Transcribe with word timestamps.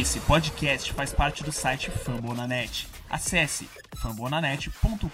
Esse 0.00 0.20
podcast 0.20 0.90
faz 0.94 1.12
parte 1.12 1.44
do 1.44 1.52
site 1.52 1.90
Fambonanet. 1.90 2.88
Acesse 3.10 3.68
fambonanet.com.br. 3.94 5.06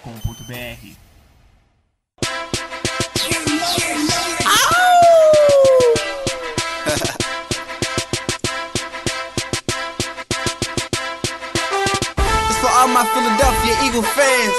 For 12.61 12.71
all 12.71 12.87
my 12.87 13.05
Philadelphia 13.05 13.85
Eagle 13.85 14.05
fans, 14.05 14.55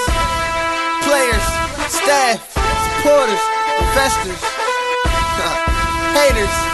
players, 1.06 1.44
staff, 1.90 2.54
supporters, 2.98 3.40
investors, 3.80 4.42
haters. 6.14 6.69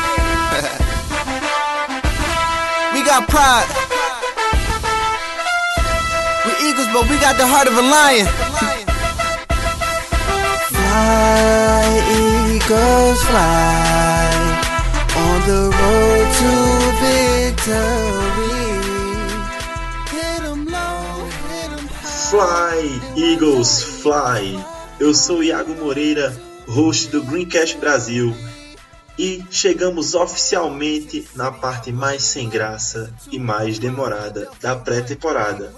Got 3.06 3.30
pride. 3.30 3.70
We 6.46 6.52
Eagles, 6.68 6.90
but 6.92 7.08
we 7.10 7.18
got 7.20 7.38
the 7.38 7.46
heart 7.46 7.68
of 7.68 7.78
a 7.78 7.82
lion. 7.82 8.28
fly, 10.96 11.86
Eagles, 12.56 13.20
fly 13.30 14.66
on 15.24 15.40
the 15.52 15.64
road 15.80 16.28
to 16.40 16.52
victory. 17.06 18.06
Low. 20.72 21.30
Fly, 22.30 23.00
Eagles, 23.16 23.84
fly! 24.02 24.58
Eu 25.00 25.14
sou 25.14 25.44
Iago 25.44 25.76
Moreira, 25.76 26.34
host 26.68 27.12
do 27.12 27.22
Greencast 27.24 27.78
Brasil, 27.78 28.34
e 29.18 29.44
chegamos 29.50 30.14
oficialmente 30.14 31.28
na 31.36 31.52
parte 31.52 31.92
mais 31.92 32.24
sem 32.24 32.50
graça 32.50 33.14
e 33.32 33.40
mais 33.40 33.80
demorada 33.80 34.50
da 34.62 34.76
pré-temporada. 34.76 35.74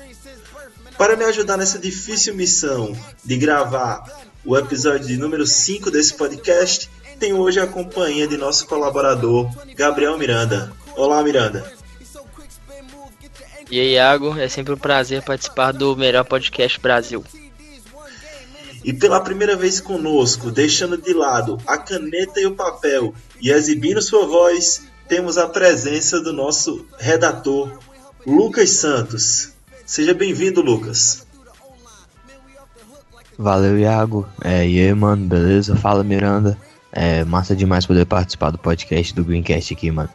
Para 0.97 1.15
me 1.15 1.25
ajudar 1.25 1.57
nessa 1.57 1.77
difícil 1.77 2.33
missão 2.33 2.97
de 3.23 3.37
gravar 3.37 4.03
o 4.43 4.57
episódio 4.57 5.07
de 5.07 5.17
número 5.17 5.45
5 5.45 5.91
desse 5.91 6.15
podcast, 6.15 6.89
tenho 7.19 7.37
hoje 7.37 7.59
a 7.59 7.67
companhia 7.67 8.27
de 8.27 8.37
nosso 8.37 8.65
colaborador, 8.65 9.49
Gabriel 9.75 10.17
Miranda. 10.17 10.71
Olá, 10.95 11.21
Miranda. 11.21 11.71
E 13.69 13.79
aí, 13.79 13.93
Iago, 13.93 14.37
é 14.39 14.47
sempre 14.47 14.73
um 14.73 14.77
prazer 14.77 15.21
participar 15.21 15.73
do 15.73 15.95
melhor 15.95 16.23
podcast 16.23 16.79
Brasil. 16.79 17.23
E 18.83 18.93
pela 18.93 19.19
primeira 19.19 19.55
vez 19.55 19.81
conosco, 19.81 20.49
deixando 20.49 20.97
de 20.97 21.13
lado 21.13 21.57
a 21.67 21.77
caneta 21.77 22.39
e 22.39 22.45
o 22.45 22.55
papel 22.55 23.13
e 23.41 23.51
exibindo 23.51 24.01
sua 24.01 24.25
voz, 24.25 24.83
temos 25.07 25.37
a 25.37 25.47
presença 25.47 26.19
do 26.19 26.33
nosso 26.33 26.85
redator, 26.97 27.79
Lucas 28.25 28.71
Santos. 28.71 29.53
Seja 29.85 30.13
bem-vindo, 30.13 30.61
Lucas. 30.61 31.25
Valeu, 33.37 33.77
Iago. 33.77 34.27
É, 34.43 34.67
e 34.67 34.81
aí, 34.81 34.93
mano, 34.93 35.27
beleza? 35.27 35.75
Fala, 35.75 36.03
Miranda. 36.03 36.57
É 36.91 37.23
massa 37.23 37.55
demais 37.55 37.85
poder 37.85 38.05
participar 38.05 38.49
do 38.49 38.57
podcast 38.57 39.13
do 39.13 39.23
Greencast 39.23 39.73
aqui, 39.73 39.91
mano. 39.91 40.09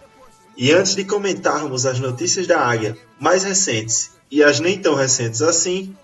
E 0.56 0.72
antes 0.72 0.94
de 0.94 1.04
comentarmos 1.04 1.86
as 1.86 2.00
notícias 2.00 2.46
da 2.46 2.60
Águia 2.60 2.96
mais 3.20 3.44
recentes 3.44 4.10
e 4.30 4.42
as 4.42 4.60
nem 4.60 4.78
tão 4.78 4.94
recentes 4.94 5.40
assim, 5.40 5.94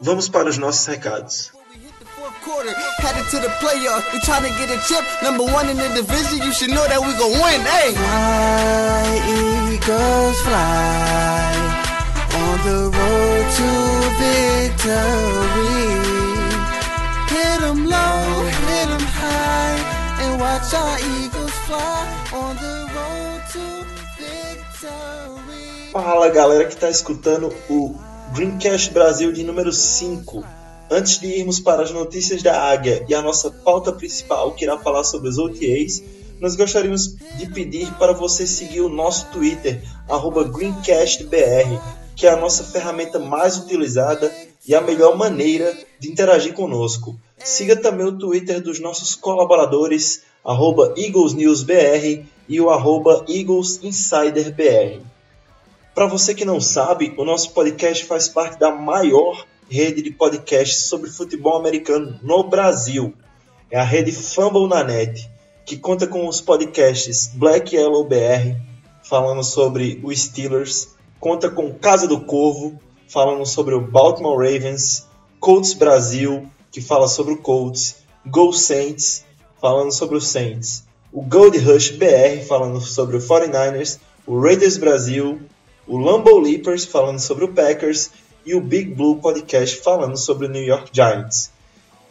vamos 0.00 0.28
para 0.28 0.48
os 0.48 0.56
nossos 0.56 0.86
recados. 0.86 1.50
Quarter, 2.48 2.72
headed 3.04 3.28
to 3.28 3.38
the 3.40 3.52
playoffs. 3.60 4.10
We 4.10 4.20
trying 4.20 4.44
to 4.44 4.48
get 4.56 4.70
a 4.70 4.80
chip, 4.88 5.04
number 5.22 5.44
one 5.44 5.68
in 5.68 5.76
the 5.76 5.88
division. 5.92 6.38
You 6.40 6.52
should 6.54 6.70
know 6.70 6.86
that 6.88 6.98
we 6.98 7.12
gon' 7.20 7.36
win, 7.44 7.60
hey. 7.60 7.92
Fly, 7.92 9.20
Eagles, 9.76 10.40
fly 10.48 11.52
on 12.40 12.56
the 12.64 12.80
road 12.88 13.44
to 13.58 13.68
victory. 14.24 15.92
Hit 17.28 17.60
'em 17.68 17.84
low, 17.84 18.48
hit 18.64 18.88
'em 18.96 19.06
high, 19.20 19.76
and 20.22 20.40
watch 20.40 20.72
our 20.72 20.96
Eagles 21.20 21.52
fly 21.68 22.00
on 22.32 22.56
the 22.56 22.76
road 22.96 23.40
to 23.52 23.64
victory. 24.16 25.92
Fala 25.92 26.30
galera 26.30 26.64
que 26.64 26.72
está 26.72 26.88
escutando 26.88 27.52
o 27.68 27.94
Greencast 28.34 28.90
Brasil 28.94 29.34
de 29.34 29.44
número 29.44 29.70
5. 29.70 30.42
Antes 30.90 31.18
de 31.20 31.26
irmos 31.26 31.60
para 31.60 31.82
as 31.82 31.90
notícias 31.90 32.42
da 32.42 32.58
Águia 32.58 33.04
e 33.06 33.14
a 33.14 33.20
nossa 33.20 33.50
pauta 33.50 33.92
principal, 33.92 34.52
que 34.52 34.64
irá 34.64 34.78
falar 34.78 35.04
sobre 35.04 35.28
os 35.28 35.36
OTAs, 35.36 36.02
nós 36.40 36.56
gostaríamos 36.56 37.14
de 37.36 37.46
pedir 37.52 37.92
para 37.98 38.14
você 38.14 38.46
seguir 38.46 38.80
o 38.80 38.88
nosso 38.88 39.26
Twitter, 39.26 39.82
GreencastBR, 40.50 41.78
que 42.16 42.26
é 42.26 42.30
a 42.30 42.36
nossa 42.36 42.64
ferramenta 42.64 43.18
mais 43.18 43.58
utilizada 43.58 44.32
e 44.66 44.74
a 44.74 44.80
melhor 44.80 45.14
maneira 45.14 45.76
de 45.98 46.10
interagir 46.10 46.54
conosco. 46.54 47.14
Siga 47.36 47.76
também 47.76 48.06
o 48.06 48.18
Twitter 48.18 48.62
dos 48.62 48.80
nossos 48.80 49.14
colaboradores, 49.14 50.22
EaglesNewsBR 50.96 52.24
e 52.48 52.60
o 52.62 52.70
EaglesInsiderBR. 53.28 55.02
Para 55.94 56.06
você 56.06 56.34
que 56.34 56.46
não 56.46 56.60
sabe, 56.60 57.12
o 57.18 57.24
nosso 57.24 57.50
podcast 57.50 58.06
faz 58.06 58.26
parte 58.28 58.58
da 58.58 58.70
maior 58.70 59.44
rede 59.70 60.02
de 60.02 60.10
podcasts 60.10 60.84
sobre 60.84 61.10
futebol 61.10 61.56
americano 61.56 62.18
no 62.22 62.42
Brasil. 62.42 63.12
É 63.70 63.78
a 63.78 63.84
rede 63.84 64.12
Fumble 64.12 64.66
na 64.66 64.82
Net, 64.82 65.30
que 65.64 65.76
conta 65.76 66.06
com 66.06 66.26
os 66.26 66.40
podcasts 66.40 67.30
Black 67.34 67.76
Yellow 67.76 68.04
BR, 68.04 68.56
falando 69.02 69.44
sobre 69.44 70.00
os 70.02 70.20
Steelers, 70.22 70.88
conta 71.20 71.50
com 71.50 71.74
Casa 71.74 72.08
do 72.08 72.20
Corvo, 72.20 72.80
falando 73.06 73.44
sobre 73.44 73.74
o 73.74 73.80
Baltimore 73.80 74.38
Ravens, 74.38 75.06
Colts 75.38 75.74
Brasil, 75.74 76.48
que 76.70 76.80
fala 76.80 77.08
sobre 77.08 77.34
o 77.34 77.38
Colts, 77.38 77.96
Go 78.26 78.52
Saints, 78.52 79.24
falando 79.60 79.92
sobre 79.92 80.16
o 80.16 80.20
Saints, 80.20 80.84
o 81.12 81.22
Gold 81.22 81.58
Rush 81.58 81.90
BR, 81.90 82.44
falando 82.46 82.80
sobre 82.80 83.16
o 83.16 83.20
49ers, 83.20 83.98
o 84.26 84.40
Raiders 84.40 84.76
Brasil, 84.76 85.40
o 85.86 85.96
Lambeau 85.96 86.38
Leapers, 86.38 86.84
falando 86.84 87.18
sobre 87.18 87.44
o 87.44 87.52
Packers, 87.52 88.10
e 88.48 88.54
o 88.54 88.60
Big 88.62 88.94
Blue 88.94 89.16
Podcast, 89.16 89.82
falando 89.82 90.16
sobre 90.16 90.46
o 90.46 90.50
New 90.50 90.64
York 90.64 90.88
Giants. 90.90 91.50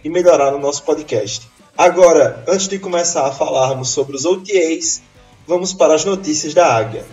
e 0.03 0.09
melhorar 0.09 0.51
no 0.51 0.59
nosso 0.59 0.83
podcast. 0.83 1.54
Agora, 1.77 2.41
antes 2.47 2.69
de 2.69 2.79
começar 2.79 3.27
a 3.27 3.33
falarmos 3.33 3.89
sobre 3.89 4.15
os 4.15 4.23
OTAs, 4.23 5.01
vamos 5.45 5.73
para 5.73 5.93
as 5.93 6.05
notícias 6.05 6.53
da 6.53 6.73
Águia. 6.73 7.05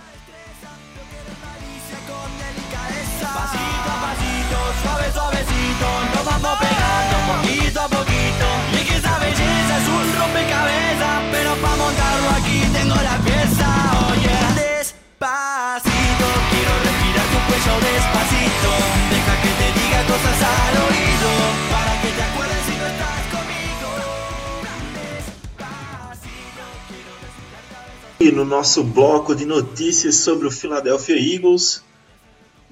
No 28.31 28.45
nosso 28.45 28.85
bloco 28.85 29.35
de 29.35 29.45
notícias 29.45 30.17
sobre 30.17 30.47
o 30.47 30.51
Philadelphia 30.51 31.17
Eagles, 31.17 31.83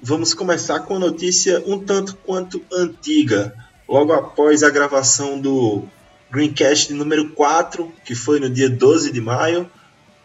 vamos 0.01 0.33
começar 0.33 0.79
com 0.81 0.93
uma 0.93 1.07
notícia 1.07 1.61
um 1.65 1.77
tanto 1.77 2.15
quanto 2.15 2.61
antiga. 2.71 3.53
Logo 3.87 4.13
após 4.13 4.63
a 4.63 4.69
gravação 4.69 5.39
do 5.39 5.83
Greencast 6.31 6.93
número 6.93 7.31
4, 7.31 7.91
que 8.05 8.15
foi 8.15 8.39
no 8.39 8.49
dia 8.49 8.69
12 8.69 9.11
de 9.11 9.19
maio, 9.19 9.69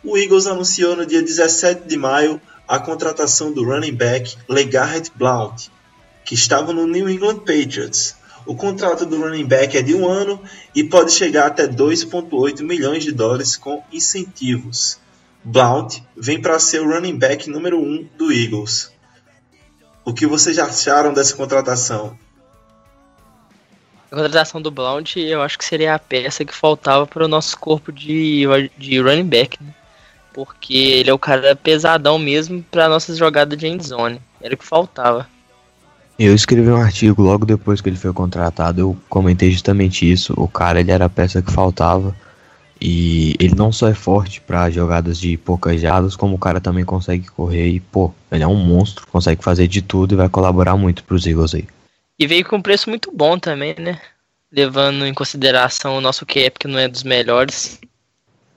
o 0.05 0.17
Eagles 0.17 0.47
anunciou 0.47 0.95
no 0.95 1.05
dia 1.05 1.23
17 1.23 1.89
de 1.89 1.97
maio 1.97 2.41
a 2.69 2.79
contratação 2.79 3.51
do 3.51 3.65
running 3.65 3.95
back 3.95 4.37
LeGarrette 4.49 5.11
Blount, 5.15 5.69
que 6.25 6.35
estava 6.35 6.73
no 6.73 6.87
New 6.87 7.11
England 7.11 7.39
Patriots. 7.39 8.15
O 8.47 8.55
contrato 8.55 9.05
do 9.05 9.21
running 9.21 9.47
back 9.47 9.77
é 9.77 9.83
de 9.83 9.95
um 9.95 10.07
ano 10.07 10.41
e 10.73 10.85
pode 10.85 11.11
chegar 11.11 11.47
até 11.47 11.67
2,8 11.67 12.63
milhões 12.63 13.03
de 13.03 13.11
dólares 13.11 13.57
com 13.57 13.83
incentivos. 13.93 15.05
Blount 15.49 16.03
vem 16.17 16.41
para 16.41 16.59
ser 16.59 16.81
o 16.81 16.91
running 16.91 17.17
back 17.17 17.49
número 17.49 17.79
1 17.79 17.85
um 17.85 18.09
do 18.19 18.33
Eagles. 18.33 18.91
O 20.05 20.13
que 20.13 20.27
vocês 20.27 20.59
acharam 20.59 21.15
dessa 21.15 21.37
contratação? 21.37 22.19
A 24.11 24.17
contratação 24.17 24.61
do 24.61 24.73
Blount 24.73 25.15
eu 25.17 25.41
acho 25.41 25.57
que 25.57 25.65
seria 25.65 25.95
a 25.95 26.01
peça 26.01 26.45
que 26.45 26.53
faltava 26.53 27.07
para 27.07 27.25
o 27.25 27.29
nosso 27.29 27.57
corpo 27.59 27.93
de, 27.93 28.45
de 28.77 29.01
running 29.01 29.29
back, 29.29 29.63
né? 29.63 29.73
Porque 30.35 30.77
ele 30.77 31.11
é 31.11 31.15
o 31.15 31.19
cara 31.19 31.55
pesadão 31.55 32.19
mesmo 32.19 32.61
para 32.69 32.89
nossas 32.89 33.17
jogadas 33.17 33.57
de 33.57 33.69
endzone. 33.69 34.21
Era 34.41 34.55
o 34.55 34.59
que 34.59 34.67
faltava. 34.67 35.29
Eu 36.19 36.35
escrevi 36.35 36.71
um 36.71 36.83
artigo 36.83 37.23
logo 37.23 37.47
depois 37.47 37.81
que 37.81 37.89
ele 37.89 37.97
foi 37.97 38.13
contratado, 38.13 38.81
eu 38.81 38.97
comentei 39.09 39.53
justamente 39.53 40.11
isso. 40.11 40.35
O 40.37 40.49
cara 40.49 40.81
ele 40.81 40.91
era 40.91 41.05
a 41.05 41.11
peça 41.11 41.41
que 41.41 41.53
faltava. 41.53 42.17
E 42.81 43.35
ele 43.41 43.55
não 43.55 43.73
só 43.73 43.89
é 43.89 43.95
forte 43.95 44.41
para 44.41 44.71
jogadas 44.71 45.19
de 45.19 45.37
poucas 45.37 45.81
jardas, 45.81 46.15
como 46.15 46.35
o 46.35 46.39
cara 46.39 46.61
também 46.61 46.85
consegue 46.85 47.27
correr 47.29 47.69
e, 47.69 47.81
pô, 47.81 48.13
ele 48.31 48.43
é 48.45 48.47
um 48.47 48.57
monstro, 48.57 49.07
consegue 49.07 49.43
fazer 49.43 49.67
de 49.67 49.81
tudo 49.81 50.15
e 50.15 50.17
vai 50.17 50.29
colaborar 50.29 50.77
muito 50.77 51.03
pros 51.05 51.27
Eagles 51.27 51.55
aí. 51.55 51.67
E 52.19 52.27
veio 52.27 52.45
com 52.45 52.57
um 52.57 52.63
preço 52.63 52.89
muito 52.89 53.11
bom 53.13 53.39
também, 53.39 53.75
né? 53.79 54.01
Levando 54.53 55.07
em 55.07 55.15
consideração 55.15 55.97
o 55.97 56.01
nosso 56.01 56.25
cap, 56.25 56.53
que 56.59 56.69
não 56.69 56.79
é 56.79 56.89
dos 56.89 57.03
melhores. 57.03 57.81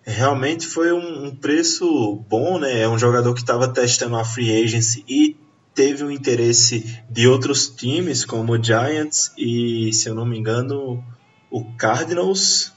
Realmente 0.05 0.65
foi 0.65 0.91
um, 0.91 1.25
um 1.25 1.35
preço 1.35 2.23
bom, 2.27 2.59
né? 2.59 2.81
É 2.81 2.89
um 2.89 2.97
jogador 2.97 3.33
que 3.33 3.41
estava 3.41 3.67
testando 3.67 4.15
a 4.15 4.23
free 4.23 4.63
agency 4.63 5.03
e 5.07 5.35
teve 5.73 6.03
o 6.03 6.11
interesse 6.11 6.99
de 7.09 7.27
outros 7.27 7.69
times, 7.69 8.25
como 8.25 8.53
o 8.53 8.63
Giants 8.63 9.31
e, 9.37 9.91
se 9.93 10.09
eu 10.09 10.15
não 10.15 10.25
me 10.25 10.37
engano, 10.37 11.03
o 11.49 11.63
Cardinals. 11.77 12.73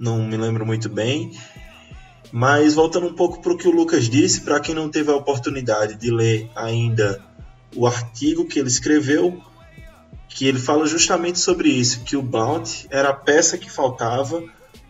Não 0.00 0.26
me 0.26 0.34
lembro 0.34 0.64
muito 0.64 0.88
bem. 0.88 1.38
Mas 2.32 2.72
voltando 2.72 3.06
um 3.06 3.14
pouco 3.14 3.42
para 3.42 3.52
o 3.52 3.58
que 3.58 3.68
o 3.68 3.70
Lucas 3.70 4.08
disse, 4.08 4.40
para 4.40 4.58
quem 4.58 4.74
não 4.74 4.88
teve 4.88 5.10
a 5.10 5.14
oportunidade 5.14 5.96
de 5.96 6.10
ler 6.10 6.50
ainda 6.56 7.22
o 7.76 7.86
artigo 7.86 8.46
que 8.46 8.58
ele 8.58 8.68
escreveu, 8.68 9.42
que 10.26 10.46
ele 10.46 10.58
fala 10.58 10.86
justamente 10.86 11.38
sobre 11.38 11.68
isso, 11.68 12.02
que 12.02 12.16
o 12.16 12.22
Blount 12.22 12.86
era 12.88 13.10
a 13.10 13.14
peça 13.14 13.58
que 13.58 13.70
faltava 13.70 14.42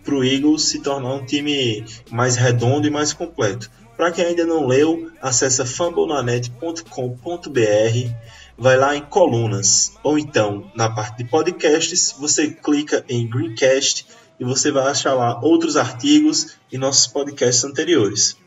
para 0.05 0.15
o 0.15 0.23
Eagles 0.23 0.63
se 0.63 0.81
tornar 0.81 1.15
um 1.15 1.27
time 1.27 1.85
mais 2.09 2.37
redondo 2.37 2.87
e 2.87 2.91
mais 2.91 3.13
completo. 3.13 3.69
Para 3.97 4.13
quem 4.13 4.27
ainda 4.27 4.47
não 4.47 4.65
leu, 4.65 5.11
acessa 5.21 5.67
fumblenanet.com.br, 5.67 8.15
vai 8.57 8.77
lá 8.77 8.95
em 8.95 9.03
colunas, 9.03 9.93
ou 10.05 10.17
então 10.17 10.71
na 10.77 10.89
parte 10.89 11.19
de 11.19 11.25
podcasts, 11.25 12.15
você 12.17 12.49
clica 12.49 13.05
em 13.09 13.29
Greencast 13.29 14.07
e 14.41 14.45
você 14.45 14.73
vai 14.73 14.91
achar 14.91 15.13
lá 15.13 15.39
outros 15.43 15.77
artigos 15.77 16.57
e 16.73 16.79
nossos 16.79 17.07
podcasts 17.07 17.63
anteriores. 17.63 18.39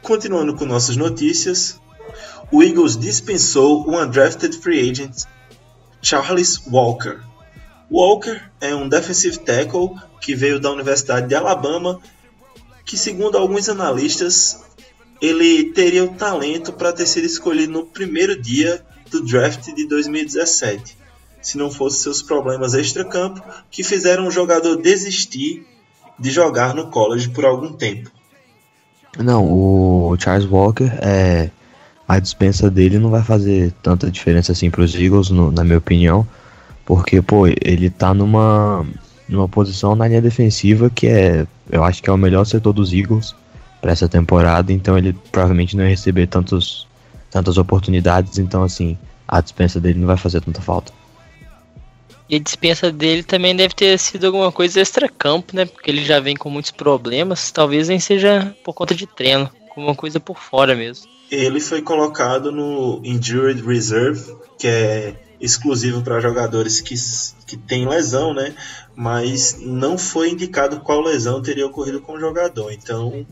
Continuando 0.00 0.54
com 0.54 0.64
nossas 0.64 0.96
notícias, 0.96 1.80
o 2.52 2.62
Eagles 2.62 2.96
dispensou 2.96 3.84
o 3.88 4.00
undrafted 4.00 4.56
free 4.56 4.88
agent 4.88 5.24
Charles 6.00 6.62
Walker. 6.70 7.20
Walker 7.90 8.40
é 8.60 8.74
um 8.74 8.88
defensive 8.88 9.38
tackle 9.38 9.96
que 10.20 10.34
veio 10.36 10.60
da 10.60 10.70
Universidade 10.70 11.28
de 11.28 11.34
Alabama, 11.34 12.00
que 12.84 12.96
segundo 12.96 13.36
alguns 13.36 13.68
analistas, 13.68 14.60
ele 15.20 15.72
teria 15.72 16.04
o 16.04 16.14
talento 16.14 16.72
para 16.72 16.92
ter 16.92 17.06
sido 17.06 17.26
escolhido 17.26 17.72
no 17.72 17.86
primeiro 17.86 18.40
dia 18.40 18.84
do 19.10 19.24
draft 19.24 19.72
de 19.74 19.86
2017, 19.86 20.96
se 21.42 21.58
não 21.58 21.70
fossem 21.70 22.00
seus 22.00 22.22
problemas 22.22 22.72
extracampo 22.72 23.42
que 23.70 23.82
fizeram 23.82 24.26
o 24.26 24.30
jogador 24.30 24.76
desistir 24.76 25.66
de 26.18 26.30
jogar 26.30 26.74
no 26.74 26.86
college 26.86 27.28
por 27.30 27.44
algum 27.44 27.72
tempo. 27.72 28.10
Não, 29.18 29.44
o 29.44 30.16
Charles 30.18 30.48
Walker 30.48 30.90
é 31.02 31.50
a 32.08 32.18
dispensa 32.18 32.70
dele 32.70 32.98
não 32.98 33.10
vai 33.10 33.22
fazer 33.22 33.72
tanta 33.82 34.10
diferença 34.10 34.52
assim 34.52 34.70
para 34.70 34.82
os 34.82 34.94
Eagles, 34.94 35.30
no, 35.30 35.50
na 35.50 35.64
minha 35.64 35.78
opinião, 35.78 36.26
porque 36.84 37.22
pô, 37.22 37.46
ele 37.46 37.90
tá 37.90 38.12
numa 38.12 38.86
numa 39.28 39.48
posição 39.48 39.96
na 39.96 40.06
linha 40.06 40.20
defensiva 40.20 40.90
que 40.90 41.06
é, 41.06 41.46
eu 41.70 41.82
acho 41.82 42.02
que 42.02 42.10
é 42.10 42.12
o 42.12 42.18
melhor 42.18 42.44
setor 42.44 42.72
dos 42.72 42.92
Eagles 42.92 43.34
para 43.80 43.92
essa 43.92 44.08
temporada, 44.08 44.72
então 44.72 44.98
ele 44.98 45.14
provavelmente 45.30 45.76
não 45.76 45.84
ia 45.84 45.90
receber 45.90 46.26
tantos 46.26 46.86
tantas 47.30 47.56
oportunidades, 47.56 48.38
então 48.38 48.62
assim, 48.62 48.98
a 49.26 49.40
dispensa 49.40 49.80
dele 49.80 49.98
não 49.98 50.06
vai 50.06 50.18
fazer 50.18 50.42
tanta 50.42 50.60
falta. 50.60 50.92
E 52.32 52.36
a 52.36 52.38
dispensa 52.38 52.90
dele 52.90 53.22
também 53.22 53.54
deve 53.54 53.74
ter 53.74 53.98
sido 53.98 54.24
alguma 54.24 54.50
coisa 54.50 54.80
extra-campo, 54.80 55.54
né? 55.54 55.66
Porque 55.66 55.90
ele 55.90 56.02
já 56.02 56.18
vem 56.18 56.34
com 56.34 56.48
muitos 56.48 56.70
problemas. 56.70 57.50
Talvez 57.50 57.88
nem 57.88 58.00
seja 58.00 58.56
por 58.64 58.72
conta 58.72 58.94
de 58.94 59.06
treino, 59.06 59.50
alguma 59.68 59.94
coisa 59.94 60.18
por 60.18 60.38
fora 60.38 60.74
mesmo. 60.74 61.06
Ele 61.30 61.60
foi 61.60 61.82
colocado 61.82 62.50
no 62.50 63.02
Injured 63.04 63.60
Reserve, 63.62 64.34
que 64.58 64.66
é 64.66 65.14
exclusivo 65.38 66.00
para 66.00 66.20
jogadores 66.20 66.80
que, 66.80 66.94
que 67.46 67.58
têm 67.58 67.86
lesão, 67.86 68.32
né? 68.32 68.54
Mas 68.96 69.58
não 69.60 69.98
foi 69.98 70.30
indicado 70.30 70.80
qual 70.80 71.02
lesão 71.02 71.42
teria 71.42 71.66
ocorrido 71.66 72.00
com 72.00 72.14
o 72.14 72.20
jogador. 72.20 72.72
Então 72.72 73.26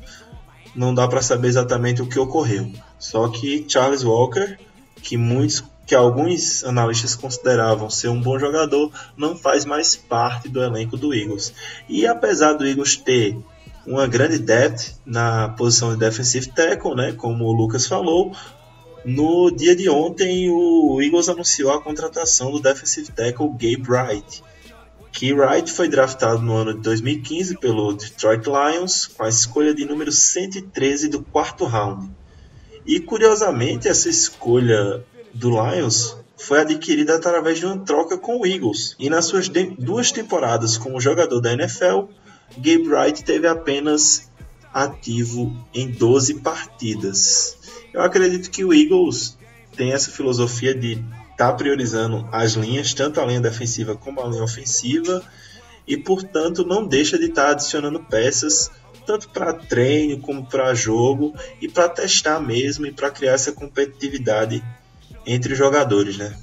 não 0.76 0.94
dá 0.94 1.08
para 1.08 1.22
saber 1.22 1.48
exatamente 1.48 2.02
o 2.02 2.06
que 2.06 2.18
ocorreu. 2.18 2.70
Só 2.98 3.28
que 3.28 3.64
Charles 3.66 4.04
Walker, 4.04 4.58
que 5.02 5.16
muitos 5.16 5.64
que 5.90 5.94
alguns 5.96 6.62
analistas 6.62 7.16
consideravam 7.16 7.90
ser 7.90 8.06
um 8.06 8.20
bom 8.20 8.38
jogador, 8.38 8.92
não 9.16 9.36
faz 9.36 9.64
mais 9.64 9.96
parte 9.96 10.48
do 10.48 10.62
elenco 10.62 10.96
do 10.96 11.12
Eagles. 11.12 11.52
E 11.88 12.06
apesar 12.06 12.52
do 12.52 12.64
Eagles 12.64 12.94
ter 12.94 13.36
uma 13.84 14.06
grande 14.06 14.38
depth 14.38 14.94
na 15.04 15.48
posição 15.48 15.92
de 15.92 15.98
defensive 15.98 16.46
tackle, 16.52 16.94
né, 16.94 17.10
como 17.10 17.44
o 17.44 17.52
Lucas 17.52 17.88
falou, 17.88 18.30
no 19.04 19.50
dia 19.50 19.74
de 19.74 19.90
ontem 19.90 20.48
o 20.48 21.02
Eagles 21.02 21.28
anunciou 21.28 21.72
a 21.72 21.82
contratação 21.82 22.52
do 22.52 22.60
defensive 22.60 23.10
tackle 23.10 23.48
Gabe 23.48 23.82
Wright. 23.88 24.44
Que 25.10 25.32
Wright 25.34 25.72
foi 25.72 25.88
draftado 25.88 26.40
no 26.40 26.54
ano 26.54 26.72
de 26.72 26.82
2015 26.82 27.58
pelo 27.58 27.94
Detroit 27.94 28.46
Lions 28.46 29.08
com 29.08 29.24
a 29.24 29.28
escolha 29.28 29.74
de 29.74 29.84
número 29.84 30.12
113 30.12 31.08
do 31.08 31.20
quarto 31.20 31.64
round. 31.64 32.08
E 32.86 33.00
curiosamente 33.00 33.88
essa 33.88 34.08
escolha 34.08 35.04
do 35.32 35.50
Lions 35.50 36.16
foi 36.36 36.60
adquirida 36.60 37.16
através 37.16 37.58
de 37.58 37.66
uma 37.66 37.78
troca 37.78 38.16
com 38.16 38.40
o 38.40 38.46
Eagles. 38.46 38.96
E 38.98 39.10
nas 39.10 39.26
suas 39.26 39.48
duas 39.78 40.10
temporadas 40.10 40.78
como 40.78 41.00
jogador 41.00 41.40
da 41.40 41.52
NFL, 41.52 42.04
Gabe 42.56 42.88
Wright 42.88 43.22
teve 43.24 43.46
apenas 43.46 44.30
ativo 44.72 45.54
em 45.74 45.90
12 45.90 46.40
partidas. 46.40 47.56
Eu 47.92 48.02
acredito 48.02 48.50
que 48.50 48.64
o 48.64 48.72
Eagles 48.72 49.36
tem 49.76 49.92
essa 49.92 50.10
filosofia 50.10 50.74
de 50.74 50.92
estar 50.92 51.50
tá 51.50 51.52
priorizando 51.52 52.26
as 52.32 52.52
linhas, 52.52 52.94
tanto 52.94 53.20
a 53.20 53.26
linha 53.26 53.40
defensiva 53.40 53.94
como 53.94 54.20
a 54.20 54.26
linha 54.26 54.42
ofensiva, 54.42 55.22
e 55.86 55.96
portanto 55.96 56.64
não 56.64 56.86
deixa 56.86 57.18
de 57.18 57.26
estar 57.26 57.46
tá 57.46 57.50
adicionando 57.50 58.00
peças 58.00 58.70
tanto 59.06 59.28
para 59.30 59.52
treino 59.52 60.20
como 60.20 60.46
para 60.46 60.72
jogo 60.72 61.34
e 61.60 61.68
para 61.68 61.88
testar 61.88 62.38
mesmo 62.38 62.86
e 62.86 62.92
para 62.92 63.10
criar 63.10 63.32
essa 63.32 63.50
competitividade 63.50 64.62
entre 65.26 65.52
os 65.52 65.58
jogadores, 65.58 66.18
né? 66.18 66.34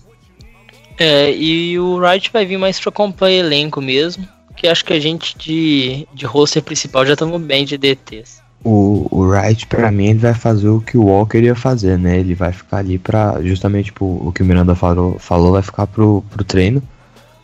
É, 1.00 1.32
e 1.32 1.78
o 1.80 1.98
Wright 1.98 2.32
vai 2.34 2.46
vir 2.46 2.58
mais 2.58 2.80
para 2.80 2.92
comprar 2.92 3.32
elenco 3.32 3.80
mesmo, 3.82 4.28
que 4.56 4.68
acho 4.68 4.84
que 4.84 4.94
a 4.94 5.00
gente 5.00 5.38
de, 5.38 6.08
de 6.14 6.26
roster 6.26 6.64
principal 6.64 7.06
já 7.06 7.14
estamos 7.14 7.40
bem 7.42 7.66
de 7.66 7.78
DTs. 7.78 8.42
O, 8.64 9.08
o 9.12 9.22
Wright, 9.22 9.68
pra 9.68 9.92
mim, 9.92 10.08
ele 10.08 10.20
vai 10.20 10.34
fazer 10.34 10.68
o 10.68 10.82
que 10.82 10.98
o 10.98 11.06
Walker 11.06 11.38
ia 11.38 11.56
fazer, 11.56 11.98
né? 11.98 12.20
Ele 12.20 12.34
vai 12.34 12.52
ficar 12.52 12.78
ali 12.78 12.98
pra. 12.98 13.42
Justamente 13.44 13.86
tipo, 13.86 14.06
o 14.06 14.32
que 14.34 14.42
o 14.42 14.46
Miranda 14.46 14.74
falou, 14.74 15.20
falou 15.20 15.52
vai 15.52 15.62
ficar 15.62 15.86
pro, 15.86 16.24
pro 16.30 16.44
treino. 16.44 16.82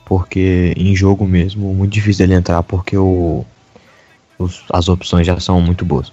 Porque 0.03 0.73
em 0.75 0.95
jogo 0.95 1.25
mesmo, 1.25 1.73
muito 1.73 1.93
difícil 1.93 2.25
ele 2.25 2.33
entrar, 2.33 2.61
porque 2.63 2.97
o, 2.97 3.45
os, 4.37 4.63
as 4.71 4.89
opções 4.89 5.25
já 5.25 5.39
são 5.39 5.61
muito 5.61 5.85
boas. 5.85 6.11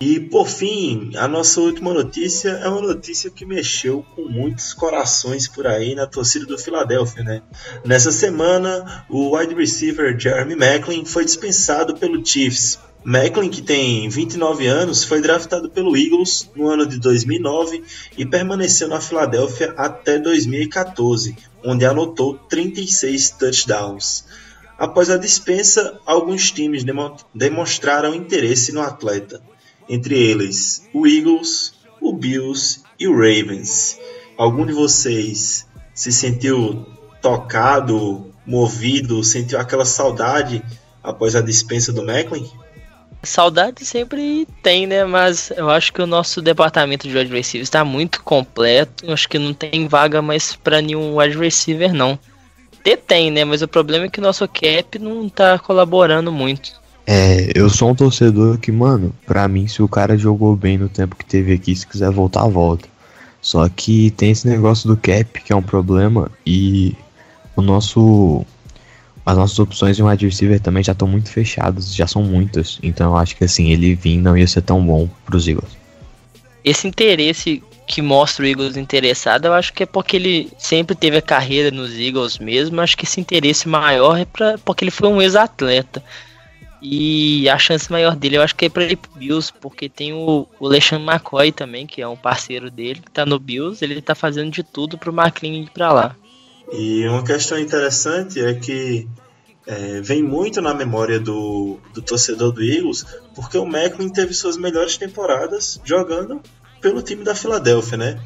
E 0.00 0.18
por 0.18 0.48
fim, 0.48 1.12
a 1.16 1.28
nossa 1.28 1.60
última 1.60 1.94
notícia 1.94 2.48
é 2.48 2.68
uma 2.68 2.80
notícia 2.80 3.30
que 3.30 3.46
mexeu 3.46 4.04
com 4.14 4.22
muitos 4.22 4.74
corações 4.74 5.46
por 5.46 5.68
aí 5.68 5.94
na 5.94 6.04
torcida 6.04 6.44
do 6.44 6.58
Philadelphia, 6.58 7.22
né? 7.22 7.42
Nessa 7.84 8.10
semana, 8.10 9.06
o 9.08 9.36
wide 9.36 9.54
receiver 9.54 10.18
Jeremy 10.18 10.56
Macklin 10.56 11.04
foi 11.04 11.24
dispensado 11.24 11.96
pelo 11.96 12.26
Chiefs. 12.26 12.80
Macklin, 13.04 13.48
que 13.48 13.62
tem 13.62 14.08
29 14.08 14.66
anos, 14.66 15.04
foi 15.04 15.20
draftado 15.20 15.70
pelo 15.70 15.96
Eagles 15.96 16.50
no 16.56 16.68
ano 16.68 16.84
de 16.84 16.98
2009 16.98 17.84
e 18.18 18.26
permaneceu 18.26 18.88
na 18.88 19.00
Filadélfia 19.00 19.74
até 19.76 20.18
2014, 20.18 21.36
onde 21.64 21.84
anotou 21.84 22.34
36 22.48 23.30
touchdowns. 23.30 24.24
Após 24.76 25.08
a 25.08 25.16
dispensa, 25.16 26.00
alguns 26.04 26.50
times 26.50 26.84
demonstraram 27.32 28.12
interesse 28.12 28.72
no 28.72 28.80
atleta 28.80 29.40
entre 29.88 30.16
eles 30.16 30.88
o 30.92 31.06
Eagles, 31.06 31.74
o 32.00 32.12
Bills 32.12 32.82
e 32.98 33.08
o 33.08 33.12
Ravens. 33.12 33.98
Algum 34.36 34.66
de 34.66 34.72
vocês 34.72 35.66
se 35.94 36.12
sentiu 36.12 36.86
tocado, 37.22 38.32
movido, 38.46 39.22
sentiu 39.22 39.58
aquela 39.58 39.84
saudade 39.84 40.62
após 41.02 41.34
a 41.36 41.40
dispensa 41.40 41.92
do 41.92 42.04
Macklin? 42.04 42.50
Saudade 43.22 43.84
sempre 43.86 44.46
tem, 44.62 44.86
né? 44.86 45.04
Mas 45.04 45.50
eu 45.56 45.70
acho 45.70 45.92
que 45.92 46.02
o 46.02 46.06
nosso 46.06 46.42
departamento 46.42 47.08
de 47.08 47.16
wide 47.16 47.32
receivers 47.32 47.68
está 47.68 47.84
muito 47.84 48.22
completo. 48.22 49.06
Eu 49.06 49.14
acho 49.14 49.28
que 49.28 49.38
não 49.38 49.54
tem 49.54 49.88
vaga 49.88 50.20
mais 50.20 50.54
para 50.54 50.82
nenhum 50.82 51.16
wide 51.16 51.38
receiver, 51.38 51.94
não. 51.94 52.18
Tem, 53.06 53.30
né? 53.30 53.44
Mas 53.44 53.62
o 53.62 53.68
problema 53.68 54.04
é 54.04 54.08
que 54.10 54.18
o 54.18 54.22
nosso 54.22 54.46
cap 54.46 54.98
não 54.98 55.26
está 55.26 55.58
colaborando 55.58 56.30
muito. 56.30 56.72
É, 57.06 57.52
eu 57.54 57.68
sou 57.68 57.90
um 57.90 57.94
torcedor 57.94 58.58
que, 58.58 58.72
mano, 58.72 59.14
pra 59.26 59.46
mim, 59.46 59.68
se 59.68 59.82
o 59.82 59.88
cara 59.88 60.16
jogou 60.16 60.56
bem 60.56 60.78
no 60.78 60.88
tempo 60.88 61.16
que 61.16 61.24
teve 61.24 61.52
aqui, 61.52 61.76
se 61.76 61.86
quiser 61.86 62.10
voltar, 62.10 62.46
volta. 62.48 62.88
Só 63.42 63.68
que 63.68 64.10
tem 64.12 64.30
esse 64.30 64.48
negócio 64.48 64.88
do 64.88 64.96
cap, 64.96 65.42
que 65.42 65.52
é 65.52 65.56
um 65.56 65.62
problema, 65.62 66.30
e 66.46 66.96
o 67.54 67.60
nosso. 67.62 68.44
As 69.26 69.36
nossas 69.38 69.58
opções 69.58 69.96
de 69.96 70.02
wide 70.02 70.26
receiver 70.26 70.60
também 70.60 70.82
já 70.82 70.92
estão 70.92 71.08
muito 71.08 71.30
fechadas, 71.30 71.94
já 71.94 72.06
são 72.06 72.22
muitas. 72.22 72.78
Então 72.82 73.12
eu 73.12 73.16
acho 73.16 73.36
que 73.36 73.44
assim, 73.44 73.70
ele 73.70 73.94
vir 73.94 74.18
não 74.18 74.36
ia 74.36 74.46
ser 74.46 74.60
tão 74.60 74.84
bom 74.84 75.08
pros 75.24 75.48
Eagles. 75.48 75.70
Esse 76.62 76.86
interesse 76.86 77.62
que 77.86 78.02
mostra 78.02 78.44
o 78.44 78.48
Eagles 78.48 78.76
interessado, 78.76 79.46
eu 79.46 79.54
acho 79.54 79.72
que 79.72 79.82
é 79.82 79.86
porque 79.86 80.16
ele 80.16 80.50
sempre 80.58 80.94
teve 80.94 81.16
a 81.16 81.22
carreira 81.22 81.70
nos 81.70 81.98
Eagles 81.98 82.38
mesmo. 82.38 82.80
Acho 82.80 82.96
que 82.96 83.04
esse 83.04 83.18
interesse 83.18 83.66
maior 83.66 84.18
é 84.18 84.26
pra, 84.26 84.58
porque 84.58 84.84
ele 84.84 84.90
foi 84.90 85.08
um 85.08 85.20
ex-atleta. 85.20 86.02
E 86.86 87.48
a 87.48 87.58
chance 87.58 87.90
maior 87.90 88.14
dele 88.14 88.36
eu 88.36 88.42
acho 88.42 88.54
que 88.54 88.66
é 88.66 88.68
para 88.68 88.84
ele 88.84 88.94
pro 88.94 89.10
Bills, 89.12 89.50
porque 89.58 89.88
tem 89.88 90.12
o, 90.12 90.46
o 90.60 90.68
McCoy 90.70 91.50
também, 91.50 91.86
que 91.86 92.02
é 92.02 92.06
um 92.06 92.14
parceiro 92.14 92.70
dele, 92.70 93.00
que 93.00 93.10
tá 93.10 93.24
no 93.24 93.38
Bills, 93.38 93.82
ele 93.82 94.02
tá 94.02 94.14
fazendo 94.14 94.50
de 94.50 94.62
tudo 94.62 94.98
pro 94.98 95.10
McLean 95.10 95.62
ir 95.62 95.70
pra 95.70 95.90
lá. 95.90 96.14
E 96.70 97.08
uma 97.08 97.24
questão 97.24 97.58
interessante 97.58 98.38
é 98.38 98.52
que 98.52 99.08
é, 99.66 100.02
vem 100.02 100.22
muito 100.22 100.60
na 100.60 100.74
memória 100.74 101.18
do, 101.18 101.78
do 101.94 102.02
torcedor 102.02 102.52
do 102.52 102.62
Eagles, 102.62 103.06
porque 103.34 103.56
o 103.56 103.64
Macklin 103.64 104.10
teve 104.10 104.34
suas 104.34 104.58
melhores 104.58 104.98
temporadas 104.98 105.80
jogando 105.86 106.42
pelo 106.82 107.00
time 107.00 107.24
da 107.24 107.34
Filadélfia, 107.34 107.96
né? 107.96 108.20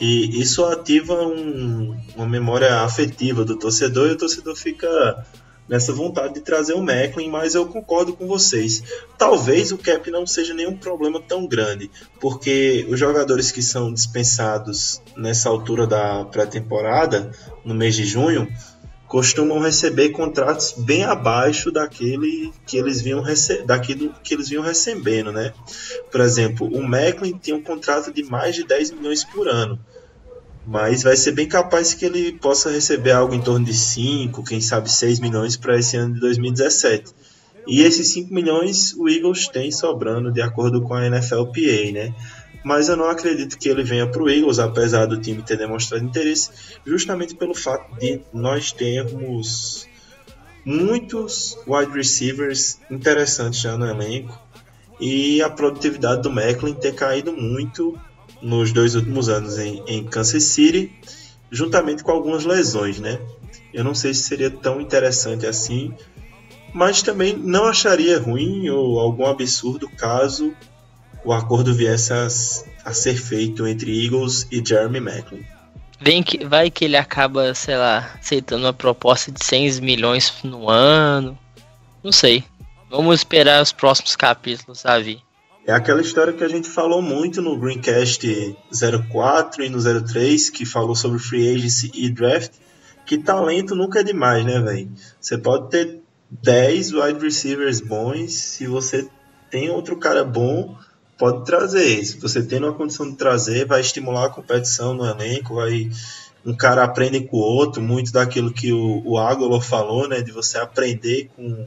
E 0.00 0.40
isso 0.40 0.64
ativa 0.64 1.14
um, 1.14 1.98
uma 2.14 2.28
memória 2.28 2.82
afetiva 2.82 3.44
do 3.44 3.58
torcedor 3.58 4.06
e 4.06 4.12
o 4.12 4.16
torcedor 4.16 4.54
fica 4.54 5.26
nessa 5.68 5.92
vontade 5.92 6.34
de 6.34 6.40
trazer 6.40 6.74
o 6.74 6.82
Macklin, 6.82 7.28
mas 7.28 7.54
eu 7.54 7.66
concordo 7.66 8.12
com 8.12 8.26
vocês. 8.26 8.82
Talvez 9.18 9.72
o 9.72 9.78
cap 9.78 10.10
não 10.10 10.26
seja 10.26 10.54
nenhum 10.54 10.76
problema 10.76 11.20
tão 11.20 11.46
grande, 11.46 11.90
porque 12.20 12.86
os 12.88 12.98
jogadores 12.98 13.50
que 13.50 13.62
são 13.62 13.92
dispensados 13.92 15.02
nessa 15.16 15.48
altura 15.48 15.86
da 15.86 16.24
pré-temporada, 16.24 17.30
no 17.64 17.74
mês 17.74 17.94
de 17.94 18.04
junho, 18.04 18.48
costumam 19.06 19.60
receber 19.60 20.10
contratos 20.10 20.74
bem 20.76 21.04
abaixo 21.04 21.70
daquele 21.70 22.52
que 22.66 22.76
eles 22.76 23.00
vinham 23.00 23.22
daquilo 23.64 24.12
que 24.22 24.34
eles 24.34 24.48
vinham 24.48 24.64
recebendo, 24.64 25.30
né? 25.30 25.52
Por 26.10 26.20
exemplo, 26.20 26.66
o 26.66 26.82
Macklin 26.82 27.38
tem 27.38 27.54
um 27.54 27.62
contrato 27.62 28.12
de 28.12 28.24
mais 28.24 28.56
de 28.56 28.64
10 28.64 28.92
milhões 28.92 29.22
por 29.22 29.48
ano 29.48 29.78
mas 30.66 31.04
vai 31.04 31.16
ser 31.16 31.30
bem 31.30 31.46
capaz 31.46 31.94
que 31.94 32.04
ele 32.04 32.32
possa 32.32 32.70
receber 32.70 33.12
algo 33.12 33.32
em 33.32 33.40
torno 33.40 33.64
de 33.64 33.72
5, 33.72 34.42
quem 34.42 34.60
sabe 34.60 34.90
6 34.90 35.20
milhões 35.20 35.56
para 35.56 35.78
esse 35.78 35.96
ano 35.96 36.14
de 36.14 36.20
2017. 36.20 37.14
E 37.68 37.82
esses 37.82 38.08
5 38.12 38.34
milhões 38.34 38.92
o 38.94 39.08
Eagles 39.08 39.46
tem 39.46 39.70
sobrando 39.70 40.32
de 40.32 40.42
acordo 40.42 40.82
com 40.82 40.94
a 40.94 41.08
NFLPA, 41.08 41.92
né? 41.92 42.14
Mas 42.64 42.88
eu 42.88 42.96
não 42.96 43.08
acredito 43.08 43.56
que 43.56 43.68
ele 43.68 43.84
venha 43.84 44.08
para 44.08 44.20
o 44.20 44.28
Eagles, 44.28 44.58
apesar 44.58 45.06
do 45.06 45.20
time 45.20 45.40
ter 45.40 45.56
demonstrado 45.56 46.04
interesse, 46.04 46.50
justamente 46.84 47.36
pelo 47.36 47.54
fato 47.54 47.96
de 48.00 48.20
nós 48.32 48.72
termos 48.72 49.86
muitos 50.64 51.56
wide 51.64 51.92
receivers 51.92 52.80
interessantes 52.90 53.60
já 53.60 53.78
no 53.78 53.86
elenco 53.86 54.36
e 55.00 55.40
a 55.42 55.48
produtividade 55.48 56.22
do 56.22 56.30
Macklin 56.30 56.74
ter 56.74 56.92
caído 56.92 57.32
muito 57.32 57.96
nos 58.42 58.72
dois 58.72 58.94
últimos 58.94 59.28
anos 59.28 59.58
em, 59.58 59.82
em 59.86 60.04
Kansas 60.04 60.44
City, 60.44 60.92
juntamente 61.50 62.02
com 62.02 62.12
algumas 62.12 62.44
lesões, 62.44 62.98
né? 62.98 63.18
Eu 63.72 63.84
não 63.84 63.94
sei 63.94 64.14
se 64.14 64.22
seria 64.22 64.50
tão 64.50 64.80
interessante 64.80 65.46
assim, 65.46 65.94
mas 66.72 67.02
também 67.02 67.36
não 67.36 67.66
acharia 67.66 68.18
ruim 68.18 68.68
ou 68.68 68.98
algum 68.98 69.26
absurdo 69.26 69.88
caso 69.88 70.54
o 71.24 71.32
acordo 71.32 71.74
viesse 71.74 72.12
a, 72.12 72.26
a 72.84 72.92
ser 72.92 73.16
feito 73.16 73.66
entre 73.66 74.04
Eagles 74.04 74.46
e 74.50 74.62
Jeremy 74.64 75.00
Macklin. 75.00 75.44
Vem 76.00 76.22
que, 76.22 76.44
vai 76.44 76.70
que 76.70 76.84
ele 76.84 76.96
acaba, 76.96 77.54
sei 77.54 77.76
lá, 77.76 78.12
aceitando 78.20 78.64
uma 78.64 78.72
proposta 78.72 79.32
de 79.32 79.42
100 79.44 79.80
milhões 79.80 80.32
no 80.44 80.68
ano. 80.68 81.36
Não 82.04 82.12
sei. 82.12 82.44
Vamos 82.88 83.20
esperar 83.20 83.62
os 83.62 83.72
próximos 83.72 84.14
capítulos, 84.14 84.80
sabe? 84.80 85.20
É 85.66 85.72
aquela 85.72 86.00
história 86.00 86.32
que 86.32 86.44
a 86.44 86.48
gente 86.48 86.70
falou 86.70 87.02
muito 87.02 87.42
no 87.42 87.58
Greencast 87.58 88.56
04 89.10 89.64
e 89.64 89.68
no 89.68 89.80
03, 89.82 90.48
que 90.48 90.64
falou 90.64 90.94
sobre 90.94 91.18
free 91.18 91.56
agency 91.56 91.90
e 91.92 92.08
draft, 92.08 92.52
que 93.04 93.18
talento 93.18 93.74
nunca 93.74 93.98
é 93.98 94.04
demais, 94.04 94.44
né, 94.44 94.60
velho? 94.60 94.88
Você 95.20 95.36
pode 95.36 95.68
ter 95.70 96.00
10 96.30 96.92
wide 96.92 97.18
receivers 97.20 97.80
bons, 97.80 98.32
se 98.32 98.68
você 98.68 99.08
tem 99.50 99.68
outro 99.68 99.96
cara 99.96 100.24
bom, 100.24 100.76
pode 101.18 101.44
trazer. 101.44 102.04
Se 102.04 102.20
você 102.20 102.44
tem 102.44 102.60
uma 102.60 102.72
condição 102.72 103.10
de 103.10 103.16
trazer, 103.16 103.66
vai 103.66 103.80
estimular 103.80 104.26
a 104.26 104.30
competição 104.30 104.94
no 104.94 105.04
elenco, 105.04 105.56
vai 105.56 105.90
um 106.44 106.56
cara 106.56 106.84
aprende 106.84 107.22
com 107.22 107.38
o 107.38 107.40
outro, 107.40 107.82
muito 107.82 108.12
daquilo 108.12 108.52
que 108.52 108.72
o, 108.72 109.02
o 109.04 109.18
Agolo 109.18 109.60
falou, 109.60 110.08
né, 110.08 110.22
de 110.22 110.30
você 110.30 110.58
aprender 110.58 111.28
com 111.34 111.66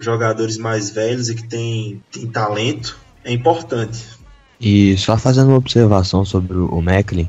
jogadores 0.00 0.58
mais 0.58 0.90
velhos 0.90 1.28
e 1.28 1.36
que 1.36 1.46
tem, 1.46 2.02
tem 2.10 2.26
talento 2.26 2.98
é 3.24 3.32
importante. 3.32 4.18
E 4.60 4.96
só 4.98 5.16
fazendo 5.16 5.48
uma 5.48 5.56
observação 5.56 6.24
sobre 6.24 6.56
o 6.56 6.80
Macklin, 6.82 7.28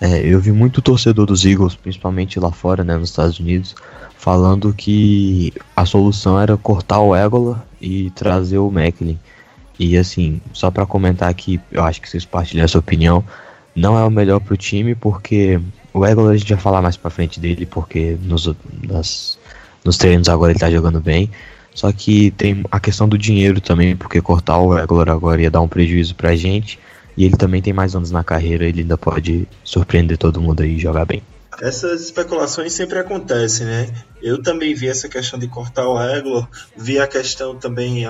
é, 0.00 0.20
eu 0.20 0.40
vi 0.40 0.50
muito 0.50 0.82
torcedor 0.82 1.26
dos 1.26 1.44
Eagles, 1.44 1.74
principalmente 1.76 2.40
lá 2.40 2.50
fora, 2.50 2.82
né, 2.82 2.96
nos 2.96 3.10
Estados 3.10 3.38
Unidos, 3.38 3.74
falando 4.18 4.74
que 4.74 5.52
a 5.76 5.86
solução 5.86 6.40
era 6.40 6.56
cortar 6.56 7.00
o 7.00 7.14
Egola 7.14 7.64
e 7.80 8.10
trazer 8.10 8.58
o 8.58 8.70
Macklin. 8.70 9.18
E 9.78 9.96
assim, 9.96 10.40
só 10.52 10.70
para 10.70 10.86
comentar 10.86 11.28
aqui, 11.28 11.60
eu 11.70 11.82
acho 11.84 12.00
que 12.00 12.08
vocês 12.08 12.24
partilham 12.24 12.64
essa 12.64 12.78
opinião, 12.78 13.24
não 13.74 13.98
é 13.98 14.04
o 14.04 14.10
melhor 14.10 14.40
pro 14.40 14.56
time, 14.56 14.94
porque 14.94 15.60
o 15.92 16.04
Egola 16.04 16.32
a 16.32 16.36
gente 16.36 16.52
vai 16.52 16.62
falar 16.62 16.82
mais 16.82 16.96
pra 16.96 17.10
frente 17.10 17.38
dele, 17.38 17.66
porque 17.66 18.16
nos, 18.22 18.52
nas, 18.82 19.38
nos 19.84 19.96
treinos 19.96 20.28
agora 20.28 20.52
ele 20.52 20.60
tá 20.60 20.70
jogando 20.70 21.00
bem. 21.00 21.30
Só 21.74 21.92
que 21.92 22.30
tem 22.30 22.64
a 22.70 22.78
questão 22.78 23.08
do 23.08 23.18
dinheiro 23.18 23.60
também, 23.60 23.96
porque 23.96 24.22
cortar 24.22 24.58
o 24.58 24.72
Regular 24.72 25.10
agora 25.10 25.42
ia 25.42 25.50
dar 25.50 25.60
um 25.60 25.68
prejuízo 25.68 26.14
pra 26.14 26.36
gente. 26.36 26.78
E 27.16 27.24
ele 27.24 27.36
também 27.36 27.60
tem 27.60 27.72
mais 27.72 27.94
anos 27.94 28.10
na 28.10 28.24
carreira, 28.24 28.64
ele 28.64 28.80
ainda 28.80 28.96
pode 28.96 29.46
surpreender 29.62 30.16
todo 30.16 30.40
mundo 30.40 30.62
aí 30.62 30.76
e 30.76 30.80
jogar 30.80 31.04
bem. 31.04 31.22
Essas 31.60 32.00
especulações 32.00 32.72
sempre 32.72 32.98
acontecem, 32.98 33.64
né? 33.66 33.88
Eu 34.20 34.42
também 34.42 34.74
vi 34.74 34.88
essa 34.88 35.08
questão 35.08 35.38
de 35.38 35.46
cortar 35.46 35.86
o 35.86 35.96
Regular, 35.96 36.48
vi 36.76 36.98
a 36.98 37.06
questão 37.06 37.56
também, 37.56 38.04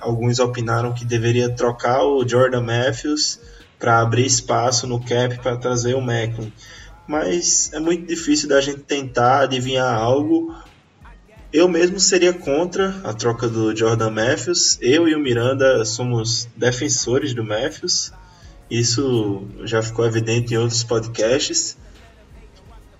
alguns 0.00 0.38
opinaram 0.38 0.92
que 0.92 1.04
deveria 1.04 1.48
trocar 1.48 2.02
o 2.02 2.26
Jordan 2.28 2.60
Matthews 2.60 3.40
para 3.78 4.00
abrir 4.00 4.26
espaço 4.26 4.86
no 4.86 5.00
cap 5.00 5.38
para 5.38 5.56
trazer 5.56 5.94
o 5.94 6.02
Macklin. 6.02 6.52
Mas 7.08 7.70
é 7.72 7.80
muito 7.80 8.06
difícil 8.06 8.48
da 8.48 8.60
gente 8.60 8.80
tentar 8.80 9.40
adivinhar 9.40 9.94
algo 9.94 10.54
eu 11.52 11.68
mesmo 11.68 12.00
seria 12.00 12.32
contra 12.32 12.96
a 13.04 13.12
troca 13.12 13.46
do 13.46 13.76
Jordan 13.76 14.10
Matthews. 14.10 14.78
Eu 14.80 15.06
e 15.06 15.14
o 15.14 15.20
Miranda 15.20 15.84
somos 15.84 16.48
defensores 16.56 17.34
do 17.34 17.44
Matthews. 17.44 18.10
Isso 18.70 19.46
já 19.64 19.82
ficou 19.82 20.06
evidente 20.06 20.54
em 20.54 20.56
outros 20.56 20.82
podcasts. 20.82 21.76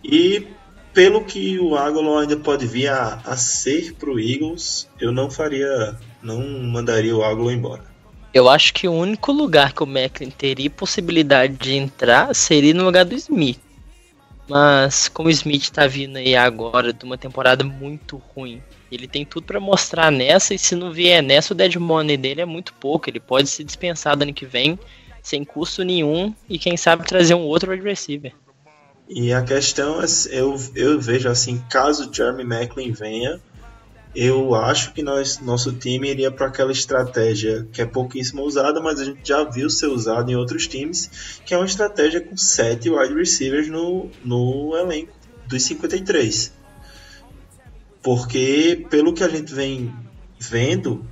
E 0.04 0.46
pelo 0.92 1.24
que 1.24 1.58
o 1.58 1.76
Agolon 1.76 2.18
ainda 2.18 2.36
pode 2.36 2.66
vir 2.66 2.88
a, 2.88 3.22
a 3.24 3.36
ser 3.38 3.94
para 3.94 4.10
o 4.10 4.20
Eagles, 4.20 4.86
eu 5.00 5.10
não 5.10 5.30
faria, 5.30 5.96
não 6.22 6.46
mandaria 6.46 7.16
o 7.16 7.24
Agolon 7.24 7.52
embora. 7.52 7.84
Eu 8.34 8.48
acho 8.48 8.74
que 8.74 8.86
o 8.86 8.92
único 8.92 9.32
lugar 9.32 9.72
que 9.72 9.82
o 9.82 9.86
Macklin 9.86 10.30
teria 10.30 10.68
possibilidade 10.68 11.54
de 11.54 11.74
entrar 11.74 12.34
seria 12.34 12.74
no 12.74 12.84
lugar 12.84 13.04
do 13.04 13.14
Smith. 13.14 13.60
Mas 14.48 15.08
como 15.08 15.28
o 15.28 15.32
Smith 15.32 15.70
tá 15.70 15.86
vindo 15.86 16.16
aí 16.16 16.34
agora 16.34 16.92
de 16.92 17.04
uma 17.04 17.16
temporada 17.16 17.64
muito 17.64 18.16
ruim, 18.16 18.60
ele 18.90 19.06
tem 19.06 19.24
tudo 19.24 19.44
para 19.44 19.60
mostrar 19.60 20.10
nessa 20.10 20.52
e 20.54 20.58
se 20.58 20.74
não 20.74 20.92
vier 20.92 21.22
nessa 21.22 21.54
o 21.54 21.56
dead 21.56 21.76
money 21.76 22.16
dele 22.16 22.40
é 22.40 22.44
muito 22.44 22.74
pouco, 22.74 23.08
ele 23.08 23.20
pode 23.20 23.48
se 23.48 23.64
dispensar 23.64 24.16
do 24.16 24.22
ano 24.22 24.34
que 24.34 24.44
vem 24.44 24.78
sem 25.22 25.44
custo 25.44 25.84
nenhum 25.84 26.34
e 26.48 26.58
quem 26.58 26.76
sabe 26.76 27.06
trazer 27.06 27.34
um 27.34 27.42
outro 27.42 27.70
wide 27.70 27.84
receiver. 27.84 28.34
E 29.08 29.32
a 29.32 29.42
questão 29.42 30.02
é, 30.02 30.06
eu, 30.30 30.56
eu 30.74 31.00
vejo 31.00 31.28
assim, 31.28 31.62
caso 31.70 32.12
Jeremy 32.12 32.44
Macklin 32.44 32.92
venha, 32.92 33.40
eu 34.14 34.54
acho 34.54 34.92
que 34.92 35.02
nós, 35.02 35.38
nosso 35.40 35.72
time 35.72 36.10
iria 36.10 36.30
para 36.30 36.46
aquela 36.46 36.72
estratégia 36.72 37.66
que 37.72 37.80
é 37.80 37.86
pouquíssimo 37.86 38.42
usada, 38.42 38.80
mas 38.80 39.00
a 39.00 39.04
gente 39.04 39.20
já 39.26 39.42
viu 39.44 39.70
ser 39.70 39.86
usada 39.86 40.30
em 40.30 40.36
outros 40.36 40.66
times, 40.66 41.38
que 41.46 41.54
é 41.54 41.56
uma 41.56 41.66
estratégia 41.66 42.20
com 42.20 42.36
sete 42.36 42.90
wide 42.90 43.14
receivers 43.14 43.68
no, 43.68 44.10
no 44.22 44.76
elenco 44.76 45.12
dos 45.46 45.62
53. 45.62 46.52
Porque, 48.02 48.86
pelo 48.90 49.14
que 49.14 49.24
a 49.24 49.28
gente 49.28 49.54
vem 49.54 49.94
vendo, 50.38 51.06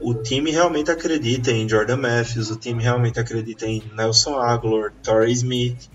o 0.00 0.14
time 0.14 0.50
realmente 0.50 0.90
acredita 0.90 1.52
em 1.52 1.68
Jordan 1.68 1.98
Matthews, 1.98 2.50
o 2.50 2.56
time 2.56 2.82
realmente 2.82 3.20
acredita 3.20 3.66
em 3.66 3.82
Nelson 3.94 4.36
Aguilar, 4.36 4.92
Torrey 5.02 5.32
Smith. 5.32 5.88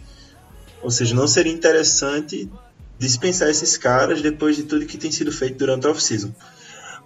Ou 0.82 0.92
seja, 0.92 1.16
não 1.16 1.28
seria 1.28 1.52
interessante 1.52 2.50
dispensar 2.98 3.50
esses 3.50 3.78
caras 3.78 4.22
depois 4.22 4.56
de 4.56 4.64
tudo 4.64 4.86
que 4.86 4.98
tem 4.98 5.12
sido 5.12 5.32
feito 5.32 5.58
durante 5.58 5.86
a 5.88 5.92
off-season. 5.92 6.32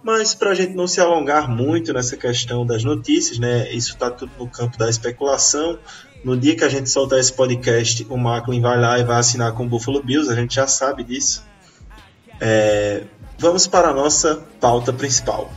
Mas 0.02 0.34
para 0.34 0.50
a 0.50 0.54
gente 0.54 0.74
não 0.74 0.86
se 0.86 1.00
alongar 1.00 1.48
muito 1.48 1.92
nessa 1.92 2.16
questão 2.16 2.64
das 2.64 2.82
notícias, 2.84 3.38
né? 3.38 3.70
Isso 3.72 3.92
está 3.92 4.10
tudo 4.10 4.32
no 4.38 4.48
campo 4.48 4.78
da 4.78 4.88
especulação. 4.88 5.78
No 6.24 6.36
dia 6.36 6.56
que 6.56 6.64
a 6.64 6.68
gente 6.68 6.88
soltar 6.88 7.18
esse 7.18 7.32
podcast, 7.32 8.06
o 8.08 8.16
Macklin 8.16 8.60
vai 8.60 8.80
lá 8.80 8.98
e 8.98 9.04
vai 9.04 9.18
assinar 9.18 9.52
com 9.52 9.64
o 9.64 9.68
Buffalo 9.68 10.02
Bills, 10.02 10.30
a 10.30 10.34
gente 10.34 10.54
já 10.54 10.66
sabe 10.66 11.04
disso. 11.04 11.44
É... 12.40 13.04
Vamos 13.38 13.66
para 13.66 13.88
a 13.88 13.94
nossa 13.94 14.42
pauta 14.60 14.92
principal. 14.92 15.50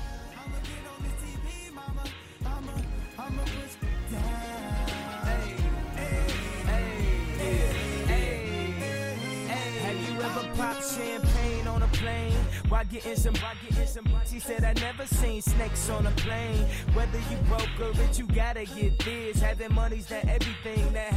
Said 14.43 14.63
I 14.63 14.73
never 14.73 15.05
seen 15.05 15.41
snakes 15.41 15.89
on 15.89 16.05
a 16.05 16.11
plane. 16.11 16.65
Whether 16.93 17.19
you 17.29 17.37
broke 17.47 17.79
or 17.79 17.91
rich, 17.93 18.19
you 18.19 18.27
gotta 18.27 18.65
get 18.65 18.99
this. 18.99 19.41
Having 19.41 19.73
money's 19.73 20.11
everything 20.11 20.93
that 20.93 21.13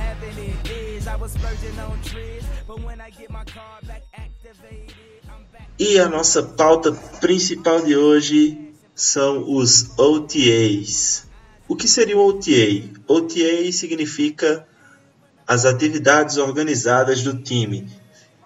is. 0.71 1.07
I 1.07 1.17
was 1.17 1.33
splurging 1.33 1.79
on 1.79 1.99
but 2.67 2.81
when 2.81 3.01
I 3.01 3.11
get 3.11 3.31
my 3.31 3.45
car 3.45 3.81
back 3.87 4.03
activated. 4.15 4.95
E 5.79 5.99
a 5.99 6.09
nossa 6.09 6.43
pauta 6.43 6.93
principal 7.21 7.83
de 7.83 7.97
hoje 7.97 8.73
são 8.95 9.55
os 9.55 9.91
OTAs. 9.99 11.27
O 11.69 11.77
que 11.77 11.87
seria 11.87 12.17
o 12.17 12.27
OTA? 12.27 12.89
OTA 13.07 13.71
significa 13.73 14.67
as 15.47 15.65
atividades 15.67 16.39
organizadas 16.39 17.23
do 17.23 17.35
time. 17.43 17.89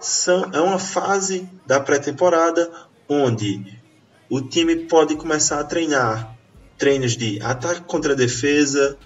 São, 0.01 0.51
é 0.53 0.61
uma 0.61 0.79
fase 0.79 1.49
da 1.67 1.79
pré-temporada 1.79 2.71
onde 3.11 3.61
o 4.31 4.41
time 4.41 4.77
pode 4.77 5.17
começar 5.17 5.59
a 5.59 5.65
treinar 5.65 6.39
treinos 6.79 7.17
de 7.17 7.43
ataque 7.43 7.83
contra 7.83 8.15
defesa. 8.15 8.97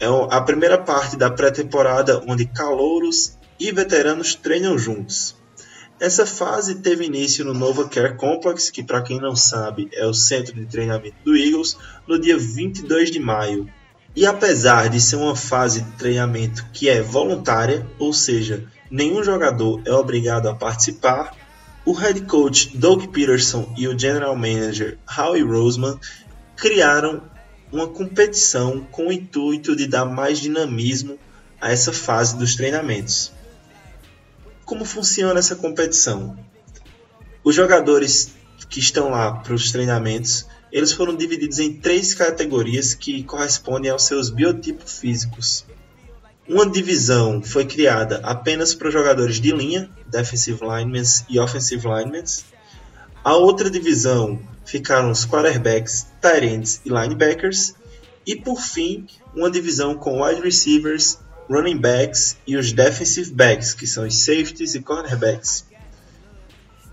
É 0.00 0.06
a 0.06 0.40
primeira 0.40 0.78
parte 0.78 1.16
da 1.16 1.30
pré-temporada 1.30 2.22
onde 2.26 2.46
calouros 2.46 3.36
e 3.60 3.70
veteranos 3.70 4.34
treinam 4.34 4.78
juntos. 4.78 5.36
Essa 6.00 6.24
fase 6.24 6.76
teve 6.76 7.04
início 7.04 7.44
no 7.44 7.52
Nova 7.52 7.88
Care 7.88 8.16
Complex, 8.16 8.70
que 8.70 8.84
para 8.84 9.02
quem 9.02 9.20
não 9.20 9.34
sabe 9.36 9.90
é 9.92 10.06
o 10.06 10.14
centro 10.14 10.54
de 10.54 10.64
treinamento 10.64 11.16
do 11.24 11.36
Eagles, 11.36 11.76
no 12.06 12.18
dia 12.18 12.38
22 12.38 13.10
de 13.10 13.18
maio. 13.18 13.68
E 14.14 14.24
apesar 14.24 14.88
de 14.88 15.00
ser 15.00 15.16
uma 15.16 15.36
fase 15.36 15.82
de 15.82 15.90
treinamento 15.92 16.64
que 16.72 16.88
é 16.88 17.02
voluntária, 17.02 17.84
ou 17.98 18.12
seja, 18.12 18.64
nenhum 18.90 19.22
jogador 19.22 19.82
é 19.84 19.92
obrigado 19.92 20.48
a 20.48 20.54
participar, 20.54 21.36
o 21.88 21.92
head 21.92 22.20
coach 22.26 22.76
Doug 22.76 23.06
Peterson 23.06 23.72
e 23.74 23.88
o 23.88 23.98
general 23.98 24.36
manager 24.36 24.98
Howie 25.08 25.42
Roseman 25.42 25.98
criaram 26.54 27.22
uma 27.72 27.88
competição 27.88 28.86
com 28.90 29.06
o 29.06 29.12
intuito 29.12 29.74
de 29.74 29.86
dar 29.86 30.04
mais 30.04 30.38
dinamismo 30.38 31.18
a 31.58 31.72
essa 31.72 31.90
fase 31.90 32.36
dos 32.36 32.54
treinamentos. 32.54 33.32
Como 34.66 34.84
funciona 34.84 35.38
essa 35.40 35.56
competição? 35.56 36.38
Os 37.42 37.54
jogadores 37.54 38.34
que 38.68 38.80
estão 38.80 39.08
lá 39.08 39.36
para 39.36 39.54
os 39.54 39.72
treinamentos, 39.72 40.46
eles 40.70 40.92
foram 40.92 41.16
divididos 41.16 41.58
em 41.58 41.72
três 41.72 42.12
categorias 42.12 42.92
que 42.92 43.22
correspondem 43.22 43.90
aos 43.90 44.02
seus 44.02 44.28
biotipos 44.28 44.98
físicos. 44.98 45.64
Uma 46.48 46.68
divisão 46.68 47.42
foi 47.42 47.66
criada 47.66 48.20
apenas 48.24 48.74
para 48.74 48.90
jogadores 48.90 49.38
de 49.38 49.52
linha, 49.52 49.90
defensive 50.06 50.58
linemen 50.62 51.02
e 51.28 51.38
offensive 51.38 51.86
linemen. 51.86 52.24
A 53.22 53.36
outra 53.36 53.68
divisão 53.68 54.40
ficaram 54.64 55.10
os 55.10 55.26
quarterbacks, 55.26 56.06
tight 56.22 56.46
ends 56.46 56.80
e 56.86 56.88
linebackers. 56.88 57.74
E 58.26 58.34
por 58.34 58.62
fim, 58.62 59.06
uma 59.34 59.50
divisão 59.50 59.94
com 59.94 60.22
wide 60.22 60.40
receivers, 60.40 61.18
running 61.50 61.76
backs 61.76 62.38
e 62.46 62.56
os 62.56 62.72
defensive 62.72 63.30
backs, 63.30 63.74
que 63.74 63.86
são 63.86 64.06
os 64.06 64.16
safeties 64.16 64.74
e 64.74 64.80
cornerbacks. 64.80 65.66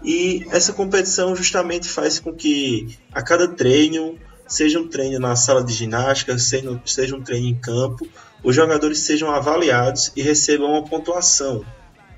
E 0.03 0.45
essa 0.51 0.73
competição 0.73 1.33
justamente 1.33 1.87
faz 1.87 2.19
com 2.19 2.33
que 2.33 2.97
a 3.13 3.21
cada 3.21 3.47
treino, 3.47 4.19
seja 4.47 4.79
um 4.79 4.87
treino 4.87 5.17
na 5.17 5.35
sala 5.37 5.63
de 5.63 5.73
ginástica, 5.73 6.37
seja 6.37 7.15
um 7.15 7.21
treino 7.21 7.47
em 7.47 7.55
campo, 7.55 8.07
os 8.45 8.55
jogadores 8.55 8.99
sejam 8.99 9.31
avaliados 9.31 10.11
e 10.15 10.21
recebam 10.21 10.69
uma 10.69 10.83
pontuação 10.83 11.65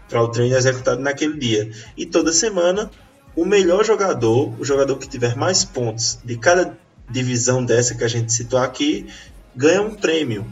para 0.09 0.21
o 0.21 0.27
treino 0.27 0.57
executado 0.57 1.01
naquele 1.01 1.39
dia. 1.39 1.71
E 1.95 2.05
toda 2.05 2.33
semana, 2.33 2.91
o 3.33 3.45
melhor 3.45 3.85
jogador, 3.85 4.53
o 4.59 4.65
jogador 4.65 4.97
que 4.97 5.07
tiver 5.07 5.37
mais 5.37 5.63
pontos 5.63 6.19
de 6.25 6.37
cada 6.37 6.77
divisão 7.09 7.63
dessa 7.63 7.95
que 7.95 8.03
a 8.03 8.09
gente 8.09 8.33
citou 8.33 8.59
aqui, 8.59 9.07
ganha 9.55 9.81
um 9.81 9.95
prêmio. 9.95 10.45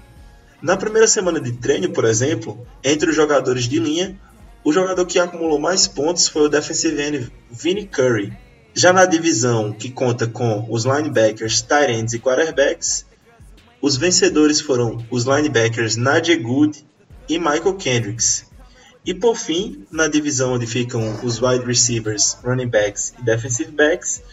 Na 0.61 0.77
primeira 0.77 1.09
semana 1.09 1.41
de 1.41 1.51
treino, 1.51 1.89
por 1.89 2.05
exemplo, 2.05 2.65
entre 2.81 3.09
os 3.09 3.15
jogadores 3.15 3.65
de 3.65 3.77
linha, 3.77 4.17
o 4.63 4.71
jogador 4.71 5.05
que 5.05 5.19
acumulou 5.19 5.59
mais 5.59 5.87
pontos 5.89 6.29
foi 6.29 6.43
o 6.43 6.49
defensive 6.49 7.01
end 7.01 7.31
Vinnie 7.51 7.85
Curry. 7.85 8.31
Já 8.73 8.93
na 8.93 9.05
divisão 9.05 9.73
que 9.73 9.91
conta 9.91 10.25
com 10.25 10.65
os 10.69 10.85
linebackers, 10.85 11.61
tight 11.61 11.91
ends 11.91 12.13
e 12.13 12.19
quarterbacks, 12.19 13.05
os 13.85 13.97
vencedores 13.97 14.59
foram 14.59 15.05
os 15.11 15.25
linebackers 15.25 15.95
Nadia 15.95 16.35
Good 16.41 16.83
e 17.29 17.37
Michael 17.37 17.75
Kendricks. 17.75 18.47
E 19.05 19.13
por 19.13 19.37
fim, 19.37 19.85
na 19.91 20.07
divisão 20.07 20.53
onde 20.53 20.65
ficam 20.65 21.23
os 21.23 21.39
wide 21.39 21.63
receivers, 21.63 22.35
running 22.43 22.67
backs 22.67 23.13
e 23.19 23.23
defensive 23.23 23.71
backs, 23.71 24.23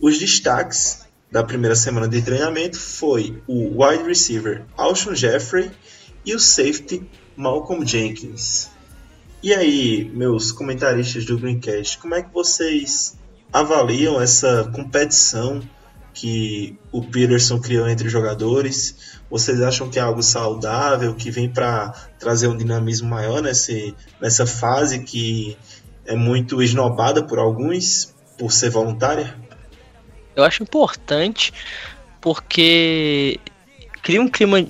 os 0.00 0.18
destaques 0.18 1.06
da 1.30 1.44
primeira 1.44 1.76
semana 1.76 2.08
de 2.08 2.20
treinamento 2.20 2.80
foi 2.80 3.40
o 3.46 3.80
wide 3.80 4.02
receiver 4.02 4.64
Alshon 4.76 5.14
Jeffrey 5.14 5.70
e 6.24 6.34
o 6.34 6.40
safety 6.40 7.08
Malcolm 7.36 7.86
Jenkins. 7.86 8.68
E 9.40 9.54
aí, 9.54 10.10
meus 10.12 10.50
comentaristas 10.50 11.24
do 11.24 11.38
Greencast, 11.38 11.98
como 11.98 12.16
é 12.16 12.24
que 12.24 12.34
vocês 12.34 13.14
avaliam 13.52 14.20
essa 14.20 14.68
competição 14.74 15.62
que 16.16 16.74
o 16.90 17.02
Peterson 17.02 17.60
criou 17.60 17.86
entre 17.86 18.06
os 18.06 18.12
jogadores? 18.12 19.20
Vocês 19.30 19.60
acham 19.60 19.90
que 19.90 19.98
é 19.98 20.02
algo 20.02 20.22
saudável, 20.22 21.14
que 21.14 21.30
vem 21.30 21.46
para 21.46 21.92
trazer 22.18 22.48
um 22.48 22.56
dinamismo 22.56 23.06
maior 23.06 23.42
nesse, 23.42 23.94
nessa 24.18 24.46
fase 24.46 25.00
que 25.00 25.58
é 26.06 26.16
muito 26.16 26.62
esnobada 26.62 27.22
por 27.22 27.38
alguns, 27.38 28.14
por 28.38 28.50
ser 28.50 28.70
voluntária? 28.70 29.36
Eu 30.34 30.42
acho 30.42 30.62
importante 30.62 31.52
porque 32.18 33.38
cria 34.02 34.22
um 34.22 34.28
clima 34.28 34.66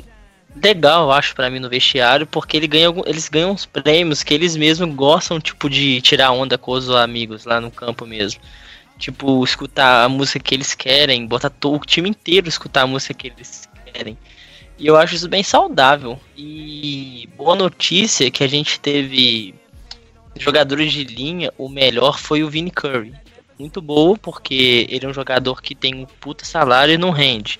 legal, 0.61 1.05
eu 1.05 1.13
acho, 1.13 1.33
para 1.33 1.49
mim 1.49 1.61
no 1.61 1.69
vestiário, 1.69 2.27
porque 2.27 2.57
ele 2.57 2.67
ganha, 2.67 2.93
eles 3.07 3.29
ganham 3.29 3.53
uns 3.53 3.65
prêmios 3.65 4.25
que 4.25 4.35
eles 4.35 4.57
mesmos 4.57 4.93
gostam, 4.97 5.39
tipo, 5.39 5.71
de 5.71 6.01
tirar 6.01 6.33
onda 6.33 6.59
com 6.59 6.73
os 6.73 6.91
amigos 6.91 7.45
lá 7.45 7.61
no 7.61 7.71
campo 7.71 8.05
mesmo. 8.05 8.41
Tipo, 8.99 9.45
escutar 9.45 10.05
a 10.05 10.09
música 10.09 10.41
que 10.41 10.55
eles 10.55 10.75
querem, 10.75 11.27
botar 11.27 11.53
o 11.65 11.79
time 11.81 12.09
inteiro 12.09 12.49
escutar 12.49 12.83
a 12.83 12.87
música 12.87 13.15
que 13.15 13.29
eles 13.29 13.69
querem. 13.85 14.17
E 14.79 14.87
eu 14.87 14.97
acho 14.97 15.15
isso 15.15 15.29
bem 15.29 15.43
saudável. 15.43 16.19
E 16.37 17.29
boa 17.37 17.55
notícia 17.55 18.31
que 18.31 18.45
a 18.45 18.47
gente 18.47 18.79
teve 18.81 19.55
jogadores 20.39 20.93
de 20.93 21.05
linha, 21.05 21.53
o 21.57 21.69
melhor 21.69 22.19
foi 22.19 22.43
o 22.43 22.49
Vini 22.49 22.71
Curry. 22.71 23.15
Muito 23.59 23.81
boa, 23.81 24.19
porque 24.19 24.87
ele 24.91 25.07
é 25.07 25.09
um 25.09 25.15
jogador 25.15 25.63
que 25.63 25.75
tem 25.75 25.95
um 25.95 26.05
puta 26.05 26.45
salário 26.45 26.95
e 26.95 26.99
não 26.99 27.11
rende. 27.11 27.59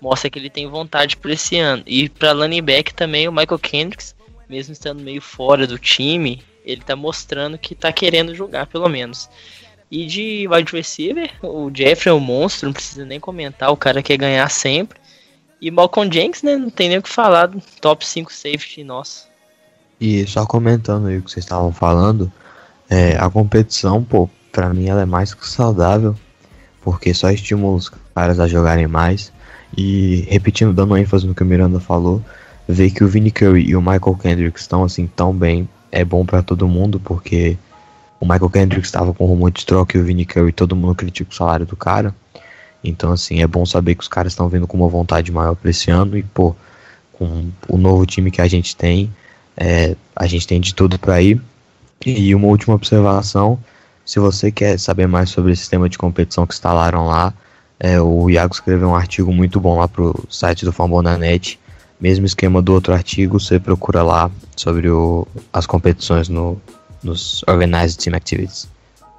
mostra 0.00 0.30
que 0.30 0.38
ele 0.38 0.50
tem 0.50 0.66
vontade 0.66 1.16
para 1.16 1.32
esse 1.32 1.58
ano. 1.58 1.82
E 1.86 2.08
para 2.08 2.32
running 2.32 2.62
back 2.62 2.94
também 2.94 3.26
o 3.26 3.32
Michael 3.32 3.58
Kendricks, 3.58 4.14
mesmo 4.48 4.72
estando 4.72 5.02
meio 5.02 5.20
fora 5.20 5.66
do 5.66 5.78
time, 5.78 6.42
ele 6.64 6.82
tá 6.82 6.94
mostrando 6.94 7.58
que 7.58 7.74
tá 7.74 7.92
querendo 7.92 8.34
jogar 8.34 8.66
pelo 8.66 8.88
menos. 8.88 9.30
E 9.90 10.06
de 10.06 10.46
wide 10.48 10.72
receiver, 10.72 11.30
o 11.42 11.70
Jeffrey 11.74 12.12
é 12.12 12.14
um 12.14 12.20
monstro, 12.20 12.66
não 12.66 12.72
precisa 12.72 13.04
nem 13.04 13.18
comentar, 13.18 13.72
o 13.72 13.76
cara 13.76 14.02
quer 14.02 14.16
ganhar 14.16 14.48
sempre. 14.48 15.00
E 15.60 15.70
Malcolm 15.70 16.10
Jenks, 16.12 16.42
né, 16.42 16.56
não 16.56 16.70
tem 16.70 16.88
nem 16.88 16.98
o 16.98 17.02
que 17.02 17.08
falar, 17.08 17.50
top 17.80 18.06
5 18.06 18.32
safety 18.32 18.84
nosso. 18.84 19.28
E 20.00 20.26
só 20.26 20.46
comentando 20.46 21.08
aí 21.08 21.18
o 21.18 21.22
que 21.22 21.30
vocês 21.30 21.44
estavam 21.44 21.72
falando, 21.72 22.32
é, 22.88 23.16
a 23.18 23.28
competição, 23.28 24.02
pô, 24.02 24.30
pra 24.52 24.72
mim 24.72 24.86
ela 24.86 25.02
é 25.02 25.06
mais 25.06 25.34
que 25.34 25.46
saudável, 25.46 26.14
porque 26.80 27.12
só 27.12 27.30
estimula 27.30 27.76
os 27.76 27.90
caras 28.14 28.40
a 28.40 28.48
jogarem 28.48 28.86
mais. 28.86 29.32
E 29.76 30.24
repetindo, 30.28 30.72
dando 30.72 30.96
ênfase 30.96 31.26
no 31.26 31.34
que 31.34 31.42
o 31.42 31.46
Miranda 31.46 31.78
falou, 31.78 32.24
ver 32.66 32.90
que 32.90 33.04
o 33.04 33.08
Vinny 33.08 33.30
Curry 33.30 33.68
e 33.68 33.76
o 33.76 33.80
Michael 33.80 34.18
Kendrick 34.20 34.58
estão 34.58 34.84
assim 34.84 35.06
tão 35.06 35.34
bem 35.34 35.68
é 35.92 36.04
bom 36.04 36.24
para 36.24 36.42
todo 36.42 36.68
mundo, 36.68 37.00
porque 37.00 37.58
o 38.20 38.26
Michael 38.26 38.50
Kendrick 38.50 38.86
estava 38.86 39.14
com 39.14 39.24
rumor 39.24 39.50
de 39.50 39.64
troca 39.64 39.96
e 39.96 40.00
o 40.00 40.04
Vinny 40.04 40.26
Curry, 40.26 40.52
todo 40.52 40.76
mundo 40.76 40.94
critica 40.94 41.32
o 41.32 41.34
salário 41.34 41.64
do 41.64 41.74
cara. 41.74 42.14
Então, 42.84 43.12
assim, 43.12 43.40
é 43.40 43.46
bom 43.46 43.64
saber 43.64 43.94
que 43.94 44.02
os 44.02 44.08
caras 44.08 44.32
estão 44.32 44.48
vindo 44.48 44.66
com 44.66 44.76
uma 44.76 44.88
vontade 44.88 45.32
maior 45.32 45.54
para 45.54 45.70
esse 45.70 45.90
ano 45.90 46.16
e, 46.18 46.22
pô, 46.22 46.54
com 47.14 47.50
o 47.66 47.78
novo 47.78 48.04
time 48.04 48.30
que 48.30 48.42
a 48.42 48.46
gente 48.46 48.76
tem, 48.76 49.10
é, 49.56 49.96
a 50.14 50.26
gente 50.26 50.46
tem 50.46 50.60
de 50.60 50.74
tudo 50.74 50.98
para 50.98 51.20
ir. 51.20 51.40
E 52.04 52.34
uma 52.34 52.46
última 52.46 52.74
observação: 52.74 53.58
se 54.04 54.18
você 54.18 54.50
quer 54.50 54.78
saber 54.78 55.06
mais 55.06 55.30
sobre 55.30 55.52
o 55.52 55.56
sistema 55.56 55.88
de 55.88 55.98
competição 55.98 56.46
que 56.46 56.54
instalaram 56.54 57.06
lá, 57.06 57.32
é, 57.78 58.00
o 58.00 58.28
Iago 58.28 58.54
escreveu 58.54 58.88
um 58.88 58.94
artigo 58.94 59.32
muito 59.32 59.58
bom 59.58 59.78
lá 59.78 59.88
pro 59.88 60.14
site 60.28 60.64
do 60.64 60.72
Fambonanet. 60.72 61.58
Mesmo 61.98 62.24
esquema 62.24 62.62
do 62.62 62.72
outro 62.72 62.94
artigo, 62.94 63.38
você 63.38 63.60
procura 63.60 64.02
lá 64.02 64.30
sobre 64.56 64.88
o, 64.88 65.28
as 65.52 65.66
competições 65.66 66.30
no, 66.30 66.58
nos 67.02 67.42
Organized 67.46 67.98
Team 67.98 68.16
Activities. 68.16 68.68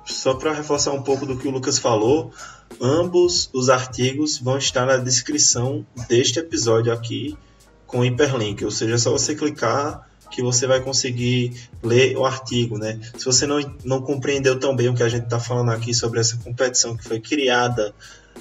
Só 0.06 0.34
para 0.34 0.54
reforçar 0.54 0.92
um 0.92 1.02
pouco 1.02 1.26
do 1.26 1.38
que 1.38 1.48
o 1.48 1.52
Lucas 1.52 1.78
falou, 1.78 2.32
ambos 2.80 3.50
os 3.54 3.70
artigos 3.70 4.38
vão 4.38 4.58
estar 4.58 4.86
na 4.86 4.98
descrição 4.98 5.86
deste 6.08 6.40
episódio 6.40 6.92
aqui 6.92 7.38
com 7.86 8.04
hiperlink, 8.04 8.64
ou 8.64 8.72
seja, 8.72 8.96
é 8.96 8.98
só 8.98 9.12
você 9.12 9.36
clicar 9.36 10.08
que 10.32 10.42
você 10.42 10.66
vai 10.66 10.80
conseguir 10.80 11.54
ler 11.84 12.18
o 12.18 12.26
artigo, 12.26 12.78
né? 12.78 12.98
Se 13.18 13.26
você 13.26 13.46
não, 13.46 13.60
não 13.84 14.02
compreendeu 14.02 14.58
tão 14.58 14.74
bem 14.74 14.88
o 14.88 14.96
que 14.96 15.04
a 15.04 15.10
gente 15.10 15.26
está 15.26 15.40
falando 15.40 15.72
aqui 15.72 15.94
sobre 15.94 16.22
essa 16.22 16.38
competição 16.38 16.96
que 16.96 17.04
foi 17.04 17.20
criada 17.20 17.94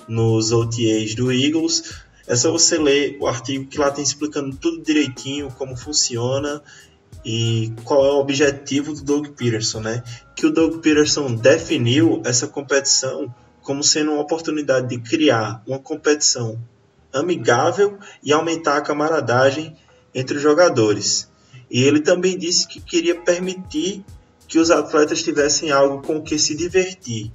nos 0.07 0.53
OTAs 0.53 1.17
do 1.17 1.33
Eagles, 1.33 2.01
é 2.29 2.37
só 2.37 2.53
você 2.53 2.79
ler 2.79 3.17
o 3.21 3.27
artigo 3.27 3.67
que 3.67 3.77
lá 3.77 3.91
tem 3.91 4.05
explicando 4.05 4.57
tudo 4.57 4.85
direitinho, 4.85 5.51
como 5.59 5.77
funciona 5.77 6.63
e 7.25 7.73
qual 7.85 8.05
é 8.05 8.11
o 8.11 8.21
objetivo 8.21 8.95
do 8.95 9.03
Doug 9.03 9.29
Peterson, 9.29 9.81
né? 9.81 10.03
Que 10.35 10.47
o 10.47 10.53
Doug 10.53 10.81
Peterson 10.81 11.35
definiu 11.35 12.23
essa 12.25 12.47
competição 12.47 13.33
como 13.63 13.83
sendo 13.85 14.13
uma 14.13 14.23
oportunidade 14.23 14.89
de 14.89 14.99
criar 14.99 15.63
uma 15.67 15.79
competição 15.79 16.59
amigável 17.13 17.99
e 18.23 18.33
aumentar 18.33 18.77
a 18.77 18.81
camaradagem 18.81 19.77
entre 20.15 20.37
os 20.37 20.43
jogadores. 20.43 21.31
E 21.71 21.83
ele 21.83 22.01
também 22.01 22.37
disse 22.39 22.67
que 22.67 22.81
queria 22.81 23.21
permitir 23.21 24.05
que 24.49 24.59
os 24.59 24.71
atletas 24.71 25.23
tivessem 25.23 25.71
algo 25.71 26.03
com 26.03 26.17
o 26.17 26.23
que 26.23 26.39
se 26.39 26.57
divertir. 26.57 27.31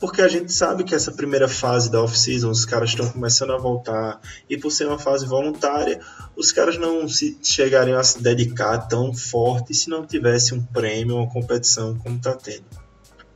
Porque 0.00 0.22
a 0.22 0.28
gente 0.28 0.52
sabe 0.52 0.84
que 0.84 0.94
essa 0.94 1.10
primeira 1.10 1.48
fase 1.48 1.90
da 1.90 2.00
off-season, 2.00 2.50
os 2.50 2.64
caras 2.64 2.90
estão 2.90 3.08
começando 3.10 3.52
a 3.52 3.58
voltar, 3.58 4.20
e 4.48 4.56
por 4.56 4.70
ser 4.70 4.86
uma 4.86 4.98
fase 4.98 5.26
voluntária, 5.26 6.00
os 6.36 6.52
caras 6.52 6.78
não 6.78 7.08
se 7.08 7.36
chegariam 7.42 7.98
a 7.98 8.04
se 8.04 8.22
dedicar 8.22 8.78
tão 8.86 9.12
forte 9.12 9.74
se 9.74 9.90
não 9.90 10.06
tivesse 10.06 10.54
um 10.54 10.62
prêmio, 10.62 11.16
uma 11.16 11.28
competição 11.28 11.96
como 11.96 12.16
está 12.16 12.34
tendo. 12.34 12.64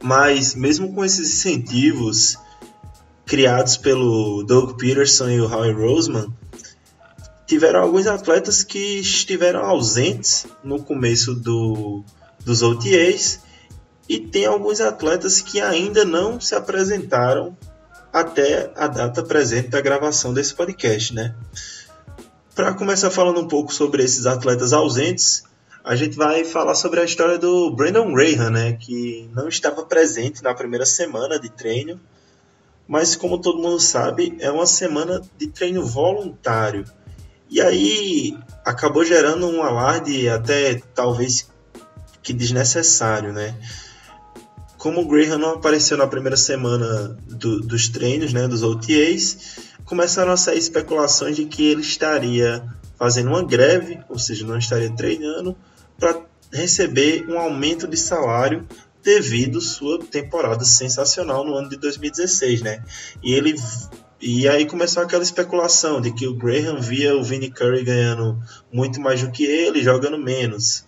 Mas, 0.01 0.55
mesmo 0.55 0.93
com 0.95 1.05
esses 1.05 1.29
incentivos 1.29 2.37
criados 3.27 3.77
pelo 3.77 4.45
Doug 4.45 4.77
Peterson 4.79 5.31
e 5.31 5.41
o 5.41 5.53
Howie 5.53 5.73
Roseman, 5.73 6.33
tiveram 7.47 7.83
alguns 7.83 8.07
atletas 8.07 8.63
que 8.63 9.01
estiveram 9.01 9.65
ausentes 9.65 10.47
no 10.63 10.83
começo 10.83 11.35
do, 11.35 12.05
dos 12.45 12.63
OTAs 12.63 13.41
e 14.09 14.19
tem 14.19 14.47
alguns 14.47 14.81
atletas 14.81 15.41
que 15.41 15.61
ainda 15.61 16.05
não 16.05 16.41
se 16.41 16.55
apresentaram 16.55 17.57
até 18.13 18.71
a 18.77 18.87
data 18.87 19.23
presente 19.23 19.69
da 19.69 19.81
gravação 19.81 20.35
desse 20.35 20.55
podcast, 20.55 21.15
né? 21.15 21.35
Para 22.55 22.75
começar 22.75 23.11
falando 23.11 23.41
um 23.41 23.49
pouco 23.49 23.73
sobre 23.73 24.03
esses 24.03 24.27
atletas 24.27 24.73
ausentes, 24.73 25.45
a 25.83 25.97
gente 25.97 26.17
vai 26.17 26.45
falar 26.45 26.75
sobre 26.75 27.01
a 27.01 27.05
história 27.05 27.39
do 27.39 27.75
Brandon 27.75 28.13
Graham, 28.13 28.51
né, 28.51 28.73
que 28.75 29.29
não 29.33 29.49
estava 29.49 29.85
presente 29.85 30.43
na 30.43 30.55
primeira 30.55 30.85
semana 30.85 31.41
de 31.41 31.49
treino, 31.49 31.99
mas 32.87 33.17
como 33.17 33.41
todo 33.41 33.63
mundo 33.63 33.81
sabe, 33.81 34.37
é 34.39 34.51
uma 34.51 34.67
semana 34.67 35.23
de 35.39 35.47
treino 35.47 35.85
voluntário. 35.85 36.85
E 37.49 37.61
aí 37.61 38.39
acabou 38.65 39.05
gerando 39.05 39.49
um 39.49 39.63
alarde 39.63 40.29
até 40.29 40.81
talvez 40.95 41.51
que 42.23 42.33
desnecessário, 42.33 43.33
né? 43.33 43.57
Como 44.83 45.01
o 45.01 45.07
Graham 45.07 45.39
não 45.39 45.51
apareceu 45.51 45.97
na 45.97 46.09
primeira 46.09 46.37
semana 46.37 47.17
do, 47.29 47.61
dos 47.61 47.87
treinos, 47.87 48.33
né, 48.33 48.49
dos 48.49 48.65
OTAs, 48.65 49.61
começaram 49.85 50.33
a 50.33 50.37
sair 50.37 50.59
especulações 50.59 51.37
de 51.37 51.45
que 51.45 51.65
ele 51.65 51.83
estaria 51.83 52.65
fazendo 52.99 53.29
uma 53.29 53.45
greve, 53.45 54.01
ou 54.09 54.19
seja, 54.19 54.45
não 54.45 54.59
estaria 54.59 54.91
treinando, 54.91 55.57
para 55.97 56.23
receber 56.53 57.25
um 57.29 57.39
aumento 57.39 57.87
de 57.87 57.97
salário 57.97 58.67
devido 59.05 59.61
sua 59.61 60.01
temporada 60.01 60.65
sensacional 60.65 61.45
no 61.45 61.55
ano 61.55 61.69
de 61.69 61.77
2016, 61.77 62.63
né? 62.63 62.83
E 63.23 63.35
ele 63.35 63.55
e 64.21 64.49
aí 64.49 64.67
começou 64.67 65.05
aquela 65.05 65.23
especulação 65.23 66.01
de 66.01 66.13
que 66.13 66.27
o 66.27 66.35
Graham 66.35 66.81
via 66.81 67.17
o 67.17 67.23
Vinnie 67.23 67.53
Curry 67.53 67.85
ganhando 67.85 68.37
muito 68.73 69.01
mais 69.01 69.23
do 69.23 69.31
que 69.31 69.45
ele, 69.45 69.81
jogando 69.81 70.19
menos. 70.19 70.85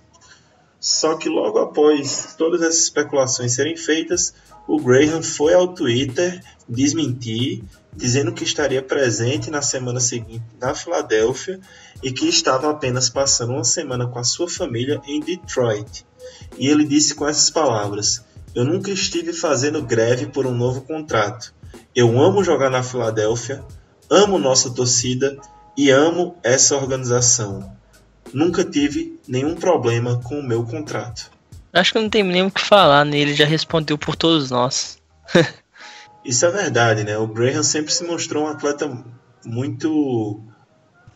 Só 0.84 1.16
que 1.16 1.30
logo 1.30 1.58
após 1.58 2.34
todas 2.36 2.60
essas 2.60 2.82
especulações 2.82 3.54
serem 3.54 3.74
feitas, 3.74 4.34
o 4.68 4.78
Graham 4.78 5.22
foi 5.22 5.54
ao 5.54 5.68
Twitter 5.68 6.42
desmentir, 6.68 7.64
dizendo 7.96 8.34
que 8.34 8.44
estaria 8.44 8.82
presente 8.82 9.50
na 9.50 9.62
semana 9.62 9.98
seguinte 9.98 10.44
na 10.60 10.74
Filadélfia 10.74 11.58
e 12.02 12.12
que 12.12 12.28
estava 12.28 12.70
apenas 12.70 13.08
passando 13.08 13.54
uma 13.54 13.64
semana 13.64 14.06
com 14.06 14.18
a 14.18 14.24
sua 14.24 14.46
família 14.46 15.00
em 15.06 15.20
Detroit. 15.20 16.04
E 16.58 16.68
ele 16.68 16.84
disse 16.84 17.14
com 17.14 17.26
essas 17.26 17.48
palavras: 17.48 18.22
Eu 18.54 18.66
nunca 18.66 18.90
estive 18.90 19.32
fazendo 19.32 19.80
greve 19.80 20.26
por 20.26 20.46
um 20.46 20.54
novo 20.54 20.82
contrato. 20.82 21.54
Eu 21.96 22.20
amo 22.20 22.44
jogar 22.44 22.68
na 22.68 22.82
Filadélfia, 22.82 23.64
amo 24.10 24.38
nossa 24.38 24.68
torcida 24.68 25.38
e 25.78 25.88
amo 25.88 26.36
essa 26.42 26.76
organização. 26.76 27.74
Nunca 28.34 28.62
tive 28.62 29.13
nenhum 29.26 29.54
problema 29.54 30.20
com 30.22 30.38
o 30.38 30.42
meu 30.42 30.64
contrato. 30.64 31.30
Acho 31.72 31.92
que 31.92 31.98
não 31.98 32.08
tem 32.08 32.22
nem 32.22 32.46
o 32.46 32.50
que 32.50 32.60
falar, 32.60 33.04
né? 33.04 33.18
Ele 33.18 33.34
já 33.34 33.44
respondeu 33.44 33.98
por 33.98 34.14
todos 34.14 34.50
nós. 34.50 34.98
Isso 36.24 36.46
é 36.46 36.50
verdade, 36.50 37.04
né? 37.04 37.18
O 37.18 37.26
Graham 37.26 37.62
sempre 37.62 37.92
se 37.92 38.04
mostrou 38.04 38.44
um 38.44 38.48
atleta 38.48 38.90
muito. 39.44 40.40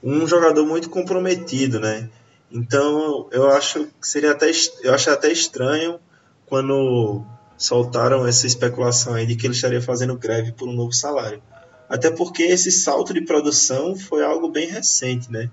um 0.03 0.27
jogador 0.27 0.66
muito 0.66 0.90
comprometido, 0.90 1.81
né? 1.81 2.11
Então 2.51 3.29
eu 3.31 3.49
acho 3.51 3.87
que 4.01 4.09
seria 4.09 4.33
até. 4.33 4.51
eu 4.83 4.92
acho 4.94 5.11
até 5.11 5.31
estranho 5.31 6.01
quando 6.47 7.25
soltaram 7.57 8.27
essa 8.27 8.47
especulação 8.47 9.14
aí 9.14 9.27
de 9.27 9.37
que 9.37 9.47
ele 9.47 9.55
estaria 9.55 9.81
fazendo 9.81 10.16
greve 10.16 10.53
por 10.53 10.68
um 10.68 10.73
novo 10.73 10.92
salário. 10.92 11.42
Até 11.88 12.11
porque 12.11 12.42
esse 12.42 12.71
salto 12.71 13.14
de 13.14 13.23
produção 13.23 13.97
foi 13.97 14.25
algo 14.25 14.51
bem 14.51 14.68
recente, 14.68 15.31
né? 15.33 15.51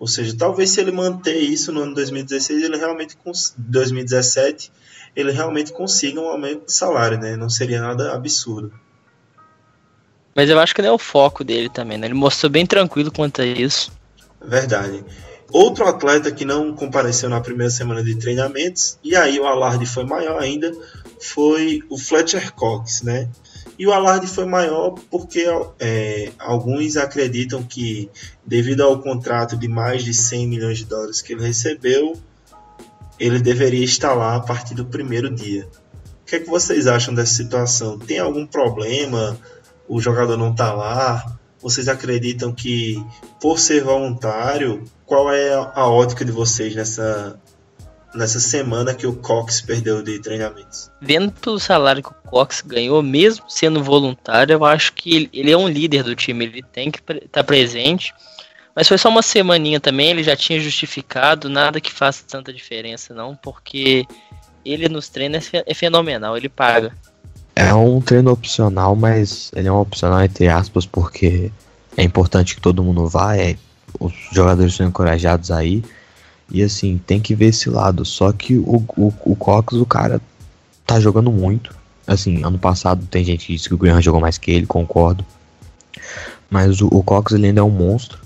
Ou 0.00 0.06
seja, 0.06 0.34
talvez 0.34 0.70
se 0.70 0.80
ele 0.80 0.90
manter 0.90 1.36
isso 1.36 1.70
no 1.70 1.82
ano 1.82 1.94
2016, 1.94 2.64
ele 2.64 2.78
realmente 2.78 3.18
2017, 3.58 4.72
ele 5.14 5.30
realmente 5.30 5.72
consiga 5.72 6.18
um 6.18 6.28
aumento 6.28 6.64
de 6.64 6.72
salário, 6.72 7.18
né? 7.18 7.36
Não 7.36 7.50
seria 7.50 7.82
nada 7.82 8.14
absurdo. 8.14 8.72
Mas 10.34 10.48
eu 10.48 10.58
acho 10.58 10.74
que 10.74 10.80
não 10.80 10.88
é 10.88 10.92
o 10.92 10.98
foco 10.98 11.44
dele 11.44 11.68
também, 11.68 11.98
né? 11.98 12.06
Ele 12.06 12.14
mostrou 12.14 12.48
bem 12.48 12.64
tranquilo 12.64 13.12
quanto 13.12 13.42
a 13.42 13.44
isso. 13.44 13.92
Verdade. 14.42 15.04
Outro 15.52 15.86
atleta 15.86 16.32
que 16.32 16.46
não 16.46 16.74
compareceu 16.74 17.28
na 17.28 17.42
primeira 17.42 17.70
semana 17.70 18.02
de 18.02 18.14
treinamentos, 18.14 18.98
e 19.04 19.14
aí 19.14 19.38
o 19.38 19.46
alarde 19.46 19.84
foi 19.84 20.04
maior 20.04 20.40
ainda, 20.40 20.72
foi 21.20 21.82
o 21.90 21.98
Fletcher 21.98 22.54
Cox, 22.54 23.02
né? 23.02 23.28
E 23.78 23.86
o 23.86 23.92
alarde 23.92 24.26
foi 24.26 24.44
maior 24.44 24.94
porque 25.10 25.46
é, 25.78 26.32
alguns 26.38 26.96
acreditam 26.96 27.62
que, 27.62 28.10
devido 28.44 28.82
ao 28.82 29.00
contrato 29.00 29.56
de 29.56 29.68
mais 29.68 30.04
de 30.04 30.12
100 30.12 30.46
milhões 30.46 30.78
de 30.78 30.84
dólares 30.84 31.22
que 31.22 31.32
ele 31.32 31.46
recebeu, 31.46 32.14
ele 33.18 33.38
deveria 33.38 33.84
estar 33.84 34.14
lá 34.14 34.36
a 34.36 34.40
partir 34.40 34.74
do 34.74 34.84
primeiro 34.84 35.34
dia. 35.34 35.68
O 36.22 36.26
que, 36.26 36.36
é 36.36 36.40
que 36.40 36.48
vocês 36.48 36.86
acham 36.86 37.12
dessa 37.12 37.34
situação? 37.34 37.98
Tem 37.98 38.18
algum 38.18 38.46
problema? 38.46 39.38
O 39.88 40.00
jogador 40.00 40.36
não 40.36 40.52
está 40.52 40.72
lá? 40.72 41.38
vocês 41.62 41.88
acreditam 41.88 42.52
que, 42.52 43.04
por 43.40 43.58
ser 43.58 43.84
voluntário, 43.84 44.84
qual 45.04 45.32
é 45.32 45.52
a 45.52 45.86
ótica 45.86 46.24
de 46.24 46.32
vocês 46.32 46.74
nessa, 46.74 47.38
nessa 48.14 48.40
semana 48.40 48.94
que 48.94 49.06
o 49.06 49.14
Cox 49.14 49.60
perdeu 49.60 50.02
de 50.02 50.18
treinamentos? 50.18 50.90
Vendo 51.00 51.32
pelo 51.32 51.58
salário 51.58 52.02
que 52.02 52.10
o 52.10 52.30
Cox 52.30 52.62
ganhou, 52.62 53.02
mesmo 53.02 53.48
sendo 53.48 53.82
voluntário, 53.82 54.54
eu 54.54 54.64
acho 54.64 54.92
que 54.92 55.30
ele, 55.32 55.50
é 55.50 55.56
um 55.56 55.68
líder 55.68 56.02
do 56.02 56.14
time, 56.14 56.44
ele 56.44 56.62
tem 56.62 56.90
que 56.90 56.98
estar 56.98 57.28
tá 57.30 57.44
presente. 57.44 58.14
Mas 58.74 58.88
foi 58.88 58.98
só 58.98 59.08
uma 59.08 59.22
semaninha 59.22 59.80
também, 59.80 60.10
ele 60.10 60.22
já 60.22 60.36
tinha 60.36 60.60
justificado, 60.60 61.48
nada 61.48 61.80
que 61.80 61.92
faça 61.92 62.24
tanta 62.26 62.52
diferença 62.52 63.12
não, 63.14 63.34
porque 63.34 64.06
ele 64.64 64.88
nos 64.88 65.08
treinos 65.08 65.50
é 65.52 65.74
fenomenal, 65.74 66.36
ele 66.36 66.48
paga. 66.48 66.92
É 67.54 67.74
um 67.74 68.00
treino 68.00 68.30
opcional, 68.30 68.94
mas 68.94 69.50
ele 69.54 69.68
é 69.68 69.72
um 69.72 69.80
opcional 69.80 70.22
entre 70.22 70.48
aspas, 70.48 70.86
porque 70.86 71.50
é 71.96 72.02
importante 72.02 72.54
que 72.54 72.60
todo 72.60 72.82
mundo 72.82 73.06
vá, 73.08 73.36
é, 73.36 73.56
os 73.98 74.12
jogadores 74.32 74.74
são 74.74 74.86
encorajados 74.86 75.50
aí. 75.50 75.82
E 76.50 76.62
assim, 76.62 77.00
tem 77.06 77.20
que 77.20 77.34
ver 77.34 77.46
esse 77.46 77.70
lado. 77.70 78.04
Só 78.04 78.32
que 78.32 78.56
o, 78.56 78.84
o, 78.96 79.12
o 79.24 79.36
Cox, 79.36 79.74
o 79.74 79.86
cara, 79.86 80.20
tá 80.86 80.98
jogando 80.98 81.30
muito. 81.30 81.74
Assim, 82.06 82.44
ano 82.44 82.58
passado 82.58 83.06
tem 83.06 83.24
gente 83.24 83.46
que 83.46 83.52
disse 83.54 83.68
que 83.68 83.74
o 83.74 83.78
Graham 83.78 84.02
jogou 84.02 84.20
mais 84.20 84.36
que 84.36 84.50
ele, 84.50 84.66
concordo. 84.66 85.24
Mas 86.50 86.80
o, 86.80 86.88
o 86.88 87.02
Cox 87.02 87.32
ele 87.32 87.46
ainda 87.46 87.60
é 87.60 87.64
um 87.64 87.70
monstro. 87.70 88.18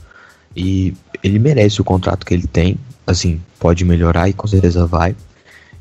E 0.57 0.95
ele 1.23 1.39
merece 1.39 1.81
o 1.81 1.85
contrato 1.85 2.25
que 2.25 2.33
ele 2.33 2.47
tem. 2.47 2.79
Assim, 3.07 3.41
pode 3.59 3.85
melhorar 3.85 4.29
e 4.29 4.33
com 4.33 4.47
certeza 4.47 4.87
vai. 4.87 5.15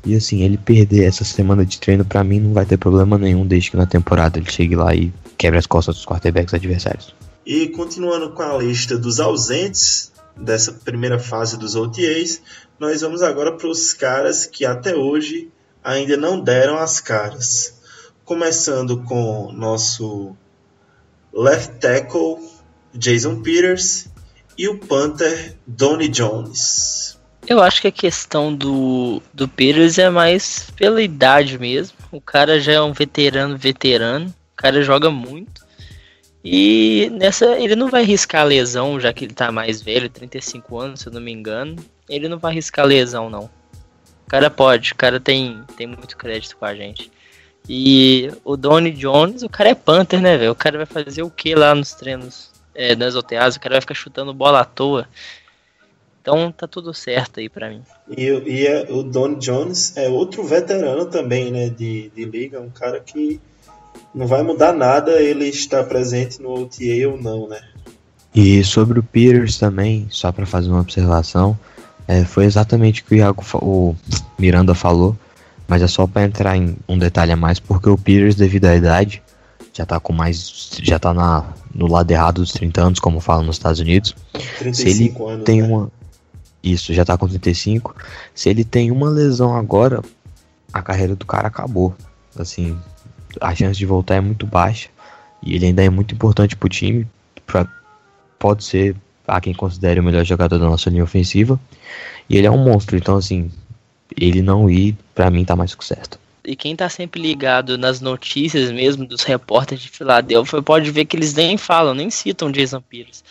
E 0.04 0.14
assim, 0.14 0.42
ele 0.42 0.58
perder 0.58 1.04
essa 1.04 1.24
semana 1.24 1.64
de 1.64 1.80
treino 1.80 2.04
para 2.04 2.22
mim 2.22 2.38
não 2.38 2.52
vai 2.52 2.66
ter 2.66 2.76
problema 2.76 3.16
nenhum 3.16 3.46
desde 3.46 3.70
que 3.70 3.76
na 3.76 3.86
temporada 3.86 4.38
ele 4.38 4.50
chegue 4.50 4.76
lá 4.76 4.94
e 4.94 5.10
quebre 5.38 5.58
as 5.58 5.66
costas 5.66 5.96
dos 5.96 6.04
quarterbacks 6.04 6.52
adversários. 6.52 7.14
E 7.46 7.68
continuando 7.68 8.30
com 8.30 8.42
a 8.42 8.58
lista 8.58 8.98
dos 8.98 9.20
ausentes 9.20 10.12
dessa 10.36 10.72
primeira 10.72 11.18
fase 11.18 11.58
dos 11.58 11.74
OTAs, 11.74 12.42
nós 12.78 13.00
vamos 13.00 13.22
agora 13.22 13.52
para 13.52 13.68
os 13.68 13.92
caras 13.92 14.46
que 14.46 14.64
até 14.64 14.94
hoje 14.94 15.50
ainda 15.82 16.16
não 16.16 16.40
deram 16.40 16.78
as 16.78 17.00
caras. 17.00 17.80
Começando 18.24 19.02
com 19.02 19.52
nosso 19.52 20.36
left 21.32 21.78
tackle 21.78 22.38
Jason 22.94 23.42
Peters 23.42 24.08
e 24.56 24.68
o 24.68 24.78
Panther 24.78 25.56
Donnie 25.66 26.08
Jones. 26.08 27.18
Eu 27.46 27.62
acho 27.62 27.82
que 27.82 27.88
a 27.88 27.92
questão 27.92 28.54
do, 28.54 29.20
do 29.32 29.46
Peters 29.46 29.98
é 29.98 30.08
mais 30.08 30.70
pela 30.76 31.02
idade 31.02 31.58
mesmo. 31.58 31.98
O 32.10 32.20
cara 32.20 32.58
já 32.58 32.72
é 32.72 32.80
um 32.80 32.92
veterano, 32.92 33.56
veterano. 33.56 34.26
O 34.28 34.56
cara 34.56 34.82
joga 34.82 35.10
muito. 35.10 35.63
E 36.44 37.10
nessa 37.10 37.58
ele 37.58 37.74
não 37.74 37.88
vai 37.88 38.04
riscar 38.04 38.44
lesão, 38.44 39.00
já 39.00 39.12
que 39.14 39.24
ele 39.24 39.32
tá 39.32 39.50
mais 39.50 39.80
velho, 39.80 40.10
35 40.10 40.78
anos, 40.78 41.00
se 41.00 41.08
eu 41.08 41.12
não 41.12 41.20
me 41.20 41.32
engano. 41.32 41.76
Ele 42.06 42.28
não 42.28 42.38
vai 42.38 42.52
riscar 42.52 42.84
lesão, 42.84 43.30
não. 43.30 43.48
O 44.26 44.28
cara 44.28 44.50
pode, 44.50 44.92
o 44.92 44.96
cara 44.96 45.18
tem, 45.18 45.64
tem 45.76 45.86
muito 45.86 46.16
crédito 46.16 46.56
com 46.56 46.66
a 46.66 46.74
gente. 46.74 47.10
E 47.66 48.30
o 48.44 48.58
Donnie 48.58 48.92
Jones, 48.92 49.42
o 49.42 49.48
cara 49.48 49.70
é 49.70 49.74
Panther, 49.74 50.20
né, 50.20 50.36
velho? 50.36 50.52
O 50.52 50.56
cara 50.56 50.76
vai 50.76 50.86
fazer 50.86 51.22
o 51.22 51.30
que 51.30 51.54
lá 51.54 51.74
nos 51.74 51.92
treinos 51.94 52.50
é, 52.74 52.94
nas 52.94 53.14
OTAs? 53.14 53.56
O 53.56 53.60
cara 53.60 53.76
vai 53.76 53.80
ficar 53.80 53.94
chutando 53.94 54.34
bola 54.34 54.60
à 54.60 54.64
toa. 54.66 55.08
Então 56.20 56.52
tá 56.52 56.66
tudo 56.66 56.92
certo 56.92 57.40
aí 57.40 57.48
para 57.48 57.70
mim. 57.70 57.82
E, 58.16 58.22
e 58.22 58.66
é, 58.66 58.86
o 58.90 59.02
Don 59.02 59.38
Jones 59.38 59.96
é 59.96 60.08
outro 60.08 60.42
veterano 60.42 61.06
também, 61.06 61.50
né, 61.50 61.70
de, 61.70 62.10
de 62.10 62.24
liga, 62.26 62.60
um 62.60 62.70
cara 62.70 63.00
que 63.00 63.40
não 64.14 64.26
vai 64.26 64.42
mudar 64.42 64.72
nada 64.72 65.20
ele 65.20 65.46
estar 65.46 65.84
presente 65.84 66.40
no 66.40 66.52
OTA 66.52 67.08
ou 67.10 67.20
não, 67.20 67.48
né? 67.48 67.60
E 68.34 68.62
sobre 68.64 68.98
o 68.98 69.02
Peters 69.02 69.58
também, 69.58 70.06
só 70.10 70.32
para 70.32 70.46
fazer 70.46 70.68
uma 70.68 70.80
observação, 70.80 71.58
é, 72.06 72.24
foi 72.24 72.44
exatamente 72.44 73.02
o 73.02 73.04
que 73.04 73.14
o, 73.14 73.16
Iago, 73.16 73.44
o 73.54 73.94
Miranda 74.38 74.74
falou, 74.74 75.16
mas 75.66 75.82
é 75.82 75.86
só 75.86 76.06
para 76.06 76.24
entrar 76.24 76.56
em 76.56 76.76
um 76.88 76.98
detalhe 76.98 77.32
a 77.32 77.36
mais, 77.36 77.58
porque 77.58 77.88
o 77.88 77.96
Peters, 77.96 78.34
devido 78.34 78.66
à 78.66 78.74
idade, 78.74 79.22
já 79.72 79.84
tá 79.84 79.98
com 79.98 80.12
mais. 80.12 80.78
já 80.82 80.98
tá 80.98 81.12
na, 81.12 81.44
no 81.74 81.86
lado 81.88 82.10
errado 82.10 82.40
dos 82.40 82.52
30 82.52 82.80
anos, 82.80 83.00
como 83.00 83.20
falam 83.20 83.44
nos 83.44 83.56
Estados 83.56 83.80
Unidos. 83.80 84.14
35 84.58 84.74
Se 84.74 84.88
ele 84.88 85.32
anos, 85.32 85.44
tem 85.44 85.62
né? 85.62 85.68
uma. 85.68 85.90
Isso, 86.62 86.94
já 86.94 87.04
tá 87.04 87.18
com 87.18 87.28
35. 87.28 87.94
Se 88.34 88.48
ele 88.48 88.64
tem 88.64 88.90
uma 88.90 89.10
lesão 89.10 89.54
agora, 89.54 90.00
a 90.72 90.80
carreira 90.80 91.16
do 91.16 91.26
cara 91.26 91.48
acabou. 91.48 91.94
Assim, 92.36 92.78
a 93.40 93.54
chance 93.54 93.78
de 93.78 93.86
voltar 93.86 94.16
é 94.16 94.20
muito 94.20 94.46
baixa. 94.46 94.88
E 95.42 95.54
ele 95.54 95.66
ainda 95.66 95.84
é 95.84 95.90
muito 95.90 96.14
importante 96.14 96.56
pro 96.56 96.68
time. 96.68 97.06
Pra, 97.46 97.66
pode 98.38 98.64
ser 98.64 98.96
a 99.26 99.40
quem 99.40 99.54
considere 99.54 100.00
o 100.00 100.02
melhor 100.02 100.24
jogador 100.24 100.58
da 100.58 100.66
nossa 100.66 100.90
linha 100.90 101.04
ofensiva. 101.04 101.58
E 102.28 102.36
ele 102.36 102.46
é 102.46 102.50
um 102.50 102.62
monstro, 102.62 102.96
então 102.96 103.16
assim, 103.16 103.50
ele 104.18 104.42
não 104.42 104.68
ir, 104.70 104.96
pra 105.14 105.30
mim 105.30 105.44
tá 105.44 105.56
mais 105.56 105.74
que 105.74 105.84
certo. 105.84 106.18
E 106.44 106.54
quem 106.54 106.76
tá 106.76 106.88
sempre 106.90 107.20
ligado 107.20 107.78
nas 107.78 108.00
notícias 108.00 108.70
mesmo 108.70 109.06
dos 109.06 109.22
repórteres 109.22 109.82
de 109.82 109.88
Filadélfia 109.88 110.62
pode 110.62 110.90
ver 110.90 111.06
que 111.06 111.16
eles 111.16 111.32
nem 111.32 111.56
falam, 111.56 111.94
nem 111.94 112.10
citam 112.10 112.50
Jason 112.52 112.82
Peters. 112.82 113.24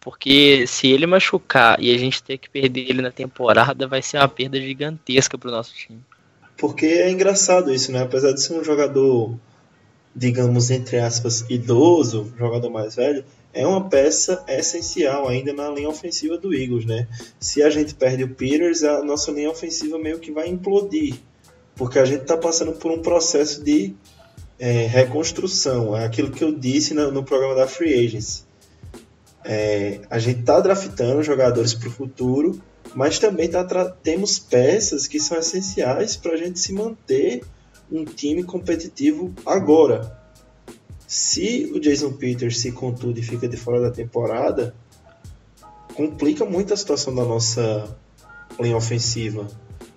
Porque 0.00 0.66
se 0.66 0.86
ele 0.86 1.04
machucar 1.04 1.80
e 1.80 1.94
a 1.94 1.98
gente 1.98 2.22
ter 2.22 2.38
que 2.38 2.48
perder 2.48 2.88
ele 2.88 3.02
na 3.02 3.10
temporada, 3.10 3.86
vai 3.86 4.00
ser 4.00 4.18
uma 4.18 4.28
perda 4.28 4.58
gigantesca 4.60 5.36
pro 5.36 5.50
nosso 5.50 5.74
time. 5.74 6.00
Porque 6.56 6.86
é 6.86 7.10
engraçado 7.10 7.72
isso, 7.72 7.90
né? 7.90 8.02
Apesar 8.02 8.32
de 8.32 8.40
ser 8.40 8.54
um 8.54 8.64
jogador, 8.64 9.34
digamos, 10.14 10.70
entre 10.70 10.98
aspas, 10.98 11.44
idoso, 11.48 12.32
jogador 12.36 12.70
mais 12.70 12.96
velho, 12.96 13.24
é 13.52 13.66
uma 13.66 13.88
peça 13.88 14.44
essencial 14.48 15.28
ainda 15.28 15.52
na 15.52 15.68
linha 15.70 15.88
ofensiva 15.88 16.38
do 16.38 16.54
Eagles, 16.54 16.84
né? 16.84 17.08
Se 17.38 17.62
a 17.62 17.70
gente 17.70 17.94
perde 17.94 18.24
o 18.24 18.34
Peters, 18.34 18.82
a 18.82 19.02
nossa 19.02 19.30
linha 19.32 19.50
ofensiva 19.50 19.98
meio 19.98 20.18
que 20.18 20.30
vai 20.30 20.48
implodir. 20.48 21.16
Porque 21.74 21.98
a 21.98 22.04
gente 22.04 22.22
está 22.22 22.36
passando 22.36 22.72
por 22.72 22.90
um 22.90 23.00
processo 23.00 23.62
de 23.62 23.94
é, 24.58 24.86
reconstrução. 24.86 25.96
É 25.96 26.04
aquilo 26.04 26.30
que 26.30 26.44
eu 26.44 26.52
disse 26.52 26.94
no, 26.94 27.10
no 27.10 27.24
programa 27.24 27.54
da 27.54 27.66
Free 27.66 28.06
Agency. 28.06 28.44
É, 29.44 30.00
a 30.10 30.18
gente 30.18 30.40
está 30.40 30.60
draftando 30.60 31.22
jogadores 31.22 31.72
para 31.72 31.88
o 31.88 31.92
futuro, 31.92 32.60
mas 32.94 33.18
também 33.18 33.48
tá 33.48 33.64
temos 34.02 34.38
peças 34.38 35.06
que 35.06 35.18
são 35.18 35.38
essenciais 35.38 36.16
para 36.16 36.32
a 36.32 36.36
gente 36.36 36.60
se 36.60 36.72
manter 36.72 37.42
um 37.90 38.04
time 38.04 38.42
competitivo 38.42 39.32
agora. 39.44 40.18
Se 41.06 41.70
o 41.74 41.80
Jason 41.80 42.12
Peters 42.12 42.58
se 42.60 42.72
contude 42.72 43.20
e 43.20 43.24
fica 43.24 43.48
de 43.48 43.56
fora 43.56 43.80
da 43.80 43.90
temporada, 43.90 44.74
complica 45.94 46.44
muito 46.44 46.72
a 46.72 46.76
situação 46.76 47.14
da 47.14 47.24
nossa 47.24 47.96
linha 48.60 48.76
ofensiva. 48.76 49.48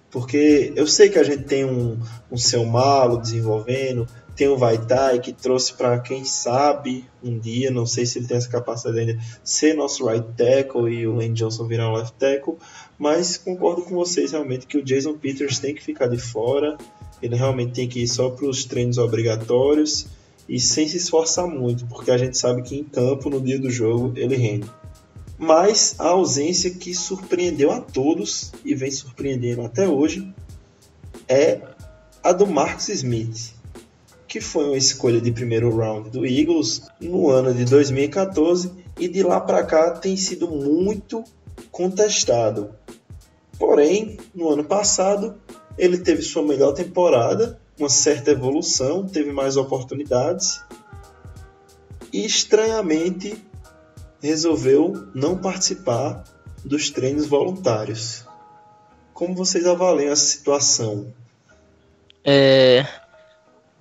Porque 0.09 0.71
eu 0.75 0.85
sei 0.85 1.09
que 1.09 1.17
a 1.17 1.23
gente 1.23 1.43
tem 1.43 1.65
um, 1.65 1.99
um 2.31 2.37
seu 2.37 2.65
malo 2.65 3.19
desenvolvendo, 3.19 4.07
tem 4.35 4.47
o 4.47 4.57
Vaitai 4.57 5.19
que 5.19 5.31
trouxe 5.33 5.73
para 5.73 5.99
quem 5.99 6.25
sabe 6.25 7.05
um 7.23 7.37
dia, 7.37 7.71
não 7.71 7.85
sei 7.85 8.05
se 8.05 8.19
ele 8.19 8.27
tem 8.27 8.37
essa 8.37 8.49
capacidade 8.49 8.99
ainda, 8.99 9.19
ser 9.43 9.73
nosso 9.73 10.05
right 10.07 10.25
tackle 10.35 10.91
e 10.91 11.07
o 11.07 11.15
Lane 11.15 11.33
Johnson 11.33 11.67
virar 11.67 11.89
um 11.89 11.93
left 11.93 12.13
tackle, 12.17 12.57
mas 12.97 13.37
concordo 13.37 13.83
com 13.83 13.95
vocês 13.95 14.31
realmente 14.31 14.67
que 14.67 14.77
o 14.77 14.83
Jason 14.83 15.13
Peters 15.13 15.59
tem 15.59 15.73
que 15.73 15.83
ficar 15.83 16.07
de 16.07 16.17
fora, 16.17 16.77
ele 17.23 17.35
realmente 17.35 17.73
tem 17.73 17.87
que 17.87 18.03
ir 18.03 18.07
só 18.07 18.29
para 18.29 18.45
os 18.45 18.65
treinos 18.65 18.97
obrigatórios 18.97 20.05
e 20.47 20.59
sem 20.59 20.87
se 20.87 20.97
esforçar 20.97 21.47
muito, 21.47 21.85
porque 21.85 22.11
a 22.11 22.17
gente 22.17 22.37
sabe 22.37 22.61
que 22.61 22.75
em 22.75 22.83
campo, 22.83 23.29
no 23.29 23.39
dia 23.39 23.59
do 23.59 23.69
jogo, 23.69 24.13
ele 24.15 24.35
rende. 24.35 24.69
Mas 25.37 25.95
a 25.97 26.09
ausência 26.09 26.69
que 26.69 26.93
surpreendeu 26.93 27.71
a 27.71 27.79
todos 27.79 28.51
e 28.63 28.75
vem 28.75 28.91
surpreendendo 28.91 29.61
até 29.61 29.87
hoje 29.87 30.31
é 31.27 31.61
a 32.21 32.31
do 32.31 32.45
Marcus 32.45 32.89
Smith 32.89 33.53
que 34.33 34.41
foi 34.41 34.65
uma 34.65 34.77
escolha 34.77 35.21
de 35.21 35.31
primeiro 35.31 35.69
round 35.77 36.09
do 36.09 36.25
Eagles 36.25 36.81
no 36.99 37.29
ano 37.29 37.53
de 37.53 37.65
2014 37.65 38.71
e 38.97 39.07
de 39.07 39.21
lá 39.21 39.39
para 39.39 39.63
cá 39.63 39.91
tem 39.91 40.17
sido 40.17 40.49
muito 40.49 41.23
contestado. 41.69 42.71
Porém, 43.59 44.17
no 44.33 44.49
ano 44.49 44.63
passado, 44.63 45.35
ele 45.77 45.97
teve 45.97 46.21
sua 46.21 46.43
melhor 46.43 46.73
temporada, 46.73 47.59
uma 47.79 47.89
certa 47.89 48.31
evolução, 48.31 49.07
teve 49.07 49.31
mais 49.31 49.57
oportunidades 49.57 50.63
e 52.11 52.25
estranhamente 52.25 53.35
resolveu 54.21 55.07
não 55.13 55.37
participar 55.37 56.23
dos 56.63 56.89
treinos 56.89 57.25
voluntários. 57.25 58.23
Como 59.13 59.35
vocês 59.35 59.65
avaliam 59.65 60.11
essa 60.11 60.25
situação? 60.25 61.13
É, 62.23 62.85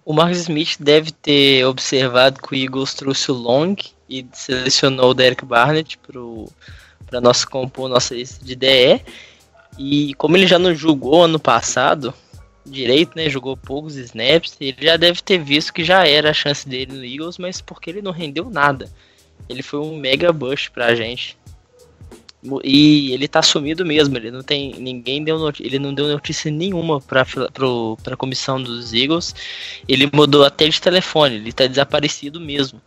o 0.05 0.13
Marcus 0.13 0.39
Smith 0.39 0.77
deve 0.81 1.13
ter 1.13 1.65
observado 1.65 2.41
que 2.43 2.55
o 2.55 2.57
Eagles 2.57 2.95
trouxe 2.95 3.31
o 3.31 3.35
Long 3.35 3.77
e 4.09 4.27
selecionou 4.33 5.11
o 5.11 5.15
Derek 5.15 5.45
Barnett 5.45 5.99
para 7.07 7.21
nosso 7.21 7.49
compor 7.49 7.89
nossa 7.89 8.15
lista 8.15 8.45
de 8.45 8.57
DE. 8.57 9.01
E 9.79 10.15
como 10.15 10.37
ele 10.37 10.47
já 10.47 10.59
não 10.59 10.75
jogou 10.75 11.25
ano 11.25 11.39
passado 11.39 12.15
direito, 12.65 13.17
né, 13.17 13.29
jogou 13.29 13.57
poucos 13.57 13.97
snaps, 13.97 14.57
ele 14.61 14.77
já 14.81 14.97
deve 14.97 15.21
ter 15.21 15.39
visto 15.39 15.73
que 15.73 15.85
já 15.85 16.07
era 16.07 16.31
a 16.31 16.35
chance 16.35 16.69
dele 16.69 16.93
no 16.93 17.05
Eagles, 17.05 17.39
mas 17.39 17.61
porque 17.61 17.91
ele 17.91 18.03
não 18.03 18.13
rendeu 18.13 18.49
nada. 18.49 18.89
Ele 19.49 19.63
foi 19.63 19.81
um 19.81 19.97
mega 19.97 20.33
bust 20.33 20.71
pra 20.71 20.95
gente. 20.95 21.37
E 22.65 23.13
ele 23.13 23.29
tá 23.29 23.41
sumido 23.41 23.87
mesmo, 23.87 24.17
ele 24.17 24.31
não 24.31 24.43
tem. 24.43 24.75
Ninguém 24.75 25.23
deu 25.23 25.39
notícia, 25.39 25.69
ele 25.69 25.79
não 25.79 25.95
deu 25.95 26.09
notícia 26.09 26.51
nenhuma 26.51 27.01
pra, 27.01 27.25
pro, 27.25 27.97
pra 28.03 28.17
comissão 28.17 28.61
dos 28.61 28.93
Eagles. 28.93 29.35
Ele 29.89 30.11
mudou 30.13 30.45
até 30.45 30.69
de 30.69 30.81
telefone, 30.81 31.37
ele 31.37 31.53
tá 31.53 31.67
desaparecido 31.67 32.41
mesmo. 32.41 32.81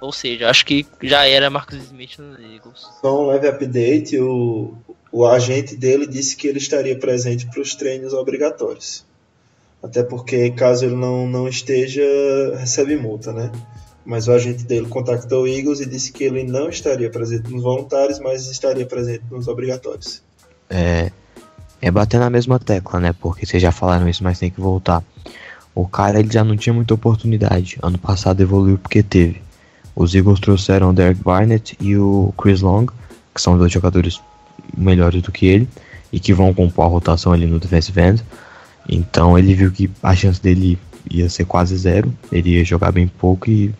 Ou 0.00 0.12
seja, 0.12 0.50
acho 0.50 0.66
que 0.66 0.84
já 1.02 1.26
era 1.26 1.48
Marcus 1.48 1.78
Smith 1.84 2.18
nos 2.18 2.38
Eagles. 2.38 2.86
Só 3.00 3.22
um 3.22 3.26
leve 3.28 3.48
update, 3.48 4.18
o, 4.18 4.76
o 5.16 5.24
agente 5.24 5.74
dele 5.74 6.06
disse 6.06 6.36
que 6.36 6.46
ele 6.46 6.58
estaria 6.58 6.98
presente 6.98 7.46
para 7.46 7.62
os 7.62 7.74
treinos 7.74 8.12
obrigatórios. 8.12 9.02
Até 9.82 10.02
porque 10.02 10.50
caso 10.50 10.84
ele 10.84 10.94
não, 10.94 11.26
não 11.26 11.48
esteja, 11.48 12.02
recebe 12.58 12.96
multa, 12.96 13.32
né? 13.32 13.50
mas 14.04 14.28
o 14.28 14.32
agente 14.32 14.62
dele 14.64 14.86
contactou 14.86 15.44
o 15.44 15.48
Eagles 15.48 15.80
e 15.80 15.86
disse 15.86 16.12
que 16.12 16.24
ele 16.24 16.44
não 16.44 16.68
estaria 16.68 17.08
presente 17.08 17.50
nos 17.50 17.62
voluntários, 17.62 18.18
mas 18.18 18.46
estaria 18.46 18.84
presente 18.84 19.24
nos 19.30 19.48
obrigatórios. 19.48 20.22
É, 20.68 21.10
é 21.80 21.90
bater 21.90 22.20
na 22.20 22.28
mesma 22.28 22.58
tecla, 22.58 23.00
né? 23.00 23.14
Porque 23.18 23.46
vocês 23.46 23.62
já 23.62 23.72
falaram 23.72 24.06
isso, 24.06 24.22
mas 24.22 24.38
tem 24.38 24.50
que 24.50 24.60
voltar. 24.60 25.02
O 25.74 25.88
cara 25.88 26.20
ele 26.20 26.30
já 26.30 26.44
não 26.44 26.58
tinha 26.58 26.74
muita 26.74 26.92
oportunidade. 26.92 27.78
Ano 27.82 27.96
passado 27.96 28.42
evoluiu 28.42 28.76
porque 28.76 29.02
teve. 29.02 29.40
Os 29.94 30.14
Eagles 30.14 30.40
trouxeram 30.40 30.90
o 30.90 30.92
Derek 30.92 31.22
Barnett 31.22 31.74
e 31.80 31.96
o 31.96 32.34
Chris 32.36 32.60
Long, 32.60 32.84
que 33.34 33.40
são 33.40 33.56
dois 33.56 33.72
jogadores 33.72 34.20
melhores 34.76 35.22
do 35.22 35.32
que 35.32 35.46
ele 35.46 35.68
e 36.12 36.20
que 36.20 36.32
vão 36.32 36.54
compor 36.54 36.84
a 36.84 36.88
rotação 36.88 37.32
ali 37.32 37.46
no 37.46 37.58
defensive 37.58 38.00
end. 38.00 38.22
Então 38.88 39.38
ele 39.38 39.54
viu 39.54 39.70
que 39.70 39.90
a 40.02 40.14
chance 40.14 40.40
dele 40.40 40.78
ia 41.10 41.28
ser 41.28 41.44
quase 41.44 41.76
zero. 41.76 42.12
Ele 42.30 42.50
ia 42.50 42.64
jogar 42.64 42.92
bem 42.92 43.06
pouco 43.06 43.50
e 43.50 43.74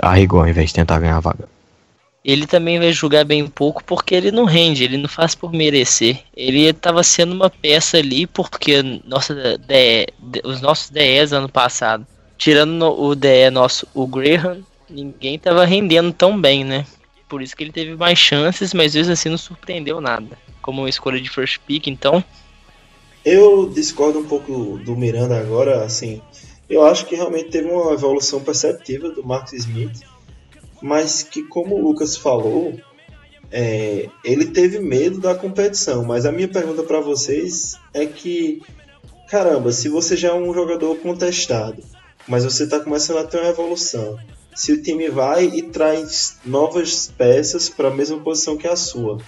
arregou 0.00 0.40
ao 0.40 0.48
invés 0.48 0.68
de 0.68 0.74
tentar 0.74 1.00
ganhar 1.00 1.16
a 1.16 1.20
vaga. 1.20 1.48
Ele 2.22 2.46
também 2.46 2.78
vai 2.78 2.92
jogar 2.92 3.24
bem 3.24 3.46
pouco 3.46 3.82
porque 3.82 4.14
ele 4.14 4.30
não 4.30 4.44
rende, 4.44 4.84
ele 4.84 4.98
não 4.98 5.08
faz 5.08 5.34
por 5.34 5.52
merecer. 5.52 6.20
Ele 6.36 6.64
estava 6.64 7.02
sendo 7.02 7.32
uma 7.32 7.48
peça 7.48 7.96
ali 7.96 8.26
porque 8.26 9.00
nossa 9.06 9.34
DE, 9.58 10.06
os 10.44 10.60
nossos 10.60 10.90
DEs 10.90 11.32
ano 11.32 11.48
passado, 11.48 12.06
tirando 12.36 12.82
o 12.82 13.14
DE 13.14 13.48
nosso, 13.50 13.88
o 13.94 14.06
Graham, 14.06 14.58
ninguém 14.88 15.36
estava 15.36 15.64
rendendo 15.64 16.12
tão 16.12 16.38
bem, 16.38 16.62
né? 16.62 16.84
Por 17.30 17.40
isso 17.40 17.56
que 17.56 17.62
ele 17.62 17.70
teve 17.70 17.94
mais 17.94 18.18
chances, 18.18 18.74
mas 18.74 18.92
mesmo 18.92 19.12
assim 19.12 19.28
não 19.28 19.38
surpreendeu 19.38 20.00
nada. 20.00 20.36
Como 20.60 20.82
uma 20.82 20.90
escolha 20.90 21.20
de 21.20 21.30
first 21.30 21.60
pick, 21.64 21.86
então. 21.86 22.22
Eu 23.24 23.70
discordo 23.70 24.18
um 24.18 24.24
pouco 24.24 24.80
do 24.84 24.96
Miranda 24.96 25.38
agora, 25.38 25.84
assim. 25.84 26.20
Eu 26.68 26.84
acho 26.84 27.06
que 27.06 27.14
realmente 27.14 27.50
teve 27.50 27.70
uma 27.70 27.92
evolução 27.92 28.40
perceptível 28.40 29.14
do 29.14 29.24
Marcus 29.24 29.52
Smith, 29.52 30.00
mas 30.82 31.22
que, 31.22 31.44
como 31.44 31.76
o 31.76 31.82
Lucas 31.82 32.16
falou, 32.16 32.74
é, 33.52 34.08
ele 34.24 34.46
teve 34.46 34.80
medo 34.80 35.20
da 35.20 35.32
competição. 35.32 36.04
Mas 36.04 36.26
a 36.26 36.32
minha 36.32 36.48
pergunta 36.48 36.82
para 36.82 37.00
vocês 37.00 37.78
é 37.94 38.06
que, 38.06 38.60
caramba, 39.28 39.70
se 39.70 39.88
você 39.88 40.16
já 40.16 40.30
é 40.30 40.34
um 40.34 40.52
jogador 40.52 40.96
contestado, 40.96 41.80
mas 42.26 42.44
você 42.44 42.64
está 42.64 42.80
começando 42.80 43.18
a 43.18 43.24
ter 43.24 43.38
uma 43.38 43.50
evolução, 43.50 44.18
se 44.54 44.72
o 44.72 44.82
time 44.82 45.08
vai 45.08 45.44
e 45.46 45.62
traz 45.62 46.38
novas 46.44 47.10
peças 47.16 47.68
para 47.68 47.88
a 47.88 47.94
mesma 47.94 48.18
posição 48.18 48.56
que 48.56 48.66
a 48.66 48.76
sua. 48.76 49.18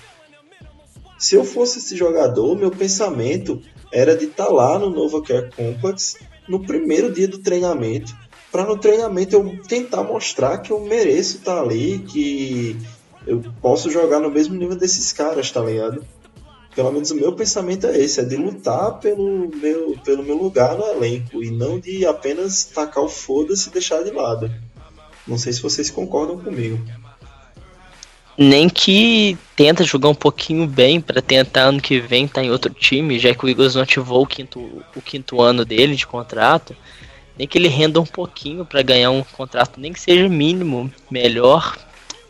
Se 1.19 1.37
eu 1.37 1.45
fosse 1.45 1.79
esse 1.79 1.97
jogador, 1.97 2.57
meu 2.57 2.71
pensamento 2.71 3.63
era 3.93 4.17
de 4.17 4.25
estar 4.25 4.47
tá 4.47 4.53
lá 4.53 4.79
no 4.79 4.91
Nova 4.91 5.23
Care 5.23 5.51
Complex 5.55 6.17
no 6.49 6.65
primeiro 6.65 7.13
dia 7.13 7.29
do 7.29 7.39
treinamento, 7.39 8.13
para 8.51 8.65
no 8.65 8.77
treinamento 8.77 9.37
eu 9.37 9.63
tentar 9.67 10.03
mostrar 10.03 10.59
que 10.59 10.73
eu 10.73 10.81
mereço 10.81 11.39
estar 11.39 11.61
ali, 11.61 12.01
que 12.01 12.77
eu 13.27 13.43
posso 13.61 13.91
jogar 13.91 14.21
no 14.21 14.31
mesmo 14.31 14.55
nível 14.55 14.77
desses 14.77 15.13
caras, 15.13 15.51
tá 15.51 15.63
ligado? 15.63 16.05
Pelo 16.75 16.91
menos 16.91 17.11
o 17.11 17.15
meu 17.15 17.33
pensamento 17.35 17.87
é 17.87 17.99
esse, 17.99 18.21
é 18.21 18.25
de 18.25 18.37
lutar 18.37 18.99
pelo 18.99 19.49
meu, 19.55 19.97
pelo 20.05 20.23
meu 20.23 20.37
lugar 20.37 20.77
no 20.77 20.85
elenco 20.85 21.43
e 21.43 21.51
não 21.51 21.79
de 21.79 22.05
apenas 22.07 22.65
tacar 22.65 23.05
o 23.05 23.09
foda-se 23.09 23.69
e 23.69 23.73
deixar 23.73 24.03
de 24.03 24.11
lado. 24.11 24.51
Não 25.27 25.39
sei 25.39 25.53
se 25.53 25.63
vocês 25.63 25.91
concordam 25.91 26.39
comigo. 26.39 26.81
Nem 28.37 28.69
que 28.69 29.37
tenta 29.55 29.85
jogar 29.85 30.09
um 30.09 30.15
pouquinho 30.15 30.67
bem 30.67 31.01
para 31.01 31.23
tentar 31.23 31.63
ano 31.63 31.81
que 31.81 32.01
vem 32.01 32.25
estar 32.25 32.41
tá 32.41 32.47
em 32.47 32.51
outro 32.51 32.73
time, 32.73 33.19
já 33.19 33.35
que 33.35 33.45
o 33.45 33.49
Eagles 33.49 33.75
não 33.75 33.83
ativou 33.83 34.23
o 34.23 34.27
quinto, 34.27 34.61
o 34.97 35.03
quinto 35.03 35.41
ano 35.41 35.65
dele 35.65 35.95
de 35.95 36.07
contrato. 36.07 36.75
Nem 37.39 37.47
que 37.47 37.57
ele 37.57 37.69
renda 37.69 38.01
um 38.01 38.07
pouquinho 38.07 38.65
para 38.65 38.83
ganhar 38.83 39.11
um 39.11 39.23
contrato, 39.23 39.81
nem 39.81 39.93
que 39.93 40.01
seja 40.01 40.29
mínimo, 40.29 40.91
melhor 41.11 41.77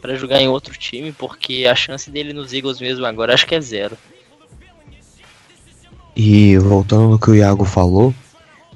para 0.00 0.16
jogar 0.16 0.40
em 0.40 0.48
outro 0.48 0.76
time, 0.76 1.12
porque 1.12 1.66
a 1.70 1.74
chance 1.74 2.10
dele 2.10 2.32
nos 2.32 2.52
Eagles 2.52 2.80
mesmo 2.80 3.06
agora 3.06 3.32
acho 3.32 3.46
que 3.46 3.54
é 3.54 3.60
zero. 3.60 3.96
E 6.14 6.58
voltando 6.58 7.08
no 7.08 7.18
que 7.18 7.30
o 7.30 7.34
Iago 7.34 7.64
falou, 7.64 8.12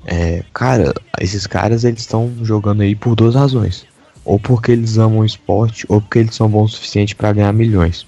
é, 0.04 0.42
cara, 0.54 0.94
esses 1.20 1.46
caras 1.46 1.84
eles 1.84 2.00
estão 2.00 2.32
jogando 2.42 2.82
aí 2.82 2.94
por 2.94 3.14
duas 3.14 3.34
razões 3.34 3.86
ou 4.26 4.40
porque 4.40 4.72
eles 4.72 4.98
amam 4.98 5.20
o 5.20 5.24
esporte, 5.24 5.86
ou 5.88 6.00
porque 6.00 6.18
eles 6.18 6.34
são 6.34 6.48
bons 6.48 6.72
o 6.72 6.76
suficiente 6.76 7.14
para 7.14 7.32
ganhar 7.32 7.52
milhões. 7.52 8.04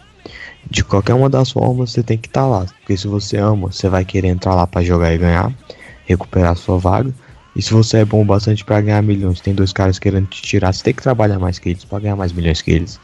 De 0.68 0.82
qualquer 0.84 1.14
uma 1.14 1.30
das 1.30 1.52
formas, 1.52 1.92
você 1.92 2.02
tem 2.02 2.18
que 2.18 2.26
estar 2.26 2.42
tá 2.42 2.46
lá, 2.46 2.66
porque 2.80 2.96
se 2.96 3.06
você 3.06 3.36
ama, 3.38 3.68
você 3.68 3.88
vai 3.88 4.04
querer 4.04 4.28
entrar 4.28 4.54
lá 4.54 4.66
para 4.66 4.82
jogar 4.82 5.14
e 5.14 5.18
ganhar, 5.18 5.52
recuperar 6.04 6.56
sua 6.56 6.76
vaga. 6.76 7.14
E 7.54 7.62
se 7.62 7.72
você 7.72 7.98
é 7.98 8.04
bom 8.04 8.26
bastante 8.26 8.64
para 8.64 8.80
ganhar 8.80 9.00
milhões, 9.00 9.40
tem 9.40 9.54
dois 9.54 9.72
caras 9.72 9.98
querendo 9.98 10.26
te 10.26 10.42
tirar, 10.42 10.74
você 10.74 10.82
tem 10.82 10.92
que 10.92 11.02
trabalhar 11.02 11.38
mais 11.38 11.58
que 11.58 11.68
eles 11.68 11.84
para 11.84 12.00
ganhar 12.00 12.16
mais 12.16 12.32
milhões 12.32 12.60
que 12.60 12.72
eles. 12.72 13.00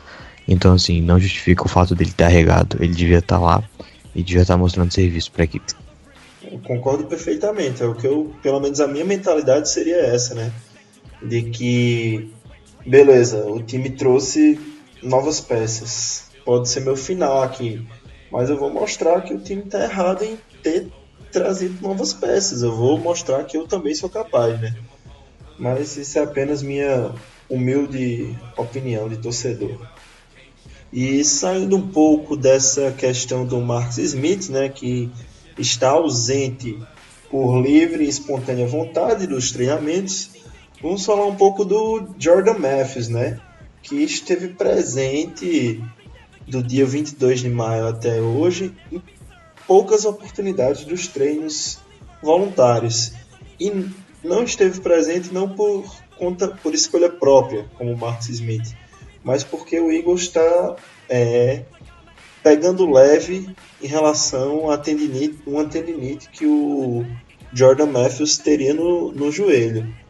Então, 0.46 0.74
assim, 0.74 1.00
não 1.00 1.18
justifica 1.18 1.64
o 1.64 1.68
fato 1.68 1.94
dele 1.94 2.11
estar 2.11 2.29
regado. 2.29 2.77
Ele 2.81 2.94
devia 2.94 3.18
estar 3.18 3.38
tá 3.38 3.42
lá 3.42 3.64
e 4.14 4.22
devia 4.22 4.42
estar 4.42 4.55
tá 4.55 4.59
mostrando 4.59 4.92
serviço 4.92 5.31
para 5.31 5.42
a 5.42 5.44
equipe. 5.44 5.72
Eu 6.42 6.59
concordo 6.59 7.05
perfeitamente. 7.05 7.83
É 7.83 7.87
o 7.87 7.94
que 7.94 8.07
eu, 8.07 8.35
pelo 8.42 8.61
menos 8.61 8.81
a 8.81 8.87
minha 8.87 9.05
mentalidade 9.05 9.70
seria 9.70 9.96
essa, 9.96 10.35
né? 10.35 10.53
De 11.22 11.42
que 11.42 12.31
beleza, 12.86 13.46
o 13.46 13.62
time 13.62 13.90
trouxe 13.90 14.58
novas 15.02 15.40
peças. 15.40 16.24
Pode 16.44 16.68
ser 16.68 16.80
meu 16.80 16.96
final 16.96 17.42
aqui. 17.42 17.86
Mas 18.30 18.50
eu 18.50 18.58
vou 18.58 18.70
mostrar 18.70 19.20
que 19.22 19.32
o 19.32 19.40
time 19.40 19.62
está 19.62 19.82
errado 19.84 20.24
em 20.24 20.36
ter 20.62 20.88
trazido 21.30 21.80
novas 21.80 22.12
peças. 22.12 22.62
Eu 22.62 22.74
vou 22.74 22.98
mostrar 22.98 23.44
que 23.44 23.56
eu 23.56 23.66
também 23.66 23.94
sou 23.94 24.08
capaz, 24.08 24.60
né? 24.60 24.74
Mas 25.58 25.96
isso 25.96 26.18
é 26.18 26.22
apenas 26.22 26.62
minha 26.62 27.12
humilde 27.48 28.36
opinião 28.56 29.08
de 29.08 29.16
torcedor. 29.18 29.78
E 30.92 31.24
saindo 31.24 31.76
um 31.76 31.88
pouco 31.88 32.36
dessa 32.36 32.92
questão 32.92 33.44
do 33.44 33.60
Marcus 33.60 33.98
Smith, 33.98 34.48
né, 34.48 34.68
que 34.68 35.10
está 35.58 35.90
ausente 35.90 36.78
por 37.30 37.60
livre 37.60 38.04
e 38.04 38.08
espontânea 38.08 38.66
vontade 38.66 39.26
dos 39.26 39.50
treinamentos, 39.50 40.30
Vamos 40.84 41.06
falar 41.06 41.24
um 41.24 41.34
pouco 41.34 41.64
do 41.64 42.10
Jordan 42.18 42.58
Matthews, 42.58 43.08
né? 43.08 43.40
Que 43.82 44.04
esteve 44.04 44.48
presente 44.48 45.82
do 46.46 46.62
dia 46.62 46.84
22 46.84 47.40
de 47.40 47.48
maio 47.48 47.86
até 47.86 48.20
hoje 48.20 48.70
em 48.92 49.02
poucas 49.66 50.04
oportunidades 50.04 50.84
dos 50.84 51.08
treinos 51.08 51.78
voluntários. 52.22 53.14
E 53.58 53.72
não 54.22 54.44
esteve 54.44 54.78
presente 54.82 55.32
não 55.32 55.48
por 55.48 55.90
conta 56.18 56.48
por 56.48 56.74
escolha 56.74 57.08
própria, 57.08 57.64
como 57.78 57.90
o 57.90 57.96
Marcus 57.96 58.28
Smith, 58.28 58.76
mas 59.24 59.42
porque 59.42 59.80
o 59.80 59.90
Eagles 59.90 60.20
está 60.20 60.76
é, 61.08 61.62
pegando 62.42 62.92
leve 62.92 63.56
em 63.82 63.86
relação 63.86 64.70
a 64.70 64.76
tendinite, 64.76 65.38
uma 65.46 65.64
tendinite 65.64 66.28
que 66.28 66.44
o 66.44 67.06
Jordan 67.54 67.86
Matthews 67.86 68.36
teria 68.36 68.74
no, 68.74 69.12
no 69.12 69.32
joelho. 69.32 70.03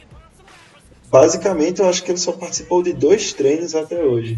Basicamente, 1.14 1.80
eu 1.80 1.88
acho 1.88 2.02
que 2.02 2.10
ele 2.10 2.18
só 2.18 2.32
participou 2.32 2.82
de 2.82 2.92
dois 2.92 3.32
treinos 3.32 3.72
até 3.72 4.02
hoje. 4.02 4.36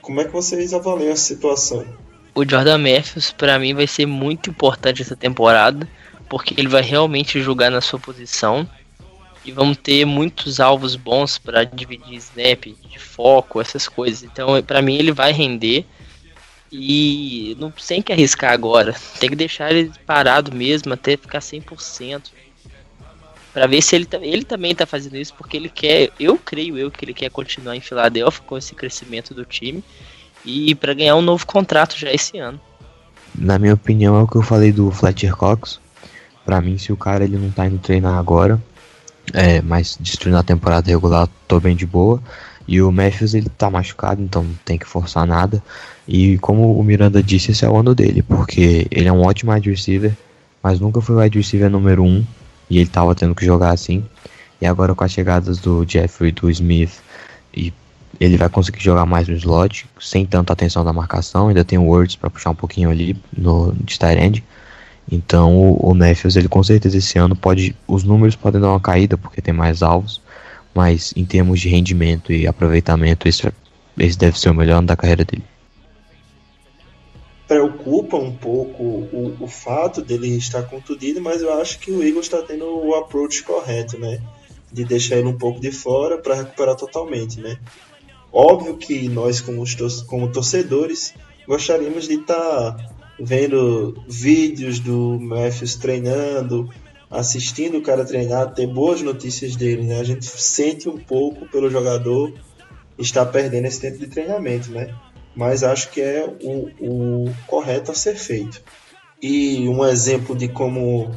Como 0.00 0.20
é 0.20 0.24
que 0.24 0.32
vocês 0.32 0.74
avaliam 0.74 1.12
a 1.12 1.16
situação? 1.16 1.86
O 2.34 2.44
Jordan 2.44 2.78
Matthews, 2.78 3.30
para 3.30 3.56
mim, 3.56 3.72
vai 3.72 3.86
ser 3.86 4.04
muito 4.04 4.50
importante 4.50 5.00
essa 5.00 5.14
temporada, 5.14 5.88
porque 6.28 6.54
ele 6.58 6.66
vai 6.66 6.82
realmente 6.82 7.40
jogar 7.40 7.70
na 7.70 7.80
sua 7.80 8.00
posição 8.00 8.68
e 9.44 9.52
vamos 9.52 9.76
ter 9.76 10.04
muitos 10.04 10.58
alvos 10.58 10.96
bons 10.96 11.38
para 11.38 11.62
dividir 11.62 12.16
snap, 12.16 12.64
de 12.64 12.98
foco, 12.98 13.60
essas 13.60 13.86
coisas. 13.86 14.24
Então, 14.24 14.60
para 14.60 14.82
mim, 14.82 14.96
ele 14.96 15.12
vai 15.12 15.30
render 15.30 15.86
e 16.72 17.56
não 17.60 17.70
tem 17.70 18.02
que 18.02 18.12
arriscar 18.12 18.50
agora. 18.50 18.92
Tem 19.20 19.30
que 19.30 19.36
deixar 19.36 19.70
ele 19.70 19.92
parado 20.04 20.52
mesmo 20.52 20.94
até 20.94 21.16
ficar 21.16 21.38
100% 21.38 22.22
para 23.52 23.66
ver 23.66 23.82
se 23.82 23.94
ele, 23.94 24.08
ele 24.22 24.44
também 24.44 24.74
tá 24.74 24.86
fazendo 24.86 25.16
isso 25.16 25.34
porque 25.34 25.56
ele 25.56 25.68
quer, 25.68 26.10
eu 26.18 26.38
creio 26.38 26.78
eu 26.78 26.90
que 26.90 27.04
ele 27.04 27.14
quer 27.14 27.30
continuar 27.30 27.76
em 27.76 27.80
Filadélfia 27.80 28.42
com 28.46 28.56
esse 28.56 28.74
crescimento 28.74 29.34
do 29.34 29.44
time 29.44 29.84
e 30.44 30.74
para 30.74 30.94
ganhar 30.94 31.16
um 31.16 31.22
novo 31.22 31.46
contrato 31.46 31.96
já 31.98 32.10
esse 32.12 32.38
ano. 32.38 32.60
Na 33.34 33.58
minha 33.58 33.74
opinião 33.74 34.18
é 34.18 34.22
o 34.22 34.26
que 34.26 34.36
eu 34.36 34.42
falei 34.42 34.72
do 34.72 34.90
Fletcher 34.90 35.36
Cox. 35.36 35.80
Para 36.44 36.60
mim, 36.60 36.76
se 36.76 36.92
o 36.92 36.96
cara 36.96 37.24
ele 37.24 37.36
não 37.36 37.50
tá 37.50 37.66
indo 37.66 37.78
treinar 37.78 38.18
agora, 38.18 38.60
é, 39.32 39.62
mas 39.62 39.96
destruindo 40.00 40.38
a 40.38 40.42
temporada 40.42 40.90
regular, 40.90 41.28
tô 41.46 41.60
bem 41.60 41.76
de 41.76 41.86
boa. 41.86 42.20
E 42.66 42.80
o 42.80 42.92
Matthews 42.92 43.34
ele 43.34 43.48
tá 43.48 43.70
machucado, 43.70 44.22
então 44.22 44.42
não 44.42 44.54
tem 44.64 44.78
que 44.78 44.86
forçar 44.86 45.26
nada. 45.26 45.62
E 46.06 46.38
como 46.38 46.78
o 46.78 46.84
Miranda 46.84 47.22
disse, 47.22 47.52
esse 47.52 47.64
é 47.64 47.68
o 47.68 47.76
ano 47.76 47.94
dele, 47.94 48.22
porque 48.22 48.86
ele 48.90 49.08
é 49.08 49.12
um 49.12 49.22
ótimo 49.22 49.52
wide 49.52 49.70
receiver, 49.70 50.12
mas 50.62 50.80
nunca 50.80 51.00
foi 51.00 51.16
wide 51.16 51.38
receiver 51.38 51.70
número 51.70 52.02
1 52.02 52.06
um, 52.06 52.26
e 52.72 52.78
ele 52.78 52.88
tava 52.88 53.14
tendo 53.14 53.34
que 53.34 53.44
jogar 53.44 53.70
assim. 53.70 54.02
E 54.58 54.66
agora 54.66 54.94
com 54.94 55.04
as 55.04 55.12
chegadas 55.12 55.58
do 55.58 55.84
Jeffrey 55.86 56.32
do 56.32 56.50
Smith 56.50 57.02
e 57.54 57.70
ele 58.18 58.38
vai 58.38 58.48
conseguir 58.48 58.82
jogar 58.82 59.04
mais 59.04 59.28
no 59.28 59.34
slot, 59.34 59.86
sem 60.00 60.24
tanta 60.24 60.54
atenção 60.54 60.82
da 60.82 60.92
marcação, 60.92 61.48
ainda 61.48 61.64
tem 61.64 61.78
o 61.78 61.84
Words 61.84 62.16
para 62.16 62.30
puxar 62.30 62.50
um 62.50 62.54
pouquinho 62.54 62.88
ali 62.88 63.14
no 63.36 63.74
de 63.84 63.98
end. 64.18 64.42
Então 65.10 65.54
o, 65.54 65.90
o 65.90 65.94
Matthews, 65.94 66.36
ele 66.36 66.48
com 66.48 66.62
certeza 66.62 66.96
esse 66.96 67.18
ano 67.18 67.36
pode. 67.36 67.76
Os 67.86 68.04
números 68.04 68.36
podem 68.36 68.60
dar 68.60 68.70
uma 68.70 68.80
caída 68.80 69.18
porque 69.18 69.42
tem 69.42 69.52
mais 69.52 69.82
alvos, 69.82 70.22
mas 70.74 71.12
em 71.14 71.26
termos 71.26 71.60
de 71.60 71.68
rendimento 71.68 72.32
e 72.32 72.46
aproveitamento, 72.46 73.28
esse, 73.28 73.52
esse 73.98 74.16
deve 74.16 74.40
ser 74.40 74.48
o 74.48 74.54
melhor 74.54 74.78
ano 74.78 74.86
da 74.86 74.96
carreira 74.96 75.26
dele. 75.26 75.44
Preocupa 77.52 78.16
um 78.16 78.34
pouco 78.34 78.82
o, 78.82 79.36
o 79.38 79.46
fato 79.46 80.00
dele 80.00 80.28
estar 80.38 80.62
contundido, 80.62 81.20
mas 81.20 81.42
eu 81.42 81.52
acho 81.60 81.78
que 81.80 81.90
o 81.92 82.02
Eagles 82.02 82.24
está 82.24 82.40
tendo 82.40 82.64
o 82.64 82.94
approach 82.94 83.42
correto, 83.42 83.98
né? 83.98 84.22
De 84.72 84.86
deixar 84.86 85.16
ele 85.16 85.28
um 85.28 85.36
pouco 85.36 85.60
de 85.60 85.70
fora 85.70 86.16
para 86.16 86.34
recuperar 86.34 86.76
totalmente, 86.76 87.38
né? 87.38 87.58
Óbvio 88.32 88.78
que 88.78 89.06
nós, 89.06 89.42
como, 89.42 89.62
como 90.06 90.32
torcedores, 90.32 91.12
gostaríamos 91.46 92.08
de 92.08 92.14
estar 92.14 92.34
tá 92.74 92.90
vendo 93.20 94.02
vídeos 94.08 94.80
do 94.80 95.20
Matthews 95.20 95.74
treinando, 95.74 96.70
assistindo 97.10 97.76
o 97.76 97.82
cara 97.82 98.02
treinar, 98.02 98.54
ter 98.54 98.66
boas 98.66 99.02
notícias 99.02 99.56
dele, 99.56 99.82
né? 99.82 100.00
A 100.00 100.04
gente 100.04 100.24
sente 100.24 100.88
um 100.88 100.96
pouco 100.96 101.46
pelo 101.50 101.68
jogador 101.68 102.32
estar 102.98 103.26
perdendo 103.26 103.66
esse 103.66 103.78
tempo 103.78 103.98
de 103.98 104.06
treinamento, 104.06 104.70
né? 104.70 104.94
Mas 105.34 105.62
acho 105.62 105.90
que 105.90 106.00
é 106.00 106.24
o, 106.42 106.70
o 106.80 107.34
correto 107.46 107.90
a 107.90 107.94
ser 107.94 108.16
feito. 108.16 108.62
E 109.20 109.68
um 109.68 109.84
exemplo 109.84 110.36
de 110.36 110.48
como, 110.48 111.10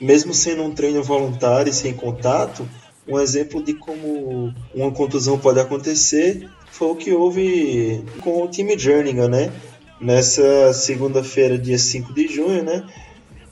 mesmo 0.00 0.32
sendo 0.32 0.62
um 0.62 0.74
treino 0.74 1.02
voluntário 1.02 1.70
e 1.70 1.74
sem 1.74 1.92
contato, 1.92 2.68
um 3.06 3.18
exemplo 3.18 3.62
de 3.62 3.74
como 3.74 4.54
uma 4.74 4.90
contusão 4.92 5.38
pode 5.38 5.58
acontecer 5.60 6.48
foi 6.72 6.88
o 6.88 6.96
que 6.96 7.12
houve 7.12 8.02
com 8.22 8.42
o 8.42 8.48
time 8.48 8.78
Jerningham, 8.78 9.28
né? 9.28 9.52
Nessa 10.00 10.72
segunda-feira, 10.72 11.58
dia 11.58 11.78
5 11.78 12.14
de 12.14 12.26
junho, 12.26 12.62
né? 12.62 12.84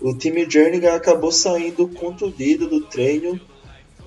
O 0.00 0.14
time 0.14 0.48
Jerningham 0.48 0.94
acabou 0.94 1.30
saindo 1.30 1.86
contundido 1.86 2.66
do 2.66 2.80
treino 2.80 3.38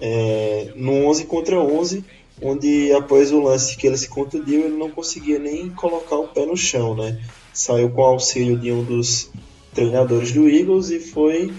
é, 0.01 0.73
no 0.75 1.05
11 1.05 1.25
contra 1.25 1.59
11, 1.59 2.03
onde 2.41 2.91
após 2.93 3.31
o 3.31 3.41
lance 3.41 3.77
que 3.77 3.87
ele 3.87 3.97
se 3.97 4.09
contundiu, 4.09 4.65
ele 4.65 4.77
não 4.77 4.89
conseguia 4.89 5.39
nem 5.39 5.69
colocar 5.69 6.17
o 6.17 6.27
pé 6.27 6.45
no 6.45 6.57
chão, 6.57 6.95
né? 6.95 7.19
Saiu 7.53 7.89
com 7.89 8.01
auxílio 8.01 8.57
de 8.57 8.71
um 8.71 8.83
dos 8.83 9.29
treinadores 9.73 10.31
do 10.31 10.47
Eagles 10.47 10.89
e 10.89 10.99
foi 10.99 11.53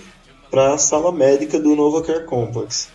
para 0.51 0.75
a 0.75 0.79
sala 0.79 1.11
médica 1.13 1.59
do 1.59 1.75
Nova 1.75 2.03
Care 2.03 2.27
Complex. 2.27 2.89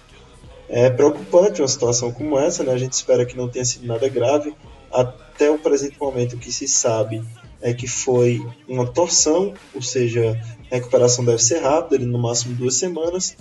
É 0.67 0.89
preocupante 0.89 1.61
uma 1.61 1.67
situação 1.67 2.11
como 2.11 2.37
essa, 2.37 2.63
né? 2.63 2.73
A 2.73 2.77
gente 2.77 2.93
espera 2.93 3.25
que 3.25 3.35
não 3.35 3.49
tenha 3.49 3.65
sido 3.65 3.87
nada 3.87 4.07
grave. 4.07 4.53
Até 4.91 5.49
o 5.49 5.57
presente 5.57 5.99
momento, 5.99 6.35
o 6.35 6.39
que 6.39 6.51
se 6.51 6.67
sabe 6.67 7.23
é 7.61 7.73
que 7.73 7.87
foi 7.87 8.45
uma 8.67 8.85
torção, 8.85 9.53
ou 9.73 9.81
seja, 9.81 10.39
a 10.71 10.75
recuperação 10.75 11.25
deve 11.25 11.43
ser 11.43 11.59
rápida, 11.59 12.05
no 12.05 12.17
máximo 12.17 12.55
duas 12.55 12.75
semanas, 12.75 13.35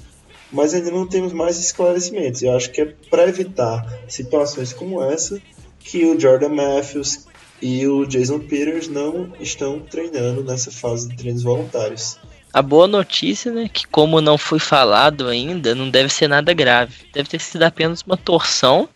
mas 0.52 0.74
ainda 0.74 0.90
não 0.90 1.06
temos 1.06 1.32
mais 1.32 1.58
esclarecimentos. 1.58 2.42
Eu 2.42 2.56
acho 2.56 2.70
que 2.70 2.80
é 2.80 2.94
para 3.10 3.28
evitar 3.28 3.86
situações 4.08 4.72
como 4.72 5.02
essa 5.02 5.40
que 5.80 6.04
o 6.04 6.18
Jordan 6.18 6.50
Matthews 6.50 7.26
e 7.60 7.86
o 7.86 8.06
Jason 8.06 8.40
Peters 8.40 8.88
não 8.88 9.32
estão 9.40 9.80
treinando 9.80 10.44
nessa 10.44 10.70
fase 10.70 11.08
de 11.08 11.16
treinos 11.16 11.42
voluntários. 11.42 12.18
A 12.52 12.62
boa 12.62 12.86
notícia, 12.86 13.52
né, 13.52 13.68
que 13.70 13.86
como 13.86 14.20
não 14.20 14.38
foi 14.38 14.58
falado 14.58 15.28
ainda, 15.28 15.74
não 15.74 15.90
deve 15.90 16.08
ser 16.08 16.28
nada 16.28 16.52
grave. 16.54 17.06
Deve 17.12 17.28
ter 17.28 17.40
sido 17.40 17.62
apenas 17.62 18.02
uma 18.02 18.16
torção. 18.16 18.88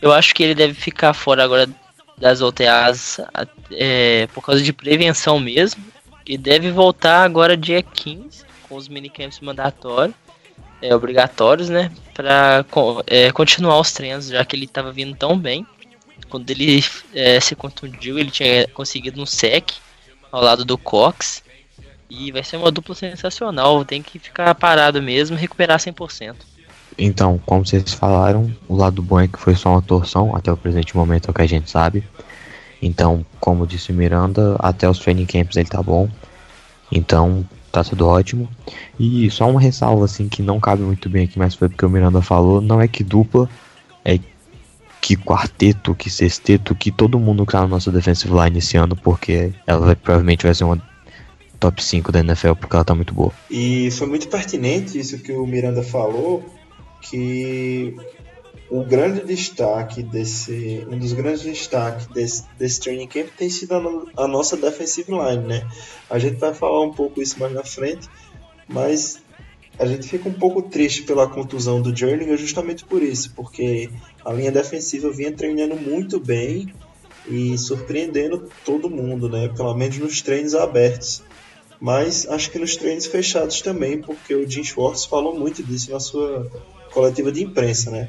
Eu 0.00 0.12
acho 0.12 0.34
que 0.34 0.42
ele 0.42 0.54
deve 0.54 0.74
ficar 0.74 1.12
fora 1.12 1.42
agora 1.42 1.68
das 2.16 2.40
OTAs 2.40 3.20
é, 3.72 4.28
por 4.32 4.44
causa 4.44 4.62
de 4.62 4.72
prevenção 4.72 5.40
mesmo. 5.40 5.82
E 6.24 6.38
deve 6.38 6.70
voltar 6.70 7.24
agora 7.24 7.56
dia 7.56 7.82
15, 7.82 8.44
com 8.68 8.76
os 8.76 8.88
minicamps 8.88 9.40
mandatórios, 9.40 10.14
é, 10.82 10.94
obrigatórios, 10.94 11.68
né? 11.68 11.90
Pra 12.12 12.64
é, 13.06 13.30
continuar 13.32 13.78
os 13.78 13.92
treinos, 13.92 14.26
já 14.26 14.44
que 14.44 14.56
ele 14.56 14.64
estava 14.64 14.92
vindo 14.92 15.16
tão 15.16 15.38
bem. 15.38 15.66
Quando 16.28 16.50
ele 16.50 16.84
é, 17.14 17.38
se 17.40 17.54
contundiu, 17.54 18.18
ele 18.18 18.30
tinha 18.30 18.66
conseguido 18.68 19.22
um 19.22 19.26
sec 19.26 19.70
ao 20.30 20.42
lado 20.42 20.64
do 20.64 20.76
Cox. 20.76 21.42
E 22.10 22.30
vai 22.30 22.42
ser 22.42 22.56
uma 22.56 22.70
dupla 22.70 22.94
sensacional. 22.94 23.84
Tem 23.84 24.02
que 24.02 24.18
ficar 24.18 24.54
parado 24.54 25.00
mesmo 25.00 25.36
recuperar 25.36 25.78
100%. 25.78 26.34
Então, 26.98 27.40
como 27.46 27.64
vocês 27.64 27.94
falaram, 27.94 28.54
o 28.68 28.76
lado 28.76 29.00
bom 29.00 29.18
é 29.18 29.26
que 29.26 29.38
foi 29.38 29.54
só 29.54 29.70
uma 29.70 29.82
torção, 29.82 30.36
até 30.36 30.52
o 30.52 30.56
presente 30.56 30.94
momento 30.94 31.28
é 31.28 31.30
o 31.30 31.34
que 31.34 31.40
a 31.40 31.46
gente 31.46 31.70
sabe. 31.70 32.04
Então, 32.82 33.24
como 33.40 33.66
disse 33.66 33.92
Miranda, 33.92 34.56
até 34.58 34.88
os 34.88 34.98
training 34.98 35.24
camps 35.24 35.56
ele 35.56 35.68
tá 35.68 35.82
bom. 35.82 36.10
Então, 36.90 37.48
tá 37.72 37.82
tudo 37.82 38.06
ótimo. 38.06 38.48
E 39.00 39.30
só 39.30 39.48
uma 39.48 39.60
ressalva 39.60 40.04
assim 40.04 40.28
que 40.28 40.42
não 40.42 40.60
cabe 40.60 40.82
muito 40.82 41.08
bem 41.08 41.24
aqui, 41.24 41.38
mas 41.38 41.54
foi 41.54 41.68
porque 41.68 41.86
o 41.86 41.90
Miranda 41.90 42.20
falou, 42.20 42.60
não 42.60 42.80
é 42.80 42.86
que 42.86 43.02
dupla, 43.02 43.48
é 44.04 44.18
que 45.00 45.16
quarteto, 45.16 45.94
que 45.94 46.08
sexteto, 46.08 46.74
que 46.74 46.92
todo 46.92 47.18
mundo 47.18 47.44
que 47.44 47.52
tá 47.52 47.62
na 47.62 47.66
nossa 47.66 47.90
defensive 47.90 48.32
line 48.32 48.58
esse 48.58 48.76
ano, 48.76 48.94
porque 48.94 49.52
ela 49.66 49.86
vai, 49.86 49.96
provavelmente 49.96 50.44
vai 50.44 50.54
ser 50.54 50.64
uma 50.64 50.80
top 51.58 51.82
5 51.82 52.12
da 52.12 52.20
NFL 52.20 52.54
porque 52.54 52.76
ela 52.76 52.84
tá 52.84 52.94
muito 52.94 53.14
boa. 53.14 53.32
E 53.50 53.90
foi 53.92 54.06
muito 54.06 54.28
pertinente 54.28 54.98
isso 54.98 55.18
que 55.18 55.32
o 55.32 55.46
Miranda 55.46 55.82
falou, 55.82 56.44
que 57.00 57.96
o 58.72 58.82
grande 58.82 59.22
destaque 59.22 60.02
desse, 60.02 60.86
um 60.90 60.98
dos 60.98 61.12
grandes 61.12 61.42
destaques 61.42 62.06
desse, 62.06 62.44
desse 62.58 62.80
training 62.80 63.06
camp 63.06 63.28
tem 63.36 63.50
sido 63.50 63.74
a, 63.74 64.24
a, 64.24 64.26
nossa 64.26 64.56
defensive 64.56 65.12
line, 65.12 65.46
né? 65.46 65.70
A 66.08 66.18
gente 66.18 66.38
vai 66.38 66.54
falar 66.54 66.80
um 66.80 66.90
pouco 66.90 67.20
isso 67.20 67.38
mais 67.38 67.52
na 67.52 67.62
frente, 67.62 68.08
mas 68.66 69.20
a 69.78 69.84
gente 69.84 70.08
fica 70.08 70.26
um 70.26 70.32
pouco 70.32 70.62
triste 70.62 71.02
pela 71.02 71.28
contusão 71.28 71.82
do 71.82 71.94
Jernigan 71.94 72.34
justamente 72.38 72.82
por 72.82 73.02
isso, 73.02 73.34
porque 73.36 73.90
a 74.24 74.32
linha 74.32 74.50
defensiva 74.50 75.12
vinha 75.12 75.32
treinando 75.32 75.76
muito 75.76 76.18
bem 76.18 76.72
e 77.28 77.58
surpreendendo 77.58 78.48
todo 78.64 78.88
mundo, 78.88 79.28
né? 79.28 79.50
Pelo 79.54 79.74
menos 79.74 79.98
nos 79.98 80.22
treinos 80.22 80.54
abertos 80.54 81.22
mas 81.78 82.28
acho 82.28 82.48
que 82.52 82.60
nos 82.60 82.76
treinos 82.76 83.06
fechados 83.06 83.60
também, 83.60 84.00
porque 84.00 84.36
o 84.36 84.48
Jim 84.48 84.62
Schwartz 84.62 85.04
falou 85.04 85.36
muito 85.36 85.64
disso 85.64 85.90
na 85.90 85.98
sua 85.98 86.48
coletiva 86.92 87.32
de 87.32 87.42
imprensa, 87.42 87.90
né? 87.90 88.08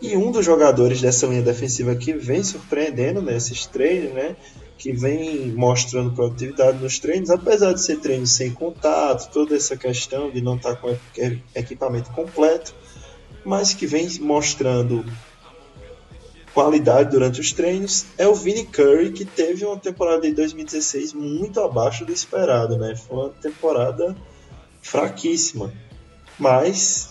E 0.00 0.16
um 0.16 0.30
dos 0.30 0.44
jogadores 0.44 1.00
dessa 1.00 1.26
linha 1.26 1.42
defensiva 1.42 1.94
que 1.96 2.12
vem 2.12 2.42
surpreendendo 2.44 3.20
nesses 3.20 3.66
treinos, 3.66 4.12
né? 4.12 4.36
Que 4.76 4.92
vem 4.92 5.48
mostrando 5.48 6.12
produtividade 6.12 6.78
nos 6.78 7.00
treinos, 7.00 7.30
apesar 7.30 7.72
de 7.72 7.82
ser 7.82 7.98
treinos 7.98 8.30
sem 8.30 8.52
contato, 8.52 9.32
toda 9.32 9.56
essa 9.56 9.76
questão 9.76 10.30
de 10.30 10.40
não 10.40 10.54
estar 10.54 10.76
com 10.76 10.96
equipamento 11.54 12.10
completo, 12.10 12.72
mas 13.44 13.74
que 13.74 13.86
vem 13.86 14.08
mostrando 14.20 15.04
qualidade 16.54 17.10
durante 17.10 17.40
os 17.40 17.52
treinos 17.52 18.06
é 18.16 18.26
o 18.26 18.34
Vini 18.34 18.64
Curry, 18.66 19.12
que 19.12 19.24
teve 19.24 19.64
uma 19.64 19.78
temporada 19.78 20.22
de 20.22 20.32
2016 20.32 21.12
muito 21.12 21.60
abaixo 21.60 22.04
do 22.04 22.12
esperado, 22.12 22.76
né? 22.76 22.96
Foi 22.96 23.16
uma 23.16 23.28
temporada 23.30 24.16
fraquíssima. 24.82 25.72
Mas, 26.38 27.10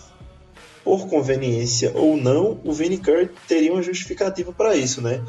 por 0.88 1.10
conveniência 1.10 1.92
ou 1.94 2.16
não, 2.16 2.62
o 2.64 2.72
Vini 2.72 2.98
Curry 2.98 3.30
teria 3.46 3.74
uma 3.74 3.84
justificativa 3.84 4.54
para 4.54 4.74
isso, 4.74 5.02
né? 5.02 5.22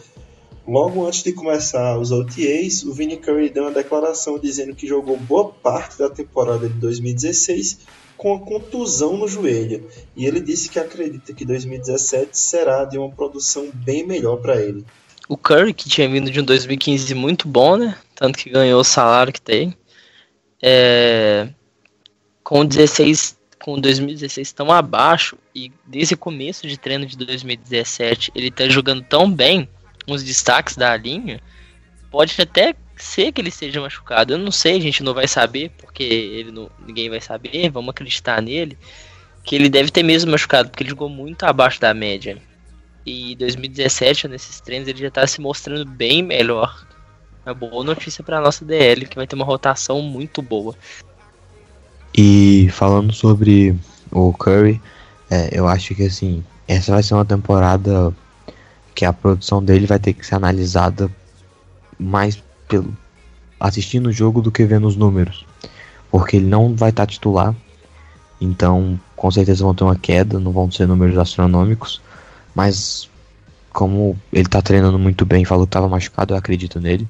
Logo 0.64 1.04
antes 1.04 1.24
de 1.24 1.32
começar 1.32 1.98
os 1.98 2.12
OTAs, 2.12 2.84
o 2.84 2.92
Vini 2.92 3.16
Curry 3.16 3.50
deu 3.50 3.64
uma 3.64 3.72
declaração 3.72 4.38
dizendo 4.38 4.72
que 4.72 4.86
jogou 4.86 5.16
boa 5.16 5.48
parte 5.48 5.98
da 5.98 6.08
temporada 6.08 6.68
de 6.68 6.74
2016 6.74 7.80
com 8.16 8.36
a 8.36 8.38
contusão 8.38 9.16
no 9.16 9.26
joelho, 9.26 9.84
e 10.14 10.26
ele 10.26 10.40
disse 10.40 10.68
que 10.68 10.78
acredita 10.78 11.32
que 11.32 11.44
2017 11.44 12.38
será 12.38 12.84
de 12.84 12.96
uma 12.96 13.10
produção 13.10 13.68
bem 13.74 14.06
melhor 14.06 14.36
para 14.36 14.62
ele. 14.62 14.84
O 15.28 15.36
Curry, 15.36 15.74
que 15.74 15.88
tinha 15.88 16.08
vindo 16.08 16.30
de 16.30 16.40
um 16.40 16.44
2015 16.44 17.12
muito 17.14 17.48
bom, 17.48 17.76
né? 17.76 17.98
Tanto 18.14 18.38
que 18.38 18.48
ganhou 18.48 18.80
o 18.80 18.84
salário 18.84 19.32
que 19.32 19.40
tem. 19.40 19.74
É... 20.62 21.48
Com 22.44 22.64
16, 22.64 23.37
com 23.62 23.78
2016 23.78 24.52
tão 24.52 24.70
abaixo 24.70 25.36
e 25.54 25.72
desde 25.86 26.14
o 26.14 26.18
começo 26.18 26.66
de 26.66 26.76
treino 26.78 27.06
de 27.06 27.16
2017 27.16 28.32
ele 28.34 28.50
tá 28.50 28.68
jogando 28.68 29.02
tão 29.02 29.30
bem, 29.30 29.68
os 30.06 30.22
destaques 30.22 30.76
da 30.76 30.96
linha, 30.96 31.40
pode 32.10 32.40
até 32.40 32.74
ser 32.96 33.32
que 33.32 33.40
ele 33.40 33.48
esteja 33.48 33.80
machucado. 33.80 34.32
Eu 34.32 34.38
não 34.38 34.50
sei, 34.50 34.76
a 34.76 34.80
gente 34.80 35.02
não 35.02 35.14
vai 35.14 35.28
saber, 35.28 35.70
porque 35.78 36.02
ele 36.02 36.50
não, 36.50 36.70
ninguém 36.86 37.08
vai 37.08 37.20
saber, 37.20 37.70
vamos 37.70 37.90
acreditar 37.90 38.42
nele. 38.42 38.76
Que 39.44 39.54
ele 39.54 39.68
deve 39.68 39.90
ter 39.90 40.02
mesmo 40.02 40.30
machucado, 40.30 40.68
porque 40.68 40.82
ele 40.82 40.90
jogou 40.90 41.08
muito 41.08 41.44
abaixo 41.44 41.80
da 41.80 41.94
média. 41.94 42.36
E 43.06 43.34
2017, 43.36 44.28
nesses 44.28 44.60
treinos, 44.60 44.88
ele 44.88 44.98
já 44.98 45.10
tá 45.10 45.26
se 45.26 45.40
mostrando 45.40 45.86
bem 45.86 46.22
melhor. 46.22 46.86
É 47.46 47.54
boa 47.54 47.82
notícia 47.82 48.22
pra 48.22 48.40
nossa 48.40 48.64
DL, 48.64 49.06
que 49.06 49.16
vai 49.16 49.26
ter 49.26 49.34
uma 49.34 49.44
rotação 49.44 50.02
muito 50.02 50.42
boa. 50.42 50.76
E 52.20 52.68
falando 52.72 53.12
sobre 53.12 53.78
o 54.10 54.32
Curry, 54.32 54.82
é, 55.30 55.56
eu 55.56 55.68
acho 55.68 55.94
que 55.94 56.02
assim, 56.02 56.42
essa 56.66 56.90
vai 56.90 57.00
ser 57.00 57.14
uma 57.14 57.24
temporada 57.24 58.12
que 58.92 59.04
a 59.04 59.12
produção 59.12 59.62
dele 59.62 59.86
vai 59.86 60.00
ter 60.00 60.14
que 60.14 60.26
ser 60.26 60.34
analisada 60.34 61.08
mais 61.96 62.42
pelo 62.66 62.92
assistindo 63.60 64.08
o 64.08 64.12
jogo 64.12 64.42
do 64.42 64.50
que 64.50 64.64
vendo 64.64 64.88
os 64.88 64.96
números. 64.96 65.46
Porque 66.10 66.38
ele 66.38 66.46
não 66.46 66.74
vai 66.74 66.90
estar 66.90 67.06
titular. 67.06 67.54
Então, 68.40 68.98
com 69.14 69.30
certeza 69.30 69.62
vão 69.62 69.72
ter 69.72 69.84
uma 69.84 69.94
queda, 69.94 70.40
não 70.40 70.50
vão 70.50 70.68
ser 70.72 70.88
números 70.88 71.16
astronômicos. 71.16 72.00
Mas, 72.52 73.08
como 73.72 74.18
ele 74.32 74.42
está 74.42 74.60
treinando 74.60 74.98
muito 74.98 75.24
bem, 75.24 75.44
falou 75.44 75.66
que 75.66 75.68
estava 75.68 75.88
machucado, 75.88 76.34
eu 76.34 76.38
acredito 76.38 76.80
nele. 76.80 77.06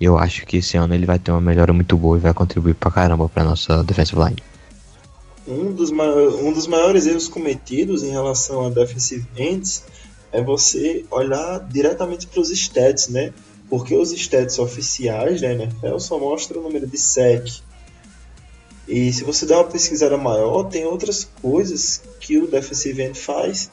Eu 0.00 0.16
acho 0.16 0.46
que 0.46 0.56
esse 0.56 0.78
ano 0.78 0.94
ele 0.94 1.04
vai 1.04 1.18
ter 1.18 1.30
uma 1.30 1.40
melhora 1.40 1.72
muito 1.72 1.96
boa 1.96 2.16
e 2.16 2.20
vai 2.20 2.32
contribuir 2.32 2.74
pra 2.74 2.90
caramba 2.90 3.28
pra 3.28 3.44
nossa 3.44 3.84
defensive 3.84 4.18
line. 4.18 4.42
Um 5.46 5.72
dos, 5.72 5.90
maiores, 5.90 6.34
um 6.36 6.52
dos 6.52 6.66
maiores 6.66 7.06
erros 7.06 7.28
cometidos 7.28 8.02
em 8.02 8.10
relação 8.10 8.66
a 8.66 8.70
defensive 8.70 9.26
ends 9.36 9.84
é 10.32 10.42
você 10.42 11.04
olhar 11.10 11.58
diretamente 11.68 12.26
para 12.26 12.40
os 12.40 12.50
stats, 12.50 13.08
né? 13.08 13.32
Porque 13.68 13.94
os 13.94 14.10
stats 14.12 14.58
oficiais 14.58 15.40
da 15.40 15.52
NFL 15.52 15.98
só 15.98 16.18
mostram 16.18 16.60
o 16.60 16.64
número 16.64 16.86
de 16.86 16.96
sec. 16.96 17.60
E 18.88 19.12
se 19.12 19.22
você 19.22 19.44
der 19.44 19.56
uma 19.56 19.64
pesquisada 19.64 20.16
maior, 20.16 20.64
tem 20.64 20.84
outras 20.84 21.28
coisas 21.42 22.02
que 22.20 22.38
o 22.38 22.46
defensive 22.46 23.02
end 23.02 23.18
faz 23.18 23.70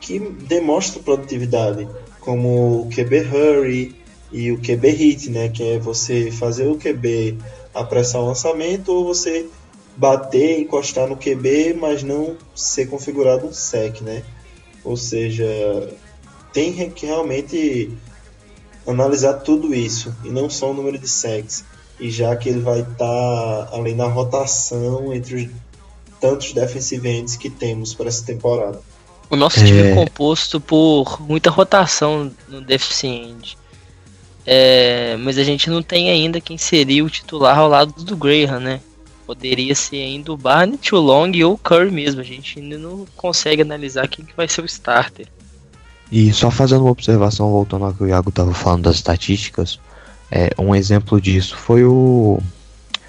que 0.00 0.18
demonstram 0.18 1.02
produtividade, 1.02 1.86
como 2.20 2.82
o 2.82 2.88
QB 2.90 3.20
hurry 3.20 4.05
e 4.36 4.52
o 4.52 4.58
QB 4.58 4.90
hit, 4.90 5.30
né? 5.30 5.48
Que 5.48 5.62
é 5.62 5.78
você 5.78 6.30
fazer 6.30 6.66
o 6.66 6.76
QB 6.76 7.38
apressar 7.74 8.20
o 8.20 8.26
lançamento 8.26 8.92
ou 8.92 9.06
você 9.06 9.46
bater, 9.96 10.60
encostar 10.60 11.08
no 11.08 11.16
QB, 11.16 11.72
mas 11.80 12.02
não 12.02 12.36
ser 12.54 12.86
configurado 12.86 13.46
um 13.46 13.52
sec, 13.52 14.02
né? 14.02 14.22
Ou 14.84 14.94
seja, 14.94 15.46
tem 16.52 16.90
que 16.90 17.06
realmente 17.06 17.90
analisar 18.86 19.34
tudo 19.34 19.74
isso 19.74 20.14
e 20.22 20.28
não 20.28 20.50
só 20.50 20.70
o 20.70 20.74
número 20.74 20.98
de 20.98 21.08
secs. 21.08 21.64
E 21.98 22.10
já 22.10 22.36
que 22.36 22.50
ele 22.50 22.60
vai 22.60 22.80
estar 22.80 22.94
tá, 22.98 23.68
além 23.72 23.94
na 23.94 24.06
rotação 24.06 25.14
entre 25.14 25.34
os 25.34 25.50
tantos 26.20 26.52
defensive 26.52 27.08
ends 27.08 27.36
que 27.36 27.48
temos 27.48 27.94
para 27.94 28.08
essa 28.08 28.22
temporada. 28.22 28.82
O 29.30 29.36
nosso 29.36 29.64
time 29.64 29.80
é 29.80 29.94
composto 29.94 30.60
por 30.60 31.22
muita 31.22 31.48
rotação 31.48 32.30
no 32.48 32.60
deficiente. 32.60 33.56
É, 34.46 35.16
mas 35.16 35.38
a 35.38 35.42
gente 35.42 35.68
não 35.68 35.82
tem 35.82 36.08
ainda 36.08 36.40
quem 36.40 36.56
seria 36.56 37.04
o 37.04 37.10
titular 37.10 37.58
ao 37.58 37.68
lado 37.68 38.04
do 38.04 38.16
Graham, 38.16 38.60
né? 38.60 38.80
Poderia 39.26 39.74
ser 39.74 39.96
ainda 39.96 40.32
o 40.32 40.36
Barnett, 40.36 40.94
o 40.94 40.98
Long 40.98 41.32
ou 41.44 41.54
o 41.54 41.58
Curry 41.58 41.90
mesmo. 41.90 42.20
A 42.20 42.24
gente 42.24 42.60
ainda 42.60 42.78
não 42.78 43.04
consegue 43.16 43.62
analisar 43.62 44.06
quem 44.06 44.24
que 44.24 44.36
vai 44.36 44.46
ser 44.46 44.62
o 44.62 44.66
starter. 44.66 45.26
E 46.12 46.32
só 46.32 46.48
fazendo 46.48 46.82
uma 46.82 46.92
observação, 46.92 47.50
voltando 47.50 47.86
ao 47.86 47.92
que 47.92 48.04
o 48.04 48.06
Iago 48.06 48.28
estava 48.28 48.54
falando 48.54 48.84
das 48.84 48.96
estatísticas, 48.96 49.80
é, 50.30 50.50
um 50.56 50.74
exemplo 50.74 51.20
disso 51.20 51.56
foi 51.56 51.84
o, 51.84 52.40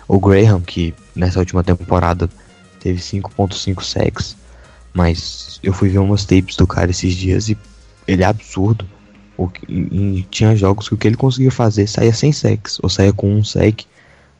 o 0.08 0.20
Graham, 0.20 0.62
que 0.62 0.96
nessa 1.16 1.38
última 1.38 1.64
temporada 1.64 2.28
teve 2.80 3.00
5.5 3.00 3.84
sacks, 3.84 4.36
mas 4.94 5.60
eu 5.62 5.74
fui 5.74 5.90
ver 5.90 6.00
umas 6.00 6.26
tapes 6.26 6.56
do 6.56 6.66
cara 6.66 6.90
esses 6.90 7.14
dias 7.14 7.50
e 7.50 7.58
ele 8.08 8.24
é 8.24 8.26
absurdo. 8.26 8.88
E, 9.68 10.20
e 10.20 10.28
tinha 10.30 10.56
jogos 10.56 10.88
que 10.88 10.96
o 10.96 10.98
que 10.98 11.08
ele 11.08 11.16
conseguia 11.16 11.52
fazer 11.52 11.88
saía 11.88 12.14
sem 12.14 12.32
sacks, 12.32 12.80
ou 12.82 12.90
saía 12.90 13.14
com 13.14 13.34
um 13.34 13.44
sack, 13.44 13.86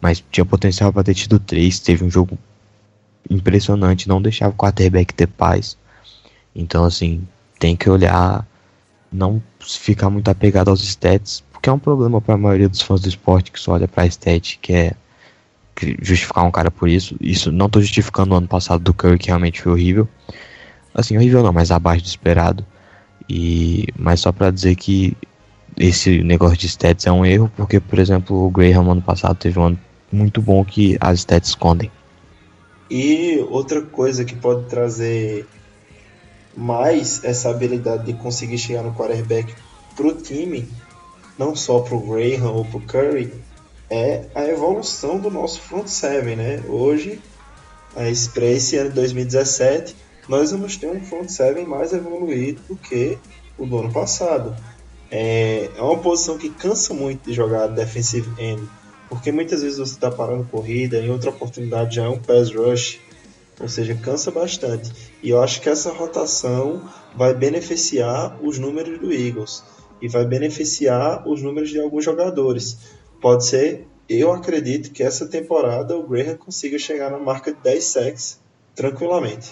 mas 0.02 0.24
tinha 0.32 0.46
potencial 0.46 0.92
para 0.92 1.04
ter 1.04 1.14
tido 1.14 1.40
três. 1.40 1.80
Teve 1.80 2.04
um 2.04 2.10
jogo 2.10 2.38
impressionante, 3.30 4.08
não 4.08 4.22
deixava 4.22 4.54
o 4.54 4.58
quarterback 4.58 5.14
ter 5.14 5.28
paz. 5.28 5.78
Então, 6.56 6.84
assim, 6.84 7.28
tem 7.60 7.76
que 7.76 7.90
olhar, 7.90 8.46
não 9.12 9.42
ficar 9.60 10.10
muito 10.10 10.30
apegado 10.30 10.70
aos 10.70 10.84
stats, 10.84 11.44
porque 11.52 11.70
é 11.70 11.74
um 11.74 11.80
problema 11.80 12.22
para 12.22 12.36
a 12.36 12.38
maioria 12.38 12.70
dos 12.70 12.82
fãs 12.82 13.02
do 13.02 13.10
esporte 13.10 13.52
que 13.52 13.60
só 13.60 13.74
olha 13.74 13.88
para 13.88 14.06
stat, 14.08 14.58
que 14.62 14.74
é 14.74 14.94
justificar 16.02 16.44
um 16.44 16.52
cara 16.52 16.72
por 16.72 16.90
isso. 16.90 17.16
Isso 17.22 17.52
não 17.52 17.70
tô 17.70 17.82
justificando 17.82 18.34
o 18.34 18.38
ano 18.38 18.48
passado 18.48 18.84
do 18.84 18.94
Curry, 18.94 19.20
que 19.20 19.28
realmente 19.28 19.62
foi 19.62 19.72
horrível. 19.72 20.08
Assim, 20.94 21.16
horrível 21.16 21.44
não, 21.44 21.54
mas 21.54 21.72
abaixo 21.72 22.04
do 22.04 22.08
esperado. 22.08 22.66
E 23.30 23.88
mas 23.98 24.22
só 24.22 24.32
para 24.32 24.52
dizer 24.52 24.76
que 24.76 25.16
esse 25.78 26.24
negócio 26.24 26.58
de 26.58 26.68
stats 26.68 27.06
é 27.06 27.12
um 27.12 27.26
erro, 27.26 27.52
porque 27.56 27.80
por 27.80 28.00
exemplo, 28.00 28.46
o 28.46 28.50
Graham 28.50 28.92
ano 28.92 29.02
passado 29.02 29.36
teve 29.36 29.60
um 29.60 29.64
ano 29.64 29.80
muito 30.12 30.42
bom 30.42 30.64
que 30.64 30.98
as 31.00 31.20
stats 31.20 31.50
escondem. 31.50 31.92
E 32.90 33.46
outra 33.50 33.82
coisa 33.82 34.24
que 34.24 34.36
pode 34.36 34.66
trazer 34.66 35.46
mais 36.56 37.24
essa 37.24 37.50
habilidade 37.50 38.06
de 38.06 38.14
conseguir 38.14 38.58
chegar 38.58 38.82
no 38.82 38.94
quarterback 38.94 39.54
pro 39.96 40.14
time, 40.16 40.68
não 41.38 41.56
só 41.56 41.80
pro 41.82 42.00
Graham 42.00 42.52
ou 42.52 42.66
pro 42.66 42.80
Curry, 42.82 43.32
é 43.90 44.26
a 44.34 44.44
evolução 44.46 45.20
do 45.20 45.30
nosso 45.30 45.62
front 45.62 45.88
seven, 45.88 46.36
né? 46.36 46.64
Hoje, 46.68 47.20
para 48.34 48.46
esse 48.46 48.78
ano 48.78 48.90
de 48.90 48.96
2017, 48.96 49.96
nós 50.28 50.52
vamos 50.52 50.76
ter 50.76 50.88
um 50.88 51.02
front 51.02 51.30
seven 51.30 51.66
mais 51.66 51.94
evoluído 51.94 52.62
do 52.68 52.76
que 52.76 53.18
o 53.58 53.66
do 53.66 53.80
ano 53.80 53.92
passado. 53.92 54.56
É, 55.10 55.70
é 55.76 55.82
uma 55.82 55.98
posição 55.98 56.38
que 56.38 56.50
cansa 56.50 56.94
muito 56.94 57.24
de 57.24 57.34
jogar 57.34 57.68
defensive 57.68 58.30
end, 58.38 58.62
porque 59.10 59.32
muitas 59.32 59.62
vezes 59.62 59.78
você 59.78 59.94
está 59.94 60.12
parando 60.12 60.44
corrida, 60.46 61.00
em 61.00 61.10
outra 61.10 61.30
oportunidade 61.30 61.96
já 61.96 62.04
é 62.04 62.10
um 62.10 62.20
pass 62.20 62.54
rush, 62.54 63.00
ou 63.60 63.70
seja, 63.70 63.96
cansa 63.96 64.30
bastante. 64.30 64.92
E 65.24 65.30
eu 65.30 65.42
acho 65.42 65.62
que 65.62 65.70
essa 65.70 65.92
rotação 65.92 66.82
vai 67.16 67.34
beneficiar 67.34 68.38
os 68.44 68.60
números 68.60 69.00
do 69.00 69.12
Eagles 69.12 69.64
e 70.02 70.08
vai 70.08 70.26
beneficiar 70.26 71.28
os 71.28 71.42
números 71.42 71.70
de 71.70 71.80
alguns 71.80 72.04
jogadores. 72.04 72.78
Pode 73.20 73.46
ser, 73.46 73.88
eu 74.08 74.32
acredito 74.32 74.92
que 74.92 75.02
essa 75.02 75.26
temporada 75.26 75.98
o 75.98 76.08
Graham 76.08 76.38
consiga 76.38 76.78
chegar 76.78 77.10
na 77.10 77.18
marca 77.18 77.52
de 77.52 77.60
10 77.62 77.84
sacks 77.84 78.40
tranquilamente. 78.76 79.50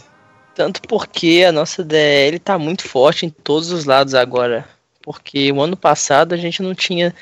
Tanto 0.55 0.81
porque 0.83 1.43
a 1.45 1.51
nossa 1.51 1.83
DL 1.83 2.37
está 2.37 2.57
muito 2.57 2.87
forte 2.87 3.25
em 3.25 3.29
todos 3.29 3.71
os 3.71 3.83
lados 3.83 4.15
agora. 4.15 4.65
Porque 5.01 5.51
o 5.51 5.61
ano 5.61 5.75
passado 5.75 6.33
a 6.33 6.37
gente 6.37 6.63
não 6.63 6.73
tinha 6.73 7.13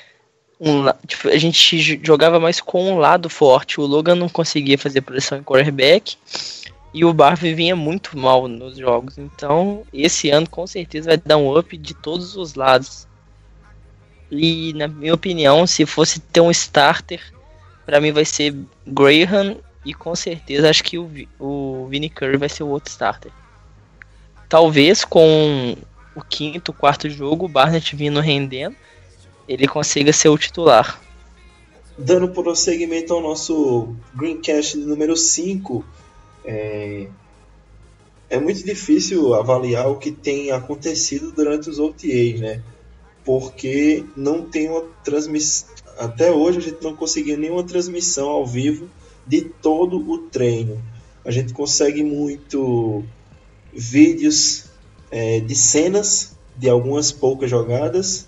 um 0.60 0.86
tipo, 1.08 1.28
a 1.28 1.38
gente 1.38 2.00
jogava 2.04 2.40
mais 2.40 2.62
com 2.62 2.92
um 2.92 3.00
lado 3.00 3.28
forte. 3.30 3.82
O 3.82 3.86
Logan 3.86 4.16
não 4.16 4.30
conseguia 4.30 4.78
fazer 4.78 5.02
pressão 5.02 5.40
em 5.40 5.44
quarterback 5.44 6.16
e 6.94 7.04
o 7.04 7.12
Barve 7.12 7.56
vinha 7.56 7.76
muito 7.76 8.16
mal 8.18 8.48
nos 8.48 8.78
jogos. 8.78 9.18
Então, 9.18 9.84
esse 9.92 10.30
ano 10.30 10.48
com 10.48 10.68
certeza 10.68 11.10
vai 11.10 11.18
dar 11.18 11.38
um 11.38 11.58
up 11.58 11.76
de 11.76 11.96
todos 11.96 12.38
os 12.38 12.54
lados. 12.54 13.08
E 14.30 14.74
na 14.74 14.88
minha 14.88 15.14
opinião, 15.14 15.66
se 15.66 15.88
fosse 15.88 16.20
ter 16.20 16.40
um 16.40 16.52
starter, 16.52 17.20
para 17.84 18.00
mim 18.00 18.12
vai 18.12 18.26
ser 18.26 18.56
Graham 18.86 19.58
e 19.86 19.94
com 19.94 20.16
certeza 20.16 20.70
acho 20.70 20.84
que 20.84 20.98
o, 20.98 21.10
o 21.40 21.88
Vinny 21.88 22.10
Curry 22.10 22.38
vai 22.38 22.50
ser 22.50 22.64
o 22.64 22.70
outro 22.70 22.90
starter. 22.90 23.32
Talvez 24.48 25.04
com 25.04 25.76
o 26.16 26.22
quinto, 26.22 26.72
quarto 26.72 27.10
jogo, 27.10 27.46
o 27.46 27.50
Barnett 27.50 27.96
vindo 27.96 28.20
rendendo, 28.20 28.76
ele 29.48 29.68
consiga 29.68 30.14
ser 30.14 30.30
o 30.30 30.38
titular. 30.38 31.02
Dando 31.98 32.30
prosseguimento 32.30 33.14
ao 33.14 33.22
nosso 33.22 33.96
Greencast 34.16 34.78
número 34.78 35.16
5, 35.16 35.84
é, 36.46 37.08
é 38.30 38.40
muito 38.40 38.64
difícil 38.64 39.34
avaliar 39.34 39.88
o 39.90 39.98
que 39.98 40.12
tem 40.12 40.52
acontecido 40.52 41.32
durante 41.32 41.70
os 41.70 41.78
OTAs, 41.80 42.40
né? 42.40 42.62
Porque 43.26 44.04
não 44.16 44.44
tem 44.44 44.70
uma 44.70 44.82
transmissão. 45.04 45.70
Até 45.98 46.32
hoje 46.32 46.58
a 46.58 46.62
gente 46.62 46.84
não 46.84 46.96
conseguiu 46.96 47.38
nenhuma 47.38 47.64
transmissão 47.64 48.28
ao 48.30 48.46
vivo 48.46 48.90
de 49.26 49.42
todo 49.42 49.98
o 49.98 50.18
treino. 50.18 50.82
A 51.26 51.32
gente 51.32 51.54
consegue 51.54 52.04
muito 52.04 53.04
vídeos 53.74 54.66
é, 55.10 55.40
de 55.40 55.56
cenas 55.56 56.36
de 56.58 56.70
algumas 56.70 57.12
poucas 57.12 57.50
jogadas, 57.50 58.28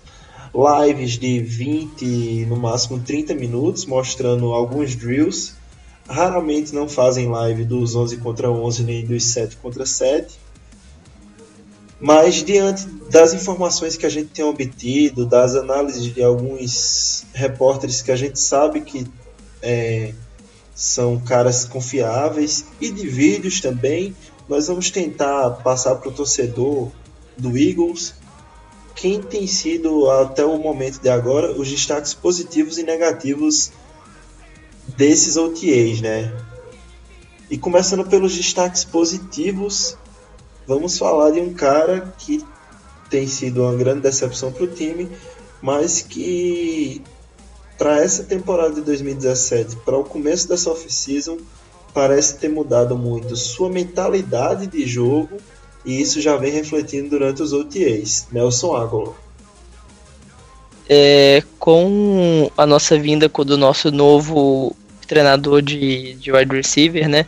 lives 0.54 1.18
de 1.18 1.38
20, 1.38 2.46
no 2.46 2.56
máximo 2.56 2.98
30 2.98 3.34
minutos, 3.34 3.84
mostrando 3.84 4.52
alguns 4.52 4.96
drills 4.96 5.54
raramente 6.08 6.74
não 6.74 6.88
fazem 6.88 7.28
live 7.28 7.64
dos 7.64 7.94
11 7.94 8.18
contra 8.18 8.50
11 8.50 8.84
nem 8.84 9.04
dos 9.04 9.24
7 9.24 9.56
contra 9.56 9.84
7. 9.84 10.38
Mas 11.98 12.36
diante 12.36 12.86
das 13.10 13.32
informações 13.32 13.96
que 13.96 14.04
a 14.04 14.08
gente 14.08 14.28
tem 14.28 14.44
obtido, 14.44 15.24
das 15.24 15.54
análises 15.54 16.02
de 16.12 16.22
alguns 16.22 17.24
repórteres 17.32 18.02
que 18.02 18.12
a 18.12 18.16
gente 18.16 18.38
sabe 18.38 18.82
que 18.82 19.06
é, 19.62 20.12
são 20.76 21.18
caras 21.18 21.64
confiáveis 21.64 22.66
e 22.78 22.90
de 22.90 23.08
vídeos 23.08 23.62
também, 23.62 24.14
nós 24.46 24.68
vamos 24.68 24.90
tentar 24.90 25.50
passar 25.62 25.94
para 25.96 26.10
o 26.10 26.12
torcedor 26.12 26.90
do 27.36 27.56
Eagles, 27.56 28.14
quem 28.94 29.22
tem 29.22 29.46
sido 29.46 30.10
até 30.10 30.44
o 30.44 30.58
momento 30.58 31.00
de 31.00 31.08
agora 31.08 31.52
os 31.52 31.70
destaques 31.70 32.12
positivos 32.12 32.76
e 32.76 32.82
negativos 32.82 33.72
desses 34.96 35.36
OTAs, 35.36 36.00
né? 36.00 36.32
E 37.50 37.56
começando 37.56 38.04
pelos 38.06 38.36
destaques 38.36 38.84
positivos, 38.84 39.96
vamos 40.66 40.98
falar 40.98 41.30
de 41.30 41.40
um 41.40 41.54
cara 41.54 42.14
que 42.18 42.44
tem 43.08 43.26
sido 43.26 43.62
uma 43.62 43.74
grande 43.74 44.00
decepção 44.00 44.52
para 44.52 44.64
o 44.64 44.68
time, 44.68 45.08
mas 45.62 46.02
que 46.02 47.02
para 47.78 48.02
essa 48.02 48.24
temporada 48.24 48.74
de 48.74 48.80
2017, 48.80 49.76
para 49.76 49.96
o 49.96 50.04
começo 50.04 50.48
dessa 50.48 50.70
off-season, 50.70 51.38
parece 51.92 52.38
ter 52.38 52.48
mudado 52.48 52.96
muito 52.96 53.36
sua 53.36 53.70
mentalidade 53.70 54.66
de 54.66 54.86
jogo 54.86 55.38
e 55.84 56.00
isso 56.00 56.20
já 56.20 56.36
vem 56.36 56.52
refletindo 56.52 57.10
durante 57.10 57.42
os 57.42 57.52
OTAs. 57.52 58.26
Nelson 58.32 58.76
Aguilar. 58.76 59.14
É, 60.88 61.42
com 61.58 62.50
a 62.56 62.66
nossa 62.66 62.98
vinda 62.98 63.28
do 63.28 63.56
nosso 63.56 63.90
novo 63.90 64.74
treinador 65.06 65.62
de, 65.62 66.14
de 66.14 66.32
wide 66.32 66.54
receiver, 66.54 67.08
né? 67.08 67.26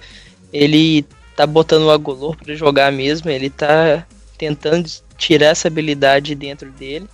Ele 0.53 1.05
tá 1.36 1.46
botando 1.46 1.84
o 1.84 1.90
Agolor 1.90 2.36
para 2.36 2.55
jogar 2.55 2.92
mesmo, 2.92 3.30
ele 3.30 3.51
tá 3.51 4.07
tentando 4.36 4.88
tirar 5.16 5.49
essa 5.49 5.68
habilidade 5.68 6.34
dentro 6.34 6.70
dele. 6.70 7.09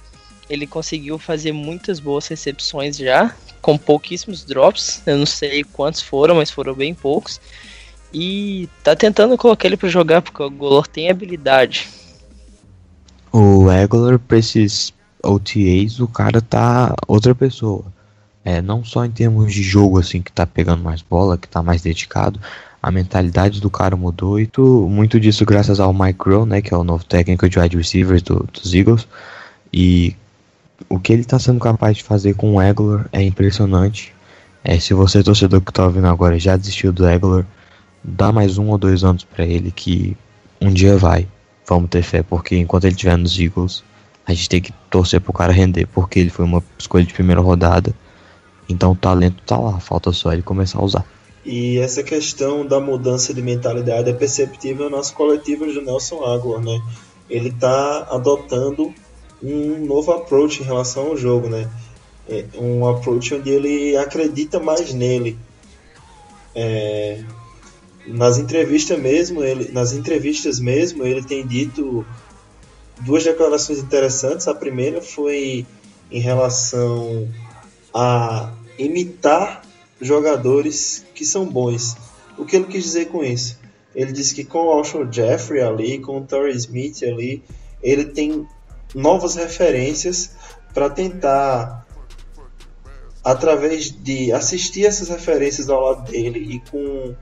Ele 0.49 0.67
conseguiu 0.67 1.19
fazer 1.19 1.53
muitas 1.53 1.99
boas 1.99 2.27
recepções 2.27 2.97
já, 2.97 3.35
com 3.63 3.79
pouquíssimos 3.79 4.45
drops. 4.45 5.03
Eu 5.07 5.19
não 5.19 5.27
sei 5.27 5.65
quantos 5.65 6.03
foram, 6.03 6.37
mas 6.37 6.51
foram 6.51 6.75
bem 6.75 6.95
poucos. 6.95 7.41
E 8.13 8.69
tá 8.83 8.95
tentando 8.95 9.37
colocar 9.37 9.67
ele 9.67 9.77
para 9.77 9.89
jogar 9.89 10.23
porque 10.23 10.43
o 10.43 10.47
Agolor 10.47 10.87
tem 10.87 11.11
habilidade. 11.11 11.89
O 13.33 13.69
Aguilar 13.69 14.19
pra 14.19 14.39
esses 14.39 14.93
OTAs, 15.23 15.99
o 15.99 16.07
cara 16.07 16.41
tá 16.41 16.95
outra 17.09 17.35
pessoa. 17.35 17.85
É, 18.45 18.61
não 18.61 18.85
só 18.85 19.05
em 19.05 19.11
termos 19.11 19.53
de 19.53 19.63
jogo, 19.63 19.99
assim, 19.99 20.21
que 20.21 20.31
tá 20.31 20.47
pegando 20.47 20.85
mais 20.85 21.01
bola, 21.01 21.39
que 21.39 21.49
tá 21.49 21.63
mais 21.63 21.81
dedicado, 21.81 22.39
a 22.81 22.91
mentalidade 22.91 23.61
do 23.61 23.71
cara 23.71 23.97
mudou 23.97 24.39
e 24.39 24.47
tu, 24.47 24.87
muito 24.91 25.19
disso 25.19 25.47
graças 25.47 25.81
ao 25.81 25.95
Mike 25.95 26.19
Crow, 26.19 26.45
né, 26.45 26.61
que 26.61 26.75
é 26.75 26.77
o 26.77 26.85
novo 26.85 27.03
técnico 27.03 27.49
de 27.49 27.59
wide 27.59 27.77
receivers 27.77 28.23
do, 28.23 28.47
dos 28.53 28.75
Eagles. 28.75 29.09
E 29.73 30.15
o 30.89 30.99
que 30.99 31.13
ele 31.13 31.25
tá 31.25 31.39
sendo 31.39 31.61
capaz 31.61 31.97
de 31.97 32.03
fazer 32.03 32.35
com 32.35 32.55
o 32.55 32.61
Aguilar 32.61 33.09
é 33.13 33.23
impressionante. 33.23 34.15
É, 34.63 34.79
se 34.79 34.95
você 34.95 35.23
torcedor 35.23 35.61
que 35.61 35.73
tá 35.73 35.85
ouvindo 35.85 36.07
agora 36.07 36.39
já 36.39 36.57
desistiu 36.57 36.93
do 36.93 37.07
Aguilar, 37.07 37.47
dá 38.03 38.33
mais 38.33 38.59
um 38.59 38.69
ou 38.69 38.79
dois 38.79 39.05
anos 39.05 39.25
para 39.25 39.45
ele 39.45 39.71
que 39.71 40.17
um 40.61 40.73
dia 40.73 40.97
vai. 40.97 41.29
Vamos 41.67 41.91
ter 41.91 42.03
fé, 42.03 42.23
porque 42.23 42.57
enquanto 42.57 42.85
ele 42.85 42.95
estiver 42.95 43.17
nos 43.17 43.39
Eagles, 43.39 43.83
a 44.27 44.33
gente 44.33 44.49
tem 44.49 44.61
que 44.61 44.73
torcer 44.91 45.21
pro 45.21 45.33
cara 45.33 45.53
render, 45.53 45.87
porque 45.87 46.19
ele 46.19 46.31
foi 46.31 46.45
uma 46.45 46.63
escolha 46.79 47.05
de 47.05 47.13
primeira 47.13 47.41
rodada 47.41 47.95
então 48.69 48.93
o 48.93 48.97
talento 48.97 49.43
tá 49.45 49.59
lá, 49.59 49.79
falta 49.79 50.13
só 50.13 50.33
ele 50.33 50.43
começar 50.43 50.79
a 50.79 50.85
usar. 50.85 51.05
E 51.45 51.79
essa 51.79 52.03
questão 52.03 52.67
da 52.67 52.81
mudança 52.81 53.35
de 53.35 53.43
mentalidade 53.43 54.09
é 54.09 54.15
perceptível 54.15 54.89
nas 54.89 55.11
coletivas 55.11 55.75
do 55.75 55.83
Nelson 55.83 56.25
Aguilar, 56.25 56.63
né? 56.63 56.81
Ele 57.29 57.51
tá 57.51 58.07
adotando 58.11 58.93
um 59.45 59.85
novo 59.85 60.13
approach 60.13 60.63
em 60.63 60.65
relação 60.65 61.09
ao 61.09 61.17
jogo, 61.17 61.49
né? 61.49 61.71
É 62.29 62.47
um 62.59 62.87
approach 62.89 63.35
onde 63.35 63.51
ele 63.51 63.97
acredita 63.97 64.59
mais 64.59 64.95
nele. 64.95 65.39
É, 66.55 67.23
nas 68.07 68.39
entrevistas 68.39 68.99
mesmo, 68.99 69.43
ele, 69.43 69.71
nas 69.73 69.93
entrevistas 69.93 70.59
mesmo, 70.59 71.05
ele 71.05 71.23
tem 71.23 71.47
dito 71.47 72.07
duas 73.01 73.25
declarações 73.25 73.79
interessantes. 73.79 74.49
A 74.49 74.55
primeira 74.55 75.03
foi 75.03 75.67
em 76.11 76.21
relação 76.21 77.29
a 77.93 78.53
imitar 78.79 79.63
jogadores 80.01 81.05
que 81.15 81.25
são 81.25 81.45
bons. 81.45 81.97
O 82.39 82.45
que 82.45 82.57
ele 82.57 82.67
quis 82.67 82.85
dizer 82.85 83.07
com 83.07 83.23
isso? 83.23 83.59
Ele 83.95 84.13
disse 84.13 84.35
que 84.35 84.45
com 84.45 84.67
o 84.67 84.71
Alshon 84.71 85.11
Jeffrey 85.11 85.63
ali, 85.63 85.99
com 85.99 86.19
o 86.19 86.25
Torrey 86.25 86.57
Smith 86.57 87.03
ali, 87.03 87.43
ele 87.83 88.07
tem 88.07 88.47
novas 88.95 89.35
referências 89.35 90.31
para 90.73 90.89
tentar, 90.91 91.87
através 93.23 93.91
de 93.91 94.33
assistir 94.33 94.87
essas 94.87 95.09
referências 95.09 95.69
ao 95.69 95.81
lado 95.81 96.11
dele 96.11 96.39
e 96.39 96.71
com 96.71 97.15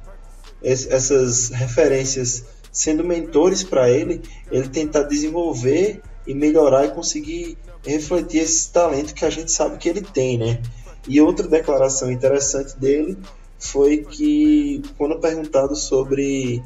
essas 0.62 1.48
referências 1.50 2.44
sendo 2.70 3.04
mentores 3.04 3.62
para 3.62 3.90
ele, 3.90 4.22
ele 4.50 4.68
tentar 4.68 5.02
desenvolver 5.02 6.00
e 6.26 6.34
melhorar 6.34 6.86
e 6.86 6.90
conseguir 6.90 7.58
refletir 7.84 8.40
esse 8.40 8.70
talento 8.72 9.12
que 9.12 9.24
a 9.24 9.30
gente 9.30 9.50
sabe 9.50 9.76
que 9.76 9.88
ele 9.88 10.00
tem, 10.00 10.38
né? 10.38 10.62
E 11.06 11.20
outra 11.20 11.48
declaração 11.48 12.10
interessante 12.10 12.76
dele 12.78 13.18
foi 13.58 13.98
que, 13.98 14.82
quando 14.96 15.18
perguntado 15.20 15.74
sobre 15.76 16.62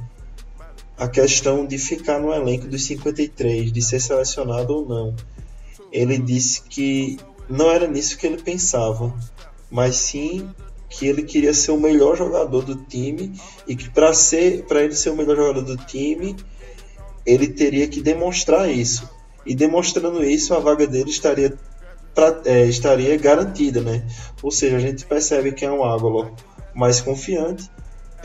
a 0.99 1.09
questão 1.09 1.66
de 1.66 1.78
ficar 1.78 2.18
no 2.18 2.32
elenco 2.32 2.66
dos 2.66 2.84
53, 2.84 3.72
de 3.72 3.82
ser 3.82 4.01
selecionado 4.01 4.74
ou 4.74 4.88
não, 4.88 5.14
ele 5.92 6.18
disse 6.18 6.62
que 6.62 7.18
não 7.49 7.70
era 7.70 7.86
nisso 7.86 8.16
que 8.16 8.26
ele 8.26 8.42
pensava, 8.42 9.14
mas 9.70 9.97
sim 9.97 10.49
que 10.88 11.07
ele 11.07 11.22
queria 11.22 11.53
ser 11.53 11.72
o 11.72 11.80
melhor 11.80 12.16
jogador 12.16 12.62
do 12.62 12.76
time 12.76 13.32
e 13.66 13.74
que 13.74 13.90
para 13.90 14.14
ser 14.14 14.64
para 14.64 14.82
ele 14.82 14.94
ser 14.94 15.11
o 15.11 15.16
melhor 15.16 15.36
jogador 15.36 15.62
do 15.62 15.76
time 15.76 16.36
ele 17.26 17.49
teria 17.49 17.88
que 17.88 18.01
demonstrar 18.01 18.70
isso. 18.70 19.11
E 19.44 19.55
demonstrando 19.55 20.24
isso, 20.24 20.55
a 20.55 20.61
vaga 20.61 20.86
dele 20.86 21.11
estaria, 21.11 21.53
pra, 22.14 22.40
é, 22.44 22.66
estaria 22.66 23.16
garantida, 23.16 23.80
né? 23.80 24.07
Ou 24.42 24.51
seja, 24.51 24.76
a 24.76 24.80
gente 24.80 25.05
percebe 25.05 25.53
que 25.53 25.64
é 25.64 25.70
um 25.70 25.84
Agolor 25.84 26.32
mais 26.74 27.01
confiante, 27.01 27.68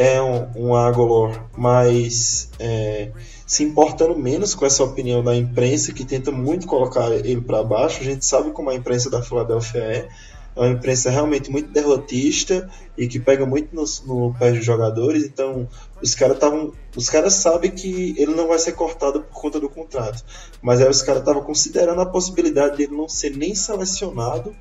é 0.02 0.20
um, 0.20 0.70
um 0.70 0.76
Agolor 0.76 1.40
mais 1.56 2.50
é, 2.58 3.12
se 3.46 3.64
importando 3.64 4.18
menos 4.18 4.56
com 4.56 4.66
essa 4.66 4.84
opinião 4.84 5.24
da 5.24 5.36
imprensa 5.36 5.94
que 5.94 6.04
tenta 6.04 6.32
muito 6.32 6.66
colocar 6.66 7.12
ele 7.12 7.40
para 7.40 7.64
baixo. 7.64 8.02
A 8.02 8.04
gente 8.04 8.26
sabe 8.26 8.50
como 8.50 8.72
a 8.72 8.76
imprensa 8.76 9.12
da 9.12 9.22
Filadélfia 9.22 9.80
é, 9.80 10.10
é 10.56 10.60
uma 10.60 10.70
imprensa 10.70 11.12
realmente 11.12 11.52
muito 11.52 11.70
derrotista 11.70 12.68
e 12.98 13.08
que 13.08 13.20
pega 13.20 13.46
muito 13.46 13.76
no, 13.76 13.84
no 14.08 14.34
pé 14.34 14.52
dos 14.52 14.66
jogadores. 14.66 15.24
Então, 15.24 15.70
os 16.02 16.16
caras 16.16 16.38
estavam. 16.38 16.74
Os 16.96 17.08
caras 17.08 17.36
sabem 17.36 17.70
que 17.70 18.16
ele 18.18 18.34
não 18.34 18.48
vai 18.48 18.58
ser 18.58 18.72
cortado 18.72 19.22
por 19.22 19.40
conta 19.40 19.60
do 19.60 19.70
contrato. 19.70 20.26
Mas 20.64 20.82
aí 20.82 20.90
os 20.90 21.04
caras 21.04 21.22
estavam 21.22 21.44
considerando 21.44 22.02
a 22.02 22.08
possibilidade 22.08 22.78
de 22.78 22.84
ele 22.84 22.98
não 22.98 23.08
ser 23.08 23.38
nem 23.38 23.54
selecionado 23.54 24.56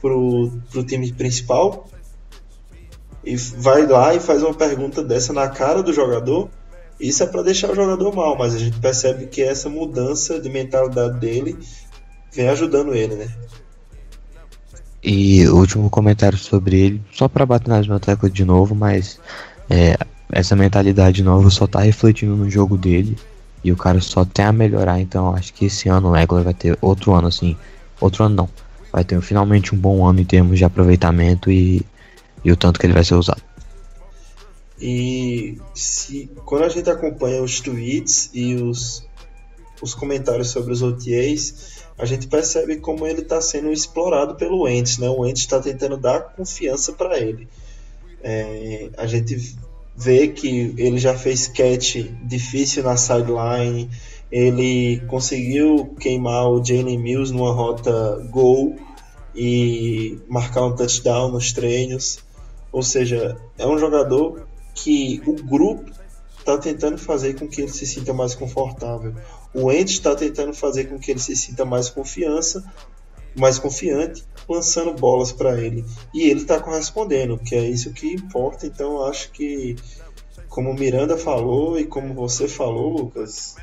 pro, 0.00 0.50
pro 0.70 0.82
time 0.82 1.12
principal. 1.12 1.86
E 3.24 3.36
vai 3.36 3.86
lá 3.86 4.14
e 4.14 4.20
faz 4.20 4.42
uma 4.42 4.54
pergunta 4.54 5.02
dessa 5.02 5.32
na 5.32 5.48
cara 5.48 5.82
do 5.82 5.92
jogador. 5.92 6.48
Isso 6.98 7.22
é 7.22 7.26
para 7.26 7.42
deixar 7.42 7.70
o 7.70 7.74
jogador 7.74 8.14
mal, 8.14 8.36
mas 8.36 8.54
a 8.54 8.58
gente 8.58 8.78
percebe 8.78 9.26
que 9.26 9.42
essa 9.42 9.68
mudança 9.68 10.40
de 10.40 10.50
mentalidade 10.50 11.18
dele 11.18 11.56
vem 12.32 12.48
ajudando 12.48 12.94
ele, 12.94 13.14
né? 13.14 13.28
E 15.02 15.48
último 15.48 15.88
comentário 15.88 16.36
sobre 16.36 16.78
ele, 16.78 17.02
só 17.12 17.26
para 17.26 17.46
bater 17.46 17.70
nas 17.70 17.86
minhas 17.86 18.02
teclas 18.02 18.32
de 18.32 18.44
novo, 18.44 18.74
mas 18.74 19.18
é, 19.68 19.96
essa 20.30 20.54
mentalidade 20.54 21.22
nova 21.22 21.48
só 21.48 21.66
tá 21.66 21.80
refletindo 21.80 22.36
no 22.36 22.50
jogo 22.50 22.76
dele 22.76 23.16
e 23.64 23.72
o 23.72 23.76
cara 23.76 24.00
só 24.00 24.24
tem 24.24 24.44
a 24.44 24.52
melhorar, 24.52 25.00
então 25.00 25.34
acho 25.34 25.54
que 25.54 25.66
esse 25.66 25.88
ano 25.88 26.10
o 26.10 26.16
Eggler 26.16 26.44
vai 26.44 26.54
ter 26.54 26.76
outro 26.82 27.12
ano 27.12 27.28
assim, 27.28 27.56
outro 27.98 28.24
ano 28.24 28.34
não, 28.34 28.48
vai 28.92 29.02
ter 29.02 29.20
finalmente 29.22 29.74
um 29.74 29.78
bom 29.78 30.06
ano 30.06 30.20
em 30.20 30.24
termos 30.24 30.58
de 30.58 30.64
aproveitamento 30.64 31.50
e, 31.50 31.82
e 32.44 32.50
o 32.52 32.56
tanto 32.56 32.78
que 32.78 32.86
ele 32.86 32.92
vai 32.92 33.04
ser 33.04 33.14
usado. 33.14 33.42
E 34.80 35.58
se, 35.74 36.30
quando 36.46 36.64
a 36.64 36.68
gente 36.68 36.88
acompanha 36.88 37.42
os 37.42 37.60
tweets 37.60 38.30
e 38.32 38.54
os, 38.54 39.06
os 39.82 39.94
comentários 39.94 40.48
sobre 40.48 40.72
os 40.72 40.80
OTAs, 40.80 41.84
a 41.98 42.06
gente 42.06 42.26
percebe 42.28 42.76
como 42.76 43.06
ele 43.06 43.20
está 43.20 43.42
sendo 43.42 43.70
explorado 43.70 44.36
pelo 44.36 44.66
Ents, 44.66 44.96
né? 44.96 45.08
O 45.10 45.26
Ents 45.26 45.42
está 45.42 45.60
tentando 45.60 45.98
dar 45.98 46.20
confiança 46.34 46.94
para 46.94 47.18
ele. 47.18 47.46
É, 48.22 48.88
a 48.96 49.06
gente 49.06 49.54
vê 49.94 50.28
que 50.28 50.74
ele 50.78 50.98
já 50.98 51.14
fez 51.14 51.46
catch 51.46 51.96
difícil 52.24 52.82
na 52.82 52.96
sideline, 52.96 53.90
ele 54.32 55.02
conseguiu 55.08 55.94
queimar 56.00 56.48
o 56.48 56.64
Jalen 56.64 56.98
Mills 56.98 57.32
numa 57.34 57.52
rota 57.52 58.26
gol 58.30 58.76
e 59.34 60.18
marcar 60.26 60.64
um 60.64 60.74
touchdown 60.74 61.32
nos 61.32 61.52
treinos. 61.52 62.20
Ou 62.72 62.82
seja, 62.82 63.36
é 63.58 63.66
um 63.66 63.78
jogador 63.78 64.46
que 64.74 65.22
o 65.26 65.34
grupo 65.34 65.90
está 66.38 66.56
tentando 66.56 66.98
fazer 66.98 67.38
com 67.38 67.48
que 67.48 67.60
ele 67.62 67.70
se 67.72 67.86
sinta 67.86 68.12
mais 68.12 68.34
confortável. 68.34 69.14
O 69.52 69.70
Ente 69.70 69.92
está 69.92 70.14
tentando 70.14 70.54
fazer 70.54 70.84
com 70.84 70.98
que 70.98 71.10
ele 71.10 71.20
se 71.20 71.34
sinta 71.36 71.64
mais 71.64 71.90
confiança, 71.90 72.64
mais 73.36 73.58
confiante, 73.58 74.24
lançando 74.48 74.92
bolas 74.94 75.32
para 75.32 75.60
ele. 75.60 75.84
E 76.14 76.30
ele 76.30 76.42
está 76.42 76.60
correspondendo, 76.60 77.38
que 77.38 77.54
é 77.54 77.68
isso 77.68 77.92
que 77.92 78.14
importa. 78.14 78.66
Então 78.66 79.04
acho 79.04 79.30
que, 79.32 79.76
como 80.48 80.72
Miranda 80.74 81.16
falou 81.16 81.78
e 81.78 81.84
como 81.84 82.14
você 82.14 82.48
falou, 82.48 82.96
Lucas, 82.96 83.56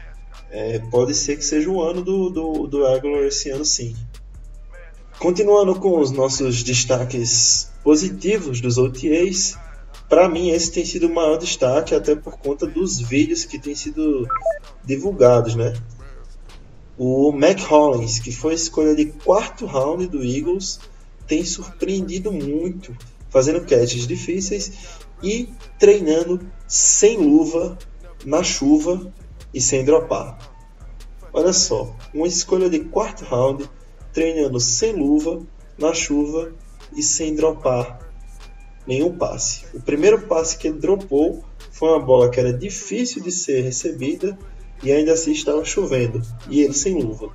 É, 0.50 0.80
pode 0.80 1.14
ser 1.14 1.36
que 1.36 1.44
seja 1.44 1.70
o 1.70 1.82
ano 1.82 2.02
do, 2.02 2.30
do, 2.30 2.68
do 2.68 2.88
Aguilar 2.88 3.26
esse 3.26 3.50
ano, 3.50 3.66
sim. 3.66 3.94
Continuando 5.20 5.78
com 5.78 6.00
os 6.00 6.10
nossos 6.10 6.64
destaques 6.64 7.70
positivos 7.88 8.60
dos 8.60 8.78
OTAs, 8.78 9.56
para 10.10 10.28
mim 10.28 10.50
esse 10.50 10.74
tem 10.74 10.84
sido 10.84 11.08
o 11.08 11.16
maior 11.16 11.38
destaque, 11.38 11.96
até 11.96 12.18
por 12.18 12.38
conta 12.38 12.68
dos 12.68 13.00
vídeos 13.00 13.46
que 13.46 13.58
têm 13.58 13.76
sido 13.76 14.28
divulgados, 14.84 15.56
né? 15.56 15.74
O 16.98 17.32
Mac 17.32 17.62
Hollins, 17.62 18.20
que 18.20 18.30
foi 18.30 18.56
escolha 18.56 18.94
de 18.94 19.06
quarto 19.06 19.66
round 19.66 20.06
do 20.08 20.22
Eagles, 20.22 20.82
tem 21.28 21.46
surpreendido 21.46 22.30
muito, 22.30 22.94
fazendo 23.30 23.62
catches 23.62 24.06
difíceis 24.06 24.98
e 25.24 25.48
treinando 25.80 26.42
sem 26.68 27.16
luva, 27.16 27.78
na 28.26 28.44
chuva 28.44 29.14
e 29.54 29.62
sem 29.62 29.86
dropar. 29.86 30.38
Olha 31.32 31.54
só, 31.54 31.96
uma 32.14 32.28
escolha 32.28 32.70
de 32.70 32.80
quarto 32.80 33.24
round, 33.24 33.64
treinando 34.12 34.60
sem 34.60 34.92
luva, 34.92 35.42
na 35.78 35.94
chuva 35.94 36.52
e 36.96 37.02
sem 37.02 37.36
dropar 37.36 38.00
nenhum 38.86 39.16
passe. 39.16 39.66
O 39.74 39.82
primeiro 39.82 40.22
passe 40.22 40.58
que 40.58 40.68
ele 40.68 40.80
dropou 40.80 41.44
foi 41.72 41.90
uma 41.90 42.00
bola 42.00 42.30
que 42.30 42.40
era 42.40 42.54
difícil 42.54 43.22
de 43.22 43.32
ser 43.32 43.62
recebida 43.62 44.38
e 44.82 44.92
ainda 44.92 45.14
assim 45.14 45.32
estava 45.32 45.64
chovendo, 45.66 46.22
e 46.50 46.62
ele 46.62 46.74
sem 46.74 47.02
luva. 47.02 47.32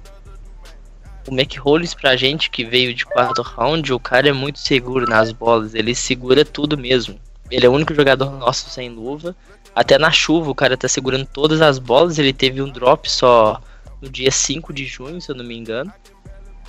O 1.28 1.34
McHollis 1.34 1.94
pra 1.94 2.16
gente 2.16 2.50
que 2.50 2.64
veio 2.64 2.94
de 2.94 3.05
quarto 3.05 3.42
round, 3.42 3.92
o 3.92 4.00
cara 4.00 4.28
é 4.28 4.32
muito 4.32 4.59
seguro 4.59 5.07
nas 5.07 5.30
bolas, 5.30 5.74
ele 5.74 5.94
segura 5.94 6.44
tudo 6.44 6.76
mesmo. 6.76 7.18
Ele 7.50 7.66
é 7.66 7.68
o 7.68 7.72
único 7.72 7.94
jogador 7.94 8.30
nosso 8.30 8.70
sem 8.70 8.88
luva. 8.88 9.36
Até 9.74 9.98
na 9.98 10.11
chuva 10.11 10.50
o 10.50 10.55
cara 10.55 10.76
tá 10.76 10.88
segurando 10.88 11.26
todas 11.26 11.61
as 11.61 11.78
bolas, 11.78 12.18
ele 12.18 12.32
teve 12.32 12.61
um 12.61 12.70
drop 12.70 13.11
só 13.11 13.61
no 14.00 14.09
dia 14.09 14.30
5 14.30 14.72
de 14.72 14.84
junho, 14.84 15.20
se 15.20 15.30
eu 15.30 15.36
não 15.36 15.44
me 15.44 15.57
engano. 15.57 15.92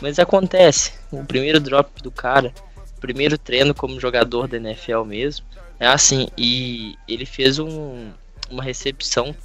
Mas 0.01 0.19
acontece, 0.19 0.93
o 1.11 1.23
primeiro 1.23 1.59
drop 1.59 2.01
do 2.03 2.11
cara, 2.11 2.53
primeiro 3.03 3.37
treino 3.37 3.75
como 3.75 3.99
jogador 3.99 4.47
da 4.47 4.55
NFL 4.55 5.03
mesmo, 5.03 5.45
é 5.77 5.85
assim, 5.85 6.29
e 6.37 6.95
ele 7.05 7.25
fez 7.25 7.59
um, 7.59 8.11
uma 8.49 8.63
recepção 8.63 9.35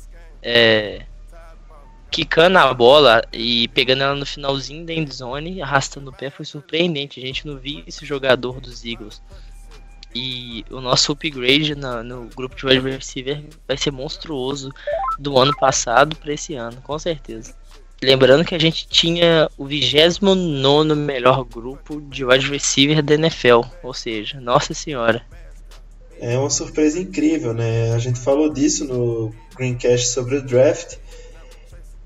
é, 0.41 1.03
quicando 2.09 2.57
a 2.57 2.73
bola 2.73 3.21
e 3.33 3.67
pegando 3.69 4.05
ela 4.05 4.15
no 4.15 4.25
finalzinho 4.25 4.87
da 4.87 4.93
endzone, 4.93 5.61
arrastando 5.61 6.11
o 6.11 6.13
pé, 6.13 6.31
foi 6.31 6.45
surpreendente. 6.45 7.19
A 7.19 7.27
gente 7.27 7.49
não 7.49 7.59
viu 7.59 7.83
esse 7.85 8.07
jogador 8.07 8.61
dos 8.61 8.85
Eagles. 8.85 9.21
E 10.15 10.65
o 10.71 10.81
nosso 10.81 11.11
upgrade 11.11 11.75
na, 11.75 12.05
no 12.05 12.31
grupo 12.37 12.55
de 12.55 12.65
wide 12.65 12.89
receiver 12.89 13.45
vai 13.67 13.77
ser 13.77 13.91
monstruoso 13.91 14.73
do 15.19 15.37
ano 15.37 15.55
passado 15.57 16.15
para 16.15 16.33
esse 16.33 16.55
ano, 16.55 16.81
com 16.83 16.97
certeza. 16.97 17.57
Lembrando 18.03 18.45
que 18.45 18.55
a 18.55 18.61
gente 18.61 18.87
tinha 18.87 19.51
o 19.59 19.67
29 19.67 20.95
melhor 20.95 21.45
grupo 21.45 22.01
de 22.01 22.25
wide 22.25 22.49
receiver 22.49 23.03
da 23.03 23.15
NFL, 23.15 23.63
ou 23.83 23.93
seja, 23.93 24.41
nossa 24.41 24.73
senhora. 24.73 25.25
É 26.21 26.39
uma 26.39 26.51
surpresa 26.51 26.99
incrível, 26.99 27.53
né? 27.53 27.93
A 27.93 27.99
gente 27.99 28.19
falou 28.19 28.53
disso 28.53 28.85
no 28.85 29.33
Greencast 29.57 30.09
sobre 30.09 30.37
o 30.37 30.43
draft 30.43 30.97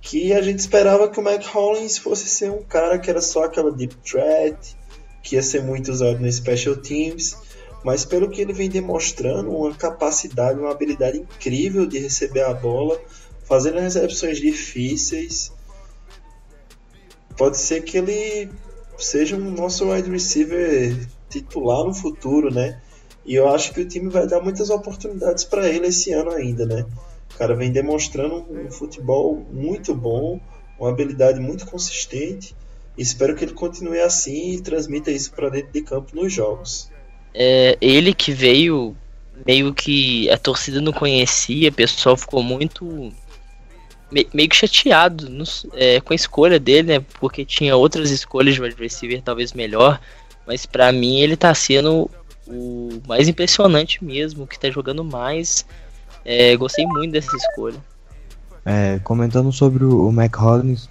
que 0.03 0.33
a 0.33 0.43
gente 0.43 0.59
esperava 0.59 1.09
que 1.09 1.21
o 1.21 1.23
Mac 1.23 1.45
Hollins 1.47 1.97
fosse 1.97 2.29
ser 2.29 2.51
um 2.51 2.63
cara 2.63 2.99
que 2.99 3.09
era 3.09 3.23
só 3.23 3.45
aquela 3.45 3.71
deep 3.71 3.95
threat, 4.05 4.77
que 5.23 5.37
ia 5.37 5.43
ser 5.43 5.63
muito 5.63 5.93
usado 5.93 6.19
no 6.19 6.31
special 6.31 6.77
teams, 6.77 7.37
mas 7.85 8.05
pelo 8.05 8.29
que 8.29 8.41
ele 8.41 8.53
vem 8.53 8.69
demonstrando, 8.69 9.51
uma 9.51 9.73
capacidade, 9.73 10.59
uma 10.59 10.73
habilidade 10.73 11.19
incrível 11.19 11.87
de 11.87 12.01
receber 12.01 12.43
a 12.43 12.53
bola, 12.53 13.01
fazendo 13.45 13.79
recepções 13.79 14.39
difíceis. 14.39 15.53
Pode 17.37 17.59
ser 17.59 17.83
que 17.83 17.99
ele 17.99 18.51
seja 18.99 19.37
um 19.37 19.51
nosso 19.51 19.91
wide 19.91 20.11
receiver 20.11 20.97
titular 21.29 21.85
no 21.85 21.95
futuro, 21.95 22.53
né? 22.53 22.81
E 23.25 23.35
eu 23.35 23.49
acho 23.49 23.73
que 23.73 23.81
o 23.81 23.89
time 23.89 24.09
vai 24.11 24.27
dar 24.27 24.41
muitas 24.41 24.71
oportunidades 24.71 25.45
para 25.45 25.69
ele 25.69 25.87
esse 25.87 26.13
ano 26.13 26.31
ainda, 26.31 26.67
né? 26.67 26.85
O 27.35 27.39
cara 27.39 27.55
vem 27.55 27.73
demonstrando 27.73 28.45
um 28.51 28.71
futebol 28.71 29.47
muito 29.51 29.95
bom, 29.95 30.41
uma 30.79 30.91
habilidade 30.91 31.41
muito 31.41 31.67
consistente. 31.67 32.55
Espero 32.97 33.35
que 33.35 33.45
ele 33.45 33.55
continue 33.55 34.01
assim 34.01 34.53
e 34.53 34.61
transmita 34.61 35.11
isso 35.11 35.33
para 35.33 35.49
dentro 35.49 35.73
de 35.73 35.83
campo 35.83 36.15
nos 36.15 36.33
jogos. 36.33 36.91
É, 37.33 37.79
ele 37.81 38.13
que 38.13 38.33
veio 38.33 38.95
meio 39.47 39.73
que 39.73 40.29
a 40.31 40.37
torcida 40.37 40.81
não 40.81 40.93
conhecia, 40.93 41.71
o 41.71 41.73
pessoal 41.73 42.17
ficou 42.17 42.43
muito 42.43 43.13
meio 44.33 44.49
que 44.49 44.57
chateado 44.57 45.29
no, 45.29 45.45
é, 45.75 46.01
com 46.01 46.13
a 46.13 46.17
escolha 46.17 46.59
dele, 46.59 46.99
né? 46.99 47.05
Porque 47.19 47.45
tinha 47.45 47.77
outras 47.77 48.11
escolhas 48.11 48.55
de 48.55 48.61
wide 48.61 48.77
receiver 48.79 49.23
talvez 49.23 49.53
melhor, 49.53 50.01
mas 50.47 50.67
para 50.67 50.93
mim 50.93 51.21
ele 51.21 51.37
tá 51.37 51.55
sendo 51.55 52.11
o 52.47 53.01
mais 53.07 53.29
impressionante 53.29 54.05
mesmo, 54.05 54.47
que 54.47 54.59
tá 54.59 54.71
jogando 54.71 55.05
mais 55.05 55.65
é, 56.25 56.57
gostei 56.57 56.87
muito 56.87 57.13
dessa 57.13 57.35
escolha. 57.37 57.79
É, 58.65 59.01
comentando 59.03 59.53
sobre 59.53 59.85
o, 59.85 60.11
Mac 60.13 60.35
Hollins, 60.37 60.89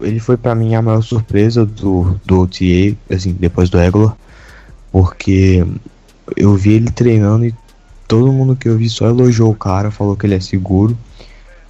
ele 0.00 0.18
foi 0.18 0.36
para 0.36 0.54
mim 0.54 0.74
a 0.74 0.82
maior 0.82 1.02
surpresa 1.02 1.66
do, 1.66 2.18
do 2.24 2.40
OTA, 2.40 2.96
assim, 3.10 3.32
depois 3.32 3.68
do 3.68 3.78
Egolor, 3.78 4.16
porque 4.90 5.64
eu 6.36 6.54
vi 6.56 6.72
ele 6.72 6.90
treinando 6.90 7.44
e 7.44 7.54
todo 8.08 8.32
mundo 8.32 8.56
que 8.56 8.68
eu 8.68 8.76
vi 8.76 8.88
só 8.88 9.06
elogiou 9.06 9.50
o 9.50 9.56
cara, 9.56 9.90
falou 9.90 10.16
que 10.16 10.26
ele 10.26 10.34
é 10.34 10.40
seguro, 10.40 10.96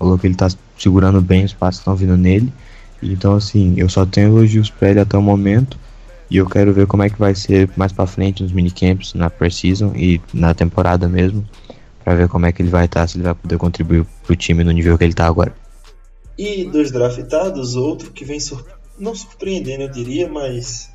falou 0.00 0.18
que 0.18 0.26
ele 0.26 0.34
tá 0.34 0.48
segurando 0.78 1.20
bem 1.20 1.44
os 1.44 1.52
passos 1.52 1.76
que 1.76 1.82
estão 1.82 1.94
vindo 1.94 2.16
nele. 2.16 2.50
Então, 3.02 3.34
assim, 3.34 3.74
eu 3.76 3.88
só 3.88 4.06
tenho 4.06 4.28
elogios 4.28 4.70
pra 4.70 4.90
ele 4.90 5.00
até 5.00 5.16
o 5.16 5.22
momento. 5.22 5.78
E 6.30 6.38
eu 6.38 6.48
quero 6.48 6.72
ver 6.72 6.86
como 6.86 7.02
é 7.02 7.10
que 7.10 7.18
vai 7.18 7.34
ser 7.34 7.68
mais 7.76 7.92
pra 7.92 8.06
frente 8.06 8.42
nos 8.42 8.52
minicamps, 8.52 9.14
na 9.14 9.28
pre-season 9.28 9.92
e 9.94 10.20
na 10.32 10.54
temporada 10.54 11.08
mesmo 11.08 11.46
para 12.04 12.14
ver 12.14 12.28
como 12.28 12.46
é 12.46 12.52
que 12.52 12.62
ele 12.62 12.70
vai 12.70 12.86
estar, 12.86 13.00
tá, 13.00 13.06
se 13.06 13.16
ele 13.16 13.24
vai 13.24 13.34
poder 13.34 13.58
contribuir 13.58 14.06
pro 14.24 14.34
time 14.34 14.64
no 14.64 14.70
nível 14.70 14.96
que 14.96 15.04
ele 15.04 15.12
tá 15.12 15.26
agora. 15.26 15.54
E 16.38 16.64
dos 16.64 16.90
draftados, 16.90 17.76
outro 17.76 18.10
que 18.10 18.24
vem 18.24 18.38
não 18.98 19.14
surpreendendo, 19.14 19.82
eu 19.82 19.90
diria, 19.90 20.28
mas 20.28 20.90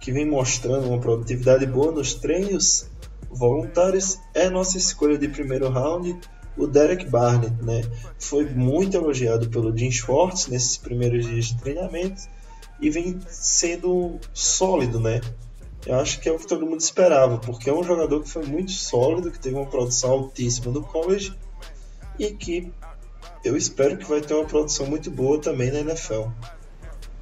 que 0.00 0.10
vem 0.10 0.26
mostrando 0.28 0.88
uma 0.88 0.98
produtividade 0.98 1.64
boa 1.66 1.92
nos 1.92 2.14
treinos 2.14 2.86
voluntários 3.30 4.18
é 4.34 4.48
nossa 4.48 4.78
escolha 4.78 5.18
de 5.18 5.28
primeiro 5.28 5.68
round, 5.68 6.16
o 6.58 6.66
Derek 6.66 7.06
Barnett, 7.06 7.54
né? 7.62 7.82
Foi 8.18 8.44
muito 8.44 8.96
elogiado 8.96 9.48
pelo 9.48 9.76
Jim 9.76 9.90
Schwartz 9.90 10.48
nesses 10.48 10.76
primeiros 10.76 11.24
dias 11.24 11.46
de 11.46 11.58
treinamento 11.58 12.22
e 12.80 12.90
vem 12.90 13.18
sendo 13.28 14.18
sólido, 14.34 15.00
né? 15.00 15.20
eu 15.86 15.98
acho 15.98 16.20
que 16.20 16.28
é 16.28 16.32
o 16.32 16.38
que 16.38 16.46
todo 16.46 16.66
mundo 16.66 16.80
esperava, 16.80 17.38
porque 17.38 17.70
é 17.70 17.72
um 17.72 17.82
jogador 17.82 18.22
que 18.22 18.28
foi 18.28 18.44
muito 18.44 18.72
sólido, 18.72 19.30
que 19.30 19.38
teve 19.38 19.56
uma 19.56 19.66
produção 19.66 20.10
altíssima 20.10 20.70
no 20.70 20.82
college 20.82 21.32
e 22.18 22.30
que 22.30 22.70
eu 23.42 23.56
espero 23.56 23.96
que 23.96 24.04
vai 24.04 24.20
ter 24.20 24.34
uma 24.34 24.44
produção 24.44 24.86
muito 24.86 25.10
boa 25.10 25.40
também 25.40 25.70
na 25.70 25.80
NFL. 25.80 26.26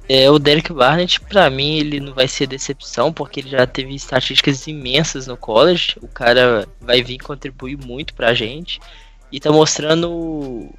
É, 0.09 0.29
o 0.29 0.39
Derek 0.39 0.73
Barnett, 0.73 1.19
para 1.21 1.49
mim, 1.49 1.77
ele 1.77 1.99
não 1.99 2.13
vai 2.13 2.27
ser 2.27 2.47
decepção, 2.47 3.11
porque 3.11 3.41
ele 3.41 3.49
já 3.49 3.67
teve 3.67 3.93
estatísticas 3.93 4.65
imensas 4.67 5.27
no 5.27 5.37
college. 5.37 5.95
O 6.01 6.07
cara 6.07 6.67
vai 6.79 7.01
vir 7.01 7.19
contribuir 7.19 7.77
muito 7.77 8.13
pra 8.13 8.33
gente. 8.33 8.79
E 9.31 9.39
tá 9.39 9.51
mostrando 9.51 10.69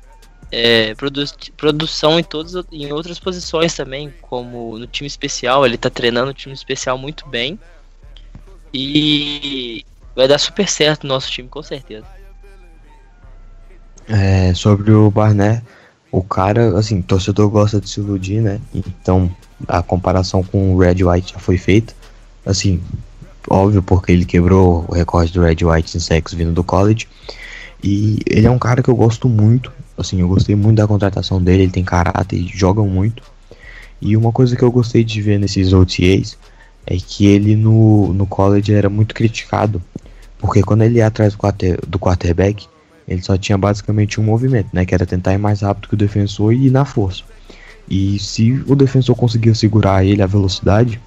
é, 0.51 0.95
produ 0.95 1.25
produção 1.57 2.19
em, 2.19 2.25
todos, 2.25 2.55
em 2.73 2.93
outras 2.93 3.19
posições 3.19 3.75
também, 3.75 4.13
como 4.23 4.79
no 4.79 4.87
time 4.87 5.07
especial. 5.07 5.67
Ele 5.67 5.77
tá 5.77 5.91
treinando 5.91 6.31
o 6.31 6.35
time 6.35 6.55
especial 6.55 6.97
muito 6.97 7.29
bem. 7.29 7.59
E 8.73 9.85
vai 10.15 10.29
dar 10.29 10.39
super 10.39 10.69
certo 10.69 11.05
o 11.05 11.07
nosso 11.07 11.31
time, 11.31 11.49
com 11.49 11.63
certeza. 11.63 12.07
É, 14.09 14.55
sobre 14.55 14.91
o 14.91 15.11
Barné, 15.11 15.63
o 16.11 16.23
cara, 16.23 16.79
assim, 16.79 17.03
torcedor 17.03 17.51
gosta 17.51 17.81
de 17.81 17.89
se 17.89 18.01
iludir, 18.01 18.41
né? 18.41 18.61
Então 18.75 19.31
a 19.67 19.83
comparação 19.83 20.43
com 20.43 20.75
o 20.75 20.79
Red 20.79 21.05
White 21.05 21.35
já 21.35 21.39
foi 21.39 21.59
feita. 21.59 21.95
Assim, 22.45 22.83
óbvio, 23.49 23.83
porque 23.83 24.13
ele 24.13 24.25
quebrou 24.25 24.87
o 24.89 24.95
recorde 24.95 25.33
do 25.33 25.43
Red 25.43 25.59
White 25.63 25.97
em 25.97 26.01
sexo 26.01 26.37
vindo 26.37 26.53
do 26.53 26.65
college. 26.65 27.07
E 27.83 28.19
ele 28.27 28.47
é 28.47 28.51
um 28.51 28.59
cara 28.59 28.83
que 28.83 28.89
eu 28.89 28.97
gosto 28.97 29.29
muito. 29.29 29.73
Assim, 29.97 30.21
eu 30.21 30.29
gostei 30.29 30.55
muito 30.55 30.77
da 30.77 30.87
contratação 30.87 31.43
dele, 31.43 31.65
ele 31.65 31.73
tem 31.73 31.85
caráter 31.85 32.45
joga 32.47 32.83
muito. 32.83 33.23
E 34.01 34.17
uma 34.17 34.33
coisa 34.33 34.57
que 34.57 34.63
eu 34.63 34.71
gostei 34.71 35.03
de 35.03 35.21
ver 35.21 35.39
nesses 35.39 35.73
OTAs 35.73 36.39
é 36.87 36.97
que 36.97 37.27
ele 37.27 37.57
no, 37.57 38.13
no 38.15 38.27
college 38.27 38.73
era 38.73 38.89
muito 38.89 39.15
criticado, 39.15 39.83
porque 40.39 40.63
quando 40.63 40.83
ele 40.83 40.99
ia 40.99 41.07
atrás 41.07 41.33
do, 41.33 41.39
quarter, 41.39 41.79
do 41.87 41.99
quarterback, 41.99 42.67
ele 43.07 43.23
só 43.23 43.37
tinha 43.37 43.59
basicamente 43.59 44.21
um 44.21 44.25
movimento, 44.25 44.69
né, 44.73 44.87
que 44.87 44.95
era 44.95 45.05
tentar 45.05 45.35
ir 45.35 45.39
mais 45.39 45.61
rápido 45.61 45.89
que 45.89 45.95
o 45.95 45.99
defensor 45.99 46.53
e 46.53 46.67
ir 46.67 46.71
na 46.71 46.85
força. 46.85 47.23
E 47.91 48.19
se 48.19 48.53
o 48.67 48.75
defensor 48.77 49.17
conseguia 49.17 49.55
segurar 49.55 50.05
ele 50.05 50.23
a 50.23 50.27
velocidade, 50.27 51.01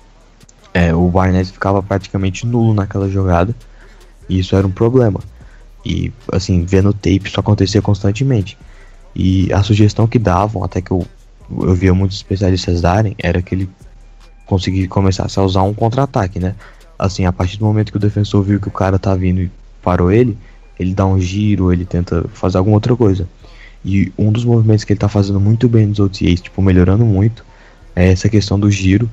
é, 0.73 0.93
o 0.93 1.07
Barnett 1.09 1.51
ficava 1.51 1.81
praticamente 1.81 2.45
nulo 2.45 2.73
naquela 2.73 3.09
jogada, 3.09 3.55
e 4.27 4.39
isso 4.39 4.55
era 4.55 4.65
um 4.65 4.71
problema. 4.71 5.19
E 5.85 6.11
assim, 6.31 6.63
vendo 6.63 6.93
tape 6.93 7.21
isso 7.25 7.39
acontecia 7.39 7.81
constantemente. 7.81 8.57
E 9.15 9.51
a 9.51 9.61
sugestão 9.63 10.07
que 10.07 10.19
davam, 10.19 10.63
até 10.63 10.81
que 10.81 10.91
eu, 10.91 11.05
eu 11.49 11.73
via 11.75 11.93
muitos 11.93 12.17
especialistas 12.17 12.81
darem, 12.81 13.15
era 13.17 13.41
que 13.41 13.55
ele 13.55 13.69
conseguisse 14.45 14.87
começar 14.87 15.27
a 15.33 15.43
usar 15.43 15.63
um 15.63 15.73
contra-ataque, 15.73 16.39
né? 16.39 16.55
Assim, 16.97 17.25
a 17.25 17.31
partir 17.31 17.57
do 17.57 17.65
momento 17.65 17.91
que 17.91 17.97
o 17.97 17.99
defensor 17.99 18.43
viu 18.43 18.59
que 18.59 18.67
o 18.67 18.71
cara 18.71 18.99
tá 18.99 19.15
vindo 19.15 19.41
e 19.41 19.51
parou 19.81 20.11
ele, 20.11 20.37
ele 20.77 20.93
dá 20.93 21.05
um 21.05 21.19
giro, 21.19 21.73
ele 21.73 21.85
tenta 21.85 22.25
fazer 22.33 22.57
alguma 22.57 22.75
outra 22.75 22.95
coisa. 22.95 23.27
E 23.83 24.11
um 24.17 24.31
dos 24.31 24.45
movimentos 24.45 24.83
que 24.83 24.93
ele 24.93 24.99
tá 24.99 25.09
fazendo 25.09 25.39
muito 25.39 25.67
bem 25.67 25.87
nos 25.87 25.99
OTAs, 25.99 26.41
tipo, 26.41 26.61
melhorando 26.61 27.03
muito, 27.03 27.43
é 27.95 28.11
essa 28.11 28.29
questão 28.29 28.59
do 28.59 28.69
giro. 28.69 29.09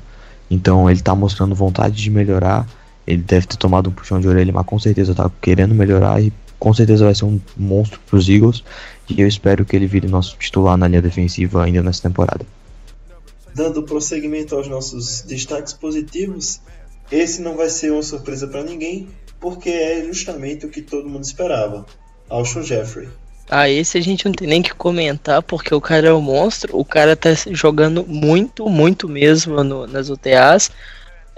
Então 0.51 0.91
ele 0.91 1.01
tá 1.01 1.15
mostrando 1.15 1.55
vontade 1.55 1.97
de 1.97 2.11
melhorar. 2.11 2.67
Ele 3.07 3.23
deve 3.23 3.47
ter 3.47 3.57
tomado 3.57 3.89
um 3.89 3.93
puxão 3.93 4.21
de 4.21 4.29
orelha, 4.29 4.53
mas 4.53 4.67
com 4.67 4.79
certeza 4.79 5.15
tá 5.15 5.31
querendo 5.41 5.75
melhorar 5.75 6.23
e 6.23 6.33
com 6.59 6.73
certeza 6.75 7.05
vai 7.05 7.15
ser 7.15 7.25
um 7.25 7.41
monstro 7.57 8.01
pros 8.07 8.29
Eagles. 8.29 8.65
E 9.09 9.21
eu 9.21 9.27
espero 9.27 9.65
que 9.65 9.75
ele 9.75 9.87
vire 9.87 10.07
nosso 10.07 10.37
titular 10.37 10.77
na 10.77 10.89
linha 10.89 11.03
defensiva 11.03 11.65
ainda 11.65 11.83
nessa 11.83 12.03
temporada. 12.03 12.45
Dando 13.55 13.83
prosseguimento 13.83 14.55
aos 14.55 14.69
nossos 14.69 15.23
destaques 15.23 15.73
positivos, 15.73 16.61
esse 17.11 17.41
não 17.41 17.57
vai 17.57 17.71
ser 17.71 17.91
uma 17.91 18.03
surpresa 18.03 18.47
para 18.47 18.63
ninguém, 18.63 19.09
porque 19.41 19.71
é 19.71 20.05
justamente 20.05 20.67
o 20.67 20.69
que 20.69 20.83
todo 20.83 21.09
mundo 21.09 21.25
esperava. 21.25 21.87
Alshon 22.29 22.63
Jeffrey. 22.63 23.09
Ah, 23.51 23.69
esse 23.69 23.97
a 23.97 24.01
gente 24.03 24.27
não 24.27 24.33
tem 24.33 24.47
nem 24.47 24.61
que 24.61 24.75
comentar, 24.75 25.43
porque 25.43 25.75
o 25.75 25.81
cara 25.81 26.09
é 26.09 26.13
um 26.13 26.21
monstro, 26.21 26.79
o 26.79 26.85
cara 26.85 27.17
tá 27.17 27.31
jogando 27.51 28.05
muito, 28.07 28.69
muito 28.69 29.09
mesmo 29.09 29.65
no, 29.65 29.87
nas 29.87 30.11
UTAs. 30.11 30.71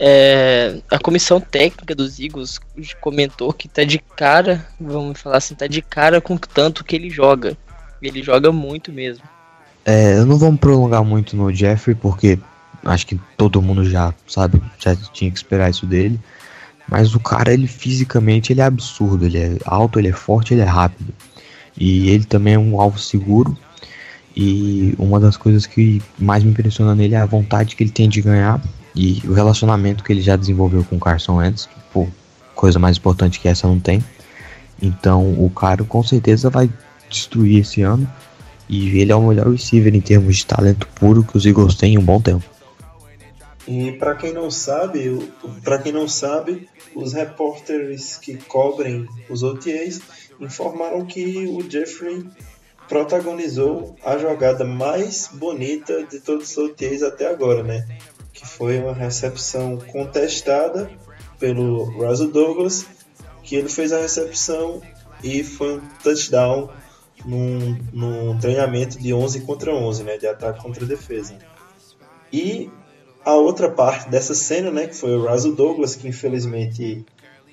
É, 0.02 0.78
a 0.90 0.98
comissão 0.98 1.38
técnica 1.38 1.94
dos 1.94 2.18
Eagles 2.18 2.58
comentou 3.02 3.52
que 3.52 3.68
tá 3.68 3.84
de 3.84 3.98
cara, 3.98 4.66
vamos 4.80 5.20
falar 5.20 5.36
assim, 5.36 5.54
tá 5.54 5.66
de 5.66 5.82
cara 5.82 6.22
com 6.22 6.38
tanto 6.38 6.82
que 6.82 6.96
ele 6.96 7.10
joga. 7.10 7.54
Ele 8.00 8.22
joga 8.22 8.50
muito 8.50 8.90
mesmo. 8.90 9.24
É, 9.84 10.16
eu 10.16 10.24
não 10.24 10.52
me 10.52 10.56
prolongar 10.56 11.04
muito 11.04 11.36
no 11.36 11.52
Jeffrey, 11.52 11.94
porque 11.94 12.38
acho 12.82 13.06
que 13.06 13.20
todo 13.36 13.60
mundo 13.60 13.84
já 13.84 14.14
sabe, 14.26 14.62
já 14.78 14.96
tinha 15.12 15.30
que 15.30 15.36
esperar 15.36 15.68
isso 15.68 15.84
dele. 15.84 16.18
Mas 16.88 17.14
o 17.14 17.20
cara, 17.20 17.52
ele 17.52 17.66
fisicamente, 17.66 18.54
ele 18.54 18.62
é 18.62 18.64
absurdo. 18.64 19.26
Ele 19.26 19.36
é 19.36 19.58
alto, 19.66 19.98
ele 19.98 20.08
é 20.08 20.12
forte, 20.12 20.54
ele 20.54 20.62
é 20.62 20.64
rápido. 20.64 21.12
E 21.76 22.08
ele 22.08 22.24
também 22.24 22.54
é 22.54 22.58
um 22.58 22.80
alvo 22.80 22.98
seguro. 22.98 23.56
E 24.34 24.94
uma 24.98 25.20
das 25.20 25.36
coisas 25.36 25.66
que 25.66 26.00
mais 26.18 26.42
me 26.42 26.52
impressiona 26.52 26.94
nele 26.94 27.14
é 27.14 27.18
a 27.18 27.26
vontade 27.26 27.76
que 27.76 27.84
ele 27.84 27.90
tem 27.90 28.08
de 28.08 28.22
ganhar 28.22 28.60
e 28.94 29.22
o 29.26 29.32
relacionamento 29.32 30.02
que 30.02 30.12
ele 30.12 30.22
já 30.22 30.36
desenvolveu 30.36 30.84
com 30.84 30.96
o 30.96 31.00
Carson 31.00 31.36
Wentz. 31.36 31.68
Pô, 31.92 32.08
coisa 32.54 32.78
mais 32.78 32.96
importante 32.96 33.40
que 33.40 33.48
essa 33.48 33.66
não 33.66 33.78
tem. 33.78 34.04
Então 34.80 35.32
o 35.42 35.50
cara 35.50 35.84
com 35.84 36.02
certeza 36.02 36.50
vai 36.50 36.70
destruir 37.08 37.60
esse 37.60 37.82
ano. 37.82 38.10
E 38.68 39.00
ele 39.00 39.10
é 39.10 39.16
o 39.16 39.22
melhor 39.22 39.48
receiver 39.50 39.94
em 39.94 40.00
termos 40.00 40.36
de 40.36 40.46
talento 40.46 40.86
puro 40.94 41.24
que 41.24 41.36
os 41.36 41.44
Eagles 41.44 41.74
têm 41.74 41.94
em 41.94 41.98
um 41.98 42.04
bom 42.04 42.20
tempo. 42.20 42.44
E 43.66 43.92
para 43.92 44.14
quem 44.14 44.32
não 44.32 44.50
sabe, 44.50 45.28
para 45.62 45.78
quem 45.78 45.92
não 45.92 46.08
sabe, 46.08 46.68
os 46.94 47.12
repórteres 47.12 48.16
que 48.16 48.36
cobrem 48.36 49.06
os 49.28 49.42
OTAs 49.42 50.00
informaram 50.40 51.04
que 51.04 51.46
o 51.46 51.68
Jeffrey 51.68 52.26
protagonizou 52.88 53.94
a 54.04 54.18
jogada 54.18 54.64
mais 54.64 55.30
bonita 55.32 56.04
de 56.06 56.20
todos 56.20 56.50
os 56.50 56.58
OTAs 56.58 57.02
até 57.02 57.28
agora, 57.28 57.62
né? 57.62 57.86
Que 58.40 58.48
foi 58.48 58.78
uma 58.78 58.94
recepção 58.94 59.76
contestada 59.76 60.90
pelo 61.38 61.84
Russell 61.84 62.30
Douglas, 62.30 62.86
que 63.42 63.54
ele 63.54 63.68
fez 63.68 63.92
a 63.92 63.98
recepção 63.98 64.80
e 65.22 65.44
foi 65.44 65.74
um 65.74 65.80
touchdown 66.02 66.70
num, 67.26 67.78
num 67.92 68.38
treinamento 68.38 68.98
de 68.98 69.12
11 69.12 69.40
contra 69.42 69.74
11, 69.74 70.04
né? 70.04 70.16
De 70.16 70.26
ataque 70.26 70.62
contra 70.62 70.86
defesa. 70.86 71.36
E 72.32 72.70
a 73.22 73.34
outra 73.34 73.70
parte 73.70 74.08
dessa 74.08 74.34
cena, 74.34 74.70
né, 74.70 74.86
que 74.86 74.96
foi 74.96 75.14
o 75.14 75.28
Russell 75.28 75.54
Douglas, 75.54 75.94
que 75.94 76.08
infelizmente 76.08 77.04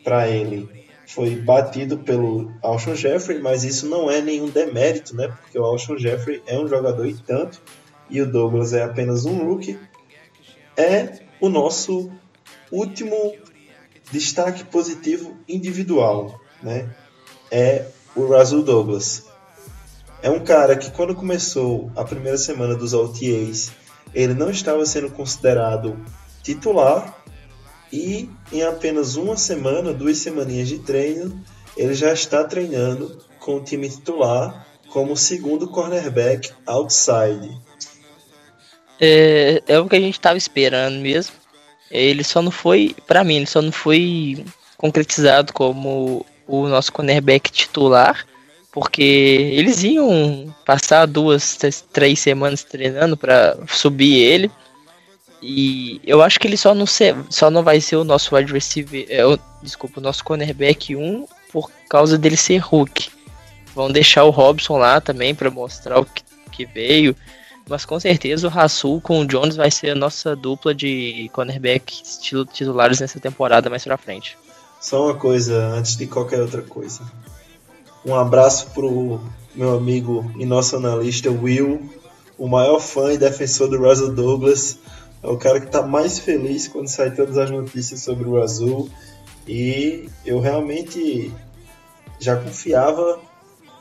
para 0.03 0.29
ele 0.29 0.87
foi 1.07 1.35
batido 1.35 1.97
pelo 1.97 2.51
Alshon 2.61 2.95
Jeffrey, 2.95 3.39
mas 3.39 3.63
isso 3.63 3.87
não 3.87 4.09
é 4.09 4.21
nenhum 4.21 4.49
demérito, 4.49 5.15
né, 5.15 5.27
porque 5.27 5.59
o 5.59 5.63
Alshon 5.63 5.97
Jeffrey 5.97 6.41
é 6.47 6.57
um 6.57 6.67
jogador 6.67 7.05
e 7.05 7.15
tanto, 7.15 7.61
e 8.09 8.21
o 8.21 8.31
Douglas 8.31 8.73
é 8.73 8.83
apenas 8.83 9.25
um 9.25 9.45
rookie, 9.45 9.77
é 10.77 11.19
o 11.41 11.49
nosso 11.49 12.11
último 12.71 13.35
destaque 14.11 14.63
positivo 14.63 15.35
individual, 15.49 16.39
né, 16.61 16.89
é 17.51 17.87
o 18.15 18.25
Russell 18.25 18.63
Douglas. 18.63 19.25
É 20.21 20.29
um 20.29 20.43
cara 20.43 20.75
que 20.77 20.91
quando 20.91 21.15
começou 21.15 21.91
a 21.95 22.03
primeira 22.03 22.37
semana 22.37 22.75
dos 22.75 22.93
OTAs 22.93 23.71
ele 24.13 24.33
não 24.33 24.49
estava 24.49 24.85
sendo 24.85 25.11
considerado 25.11 25.97
titular 26.41 27.23
e 27.91 28.29
em 28.51 28.63
apenas 28.63 29.15
uma 29.15 29.37
semana, 29.37 29.93
duas 29.93 30.17
semaninhas 30.17 30.67
de 30.67 30.79
treino, 30.79 31.41
ele 31.75 31.93
já 31.93 32.11
está 32.11 32.43
treinando 32.43 33.21
com 33.39 33.57
o 33.57 33.63
time 33.63 33.89
titular 33.89 34.65
como 34.89 35.15
segundo 35.15 35.67
cornerback 35.67 36.51
outside. 36.65 37.55
É, 38.99 39.61
é 39.67 39.79
o 39.79 39.87
que 39.87 39.95
a 39.95 39.99
gente 39.99 40.15
estava 40.15 40.37
esperando 40.37 40.99
mesmo. 40.99 41.35
Ele 41.89 42.23
só 42.23 42.41
não 42.41 42.51
foi, 42.51 42.95
para 43.05 43.23
mim, 43.23 43.37
ele 43.37 43.45
só 43.45 43.61
não 43.61 43.71
foi 43.71 44.43
concretizado 44.77 45.53
como 45.53 46.25
o 46.47 46.67
nosso 46.67 46.91
cornerback 46.91 47.51
titular 47.51 48.25
porque 48.77 49.01
eles 49.01 49.81
iam 49.81 50.53
passar 50.63 51.07
duas, 51.07 51.57
três 51.91 52.19
semanas 52.19 52.63
treinando 52.63 53.17
para 53.17 53.57
subir 53.67 54.19
ele. 54.19 54.51
E 55.41 55.99
eu 56.05 56.21
acho 56.21 56.39
que 56.39 56.45
ele 56.45 56.55
só 56.55 56.75
não, 56.75 56.85
ser, 56.85 57.15
só 57.27 57.49
não 57.49 57.63
vai 57.63 57.81
ser 57.81 57.95
o 57.95 58.03
nosso 58.03 58.35
wide 58.35 58.53
receiver, 58.53 59.07
é, 59.09 59.25
o, 59.25 59.39
desculpa, 59.63 59.99
o 59.99 60.03
nosso 60.03 60.23
cornerback 60.23 60.95
1 60.95 61.25
por 61.51 61.71
causa 61.89 62.19
dele 62.19 62.37
ser 62.37 62.59
Hulk. 62.59 63.09
Vão 63.73 63.91
deixar 63.91 64.25
o 64.25 64.29
Robson 64.29 64.77
lá 64.77 65.01
também 65.01 65.33
para 65.33 65.49
mostrar 65.49 65.99
o 65.99 66.05
que, 66.05 66.21
que, 66.51 66.65
veio. 66.67 67.15
Mas 67.69 67.83
com 67.83 67.99
certeza 67.99 68.47
o 68.47 68.49
Rasul 68.49 69.01
com 69.01 69.19
o 69.19 69.25
Jones 69.25 69.55
vai 69.55 69.69
ser 69.69 69.91
a 69.91 69.95
nossa 69.95 70.35
dupla 70.35 70.73
de 70.73 71.29
cornerback 71.33 72.01
titulares 72.21 72.99
nessa 72.99 73.19
temporada 73.19 73.69
mais 73.69 73.83
pra 73.83 73.97
frente. 73.97 74.37
Só 74.79 75.05
uma 75.05 75.15
coisa 75.15 75.67
antes 75.67 75.97
de 75.97 76.07
qualquer 76.07 76.41
outra 76.41 76.61
coisa. 76.61 77.01
Um 78.05 78.15
abraço 78.15 78.67
pro 78.71 79.19
meu 79.53 79.75
amigo 79.75 80.31
e 80.37 80.45
nosso 80.45 80.75
analista 80.75 81.29
Will, 81.29 81.89
o 82.37 82.47
maior 82.47 82.79
fã 82.79 83.11
e 83.11 83.17
defensor 83.17 83.67
do 83.69 83.77
Russell 83.77 84.13
Douglas. 84.13 84.79
É 85.21 85.27
o 85.27 85.37
cara 85.37 85.59
que 85.59 85.65
está 85.65 85.81
mais 85.81 86.19
feliz 86.19 86.67
quando 86.67 86.87
sai 86.87 87.11
todas 87.11 87.37
as 87.37 87.49
notícias 87.49 88.01
sobre 88.01 88.29
o 88.29 88.41
Azul. 88.41 88.89
E 89.47 90.07
eu 90.25 90.39
realmente 90.39 91.33
já 92.19 92.35
confiava 92.35 93.19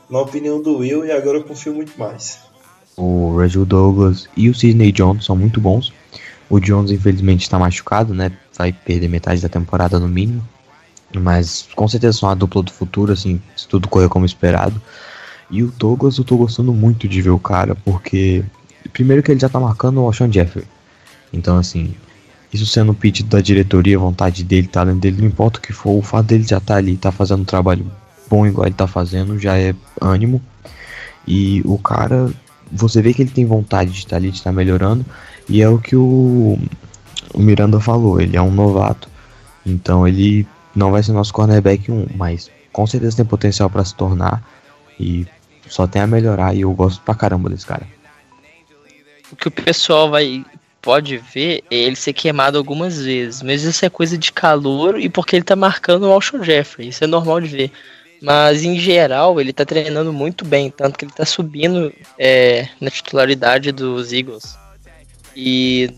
na 0.09 0.19
opinião 0.19 0.61
do 0.61 0.77
Will 0.77 1.05
e 1.05 1.11
agora 1.11 1.37
eu 1.37 1.43
confio 1.43 1.73
muito 1.73 1.97
mais. 1.97 2.46
O 2.97 3.39
Russell 3.39 3.65
Douglas 3.65 4.27
e 4.35 4.49
o 4.49 4.55
Sidney 4.55 4.91
Jones 4.91 5.23
são 5.23 5.35
muito 5.35 5.61
bons. 5.61 5.93
O 6.49 6.59
Jones 6.59 6.89
infelizmente 6.89 7.43
está 7.43 7.59
machucado, 7.59 8.13
né? 8.13 8.31
Vai 8.57 8.73
perder 8.73 9.07
metade 9.07 9.41
da 9.41 9.47
temporada 9.47 9.99
no 9.99 10.07
mínimo. 10.07 10.43
Mas 11.15 11.67
com 11.75 11.87
certeza 11.87 12.17
são 12.17 12.29
a 12.29 12.33
dupla 12.33 12.63
do 12.63 12.71
futuro, 12.71 13.13
assim, 13.13 13.39
se 13.55 13.67
tudo 13.67 13.87
correr 13.87 14.09
como 14.09 14.25
esperado. 14.25 14.81
E 15.49 15.63
o 15.63 15.71
Douglas, 15.77 16.17
eu 16.17 16.23
tô 16.23 16.35
gostando 16.37 16.73
muito 16.73 17.07
de 17.07 17.21
ver 17.21 17.29
o 17.29 17.39
cara, 17.39 17.75
porque 17.75 18.43
primeiro 18.91 19.21
que 19.21 19.31
ele 19.31 19.39
já 19.39 19.47
tá 19.47 19.59
marcando 19.59 20.01
o 20.01 20.05
Alshon 20.05 20.31
Jeffrey. 20.31 20.65
Então, 21.31 21.57
assim, 21.57 21.93
isso 22.51 22.65
sendo 22.65 22.91
o 22.91 22.95
pedido 22.95 23.29
da 23.29 23.41
diretoria, 23.41 23.99
vontade 23.99 24.43
dele, 24.43 24.67
talento 24.67 24.99
dele, 24.99 25.21
não 25.21 25.27
importa 25.27 25.59
o 25.59 25.61
que 25.61 25.71
for, 25.71 25.91
o 25.91 26.01
fato 26.01 26.27
dele 26.27 26.43
já 26.43 26.59
tá 26.59 26.75
ali, 26.75 26.97
tá 26.97 27.11
fazendo 27.11 27.41
um 27.41 27.45
trabalho 27.45 27.89
bom 28.29 28.45
igual 28.45 28.65
ele 28.67 28.75
tá 28.75 28.87
fazendo, 28.87 29.39
já 29.39 29.57
é 29.57 29.73
ânimo. 30.01 30.41
E 31.25 31.61
o 31.65 31.77
cara, 31.77 32.31
você 32.71 33.01
vê 33.01 33.13
que 33.13 33.21
ele 33.21 33.31
tem 33.31 33.45
vontade 33.45 33.91
de 33.91 33.99
estar 33.99 34.17
ali, 34.17 34.31
de 34.31 34.37
estar 34.37 34.51
melhorando, 34.51 35.05
e 35.49 35.61
é 35.61 35.69
o 35.69 35.79
que 35.79 35.95
o, 35.95 36.57
o 37.33 37.39
Miranda 37.39 37.79
falou, 37.79 38.19
ele 38.19 38.35
é 38.35 38.41
um 38.41 38.51
novato, 38.51 39.09
então 39.65 40.07
ele 40.07 40.47
não 40.75 40.91
vai 40.91 41.01
ser 41.01 41.11
nosso 41.11 41.33
cornerback 41.33 41.91
1, 41.91 42.07
mas 42.15 42.51
com 42.71 42.85
certeza 42.85 43.17
tem 43.17 43.25
potencial 43.25 43.69
para 43.69 43.83
se 43.83 43.95
tornar 43.95 44.43
e 44.99 45.25
só 45.67 45.87
tem 45.87 46.01
a 46.01 46.07
melhorar 46.07 46.55
e 46.55 46.61
eu 46.61 46.71
gosto 46.73 47.01
pra 47.01 47.15
caramba 47.15 47.49
desse 47.49 47.65
cara. 47.65 47.87
O 49.31 49.35
que 49.35 49.47
o 49.47 49.51
pessoal 49.51 50.09
vai 50.09 50.45
pode 50.81 51.17
ver 51.17 51.63
é 51.69 51.75
ele 51.75 51.95
ser 51.95 52.13
queimado 52.13 52.57
algumas 52.57 53.01
vezes, 53.03 53.41
mas 53.41 53.63
isso 53.63 53.85
é 53.85 53.89
coisa 53.89 54.17
de 54.17 54.31
calor 54.31 54.99
e 54.99 55.09
porque 55.09 55.35
ele 55.35 55.43
tá 55.43 55.55
marcando 55.55 56.03
o 56.03 56.11
Alshon 56.11 56.41
Jeffrey, 56.43 56.89
isso 56.89 57.03
é 57.03 57.07
normal 57.07 57.41
de 57.41 57.47
ver. 57.47 57.71
Mas 58.21 58.63
em 58.63 58.77
geral 58.77 59.39
ele 59.39 59.53
tá 59.53 59.65
treinando 59.65 60.11
muito 60.11 60.43
bem, 60.43 60.71
tanto 60.71 60.97
que 60.97 61.05
ele 61.05 61.11
tá 61.11 61.25
subindo 61.25 61.93
é, 62.17 62.67
na 62.81 62.89
titularidade 62.89 63.71
dos 63.71 64.11
Eagles. 64.11 64.57
E 65.35 65.91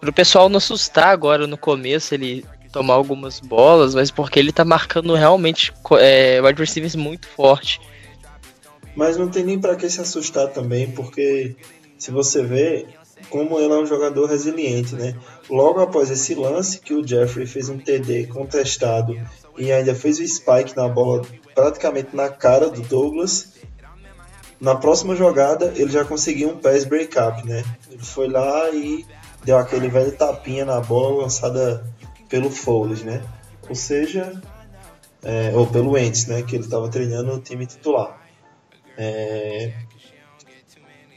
pro 0.00 0.12
pessoal 0.12 0.48
não 0.48 0.56
assustar 0.56 1.08
agora 1.08 1.46
no 1.46 1.58
começo, 1.58 2.14
ele 2.14 2.44
tomar 2.72 2.94
algumas 2.94 3.40
bolas, 3.40 3.94
mas 3.94 4.10
porque 4.10 4.38
ele 4.38 4.52
tá 4.52 4.64
marcando 4.64 5.14
realmente 5.14 5.72
é, 5.98 6.40
wide 6.42 6.60
receivers 6.60 6.94
muito 6.94 7.26
forte. 7.26 7.80
Mas 8.94 9.16
não 9.16 9.28
tem 9.28 9.44
nem 9.44 9.58
para 9.58 9.76
que 9.76 9.88
se 9.88 10.00
assustar 10.00 10.48
também, 10.48 10.90
porque 10.90 11.56
se 11.98 12.10
você 12.10 12.42
vê 12.42 12.86
como 13.30 13.58
ele 13.58 13.72
é 13.72 13.76
um 13.76 13.86
jogador 13.86 14.26
resiliente, 14.26 14.94
né? 14.94 15.14
Logo 15.48 15.80
após 15.80 16.10
esse 16.10 16.34
lance 16.34 16.80
que 16.80 16.94
o 16.94 17.06
Jeffrey 17.06 17.46
fez 17.46 17.68
um 17.68 17.78
TD 17.78 18.26
contestado 18.26 19.18
e 19.56 19.72
ainda 19.72 19.94
fez 19.94 20.18
o 20.18 20.26
spike 20.26 20.76
na 20.76 20.88
bola 20.88 21.22
praticamente 21.56 22.14
na 22.14 22.28
cara 22.28 22.68
do 22.68 22.82
Douglas, 22.82 23.54
na 24.60 24.76
próxima 24.76 25.16
jogada 25.16 25.72
ele 25.74 25.90
já 25.90 26.04
conseguiu 26.04 26.50
um 26.50 26.58
pass 26.58 26.84
breakup, 26.84 27.46
né? 27.46 27.64
Ele 27.90 28.04
foi 28.04 28.28
lá 28.28 28.68
e 28.70 29.06
deu 29.42 29.56
aquele 29.56 29.88
velho 29.88 30.12
tapinha 30.12 30.66
na 30.66 30.80
bola 30.80 31.22
lançada 31.22 31.82
pelo 32.28 32.50
Foles, 32.50 33.02
né? 33.02 33.22
Ou 33.68 33.74
seja, 33.74 34.40
é, 35.22 35.50
ou 35.54 35.66
pelo 35.66 35.96
Ents, 35.96 36.26
né? 36.26 36.42
Que 36.42 36.56
ele 36.56 36.64
estava 36.64 36.90
treinando 36.90 37.32
no 37.32 37.40
time 37.40 37.66
titular. 37.66 38.20
É, 38.98 39.72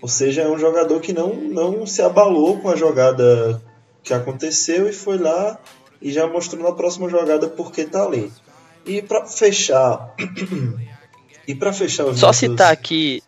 ou 0.01 0.07
seja, 0.07 0.43
é 0.43 0.49
um 0.49 0.57
jogador 0.57 1.01
que 1.01 1.11
não, 1.11 1.33
não 1.33 1.85
se 1.85 2.01
abalou 2.01 2.59
com 2.59 2.69
a 2.69 2.77
jogada 2.77 3.61
que 4.01 4.13
aconteceu 4.13 4.89
e 4.89 4.93
foi 4.93 5.17
lá 5.17 5.59
e 6.01 6.13
já 6.13 6.25
mostrou 6.27 6.63
na 6.63 6.71
próxima 6.71 7.09
jogada 7.09 7.49
porque 7.49 7.83
tá 7.83 8.05
ali. 8.05 8.31
E 8.85 9.01
para 9.01 9.25
fechar, 9.25 10.15
e 11.47 11.53
para 11.53 11.73
fechar 11.73 12.13
Só 12.15 12.31
citar 12.31 12.71
aqui, 12.71 13.21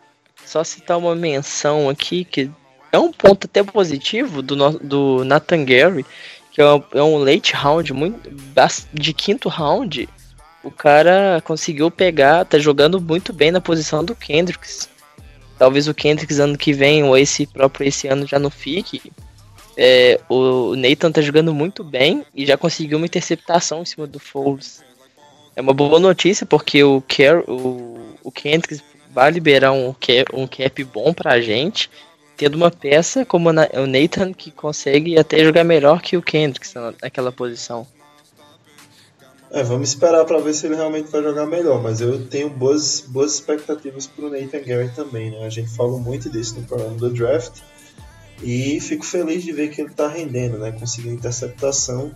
só 0.46 0.64
citar 0.64 0.98
uma 0.98 1.16
menção 1.16 1.90
aqui 1.90 2.26
que 2.26 2.50
é 2.92 3.00
um 3.00 3.12
ponto 3.12 3.46
até 3.46 3.64
positivo 3.64 4.42
do, 4.42 4.56
do 4.80 5.24
Nathan 5.24 5.64
Gary, 5.64 6.06
que 6.52 6.62
é 6.62 6.66
um, 6.66 7.26
é 7.26 7.32
late 7.32 7.54
round 7.54 7.94
muito 7.94 8.30
de 8.94 9.14
quinto 9.14 9.48
round. 9.50 10.08
O 10.64 10.70
cara 10.70 11.42
conseguiu 11.44 11.90
pegar, 11.90 12.46
tá 12.46 12.60
jogando 12.60 13.00
muito 13.02 13.34
bem 13.34 13.50
na 13.50 13.62
posição 13.62 14.04
do 14.04 14.14
Kendricks. 14.14 14.90
Talvez 15.58 15.88
o 15.88 15.94
Kendricks 15.94 16.40
ano 16.40 16.58
que 16.58 16.74
vem, 16.74 17.04
ou 17.04 17.18
esse 17.18 17.48
próprio 17.48 17.88
esse 17.88 18.08
ano 18.08 18.28
já 18.28 18.38
não 18.38 18.50
fique. 18.50 19.12
É, 19.78 20.20
o 20.28 20.76
Nathan 20.76 21.12
tá 21.12 21.22
jogando 21.22 21.54
muito 21.54 21.84
bem 21.84 22.26
e 22.36 22.46
já 22.46 22.58
conseguiu 22.58 22.98
uma 22.98 23.06
interceptação 23.06 23.82
em 23.82 23.86
cima 23.86 24.06
do 24.06 24.20
Foles. 24.20 24.84
É 25.56 25.62
uma 25.62 25.74
boa 25.74 26.00
notícia 26.00 26.46
porque 26.46 26.84
o, 26.84 27.02
Car 27.02 27.44
o, 27.50 28.16
o 28.24 28.32
Kendricks 28.32 28.82
vai 29.14 29.30
liberar 29.32 29.72
um 29.74 29.94
cap, 29.94 30.26
um 30.34 30.48
cap 30.48 30.84
bom 30.86 31.14
pra 31.14 31.42
gente, 31.42 31.90
tendo 32.38 32.56
uma 32.56 32.72
peça 32.72 33.26
como 33.26 33.50
o 33.50 33.54
Nathan 33.88 34.34
que 34.34 34.50
consegue 34.50 35.20
até 35.20 35.44
jogar 35.44 35.64
melhor 35.64 36.02
que 36.02 36.16
o 36.16 36.22
Kendricks 36.22 36.74
na- 36.74 36.94
naquela 37.02 37.32
posição. 37.32 37.86
É, 39.54 39.64
vamos 39.64 39.90
esperar 39.90 40.24
para 40.24 40.40
ver 40.40 40.54
se 40.54 40.66
ele 40.66 40.76
realmente 40.76 41.12
vai 41.12 41.22
jogar 41.22 41.46
melhor, 41.46 41.84
mas 41.84 42.00
eu 42.00 42.26
tenho 42.28 42.50
boas, 42.50 43.02
boas 43.06 43.34
expectativas 43.34 44.08
pro 44.08 44.30
Nathan 44.30 44.62
Gary 44.64 44.90
também, 44.96 45.30
né? 45.32 45.46
A 45.46 45.50
gente 45.50 45.70
falou 45.76 46.00
muito 46.00 46.30
disso 46.30 46.58
no 46.58 46.66
programa 46.66 46.96
do 46.96 47.10
draft 47.10 47.60
e 48.42 48.80
fico 48.80 49.06
feliz 49.06 49.44
de 49.44 49.52
ver 49.52 49.70
que 49.70 49.82
ele 49.82 49.90
tá 49.94 50.08
rendendo, 50.08 50.58
né? 50.58 50.72
Conseguiu 50.72 51.12
interceptação, 51.12 52.16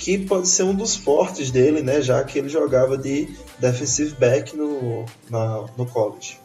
que 0.00 0.16
pode 0.16 0.48
ser 0.48 0.62
um 0.62 0.74
dos 0.74 0.96
fortes 0.96 1.50
dele, 1.50 1.82
né? 1.82 2.00
Já 2.00 2.24
que 2.24 2.38
ele 2.38 2.48
jogava 2.48 2.96
de 2.96 3.28
defensive 3.58 4.14
back 4.14 4.56
no, 4.56 5.04
na, 5.28 5.66
no 5.76 5.84
college. 5.84 6.38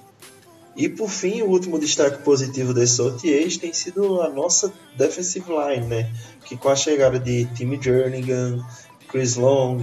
E 0.75 0.89
por 0.89 1.09
fim, 1.09 1.41
o 1.41 1.47
último 1.47 1.79
destaque 1.79 2.21
positivo 2.21 2.73
desses 2.73 2.99
OTAs 2.99 3.55
tem 3.55 3.71
sido 3.71 4.21
a 4.21 4.29
nossa 4.29 4.73
defensive 4.97 5.45
line, 5.49 5.87
né? 5.87 6.11
Que 6.43 6.57
com 6.57 6.67
a 6.67 6.75
chegada 6.75 7.17
de 7.17 7.45
Tim 7.55 7.81
Jernigan, 7.81 8.61
Chris 9.07 9.37
Long, 9.37 9.79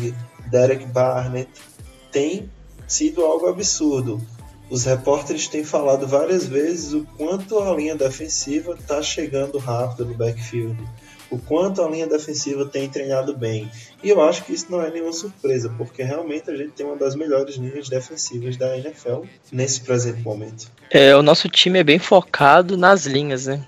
Derek 0.50 0.84
Barnett, 0.88 1.50
tem 2.12 2.50
sido 2.86 3.24
algo 3.24 3.46
absurdo. 3.46 4.20
Os 4.68 4.84
repórteres 4.84 5.48
têm 5.48 5.64
falado 5.64 6.06
várias 6.06 6.44
vezes 6.44 6.92
o 6.92 7.06
quanto 7.16 7.58
a 7.58 7.74
linha 7.74 7.96
defensiva 7.96 8.74
está 8.74 9.02
chegando 9.02 9.56
rápido 9.56 10.04
no 10.04 10.14
backfield, 10.14 10.76
o 11.32 11.38
quanto 11.38 11.82
a 11.82 11.88
linha 11.88 12.06
defensiva 12.06 12.66
tem 12.66 12.88
treinado 12.88 13.34
bem. 13.34 13.70
E 14.02 14.10
eu 14.10 14.20
acho 14.20 14.44
que 14.44 14.52
isso 14.52 14.66
não 14.70 14.82
é 14.82 14.90
nenhuma 14.90 15.12
surpresa, 15.12 15.72
porque 15.78 16.02
realmente 16.02 16.50
a 16.50 16.56
gente 16.56 16.72
tem 16.72 16.84
uma 16.84 16.96
das 16.96 17.14
melhores 17.14 17.56
linhas 17.56 17.88
defensivas 17.88 18.56
da 18.56 18.76
NFL 18.76 19.22
nesse 19.50 19.80
presente 19.80 20.20
momento. 20.20 20.70
É, 20.90 21.16
o 21.16 21.22
nosso 21.22 21.48
time 21.48 21.78
é 21.78 21.84
bem 21.84 21.98
focado 21.98 22.76
nas 22.76 23.06
linhas, 23.06 23.46
né? 23.46 23.64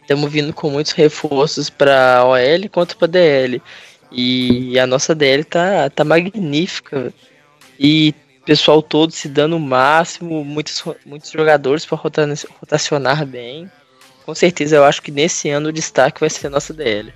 Estamos 0.00 0.30
vindo 0.30 0.52
com 0.52 0.70
muitos 0.70 0.92
reforços 0.92 1.68
para 1.68 2.24
OL 2.24 2.68
quanto 2.70 2.96
para 2.96 3.08
DL. 3.08 3.60
E 4.12 4.78
a 4.78 4.86
nossa 4.86 5.14
DL 5.14 5.42
tá, 5.42 5.90
tá 5.90 6.04
magnífica. 6.04 7.12
E 7.80 8.14
pessoal 8.44 8.82
todo 8.82 9.10
se 9.10 9.28
dando 9.28 9.56
o 9.56 9.60
máximo, 9.60 10.44
muitos, 10.44 10.84
muitos 11.04 11.30
jogadores 11.30 11.84
para 11.84 11.98
rotacionar 11.98 13.26
bem. 13.26 13.70
Com 14.24 14.34
certeza 14.34 14.76
eu 14.76 14.84
acho 14.84 15.02
que 15.02 15.10
nesse 15.10 15.50
ano 15.50 15.68
o 15.68 15.72
destaque 15.72 16.20
vai 16.20 16.30
ser 16.30 16.46
a 16.46 16.50
nossa 16.50 16.72
DL. 16.72 17.12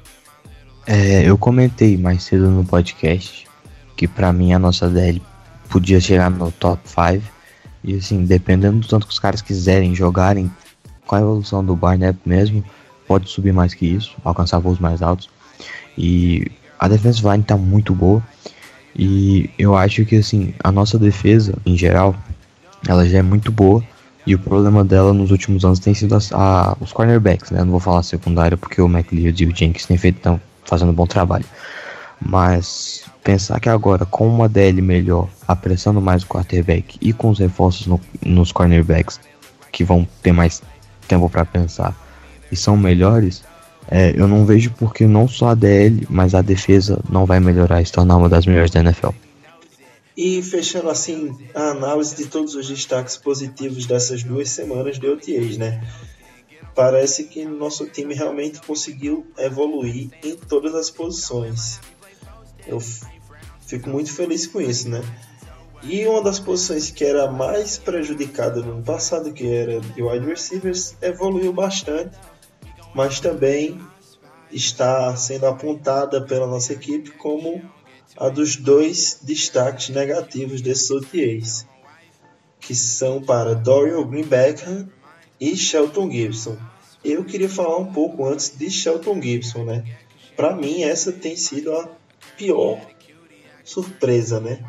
É, 0.87 1.23
eu 1.29 1.37
comentei 1.37 1.97
mais 1.97 2.23
cedo 2.23 2.49
no 2.49 2.65
podcast 2.65 3.47
que 3.97 4.07
pra 4.07 4.33
mim 4.33 4.53
a 4.53 4.59
nossa 4.59 4.89
DL 4.89 5.21
podia 5.69 6.01
chegar 6.01 6.31
no 6.31 6.53
top 6.53 6.81
5. 6.89 7.23
E 7.83 7.97
assim, 7.97 8.25
dependendo 8.25 8.79
do 8.81 8.89
tanto 8.89 9.07
que 9.07 9.13
os 9.13 9.19
caras 9.19 9.43
quiserem 9.43 9.95
jogarem 9.95 10.51
com 11.07 11.17
a 11.17 11.21
evolução 11.21 11.65
do 11.65 11.75
Barnett 11.75 12.19
mesmo, 12.25 12.65
pode 13.07 13.29
subir 13.29 13.53
mais 13.53 13.75
que 13.75 13.87
isso, 13.87 14.15
alcançar 14.25 14.59
voos 14.61 14.79
mais 14.79 15.03
altos. 15.03 15.29
E 15.97 16.51
a 16.79 16.87
defensive 16.87 17.29
line 17.29 17.43
tá 17.43 17.57
muito 17.57 17.95
boa. 17.95 18.23
E 18.95 19.51
eu 19.59 19.77
acho 19.77 20.05
que 20.05 20.17
assim, 20.17 20.55
a 20.63 20.71
nossa 20.71 20.99
defesa, 20.99 21.55
em 21.67 21.77
geral, 21.77 22.15
ela 22.87 23.07
já 23.09 23.19
é 23.19 23.23
muito 23.23 23.51
boa. 23.51 23.83
E 24.29 24.35
o 24.35 24.39
problema 24.39 24.85
dela 24.85 25.15
nos 25.15 25.31
últimos 25.31 25.65
anos 25.65 25.79
tem 25.79 25.95
sido 25.95 26.15
a- 26.35 26.77
os 26.81 26.93
cornerbacks, 26.93 27.51
né? 27.51 27.61
Não 27.65 27.71
vou 27.71 27.81
falar 27.81 28.03
secundária 28.03 28.59
porque 28.59 28.79
o 28.79 28.87
McLeod 28.87 29.43
e 29.43 29.47
o 29.47 29.57
Jenkins 29.57 29.87
têm 29.87 29.97
feito 29.97 30.21
tão 30.21 30.39
fazendo 30.67 30.91
um 30.91 30.95
bom 30.95 31.07
trabalho. 31.07 31.47
Mas 32.21 33.05
pensar 33.25 33.59
que 33.59 33.71
agora 33.71 34.05
com 34.05 34.29
uma 34.29 34.47
DL 34.47 34.83
melhor, 34.83 35.29
apressando 35.47 35.99
mais 35.99 36.25
o 36.25 36.27
quarterback 36.27 36.99
e 37.01 37.11
com 37.13 37.31
os 37.31 37.39
reforços 37.39 37.87
no- 37.87 38.01
nos 38.23 38.53
cornerbacks 38.53 39.19
que 39.73 39.83
vão 39.83 40.07
ter 40.23 40.33
mais 40.33 40.61
tempo 41.07 41.31
para 41.31 41.47
pensar 41.47 41.97
e 42.53 42.57
são 42.57 42.77
melhores, 42.77 43.43
é, 43.91 44.13
eu 44.15 44.29
não 44.29 44.45
vejo 44.45 44.71
porque 44.73 45.07
não 45.07 45.27
só 45.27 45.49
a 45.51 45.55
DL, 45.55 46.07
mas 46.11 46.35
a 46.35 46.43
defesa 46.43 47.01
não 47.09 47.25
vai 47.25 47.41
melhorar 47.41 47.81
e 47.81 47.87
se 47.87 47.93
tornar 47.93 48.17
uma 48.17 48.29
das 48.29 48.45
melhores 48.45 48.71
da 48.71 48.81
NFL. 48.81 49.09
E 50.21 50.43
fechando 50.43 50.91
assim 50.91 51.39
a 51.55 51.71
análise 51.71 52.17
de 52.17 52.27
todos 52.27 52.57
os 52.57 52.69
destaques 52.69 53.17
positivos 53.17 53.87
dessas 53.87 54.25
duas 54.25 54.51
semanas 54.51 54.99
de 54.99 55.07
OTAs, 55.07 55.57
né? 55.57 55.81
Parece 56.75 57.29
que 57.29 57.45
nosso 57.45 57.87
time 57.87 58.15
realmente 58.15 58.61
conseguiu 58.63 59.29
evoluir 59.39 60.11
em 60.25 60.35
todas 60.35 60.75
as 60.75 60.91
posições. 60.91 61.79
Eu 62.67 62.81
fico 63.65 63.89
muito 63.89 64.13
feliz 64.13 64.45
com 64.49 64.61
isso, 64.61 64.89
né? 64.89 65.03
E 65.85 66.05
uma 66.05 66.21
das 66.21 66.41
posições 66.41 66.91
que 66.91 67.05
era 67.05 67.31
mais 67.31 67.79
prejudicada 67.79 68.61
no 68.61 68.73
ano 68.73 68.83
passado, 68.83 69.33
que 69.33 69.47
era 69.47 69.81
de 69.81 70.03
wide 70.03 70.27
receivers, 70.27 70.97
evoluiu 71.01 71.53
bastante, 71.53 72.19
mas 72.93 73.21
também 73.21 73.81
está 74.51 75.15
sendo 75.15 75.47
apontada 75.47 76.21
pela 76.21 76.49
nossa 76.49 76.73
equipe 76.73 77.13
como 77.13 77.63
a 78.21 78.29
dos 78.29 78.57
dois 78.57 79.21
destaques 79.23 79.91
negativos 79.91 80.61
desses 80.61 80.91
OTAs, 80.91 81.65
que 82.59 82.75
são 82.75 83.23
para 83.23 83.55
Dorian 83.55 84.05
Greenbackham 84.09 84.89
e 85.41 85.57
Shelton 85.57 86.11
Gibson. 86.11 86.59
Eu 87.05 87.25
queria 87.25 87.49
falar 87.49 87.79
um 87.79 87.93
pouco 87.93 88.27
antes 88.27 88.59
de 88.59 88.69
Shelton 88.69 89.23
Gibson, 89.23 89.65
né? 89.65 89.85
Para 90.37 90.57
mim 90.57 90.83
essa 90.83 91.13
tem 91.13 91.37
sido 91.37 91.73
a 91.73 91.89
pior 92.37 92.81
surpresa, 93.65 94.41
né? 94.41 94.65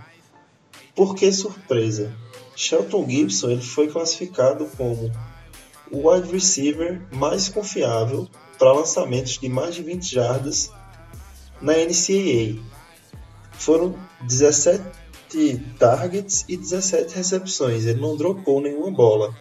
Por 0.95 1.15
que 1.15 1.31
surpresa? 1.31 2.15
Shelton 2.55 3.09
Gibson 3.09 3.49
ele 3.49 3.63
foi 3.63 3.87
classificado 3.87 4.67
como 4.77 5.11
o 5.91 6.11
wide 6.11 6.31
receiver 6.31 7.01
mais 7.11 7.49
confiável 7.49 8.27
para 8.59 8.73
lançamentos 8.73 9.39
de 9.39 9.49
mais 9.49 9.73
de 9.73 9.81
20 9.81 10.13
jardas 10.13 10.69
na 11.59 11.73
NCAA. 11.73 12.78
Foram 13.59 13.93
17 14.21 14.81
targets 15.77 16.45
e 16.47 16.55
17 16.55 17.13
recepções. 17.13 17.85
Ele 17.85 17.99
não 17.99 18.15
dropou 18.15 18.61
nenhuma 18.61 18.89
bola. 18.89 19.37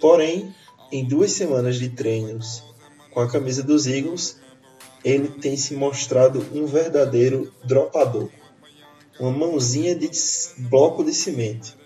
Porém, 0.00 0.54
em 0.92 1.04
duas 1.04 1.32
semanas 1.32 1.76
de 1.76 1.88
treinos 1.88 2.62
com 3.12 3.20
a 3.20 3.28
camisa 3.28 3.64
dos 3.64 3.86
Eagles, 3.86 4.38
ele 5.04 5.28
tem 5.28 5.56
se 5.56 5.74
mostrado 5.74 6.46
um 6.54 6.64
verdadeiro 6.64 7.52
dropador. 7.64 8.30
Uma 9.18 9.32
mãozinha 9.32 9.96
de 9.96 10.08
bloco 10.68 11.02
de 11.02 11.12
cimento. 11.12 11.76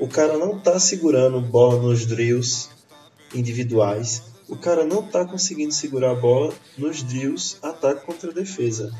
O 0.00 0.08
cara 0.08 0.38
não 0.38 0.56
está 0.56 0.78
segurando 0.80 1.40
bola 1.42 1.82
nos 1.82 2.06
drills 2.06 2.70
individuais. 3.34 4.22
O 4.48 4.56
cara 4.56 4.84
não 4.84 5.00
está 5.00 5.26
conseguindo 5.26 5.74
segurar 5.74 6.12
a 6.12 6.14
bola 6.14 6.54
nos 6.78 7.02
drills 7.02 7.58
ataque 7.62 8.06
contra 8.06 8.32
defesa. 8.32 8.92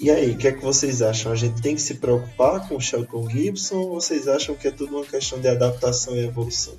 E 0.00 0.10
aí, 0.10 0.30
o 0.30 0.36
que 0.36 0.46
é 0.46 0.52
que 0.52 0.62
vocês 0.62 1.02
acham? 1.02 1.32
A 1.32 1.36
gente 1.36 1.60
tem 1.60 1.74
que 1.74 1.80
se 1.80 1.94
preocupar 1.94 2.68
com 2.68 2.76
o 2.76 2.80
Shelton 2.80 3.28
Gibson 3.28 3.76
ou 3.76 4.00
vocês 4.00 4.28
acham 4.28 4.54
que 4.54 4.68
é 4.68 4.70
tudo 4.70 4.96
uma 4.96 5.04
questão 5.04 5.40
de 5.40 5.48
adaptação 5.48 6.14
e 6.14 6.24
evolução? 6.24 6.74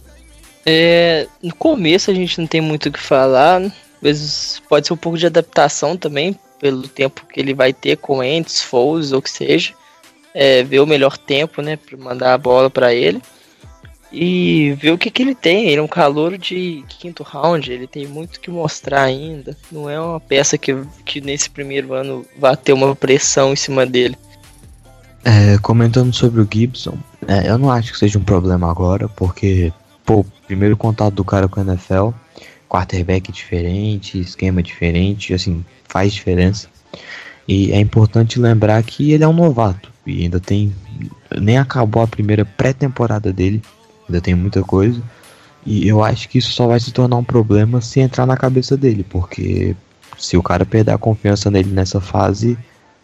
É, 0.65 1.27
no 1.41 1.53
começo 1.53 2.11
a 2.11 2.13
gente 2.13 2.39
não 2.39 2.47
tem 2.47 2.61
muito 2.61 2.87
o 2.87 2.91
que 2.91 2.99
falar, 2.99 3.61
vezes 4.01 4.61
pode 4.69 4.87
ser 4.87 4.93
um 4.93 4.97
pouco 4.97 5.17
de 5.17 5.25
adaptação 5.25 5.97
também, 5.97 6.37
pelo 6.59 6.87
tempo 6.87 7.25
que 7.25 7.39
ele 7.39 7.53
vai 7.53 7.73
ter 7.73 7.97
com 7.97 8.23
Ents, 8.23 8.61
Foles 8.61 9.11
ou 9.11 9.21
que 9.21 9.29
seja. 9.29 9.73
É, 10.33 10.63
ver 10.63 10.79
o 10.79 10.85
melhor 10.85 11.17
tempo, 11.17 11.61
né, 11.61 11.75
para 11.75 11.97
mandar 11.97 12.33
a 12.33 12.37
bola 12.37 12.69
para 12.69 12.93
ele. 12.93 13.21
E 14.11 14.75
ver 14.79 14.91
o 14.91 14.97
que, 14.97 15.11
que 15.11 15.21
ele 15.21 15.35
tem. 15.35 15.67
Ele 15.67 15.79
é 15.79 15.81
um 15.81 15.87
calor 15.87 16.37
de 16.37 16.83
quinto 16.87 17.23
round, 17.23 17.71
ele 17.71 17.85
tem 17.85 18.07
muito 18.07 18.39
que 18.39 18.49
mostrar 18.49 19.03
ainda. 19.03 19.55
Não 19.71 19.89
é 19.89 19.99
uma 19.99 20.19
peça 20.19 20.57
que, 20.57 20.75
que 21.05 21.21
nesse 21.21 21.49
primeiro 21.49 21.93
ano 21.93 22.25
vai 22.37 22.57
ter 22.57 22.73
uma 22.73 22.95
pressão 22.95 23.53
em 23.53 23.55
cima 23.55 23.85
dele. 23.85 24.17
É, 25.23 25.57
comentando 25.59 26.13
sobre 26.13 26.41
o 26.41 26.47
Gibson, 26.51 26.97
é, 27.27 27.49
eu 27.49 27.57
não 27.57 27.69
acho 27.69 27.91
que 27.91 27.99
seja 27.99 28.17
um 28.17 28.23
problema 28.23 28.71
agora, 28.71 29.07
porque, 29.09 29.71
pô, 30.05 30.25
primeiro 30.47 30.77
contato 30.77 31.13
do 31.13 31.25
cara 31.25 31.47
com 31.47 31.59
a 31.59 31.63
NFL, 31.63 32.09
quarterback 32.67 33.31
diferente, 33.31 34.19
esquema 34.19 34.63
diferente, 34.63 35.33
assim, 35.33 35.63
faz 35.87 36.13
diferença. 36.13 36.67
E 37.47 37.71
é 37.71 37.79
importante 37.79 38.39
lembrar 38.39 38.81
que 38.83 39.11
ele 39.11 39.23
é 39.23 39.27
um 39.27 39.33
novato 39.33 39.91
e 40.05 40.23
ainda 40.23 40.39
tem. 40.39 40.73
Nem 41.39 41.57
acabou 41.57 42.03
a 42.03 42.07
primeira 42.07 42.45
pré-temporada 42.45 43.33
dele, 43.33 43.61
ainda 44.09 44.21
tem 44.21 44.35
muita 44.35 44.63
coisa. 44.63 45.01
E 45.65 45.87
eu 45.87 46.03
acho 46.03 46.27
que 46.27 46.37
isso 46.37 46.51
só 46.51 46.67
vai 46.67 46.79
se 46.79 46.91
tornar 46.91 47.17
um 47.17 47.23
problema 47.23 47.81
se 47.81 47.99
entrar 47.99 48.25
na 48.25 48.35
cabeça 48.35 48.75
dele, 48.75 49.05
porque 49.07 49.75
se 50.17 50.35
o 50.35 50.43
cara 50.43 50.65
perder 50.65 50.91
a 50.91 50.97
confiança 50.97 51.51
nele 51.51 51.71
nessa 51.71 52.01
fase, 52.01 52.57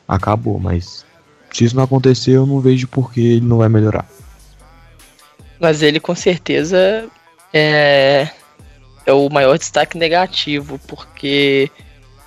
acabou. 0.07 0.59
Mas 0.59 1.05
se 1.51 1.65
isso 1.65 1.75
não 1.75 1.83
acontecer, 1.83 2.31
eu 2.31 2.45
não 2.45 2.59
vejo 2.59 2.87
por 2.87 3.11
que 3.11 3.21
ele 3.21 3.45
não 3.45 3.57
vai 3.57 3.69
melhorar. 3.69 4.05
Mas 5.59 5.81
ele 5.81 5.99
com 5.99 6.15
certeza 6.15 7.07
é, 7.53 8.27
é 9.05 9.13
o 9.13 9.29
maior 9.29 9.57
destaque 9.57 9.97
negativo, 9.97 10.79
porque 10.87 11.69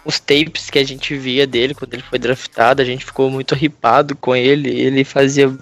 os 0.04 0.18
tapes 0.18 0.70
que 0.70 0.78
a 0.78 0.84
gente 0.84 1.16
via 1.16 1.46
dele 1.46 1.74
quando 1.74 1.94
ele 1.94 2.02
foi 2.02 2.18
draftado, 2.18 2.80
a 2.80 2.84
gente 2.84 3.04
ficou 3.04 3.30
muito 3.30 3.54
ripado 3.54 4.16
com 4.16 4.34
ele. 4.34 4.70
Ele 4.70 5.04
fazia 5.04 5.54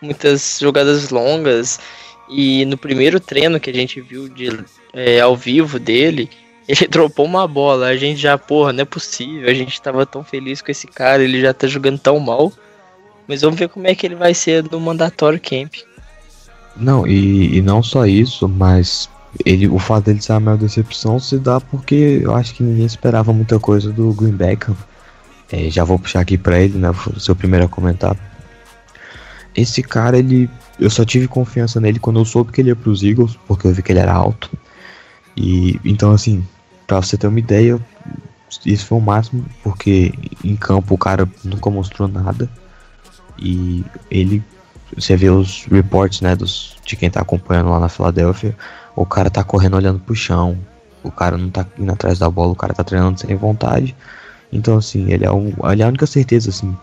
muitas 0.00 0.58
jogadas 0.60 1.10
longas 1.10 1.78
e 2.30 2.64
no 2.64 2.76
primeiro 2.76 3.18
treino 3.18 3.58
que 3.58 3.70
a 3.70 3.74
gente 3.74 4.00
viu 4.00 4.28
de, 4.28 4.64
é, 4.92 5.20
ao 5.20 5.36
vivo 5.36 5.78
dele, 5.78 6.30
ele 6.68 6.86
dropou 6.88 7.26
uma 7.26 7.46
bola. 7.46 7.88
A 7.88 7.96
gente 7.96 8.20
já, 8.20 8.38
porra, 8.38 8.72
não 8.72 8.82
é 8.82 8.84
possível. 8.84 9.48
A 9.48 9.54
gente 9.54 9.80
tava 9.80 10.06
tão 10.06 10.22
feliz 10.22 10.62
com 10.62 10.70
esse 10.70 10.86
cara, 10.86 11.22
ele 11.22 11.40
já 11.40 11.52
tá 11.52 11.66
jogando 11.66 11.98
tão 11.98 12.18
mal. 12.20 12.52
Mas 13.26 13.42
vamos 13.42 13.58
ver 13.58 13.68
como 13.68 13.86
é 13.86 13.94
que 13.94 14.06
ele 14.06 14.16
vai 14.16 14.34
ser 14.34 14.64
no 14.70 14.80
mandatório 14.80 15.40
camp. 15.40 15.74
Não, 16.76 17.06
e, 17.06 17.58
e 17.58 17.62
não 17.62 17.82
só 17.82 18.06
isso, 18.06 18.48
mas 18.48 19.08
ele, 19.44 19.68
o 19.68 19.78
fato 19.78 20.06
dele 20.06 20.20
ser 20.20 20.32
a 20.32 20.40
maior 20.40 20.56
decepção 20.56 21.18
se 21.18 21.38
dá 21.38 21.60
porque 21.60 22.20
eu 22.22 22.34
acho 22.34 22.54
que 22.54 22.62
ninguém 22.62 22.86
esperava 22.86 23.32
muita 23.32 23.58
coisa 23.58 23.92
do 23.92 24.12
Greenback. 24.12 24.72
É, 25.52 25.70
já 25.70 25.84
vou 25.84 25.98
puxar 25.98 26.20
aqui 26.20 26.38
pra 26.38 26.60
ele, 26.60 26.78
né? 26.78 26.90
Seu 27.18 27.34
primeiro 27.34 27.66
a 27.66 27.68
comentar. 27.68 28.16
Esse 29.54 29.82
cara, 29.82 30.18
ele. 30.18 30.48
Eu 30.80 30.90
só 30.90 31.04
tive 31.04 31.28
confiança 31.28 31.78
nele 31.80 31.98
quando 31.98 32.18
eu 32.18 32.24
soube 32.24 32.52
que 32.52 32.60
ele 32.60 32.70
ia 32.70 32.76
pros 32.76 33.02
Eagles, 33.02 33.38
porque 33.46 33.66
eu 33.66 33.72
vi 33.72 33.82
que 33.82 33.92
ele 33.92 33.98
era 33.98 34.12
alto. 34.12 34.50
E 35.36 35.78
então 35.84 36.12
assim, 36.12 36.44
pra 36.86 37.00
você 37.00 37.16
ter 37.16 37.26
uma 37.26 37.38
ideia, 37.38 37.78
isso 38.64 38.86
foi 38.86 38.98
o 38.98 39.00
máximo, 39.00 39.44
porque 39.62 40.12
em 40.42 40.56
campo 40.56 40.94
o 40.94 40.98
cara 40.98 41.28
nunca 41.44 41.70
mostrou 41.70 42.08
nada. 42.08 42.50
E 43.38 43.84
ele. 44.10 44.42
Você 44.96 45.16
vê 45.16 45.30
os 45.30 45.66
reports, 45.66 46.20
né, 46.20 46.34
dos, 46.34 46.76
de 46.84 46.96
quem 46.96 47.08
tá 47.08 47.20
acompanhando 47.20 47.70
lá 47.70 47.78
na 47.78 47.88
Filadélfia 47.88 48.56
o 49.00 49.06
cara 49.06 49.30
tá 49.30 49.42
correndo 49.42 49.76
olhando 49.76 49.98
pro 50.00 50.14
chão, 50.14 50.58
o 51.02 51.10
cara 51.10 51.36
não 51.36 51.48
tá 51.48 51.66
indo 51.78 51.90
atrás 51.90 52.18
da 52.18 52.28
bola, 52.28 52.52
o 52.52 52.56
cara 52.56 52.74
tá 52.74 52.84
treinando 52.84 53.18
sem 53.18 53.34
vontade. 53.36 53.96
Então, 54.52 54.76
assim, 54.76 55.10
ele 55.10 55.24
é, 55.24 55.32
um, 55.32 55.54
ele 55.72 55.82
é 55.82 55.84
a 55.84 55.88
única 55.88 56.06
certeza, 56.06 56.50
assim, 56.50 56.76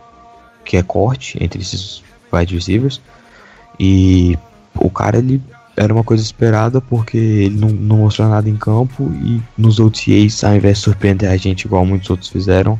que 0.66 0.78
é 0.78 0.84
corte 0.84 1.38
entre 1.40 1.62
esses 1.62 2.04
wide 2.34 2.56
receivers. 2.56 3.02
E 3.80 4.38
o 4.76 4.90
cara, 4.90 5.18
ele 5.18 5.42
era 5.76 5.94
uma 5.94 6.04
coisa 6.04 6.24
esperada 6.24 6.82
porque 6.82 7.18
ele 7.18 7.60
não, 7.60 7.70
não 7.70 7.98
mostrou 7.98 8.28
nada 8.28 8.50
em 8.50 8.58
campo 8.58 9.12
e 9.24 9.42
nos 9.58 9.80
OTAs, 9.80 10.44
ao 10.44 10.56
invés 10.56 10.78
de 10.78 10.84
surpreender 10.84 11.30
a 11.30 11.38
gente 11.38 11.66
igual 11.66 11.86
muitos 11.86 12.10
outros 12.10 12.30
fizeram, 12.30 12.80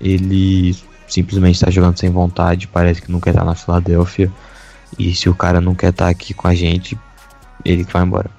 ele 0.00 0.76
simplesmente 1.06 1.54
está 1.54 1.70
jogando 1.70 1.98
sem 1.98 2.10
vontade, 2.10 2.66
parece 2.66 3.00
que 3.00 3.12
não 3.12 3.20
quer 3.20 3.30
estar 3.30 3.44
na 3.44 3.54
Filadélfia. 3.54 4.30
E 4.98 5.14
se 5.14 5.28
o 5.28 5.34
cara 5.34 5.60
não 5.60 5.74
quer 5.74 5.90
estar 5.90 6.08
aqui 6.08 6.34
com 6.34 6.48
a 6.48 6.54
gente, 6.54 6.98
ele 7.64 7.84
vai 7.84 8.02
embora. 8.02 8.30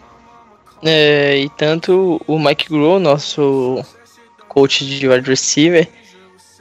É, 0.84 1.40
e 1.40 1.50
tanto 1.50 2.22
o 2.28 2.38
Mike 2.38 2.70
Groh, 2.70 3.00
nosso 3.00 3.84
coach 4.48 4.86
de 4.86 5.08
wide 5.08 5.30
receiver, 5.30 5.88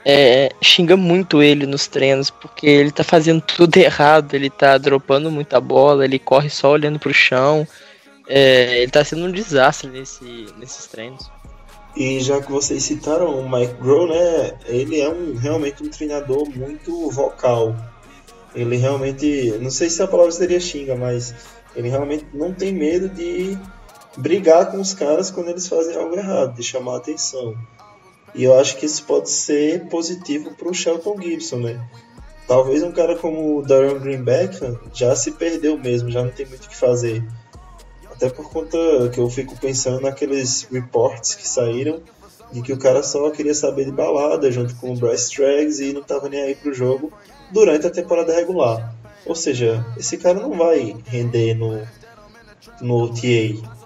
é, 0.04 0.50
xinga 0.60 0.96
muito 0.96 1.42
ele 1.42 1.66
nos 1.66 1.86
treinos, 1.86 2.30
porque 2.30 2.66
ele 2.66 2.90
tá 2.90 3.02
fazendo 3.02 3.40
tudo 3.40 3.76
errado, 3.78 4.34
ele 4.34 4.50
tá 4.50 4.76
dropando 4.76 5.30
muita 5.30 5.60
bola, 5.60 6.04
ele 6.04 6.18
corre 6.18 6.50
só 6.50 6.70
olhando 6.70 6.98
pro 6.98 7.14
chão. 7.14 7.66
É, 8.28 8.82
ele 8.82 8.90
tá 8.90 9.04
sendo 9.04 9.26
um 9.26 9.32
desastre 9.32 9.90
nesse, 9.90 10.46
nesses 10.58 10.86
treinos. 10.86 11.30
E 11.96 12.20
já 12.20 12.40
que 12.40 12.50
vocês 12.50 12.82
citaram 12.82 13.38
o 13.38 13.48
Mike 13.48 13.74
Groh, 13.74 14.08
né, 14.08 14.58
ele 14.66 15.00
é 15.00 15.08
um, 15.08 15.36
realmente 15.36 15.82
um 15.82 15.88
treinador 15.88 16.48
muito 16.50 17.08
vocal. 17.10 17.74
Ele 18.54 18.76
realmente, 18.76 19.52
não 19.60 19.70
sei 19.70 19.88
se 19.88 20.02
a 20.02 20.08
palavra 20.08 20.32
seria 20.32 20.60
xinga, 20.60 20.96
mas 20.96 21.34
ele 21.76 21.88
realmente 21.88 22.26
não 22.32 22.52
tem 22.52 22.72
medo 22.72 23.08
de 23.08 23.56
brigar 24.16 24.70
com 24.70 24.80
os 24.80 24.94
caras 24.94 25.30
quando 25.30 25.50
eles 25.50 25.68
fazem 25.68 25.96
algo 25.96 26.16
errado, 26.16 26.54
de 26.54 26.62
chamar 26.62 26.94
a 26.94 26.98
atenção. 26.98 27.56
E 28.34 28.44
eu 28.44 28.58
acho 28.58 28.76
que 28.76 28.86
isso 28.86 29.04
pode 29.04 29.30
ser 29.30 29.86
positivo 29.86 30.52
para 30.54 30.68
o 30.68 30.74
Shelton 30.74 31.20
Gibson, 31.20 31.58
né? 31.58 31.80
Talvez 32.46 32.82
um 32.82 32.92
cara 32.92 33.16
como 33.16 33.58
o 33.58 33.62
Darion 33.62 33.98
Greenback 34.00 34.58
já 34.92 35.14
se 35.16 35.32
perdeu 35.32 35.78
mesmo, 35.78 36.10
já 36.10 36.22
não 36.22 36.30
tem 36.30 36.44
muito 36.44 36.64
o 36.64 36.68
que 36.68 36.76
fazer. 36.76 37.24
Até 38.10 38.28
por 38.28 38.50
conta 38.50 38.78
que 39.12 39.18
eu 39.18 39.30
fico 39.30 39.58
pensando 39.58 40.00
naqueles 40.00 40.64
reports 40.70 41.34
que 41.34 41.48
saíram 41.48 42.02
de 42.52 42.62
que 42.62 42.72
o 42.72 42.78
cara 42.78 43.02
só 43.02 43.30
queria 43.30 43.54
saber 43.54 43.86
de 43.86 43.92
balada 43.92 44.50
junto 44.52 44.76
com 44.76 44.92
o 44.92 44.96
Bryce 44.96 45.34
Traggs 45.34 45.80
e 45.80 45.92
não 45.92 46.02
estava 46.02 46.28
nem 46.28 46.42
aí 46.42 46.54
pro 46.54 46.74
jogo 46.74 47.12
durante 47.50 47.86
a 47.86 47.90
temporada 47.90 48.34
regular. 48.34 48.94
Ou 49.26 49.34
seja, 49.34 49.84
esse 49.96 50.16
cara 50.18 50.38
não 50.38 50.52
vai 50.52 50.94
render 51.06 51.54
no, 51.54 51.82
no 52.80 53.04
OTA. 53.04 53.83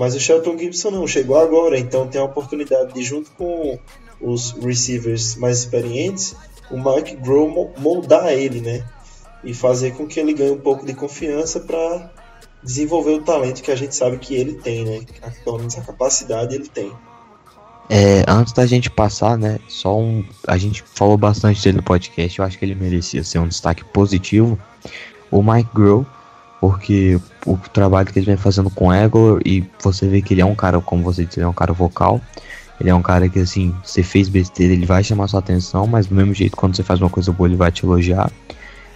Mas 0.00 0.14
o 0.14 0.18
Shelton 0.18 0.56
Gibson 0.56 0.90
não, 0.90 1.06
chegou 1.06 1.38
agora, 1.38 1.78
então 1.78 2.08
tem 2.08 2.18
a 2.18 2.24
oportunidade 2.24 2.94
de, 2.94 3.02
junto 3.02 3.30
com 3.32 3.78
os 4.18 4.52
receivers 4.52 5.36
mais 5.36 5.58
experientes, 5.58 6.34
o 6.70 6.78
Mike 6.78 7.16
Groh 7.16 7.70
moldar 7.76 8.32
ele, 8.32 8.62
né? 8.62 8.82
E 9.44 9.52
fazer 9.52 9.90
com 9.90 10.06
que 10.06 10.18
ele 10.18 10.32
ganhe 10.32 10.52
um 10.52 10.58
pouco 10.58 10.86
de 10.86 10.94
confiança 10.94 11.60
para 11.60 12.10
desenvolver 12.62 13.10
o 13.10 13.20
talento 13.20 13.62
que 13.62 13.70
a 13.70 13.76
gente 13.76 13.94
sabe 13.94 14.16
que 14.16 14.34
ele 14.34 14.54
tem, 14.54 14.86
né? 14.86 15.04
Pelo 15.44 15.58
menos 15.58 15.76
a 15.76 15.82
capacidade 15.82 16.54
ele 16.54 16.68
tem. 16.70 16.90
É, 17.90 18.24
antes 18.26 18.54
da 18.54 18.64
gente 18.64 18.88
passar, 18.88 19.36
né? 19.36 19.58
Só 19.68 19.98
um. 19.98 20.24
A 20.48 20.56
gente 20.56 20.82
falou 20.94 21.18
bastante 21.18 21.62
dele 21.62 21.76
no 21.76 21.82
podcast, 21.82 22.38
eu 22.38 22.44
acho 22.46 22.58
que 22.58 22.64
ele 22.64 22.74
merecia 22.74 23.22
ser 23.22 23.38
um 23.38 23.48
destaque 23.48 23.84
positivo. 23.84 24.58
O 25.30 25.42
Mike 25.42 25.68
Groh 25.74 26.06
porque 26.60 27.18
o 27.46 27.56
trabalho 27.56 28.12
que 28.12 28.18
ele 28.18 28.26
vem 28.26 28.36
fazendo 28.36 28.68
com 28.68 28.92
Egor 28.92 29.40
e 29.46 29.64
você 29.82 30.06
vê 30.06 30.20
que 30.20 30.34
ele 30.34 30.42
é 30.42 30.44
um 30.44 30.54
cara, 30.54 30.78
como 30.80 31.02
você 31.02 31.24
disse, 31.24 31.40
ele 31.40 31.46
é 31.46 31.48
um 31.48 31.54
cara 31.54 31.72
vocal. 31.72 32.20
Ele 32.78 32.90
é 32.90 32.94
um 32.94 33.02
cara 33.02 33.28
que 33.28 33.38
assim, 33.38 33.74
você 33.82 34.02
fez 34.02 34.28
besteira, 34.28 34.72
ele 34.72 34.86
vai 34.86 35.02
chamar 35.02 35.28
sua 35.28 35.40
atenção, 35.40 35.86
mas 35.86 36.06
do 36.06 36.14
mesmo 36.14 36.34
jeito 36.34 36.56
quando 36.56 36.76
você 36.76 36.82
faz 36.82 37.00
uma 37.00 37.10
coisa 37.10 37.32
boa, 37.32 37.48
ele 37.48 37.56
vai 37.56 37.72
te 37.72 37.84
elogiar. 37.84 38.30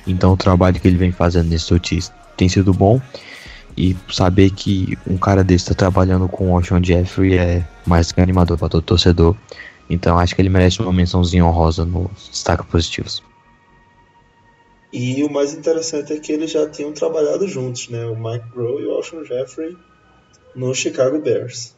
Então 0.07 0.33
o 0.33 0.37
trabalho 0.37 0.79
que 0.79 0.87
ele 0.87 0.97
vem 0.97 1.11
fazendo 1.11 1.49
nesse 1.49 1.73
Otis 1.73 2.13
tem 2.37 2.49
sido 2.49 2.73
bom. 2.73 3.01
E 3.77 3.97
saber 4.11 4.51
que 4.51 4.97
um 5.07 5.17
cara 5.17 5.43
desse 5.43 5.65
está 5.65 5.75
trabalhando 5.75 6.29
com 6.29 6.53
o 6.53 6.57
Ocean 6.57 6.83
Jeffrey 6.83 7.37
é 7.37 7.67
mais 7.85 8.13
que 8.13 8.21
animador 8.21 8.57
para 8.57 8.69
todo 8.69 8.83
torcedor. 8.83 9.35
Então 9.91 10.19
acho 10.19 10.35
que 10.35 10.41
ele 10.41 10.49
merece 10.49 10.81
uma 10.81 10.93
mençãozinha 10.93 11.45
honrosa 11.45 11.85
nos 11.85 12.29
destaques 12.31 12.67
positivos. 12.67 13.23
E 14.97 15.25
o 15.25 15.29
mais 15.29 15.53
interessante 15.53 16.13
é 16.13 16.21
que 16.21 16.31
eles 16.31 16.53
já 16.53 16.71
tinham 16.71 16.93
trabalhado 16.93 17.49
juntos, 17.49 17.89
né? 17.89 18.07
O 18.07 18.15
Mike 18.15 18.49
Groh 18.51 18.79
e 18.79 18.87
o 18.87 18.93
Alshon 18.93 19.25
Jeffrey 19.25 19.77
no 20.55 20.73
Chicago 20.73 21.19
Bears. 21.19 21.75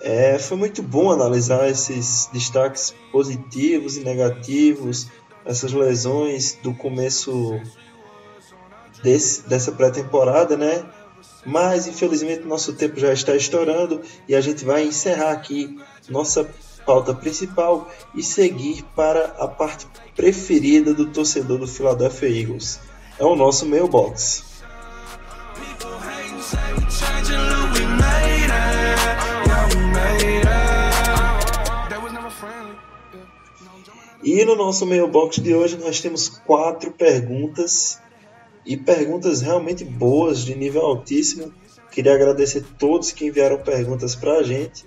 É, 0.00 0.36
foi 0.36 0.56
muito 0.56 0.82
bom 0.82 1.12
analisar 1.12 1.70
esses 1.70 2.28
destaques 2.32 2.92
positivos 3.12 3.96
e 3.96 4.00
negativos, 4.00 5.06
essas 5.44 5.72
lesões 5.72 6.58
do 6.60 6.74
começo 6.74 7.60
desse, 9.00 9.48
dessa 9.48 9.70
pré-temporada, 9.70 10.56
né? 10.56 10.84
Mas 11.46 11.86
infelizmente 11.86 12.42
nosso 12.42 12.72
tempo 12.72 12.98
já 12.98 13.12
está 13.12 13.36
estourando 13.36 14.02
e 14.26 14.34
a 14.34 14.40
gente 14.40 14.64
vai 14.64 14.82
encerrar 14.82 15.30
aqui 15.30 15.78
nossa 16.08 16.50
pauta 16.84 17.14
principal 17.14 17.88
e 18.14 18.22
seguir 18.22 18.84
para 18.94 19.34
a 19.38 19.48
parte 19.48 19.86
preferida 20.14 20.94
do 20.94 21.06
torcedor 21.06 21.58
do 21.58 21.66
Philadelphia 21.66 22.28
Eagles. 22.28 22.80
É 23.18 23.24
o 23.24 23.36
nosso 23.36 23.66
mailbox. 23.66 24.44
E 34.22 34.42
no 34.44 34.56
nosso 34.56 34.86
mailbox 34.86 35.36
de 35.36 35.54
hoje 35.54 35.76
nós 35.76 36.00
temos 36.00 36.28
quatro 36.28 36.90
perguntas 36.90 38.00
e 38.64 38.76
perguntas 38.76 39.42
realmente 39.42 39.84
boas, 39.84 40.38
de 40.38 40.54
nível 40.54 40.80
altíssimo. 40.80 41.52
Queria 41.90 42.14
agradecer 42.14 42.60
a 42.60 42.78
todos 42.78 43.12
que 43.12 43.26
enviaram 43.26 43.58
perguntas 43.58 44.16
para 44.16 44.38
a 44.38 44.42
gente. 44.42 44.86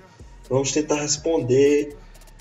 Vamos 0.50 0.72
tentar 0.72 0.96
responder 0.96 1.98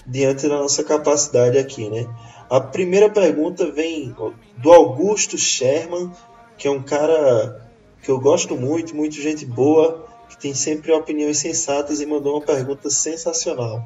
diante 0.07 0.49
da 0.49 0.59
nossa 0.59 0.85
capacidade 0.85 1.59
aqui, 1.59 1.89
né? 1.89 2.07
A 2.49 2.61
primeira 2.61 3.11
pergunta 3.11 3.71
vem 3.71 4.15
do 4.57 4.73
Augusto 4.73 5.37
Sherman, 5.37 6.13
que 6.57 6.69
é 6.69 6.71
um 6.71 6.83
cara 6.83 7.69
que 8.03 8.11
eu 8.11 8.21
gosto 8.21 8.57
muito, 8.57 8.95
muito 8.95 9.17
gente 9.17 9.45
boa, 9.45 10.07
que 10.29 10.39
tem 10.39 10.55
sempre 10.55 10.93
opiniões 10.93 11.39
sensatas 11.39 12.01
e 12.01 12.07
mandou 12.07 12.35
uma 12.35 12.47
pergunta 12.47 12.89
sensacional. 12.89 13.85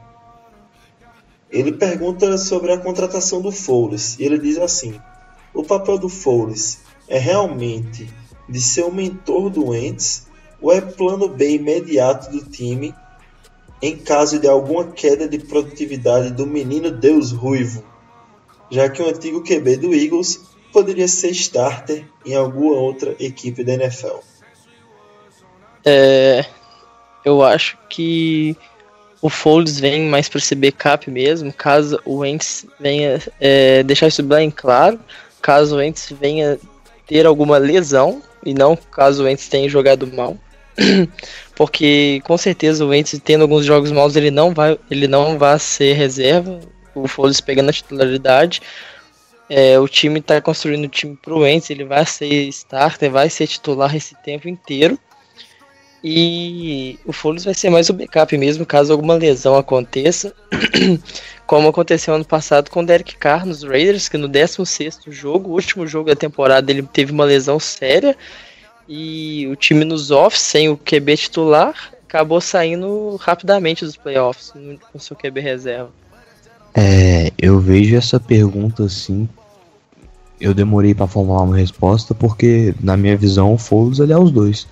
Ele 1.51 1.73
pergunta 1.73 2.37
sobre 2.37 2.73
a 2.73 2.79
contratação 2.79 3.41
do 3.41 3.51
Foles 3.51 4.19
e 4.19 4.25
ele 4.25 4.39
diz 4.39 4.59
assim: 4.59 5.01
o 5.55 5.65
papel 5.65 5.99
do 5.99 6.09
Foles 6.09 6.81
é 7.09 7.19
realmente 7.19 8.13
de 8.49 8.61
ser 8.61 8.85
o 8.85 8.93
mentor 8.93 9.49
do 9.49 9.69
Wentz 9.69 10.27
ou 10.61 10.71
é 10.71 10.81
plano 10.81 11.29
B 11.29 11.53
imediato 11.53 12.31
do 12.31 12.45
time 12.45 12.95
em 13.83 13.97
caso 13.97 14.39
de 14.39 14.47
alguma 14.47 14.93
queda 14.93 15.29
de 15.29 15.39
produtividade 15.39 16.31
do 16.31 16.47
menino 16.47 16.91
Deus 16.91 17.33
Ruivo, 17.33 17.85
já 18.71 18.89
que 18.89 19.03
o 19.03 19.09
antigo 19.09 19.43
QB 19.43 19.77
do 19.79 19.95
Eagles 19.95 20.41
poderia 20.73 21.09
ser 21.09 21.31
starter 21.31 22.05
em 22.25 22.35
alguma 22.35 22.75
outra 22.75 23.17
equipe 23.19 23.65
da 23.65 23.75
NFL. 23.75 24.19
É, 25.85 26.45
eu 27.25 27.43
acho 27.43 27.79
que 27.89 28.57
o 29.23 29.29
Foles 29.29 29.79
vem 29.79 30.09
mais 30.09 30.29
para 30.29 30.41
ser 30.41 30.55
backup 30.55 31.11
mesmo, 31.11 31.53
caso 31.53 32.01
o 32.05 32.19
Wentz 32.19 32.67
venha 32.79 33.21
é, 33.41 33.83
deixar 33.83 34.09
isso 34.09 34.23
bem 34.23 34.51
claro, 34.51 34.99
caso 35.41 35.75
o 35.75 35.79
Wentz 35.79 36.13
venha 36.21 36.59
ter 37.07 37.27
alguma 37.27 37.59
lesão, 37.59 38.23
e 38.45 38.55
não 38.55 38.77
caso 38.77 39.23
o 39.23 39.27
Wentz 39.27 39.49
tenha 39.49 39.69
jogado 39.69 40.07
mal. 40.07 40.37
porque 41.55 42.21
com 42.25 42.37
certeza 42.37 42.85
o 42.85 42.89
Wentz 42.89 43.21
tendo 43.23 43.43
alguns 43.43 43.65
jogos 43.65 43.93
maus 43.93 44.17
ele 44.17 44.31
não 44.31 44.53
vai 44.53 44.79
ele 44.91 45.07
não 45.07 45.39
vai 45.39 45.59
ser 45.59 45.95
reserva. 45.95 46.61
O 46.95 47.07
Foles 47.07 47.41
pegando 47.41 47.71
a 47.71 47.73
titularidade. 47.73 48.61
É, 49.49 49.79
o 49.81 49.89
time 49.89 50.21
está 50.21 50.41
construindo 50.41 50.85
o 50.85 50.89
time 50.89 51.17
pro 51.21 51.41
Wentz 51.41 51.71
ele 51.71 51.85
vai 51.85 52.07
ser 52.07 52.27
starter 52.49 53.11
vai 53.11 53.29
ser 53.29 53.47
titular 53.47 53.95
esse 53.95 54.15
tempo 54.23 54.49
inteiro. 54.49 54.99
E 56.03 56.99
o 57.05 57.13
Foles 57.13 57.45
vai 57.45 57.53
ser 57.53 57.69
mais 57.69 57.91
o 57.91 57.93
backup 57.93 58.37
mesmo 58.39 58.65
caso 58.65 58.91
alguma 58.91 59.15
lesão 59.15 59.57
aconteça 59.57 60.35
como 61.47 61.69
aconteceu 61.69 62.15
ano 62.15 62.25
passado 62.25 62.71
com 62.71 62.81
o 62.81 62.87
Derek 62.87 63.17
Carr 63.17 63.45
nos 63.45 63.63
Raiders 63.63 64.09
que 64.09 64.17
no 64.17 64.27
16º 64.27 65.13
jogo 65.13 65.51
o 65.51 65.53
último 65.53 65.87
jogo 65.87 66.09
da 66.09 66.17
temporada 66.17 66.73
ele 66.73 66.83
teve 66.85 67.13
uma 67.13 67.25
lesão 67.25 67.61
séria 67.61 68.17
e 68.93 69.47
o 69.47 69.55
time 69.55 69.85
nos 69.85 70.11
offs, 70.11 70.43
sem 70.43 70.69
o 70.69 70.77
QB 70.77 71.17
titular, 71.17 71.93
acabou 72.09 72.41
saindo 72.41 73.15
rapidamente 73.21 73.85
dos 73.85 73.97
playoffs 73.97 74.53
com 74.93 74.99
seu 74.99 75.17
QB 75.17 75.41
reserva. 75.41 75.91
É, 76.75 77.33
eu 77.39 77.61
vejo 77.61 77.95
essa 77.95 78.19
pergunta 78.19 78.83
assim. 78.83 79.29
Eu 80.41 80.53
demorei 80.53 80.93
para 80.93 81.07
formular 81.07 81.43
uma 81.43 81.57
resposta 81.57 82.17
porque, 82.17 82.75
na 82.81 82.97
minha 82.97 83.17
visão, 83.17 83.55
o 83.55 83.59
Foles 83.59 84.01
ele 84.01 84.13
é 84.13 84.19
os 84.19 84.33
dois. 84.33 84.67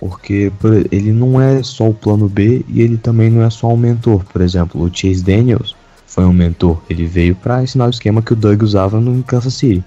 Porque 0.00 0.50
ele 0.90 1.12
não 1.12 1.40
é 1.40 1.62
só 1.62 1.88
o 1.88 1.94
plano 1.94 2.28
B 2.28 2.64
e 2.68 2.82
ele 2.82 2.96
também 2.96 3.30
não 3.30 3.44
é 3.44 3.50
só 3.50 3.68
um 3.68 3.76
mentor. 3.76 4.24
Por 4.24 4.40
exemplo, 4.40 4.82
o 4.82 4.90
Chase 4.92 5.22
Daniels 5.22 5.76
foi 6.08 6.24
um 6.24 6.32
mentor. 6.32 6.82
Ele 6.90 7.06
veio 7.06 7.36
para 7.36 7.62
ensinar 7.62 7.86
o 7.86 7.90
esquema 7.90 8.20
que 8.20 8.32
o 8.32 8.36
Doug 8.36 8.62
usava 8.64 9.00
no 9.00 9.22
Kansas 9.22 9.54
City. 9.54 9.84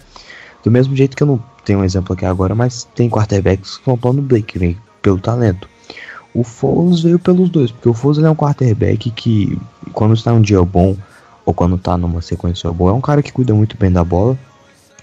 Do 0.63 0.71
mesmo 0.71 0.95
jeito 0.95 1.17
que 1.17 1.23
eu 1.23 1.27
não 1.27 1.50
tenho 1.63 1.79
um 1.79 1.83
exemplo 1.83 2.13
aqui 2.13 2.25
agora, 2.25 2.55
mas 2.55 2.87
tem 2.95 3.09
quarterbacks 3.09 3.77
que 3.77 3.85
são 3.85 3.97
plano 3.97 4.21
Blake, 4.21 4.53
que 4.53 4.59
vem 4.59 4.77
pelo 5.01 5.19
talento. 5.19 5.69
O 6.33 6.43
Foles 6.43 7.01
veio 7.01 7.19
pelos 7.19 7.49
dois, 7.49 7.71
porque 7.71 7.89
o 7.89 7.93
Foles 7.93 8.17
é 8.17 8.29
um 8.29 8.35
quarterback 8.35 9.11
que, 9.11 9.59
quando 9.93 10.13
está 10.13 10.31
um 10.31 10.41
dia 10.41 10.63
bom, 10.63 10.95
ou 11.45 11.53
quando 11.53 11.75
está 11.75 11.97
numa 11.97 12.21
sequência 12.21 12.71
boa, 12.71 12.91
é 12.91 12.93
um 12.93 13.01
cara 13.01 13.21
que 13.21 13.31
cuida 13.31 13.53
muito 13.53 13.77
bem 13.77 13.91
da 13.91 14.03
bola. 14.03 14.37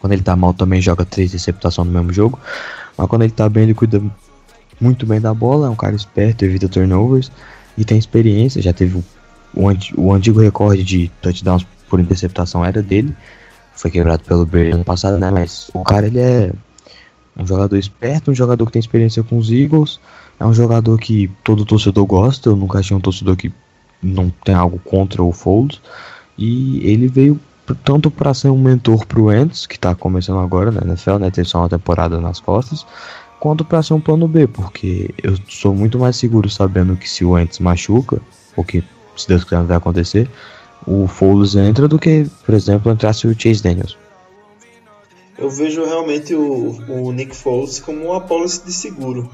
Quando 0.00 0.12
ele 0.12 0.22
está 0.22 0.36
mal, 0.36 0.54
também 0.54 0.80
joga 0.80 1.04
três 1.04 1.32
receptações 1.32 1.86
no 1.86 1.92
mesmo 1.92 2.12
jogo. 2.12 2.38
Mas 2.96 3.08
quando 3.08 3.22
ele 3.22 3.32
está 3.32 3.48
bem, 3.48 3.64
ele 3.64 3.74
cuida 3.74 4.00
muito 4.80 5.04
bem 5.04 5.20
da 5.20 5.34
bola. 5.34 5.66
É 5.66 5.70
um 5.70 5.76
cara 5.76 5.96
esperto, 5.96 6.44
evita 6.44 6.68
turnovers 6.68 7.30
e 7.76 7.84
tem 7.84 7.98
experiência. 7.98 8.62
Já 8.62 8.72
teve 8.72 9.02
o, 9.54 9.64
o 9.96 10.12
antigo 10.12 10.40
recorde 10.40 10.84
de 10.84 11.10
touchdowns 11.20 11.66
por 11.88 11.98
interceptação 11.98 12.64
era 12.64 12.80
dele 12.82 13.14
foi 13.78 13.90
quebrado 13.90 14.24
pelo 14.24 14.44
Brady 14.44 14.72
ano 14.72 14.84
passado, 14.84 15.18
né? 15.18 15.30
Mas 15.30 15.70
o 15.72 15.84
cara 15.84 16.06
ele 16.06 16.18
é 16.18 16.52
um 17.36 17.46
jogador 17.46 17.76
esperto, 17.76 18.30
um 18.30 18.34
jogador 18.34 18.66
que 18.66 18.72
tem 18.72 18.80
experiência 18.80 19.22
com 19.22 19.38
os 19.38 19.50
Eagles, 19.50 20.00
é 20.40 20.44
um 20.44 20.52
jogador 20.52 20.98
que 20.98 21.30
todo 21.44 21.64
torcedor 21.64 22.04
gosta. 22.04 22.48
Eu 22.48 22.56
nunca 22.56 22.80
achei 22.80 22.96
um 22.96 23.00
torcedor 23.00 23.36
que 23.36 23.52
não 24.02 24.30
tem 24.44 24.54
algo 24.54 24.80
contra 24.80 25.22
o 25.22 25.32
Foles. 25.32 25.80
E 26.36 26.84
ele 26.88 27.06
veio 27.06 27.40
tanto 27.84 28.10
para 28.10 28.34
ser 28.34 28.48
um 28.48 28.58
mentor 28.58 29.06
pro 29.06 29.24
Wentz, 29.26 29.66
que 29.66 29.78
tá 29.78 29.94
começando 29.94 30.40
agora 30.40 30.72
na 30.72 30.80
NFL, 30.80 31.18
né? 31.18 31.30
Tem 31.30 31.44
só 31.44 31.60
uma 31.60 31.68
temporada 31.68 32.20
nas 32.20 32.40
costas, 32.40 32.84
quanto 33.38 33.64
para 33.64 33.82
ser 33.82 33.94
um 33.94 34.00
plano 34.00 34.26
B, 34.26 34.46
porque 34.46 35.14
eu 35.22 35.36
sou 35.48 35.74
muito 35.74 35.98
mais 35.98 36.16
seguro 36.16 36.48
sabendo 36.48 36.96
que 36.96 37.08
se 37.08 37.24
o 37.24 37.30
Wentz 37.30 37.58
machuca, 37.60 38.20
o 38.56 38.64
que 38.64 38.82
se 39.16 39.28
Deus 39.28 39.44
quiser 39.44 39.58
não 39.58 39.66
vai 39.66 39.76
acontecer, 39.76 40.28
o 40.88 41.06
Foles 41.06 41.54
entra 41.54 41.86
do 41.86 41.98
que, 41.98 42.26
por 42.46 42.54
exemplo, 42.54 42.90
entrasse 42.90 43.26
o 43.26 43.38
Chase 43.38 43.62
Daniels. 43.62 43.98
Eu 45.36 45.50
vejo 45.50 45.84
realmente 45.84 46.34
o, 46.34 46.78
o 46.88 47.12
Nick 47.12 47.36
Foles 47.36 47.78
como 47.78 48.06
uma 48.06 48.20
policy 48.20 48.64
de 48.64 48.72
seguro, 48.72 49.30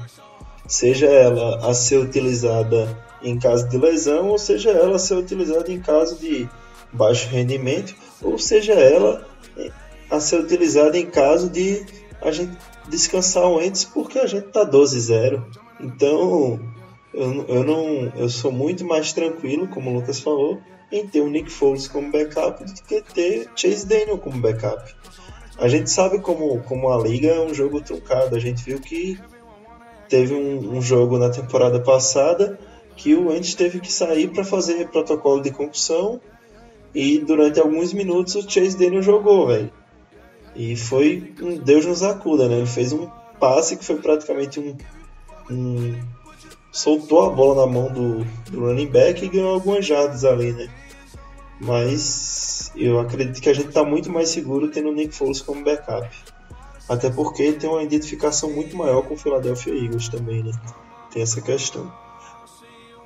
seja 0.67 1.05
ela 1.05 1.67
a 1.67 1.73
ser 1.73 1.97
utilizada 1.97 2.95
em 3.23 3.39
caso 3.39 3.69
de 3.69 3.77
lesão, 3.77 4.27
ou 4.27 4.37
seja 4.37 4.69
ela 4.69 4.97
a 4.97 4.99
ser 4.99 5.15
utilizada 5.15 5.71
em 5.71 5.79
caso 5.79 6.19
de 6.19 6.47
baixo 6.91 7.29
rendimento, 7.29 7.95
ou 8.21 8.37
seja 8.37 8.73
ela 8.73 9.25
a 10.11 10.19
ser 10.19 10.41
utilizada 10.41 10.97
em 10.97 11.05
caso 11.05 11.49
de 11.49 11.85
a 12.21 12.31
gente 12.31 12.55
descansar 12.89 13.45
antes 13.45 13.85
porque 13.85 14.19
a 14.19 14.27
gente 14.27 14.47
tá 14.47 14.65
12-0. 14.65 15.41
Então, 15.79 16.59
eu, 17.13 17.45
eu 17.47 17.63
não 17.63 18.11
eu 18.15 18.29
sou 18.29 18.51
muito 18.51 18.85
mais 18.85 19.13
tranquilo, 19.13 19.67
como 19.67 19.89
o 19.89 19.93
Lucas 19.93 20.19
falou, 20.19 20.59
em 20.91 21.07
ter 21.07 21.21
o 21.21 21.29
Nick 21.29 21.51
Foles 21.51 21.87
como 21.87 22.11
backup 22.11 22.63
do 22.63 22.73
que 22.83 23.01
ter 23.01 23.49
Chase 23.55 23.85
Daniel 23.85 24.17
como 24.17 24.39
backup. 24.39 24.93
A 25.57 25.67
gente 25.67 25.89
sabe 25.89 26.19
como, 26.19 26.59
como 26.63 26.91
a 26.91 26.97
liga 27.01 27.29
é 27.29 27.39
um 27.39 27.53
jogo 27.53 27.81
truncado. 27.81 28.35
A 28.35 28.39
gente 28.39 28.63
viu 28.63 28.79
que 28.79 29.19
teve 30.09 30.33
um, 30.33 30.77
um 30.77 30.81
jogo 30.81 31.17
na 31.17 31.29
temporada 31.29 31.79
passada 31.79 32.59
que 32.95 33.13
o 33.13 33.27
Wentz 33.27 33.55
teve 33.55 33.79
que 33.79 33.91
sair 33.91 34.29
para 34.29 34.43
fazer 34.43 34.87
protocolo 34.89 35.41
de 35.41 35.51
concussão 35.51 36.21
e 36.93 37.19
durante 37.19 37.59
alguns 37.59 37.91
minutos 37.91 38.35
o 38.35 38.49
Chase 38.49 38.77
Daniel 38.77 39.01
jogou, 39.01 39.47
velho. 39.47 39.71
E 40.55 40.75
foi 40.77 41.33
um 41.41 41.57
Deus 41.57 41.85
nos 41.85 42.01
acuda, 42.01 42.47
né? 42.47 42.57
Ele 42.57 42.65
fez 42.65 42.93
um 42.93 43.09
passe 43.39 43.75
que 43.75 43.83
foi 43.83 43.97
praticamente 43.97 44.59
um, 44.59 44.75
um 45.51 45.99
soltou 46.75 47.25
a 47.25 47.29
bola 47.29 47.65
na 47.65 47.71
mão 47.71 47.87
do, 47.87 48.25
do 48.51 48.65
running 48.65 48.87
back 48.87 49.23
e 49.23 49.29
ganhou 49.29 49.53
algumas 49.53 49.85
jardas 49.85 50.25
ali, 50.25 50.51
né? 50.51 50.67
Mas 51.57 52.69
eu 52.75 52.99
acredito 52.99 53.41
que 53.41 53.49
a 53.49 53.53
gente 53.53 53.69
está 53.69 53.81
muito 53.81 54.11
mais 54.11 54.27
seguro 54.27 54.67
tendo 54.67 54.89
o 54.89 54.91
Nick 54.91 55.15
Foles 55.15 55.41
como 55.41 55.63
backup. 55.63 56.09
Até 56.89 57.09
porque 57.09 57.53
tem 57.53 57.69
uma 57.69 57.81
identificação 57.81 58.51
muito 58.51 58.75
maior 58.75 59.03
com 59.03 59.13
o 59.13 59.17
Philadelphia 59.17 59.73
Eagles 59.73 60.09
também, 60.09 60.43
né? 60.43 60.51
Tem 61.13 61.23
essa 61.23 61.39
questão. 61.39 61.89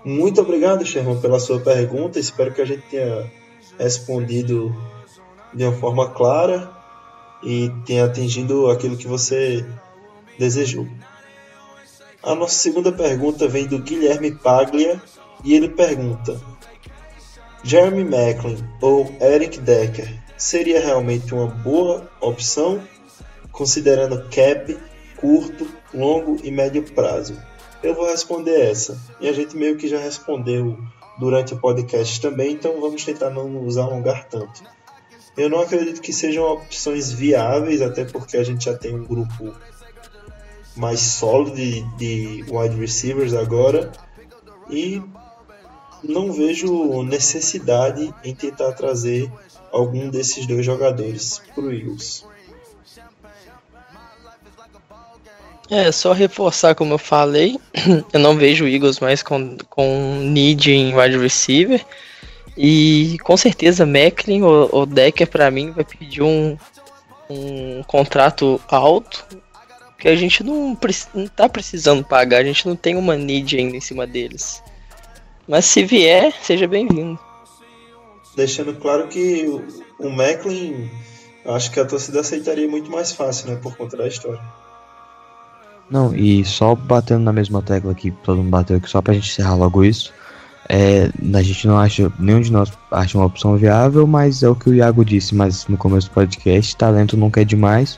Muito 0.04 0.42
obrigado, 0.42 0.84
Sherman, 0.84 1.22
pela 1.22 1.40
sua 1.40 1.60
pergunta. 1.60 2.20
Espero 2.20 2.52
que 2.52 2.62
a 2.62 2.66
gente 2.66 2.82
tenha 2.90 3.32
respondido 3.78 4.76
de 5.54 5.64
uma 5.64 5.74
forma 5.74 6.10
clara 6.10 6.72
e 7.44 7.70
tenha 7.86 8.06
atingido 8.06 8.68
aquilo 8.72 8.98
que 8.98 9.08
você 9.08 9.64
desejou. 10.40 10.88
A 12.22 12.36
nossa 12.36 12.56
segunda 12.56 12.92
pergunta 12.92 13.48
vem 13.48 13.66
do 13.66 13.80
Guilherme 13.80 14.32
Paglia 14.32 15.02
e 15.44 15.54
ele 15.54 15.70
pergunta: 15.70 16.40
Jeremy 17.64 18.04
Macklin 18.04 18.58
ou 18.82 19.10
Eric 19.22 19.60
Decker 19.60 20.22
seria 20.38 20.82
realmente 20.82 21.34
uma 21.34 21.48
boa 21.48 22.10
opção, 22.20 22.82
considerando 23.54 24.30
cap, 24.30 24.78
curto, 25.16 25.68
longo 25.94 26.38
e 26.44 26.52
médio 26.52 26.84
prazo? 26.94 27.42
Eu 27.82 27.96
vou 27.96 28.08
responder 28.08 28.70
essa, 28.70 29.00
e 29.22 29.30
a 29.30 29.34
gente 29.34 29.56
meio 29.56 29.78
que 29.78 29.88
já 29.88 30.00
respondeu 30.00 30.78
durante 31.18 31.54
o 31.54 31.58
podcast 31.58 32.20
também, 32.20 32.52
então 32.52 32.82
vamos 32.82 33.06
tentar 33.06 33.30
não 33.30 33.48
nos 33.48 33.78
alongar 33.78 34.28
tanto. 34.28 34.62
Eu 35.38 35.50
não 35.50 35.62
acredito 35.62 36.02
que 36.02 36.12
sejam 36.12 36.44
opções 36.44 37.12
viáveis, 37.14 37.82
até 37.82 38.04
porque 38.04 38.36
a 38.36 38.44
gente 38.44 38.66
já 38.66 38.78
tem 38.78 38.94
um 38.94 39.06
grupo 39.06 39.54
mais 40.80 41.02
sólido 41.02 41.56
de, 41.58 41.82
de 41.98 42.46
wide 42.50 42.76
receivers 42.80 43.34
agora 43.34 43.92
e 44.70 45.02
não 46.04 46.32
vejo 46.32 47.04
necessidade 47.04 48.14
em 48.24 48.34
tentar 48.34 48.72
trazer 48.72 49.30
algum 49.72 50.10
desses 50.10 50.48
dois 50.48 50.66
jogadores 50.66 51.42
para 51.54 51.64
o 51.64 51.72
Eagles. 51.72 52.26
É, 55.70 55.92
só 55.92 56.14
reforçar 56.14 56.74
como 56.74 56.94
eu 56.94 56.98
falei, 56.98 57.60
eu 58.12 58.20
não 58.20 58.36
vejo 58.36 58.66
o 58.66 58.68
Eagles 58.68 59.00
mais 59.00 59.22
com, 59.22 59.56
com 59.70 60.20
need 60.22 60.72
em 60.72 60.98
wide 60.98 61.18
receiver. 61.18 61.86
E 62.58 63.18
com 63.24 63.38
certeza 63.38 63.86
Macklin 63.86 64.42
ou, 64.42 64.68
ou 64.72 64.86
Decker 64.86 65.28
para 65.28 65.52
mim 65.52 65.72
vai 65.72 65.84
pedir 65.84 66.24
um, 66.24 66.58
um 67.30 67.84
contrato 67.84 68.60
alto 68.68 69.26
que 70.00 70.08
a 70.08 70.16
gente 70.16 70.44
não, 70.44 70.78
não 71.14 71.28
tá 71.28 71.50
precisando 71.50 72.04
pagar, 72.04 72.38
a 72.38 72.44
gente 72.44 72.68
não 72.68 72.76
tem 72.76 72.96
uma 72.96 73.16
need 73.16 73.58
ainda 73.58 73.76
em 73.76 73.82
cima 73.82 74.08
deles. 74.08 74.64
Mas 75.48 75.66
se 75.66 75.84
vier, 75.84 76.34
seja 76.42 76.68
bem-vindo. 76.68 77.20
Deixando 78.36 78.74
claro 78.76 79.08
que 79.08 79.46
o, 79.46 80.08
o 80.08 80.10
Macklin, 80.10 80.90
acho 81.46 81.72
que 81.72 81.80
a 81.80 81.86
torcida 81.86 82.22
aceitaria 82.22 82.68
muito 82.68 82.90
mais 82.90 83.12
fácil, 83.12 83.50
né, 83.50 83.60
por 83.62 83.76
conta 83.76 83.98
da 83.98 84.08
história. 84.08 84.42
Não, 85.90 86.16
e 86.16 86.46
só 86.46 86.76
batendo 86.76 87.24
na 87.24 87.34
mesma 87.34 87.62
tecla 87.62 87.94
que 87.96 88.12
todo 88.12 88.38
mundo 88.38 88.50
bateu 88.50 88.78
aqui, 88.78 88.90
só 88.90 89.02
pra 89.02 89.14
gente 89.14 89.30
encerrar 89.30 89.56
logo 89.56 89.84
isso. 89.84 90.14
É, 90.72 91.10
a 91.34 91.42
gente 91.42 91.68
não 91.68 91.80
acha, 91.80 92.12
nenhum 92.20 92.42
de 92.42 92.52
nós 92.52 92.72
acha 92.92 93.18
uma 93.18 93.26
opção 93.26 93.58
viável, 93.58 94.06
mas 94.06 94.44
é 94.44 94.50
o 94.50 94.56
que 94.56 94.70
o 94.70 94.74
Iago 94.76 95.04
disse 95.04 95.34
mas 95.34 95.66
no 95.66 95.76
começo 95.76 96.08
do 96.10 96.14
podcast, 96.14 96.76
talento 96.76 97.18
nunca 97.18 97.42
é 97.42 97.44
demais. 97.44 97.98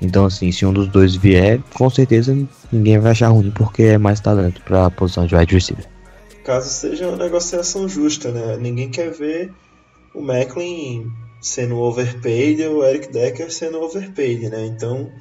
Então 0.00 0.24
assim, 0.24 0.52
se 0.52 0.64
um 0.64 0.72
dos 0.72 0.88
dois 0.88 1.14
vier, 1.14 1.60
com 1.74 1.88
certeza 1.90 2.36
ninguém 2.72 2.98
vai 2.98 3.12
achar 3.12 3.28
ruim 3.28 3.50
porque 3.50 3.82
é 3.82 3.98
mais 3.98 4.20
talento 4.20 4.62
para 4.62 4.86
a 4.86 4.90
posição 4.90 5.26
de 5.26 5.34
wide 5.34 5.54
receiver. 5.54 5.86
Caso 6.44 6.70
seja 6.70 7.08
uma 7.08 7.16
negociação 7.16 7.88
justa, 7.88 8.30
né? 8.30 8.56
Ninguém 8.56 8.90
quer 8.90 9.10
ver 9.10 9.52
o 10.14 10.22
Macklin 10.22 11.10
sendo 11.40 11.78
overpaid 11.78 12.64
ou 12.64 12.78
o 12.78 12.84
Eric 12.84 13.12
Decker 13.12 13.52
sendo 13.52 13.80
overpaid, 13.80 14.48
né? 14.48 14.66
Então, 14.66 15.12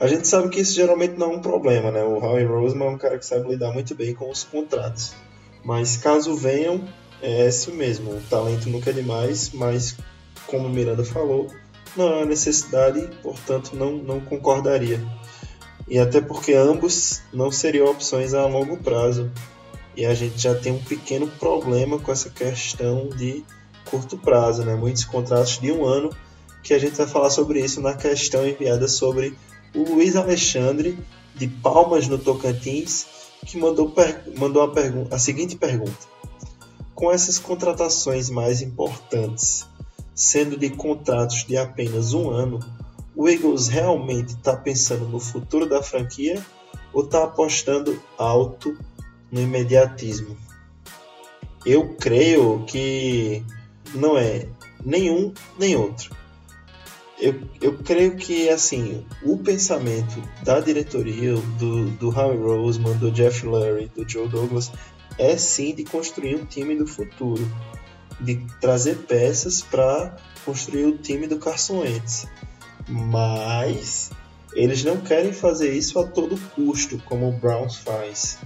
a 0.00 0.06
gente 0.06 0.26
sabe 0.26 0.48
que 0.48 0.60
isso 0.60 0.74
geralmente 0.74 1.16
não 1.16 1.32
é 1.32 1.36
um 1.36 1.40
problema, 1.40 1.90
né? 1.90 2.02
O 2.02 2.18
Howie 2.18 2.44
Roseman 2.44 2.86
é 2.86 2.90
um 2.90 2.98
cara 2.98 3.18
que 3.18 3.26
sabe 3.26 3.48
lidar 3.48 3.72
muito 3.72 3.94
bem 3.94 4.14
com 4.14 4.30
os 4.30 4.42
contratos. 4.42 5.14
Mas 5.64 5.96
caso 5.96 6.34
venham, 6.34 6.82
é 7.20 7.46
isso 7.46 7.72
mesmo. 7.72 8.10
O 8.10 8.20
talento 8.28 8.68
nunca 8.68 8.90
é 8.90 8.92
demais, 8.92 9.50
mas 9.52 9.96
como 10.46 10.66
o 10.66 10.70
Miranda 10.70 11.04
falou, 11.04 11.46
não 11.96 12.20
há 12.20 12.24
necessidade, 12.24 13.08
portanto 13.22 13.74
não, 13.74 13.92
não 13.92 14.20
concordaria. 14.20 15.00
E 15.88 15.98
até 15.98 16.20
porque 16.20 16.54
ambos 16.54 17.20
não 17.32 17.50
seriam 17.50 17.86
opções 17.86 18.34
a 18.34 18.46
longo 18.46 18.76
prazo. 18.76 19.30
E 19.96 20.06
a 20.06 20.14
gente 20.14 20.38
já 20.38 20.54
tem 20.54 20.72
um 20.72 20.82
pequeno 20.82 21.26
problema 21.26 21.98
com 21.98 22.10
essa 22.10 22.30
questão 22.30 23.08
de 23.08 23.44
curto 23.84 24.16
prazo, 24.16 24.64
né? 24.64 24.74
Muitos 24.74 25.04
contratos 25.04 25.58
de 25.58 25.70
um 25.70 25.84
ano, 25.84 26.10
que 26.62 26.72
a 26.72 26.78
gente 26.78 26.96
vai 26.96 27.06
falar 27.06 27.28
sobre 27.28 27.60
isso 27.60 27.80
na 27.80 27.94
questão 27.94 28.46
enviada 28.46 28.88
sobre 28.88 29.36
o 29.74 29.82
Luiz 29.82 30.16
Alexandre 30.16 30.98
de 31.34 31.48
Palmas 31.48 32.08
no 32.08 32.18
Tocantins, 32.18 33.06
que 33.44 33.58
mandou, 33.58 33.92
mandou 34.38 34.62
a, 34.62 35.14
a 35.14 35.18
seguinte 35.18 35.56
pergunta: 35.56 36.06
Com 36.94 37.10
essas 37.12 37.38
contratações 37.38 38.30
mais 38.30 38.62
importantes, 38.62 39.66
sendo 40.14 40.56
de 40.56 40.70
contratos 40.70 41.44
de 41.44 41.56
apenas 41.56 42.12
um 42.12 42.30
ano, 42.30 42.60
o 43.14 43.28
Eagles 43.28 43.68
realmente 43.68 44.34
está 44.34 44.56
pensando 44.56 45.06
no 45.06 45.20
futuro 45.20 45.68
da 45.68 45.82
franquia 45.82 46.40
ou 46.92 47.04
está 47.04 47.24
apostando 47.24 48.00
alto 48.18 48.76
no 49.30 49.40
imediatismo? 49.40 50.36
Eu 51.64 51.94
creio 51.94 52.64
que 52.66 53.44
não 53.94 54.18
é 54.18 54.48
nenhum 54.84 55.32
nem 55.58 55.76
outro. 55.76 56.14
Eu, 57.18 57.40
eu 57.60 57.78
creio 57.78 58.16
que 58.16 58.48
assim 58.48 59.06
o 59.22 59.38
pensamento 59.38 60.20
da 60.42 60.58
diretoria 60.58 61.34
do, 61.58 61.90
do 61.90 62.08
Howie 62.08 62.38
Roseman, 62.38 62.96
do 62.96 63.12
Jeff 63.12 63.46
Lurie, 63.46 63.88
do 63.94 64.08
Joe 64.08 64.28
Douglas 64.28 64.72
é 65.18 65.36
sim 65.36 65.74
de 65.74 65.84
construir 65.84 66.36
um 66.36 66.44
time 66.44 66.74
do 66.74 66.86
futuro, 66.86 67.46
de 68.22 68.46
trazer 68.60 68.96
peças 69.06 69.60
para 69.60 70.16
construir 70.44 70.86
o 70.86 70.98
time 70.98 71.26
do 71.26 71.38
Carson 71.38 71.80
Wentz. 71.80 72.26
Mas 72.88 74.10
eles 74.54 74.84
não 74.84 74.98
querem 74.98 75.32
fazer 75.32 75.72
isso 75.72 75.98
a 75.98 76.06
todo 76.06 76.38
custo, 76.54 76.98
como 77.06 77.28
o 77.28 77.32
Browns 77.32 77.76
faz, 77.76 78.38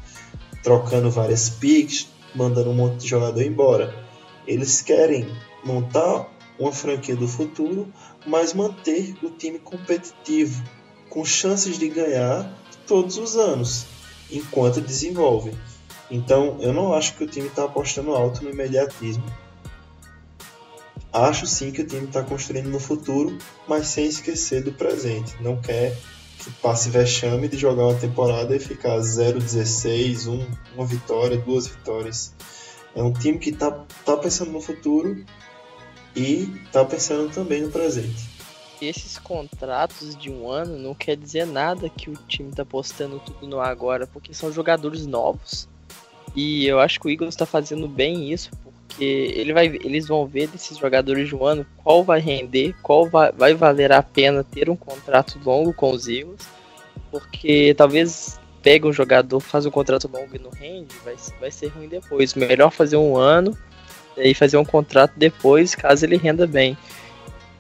trocando 0.62 1.10
várias 1.10 1.48
picks, 1.48 2.08
mandando 2.34 2.70
um 2.70 2.74
monte 2.74 3.02
de 3.02 3.08
jogador 3.08 3.42
embora. 3.42 4.06
Eles 4.46 4.80
querem 4.80 5.26
montar 5.64 6.30
uma 6.58 6.72
franquia 6.72 7.16
do 7.16 7.26
futuro, 7.26 7.92
mas 8.26 8.54
manter 8.54 9.16
o 9.22 9.30
time 9.30 9.58
competitivo, 9.58 10.62
com 11.08 11.24
chances 11.24 11.78
de 11.78 11.88
ganhar 11.88 12.56
todos 12.86 13.18
os 13.18 13.36
anos, 13.36 13.86
enquanto 14.30 14.80
desenvolve. 14.80 15.52
Então, 16.10 16.58
eu 16.60 16.72
não 16.72 16.94
acho 16.94 17.16
que 17.16 17.24
o 17.24 17.26
time 17.26 17.48
está 17.48 17.64
apostando 17.64 18.14
alto 18.14 18.44
no 18.44 18.50
imediatismo. 18.50 19.24
Acho 21.16 21.46
sim 21.46 21.72
que 21.72 21.80
o 21.80 21.86
time 21.86 22.04
está 22.04 22.22
construindo 22.22 22.68
no 22.68 22.78
futuro, 22.78 23.38
mas 23.66 23.86
sem 23.86 24.04
esquecer 24.04 24.62
do 24.62 24.70
presente. 24.70 25.34
Não 25.40 25.58
quer 25.58 25.96
que 26.38 26.50
passe 26.60 26.90
vexame 26.90 27.48
de 27.48 27.56
jogar 27.56 27.84
uma 27.84 27.98
temporada 27.98 28.54
e 28.54 28.60
ficar 28.60 28.98
0-16, 28.98 30.28
um, 30.28 30.46
uma 30.74 30.86
vitória, 30.86 31.38
duas 31.38 31.66
vitórias. 31.66 32.34
É 32.94 33.02
um 33.02 33.14
time 33.14 33.38
que 33.38 33.48
está 33.48 33.70
tá 34.04 34.14
pensando 34.18 34.50
no 34.50 34.60
futuro 34.60 35.24
e 36.14 36.52
está 36.66 36.84
pensando 36.84 37.32
também 37.32 37.62
no 37.62 37.70
presente. 37.70 38.28
Esses 38.78 39.16
contratos 39.16 40.14
de 40.14 40.30
um 40.30 40.50
ano 40.50 40.78
não 40.78 40.94
quer 40.94 41.16
dizer 41.16 41.46
nada 41.46 41.88
que 41.88 42.10
o 42.10 42.14
time 42.28 42.50
está 42.50 42.62
postando 42.62 43.18
tudo 43.20 43.46
no 43.46 43.58
agora, 43.58 44.06
porque 44.06 44.34
são 44.34 44.52
jogadores 44.52 45.06
novos. 45.06 45.66
E 46.34 46.66
eu 46.66 46.78
acho 46.78 47.00
que 47.00 47.06
o 47.06 47.10
Eagles 47.10 47.32
está 47.32 47.46
fazendo 47.46 47.88
bem 47.88 48.30
isso, 48.30 48.50
porque 48.86 49.04
ele 49.04 49.52
vai, 49.52 49.66
eles 49.66 50.06
vão 50.06 50.26
ver 50.26 50.48
desses 50.48 50.78
jogadores 50.78 51.28
de 51.28 51.34
um 51.34 51.44
ano 51.44 51.66
qual 51.82 52.02
vai 52.02 52.20
render, 52.20 52.74
qual 52.82 53.08
vai, 53.08 53.32
vai 53.32 53.54
valer 53.54 53.92
a 53.92 54.02
pena 54.02 54.42
ter 54.44 54.70
um 54.70 54.76
contrato 54.76 55.38
longo 55.44 55.72
com 55.74 55.90
os 55.90 56.08
Eagles, 56.08 56.40
porque 57.10 57.74
talvez 57.76 58.40
pega 58.62 58.86
um 58.86 58.92
jogador, 58.92 59.40
faz 59.40 59.66
um 59.66 59.70
contrato 59.70 60.10
longo 60.12 60.34
e 60.34 60.38
não 60.38 60.50
rende, 60.50 60.94
vai, 61.04 61.14
vai 61.38 61.50
ser 61.50 61.68
ruim 61.68 61.88
depois. 61.88 62.34
Melhor 62.34 62.70
fazer 62.70 62.96
um 62.96 63.16
ano 63.16 63.56
e 64.16 64.34
fazer 64.34 64.56
um 64.56 64.64
contrato 64.64 65.12
depois, 65.16 65.74
caso 65.74 66.04
ele 66.04 66.16
renda 66.16 66.46
bem. 66.46 66.76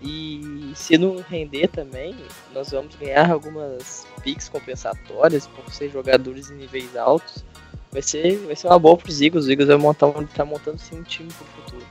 E 0.02 0.72
se 0.74 0.96
não 0.96 1.16
render 1.18 1.68
também, 1.68 2.14
nós 2.54 2.70
vamos 2.70 2.94
ganhar 2.96 3.30
algumas 3.30 4.06
picks 4.22 4.48
compensatórias 4.48 5.46
por 5.46 5.72
ser 5.72 5.90
jogadores 5.90 6.50
em 6.50 6.54
níveis 6.54 6.96
altos. 6.96 7.44
Vai 7.96 8.02
ser, 8.02 8.36
vai 8.44 8.54
ser 8.54 8.66
uma 8.66 8.78
boa 8.78 8.94
para 8.94 9.08
os 9.08 9.22
Eagles. 9.22 9.44
Os 9.44 9.50
Eagles 9.50 9.68
vai 9.68 9.78
montar, 9.78 10.12
tá 10.34 10.44
montando 10.44 10.78
sim 10.78 10.98
um 10.98 11.02
time 11.02 11.30
para 11.30 11.44
o 11.46 11.62
futuro. 11.62 11.86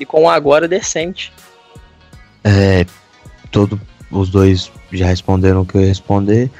E 0.00 0.06
com 0.06 0.22
um 0.22 0.30
agora 0.30 0.66
decente. 0.66 1.30
É, 2.42 2.86
todo, 3.50 3.78
os 4.10 4.30
dois 4.30 4.72
já 4.90 5.04
responderam 5.04 5.60
o 5.60 5.66
que 5.66 5.76
eu 5.76 5.82
ia 5.82 5.88
responder. 5.88 6.50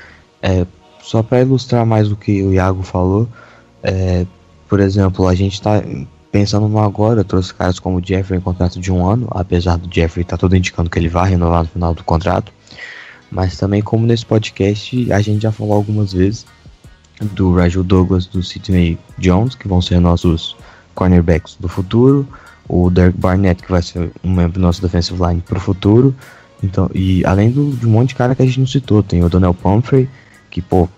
É, 0.43 0.67
só 1.01 1.23
para 1.23 1.41
ilustrar 1.41 1.87
mais 1.87 2.13
o 2.13 2.17
que 2.17 2.43
o 2.43 2.53
Iago 2.53 2.83
falou, 2.83 3.27
é, 3.83 4.27
por 4.69 4.79
exemplo, 4.79 5.27
a 5.27 5.35
gente 5.35 5.55
está 5.55 5.83
Pensando 6.31 6.67
no 6.69 6.81
agora, 6.81 7.21
eu 7.21 7.25
trouxe 7.25 7.55
caras 7.55 7.79
como 7.79 7.99
o 7.99 8.05
Jeffrey 8.05 8.37
em 8.37 8.43
contrato 8.43 8.81
de 8.81 8.91
um 8.91 9.07
ano, 9.07 9.29
apesar 9.31 9.79
do 9.79 9.89
Jeffrey 9.89 10.23
estar 10.23 10.37
tá 10.37 10.41
todo 10.41 10.57
indicando 10.57 10.91
que 10.91 10.99
ele 10.99 11.09
vai 11.09 11.31
renovar 11.31 11.63
no 11.63 11.69
final 11.69 11.95
do 11.95 12.03
contrato. 12.03 12.53
Mas 13.31 13.57
também, 13.57 13.81
como 13.81 14.05
nesse 14.05 14.27
podcast, 14.27 15.13
a 15.13 15.21
gente 15.21 15.43
já 15.43 15.53
falou 15.53 15.75
algumas 15.75 16.13
vezes 16.13 16.45
do 17.21 17.55
Raju 17.55 17.83
Douglas, 17.83 18.27
do 18.27 18.43
Sidney 18.43 18.99
Jones, 19.19 19.55
que 19.55 19.69
vão 19.69 19.81
ser 19.81 20.01
nossos 20.01 20.57
cornerbacks 20.95 21.57
do 21.59 21.69
futuro, 21.69 22.27
o 22.69 22.91
Derek 22.91 23.19
Barnett, 23.19 23.63
que 23.63 23.71
vai 23.71 23.83
ser 23.83 24.11
um 24.23 24.33
membro 24.33 24.55
do 24.55 24.61
nosso 24.61 24.81
defensive 24.83 25.21
line 25.23 25.41
para 25.41 25.59
o 25.59 25.61
futuro. 25.61 26.15
Então, 26.63 26.91
e 26.95 27.25
além 27.25 27.51
do, 27.51 27.73
de 27.73 27.87
um 27.87 27.91
monte 27.91 28.11
de 28.11 28.15
cara 28.15 28.35
que 28.35 28.43
a 28.43 28.47
gente 28.47 28.61
não 28.61 28.67
citou, 28.67 29.03
tem 29.03 29.23
o 29.23 29.29
Donnell 29.29 29.55
Pumphrey, 29.55 30.09
que 30.51 30.63
pô, 30.63 30.89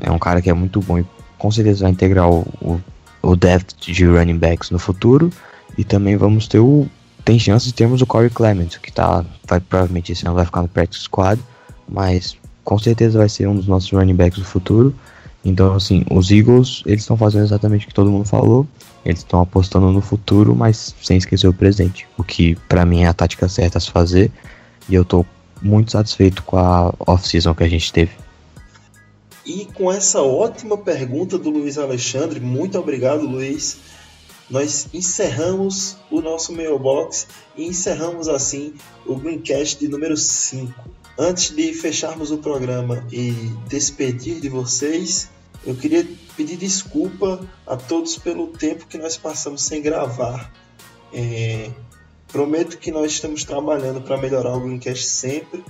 é 0.00 0.10
um 0.10 0.18
cara 0.18 0.42
que 0.42 0.50
é 0.50 0.54
muito 0.54 0.80
bom 0.80 0.98
e 0.98 1.06
com 1.38 1.50
certeza 1.50 1.82
vai 1.82 1.90
integrar 1.90 2.28
o, 2.28 2.40
o 2.60 2.80
o 3.24 3.34
depth 3.34 3.74
de 3.80 4.04
running 4.04 4.38
backs 4.38 4.70
no 4.70 4.78
futuro. 4.78 5.30
E 5.76 5.82
também 5.82 6.16
vamos 6.16 6.46
ter 6.46 6.60
o 6.60 6.86
tem 7.24 7.38
chance 7.38 7.66
de 7.66 7.72
termos 7.72 8.02
o 8.02 8.06
Corey 8.06 8.28
Clement 8.28 8.68
que 8.82 8.92
tá 8.92 9.24
vai 9.48 9.58
provavelmente 9.58 10.12
esse 10.12 10.26
ano 10.26 10.34
vai 10.34 10.44
ficar 10.44 10.60
no 10.60 10.68
practice 10.68 11.04
squad 11.04 11.40
mas 11.88 12.36
com 12.62 12.78
certeza 12.78 13.18
vai 13.18 13.30
ser 13.30 13.48
um 13.48 13.56
dos 13.56 13.66
nossos 13.66 13.90
running 13.90 14.14
backs 14.14 14.38
do 14.38 14.44
futuro 14.44 14.94
então 15.44 15.74
assim 15.74 16.04
os 16.10 16.30
Eagles 16.30 16.82
eles 16.86 17.02
estão 17.02 17.16
fazendo 17.16 17.44
exatamente 17.44 17.84
o 17.84 17.88
que 17.88 17.94
todo 17.94 18.10
mundo 18.10 18.26
falou 18.26 18.66
Eles 19.04 19.18
estão 19.18 19.40
apostando 19.40 19.92
no 19.92 20.00
futuro, 20.00 20.56
mas 20.56 20.94
sem 21.02 21.18
esquecer 21.18 21.46
o 21.46 21.52
presente. 21.52 22.08
O 22.16 22.24
que 22.24 22.56
para 22.68 22.86
mim 22.86 23.02
é 23.02 23.06
a 23.06 23.12
tática 23.12 23.48
certa 23.48 23.76
a 23.76 23.80
se 23.80 23.90
fazer. 23.90 24.32
E 24.88 24.94
eu 24.94 25.04
tô 25.04 25.26
muito 25.60 25.92
satisfeito 25.92 26.42
com 26.42 26.56
a 26.56 26.94
off-season 27.06 27.54
que 27.54 27.64
a 27.64 27.68
gente 27.68 27.92
teve. 27.92 28.12
E 29.44 29.66
com 29.74 29.92
essa 29.92 30.22
ótima 30.22 30.78
pergunta 30.78 31.38
do 31.38 31.50
Luiz 31.50 31.76
Alexandre, 31.76 32.40
muito 32.40 32.78
obrigado, 32.78 33.26
Luiz. 33.26 33.76
Nós 34.48 34.88
encerramos 34.92 35.96
o 36.10 36.20
nosso 36.20 36.52
mailbox 36.52 37.26
e 37.56 37.66
encerramos 37.66 38.28
assim 38.28 38.74
o 39.06 39.16
Greencast 39.16 39.78
de 39.78 39.88
número 39.88 40.16
5. 40.16 40.72
Antes 41.18 41.54
de 41.54 41.72
fecharmos 41.74 42.30
o 42.30 42.38
programa 42.38 43.06
e 43.12 43.32
despedir 43.68 44.40
de 44.40 44.48
vocês, 44.48 45.30
eu 45.66 45.74
queria 45.74 46.06
pedir 46.36 46.56
desculpa 46.56 47.40
a 47.66 47.76
todos 47.76 48.18
pelo 48.18 48.48
tempo 48.48 48.86
que 48.86 48.98
nós 48.98 49.16
passamos 49.16 49.62
sem 49.62 49.80
gravar. 49.80 50.52
É, 51.12 51.70
prometo 52.28 52.78
que 52.78 52.90
nós 52.90 53.12
estamos 53.12 53.44
trabalhando 53.44 54.00
para 54.00 54.16
melhorar 54.16 54.54
o 54.56 54.60
Greencast 54.60 55.06
sempre. 55.06 55.64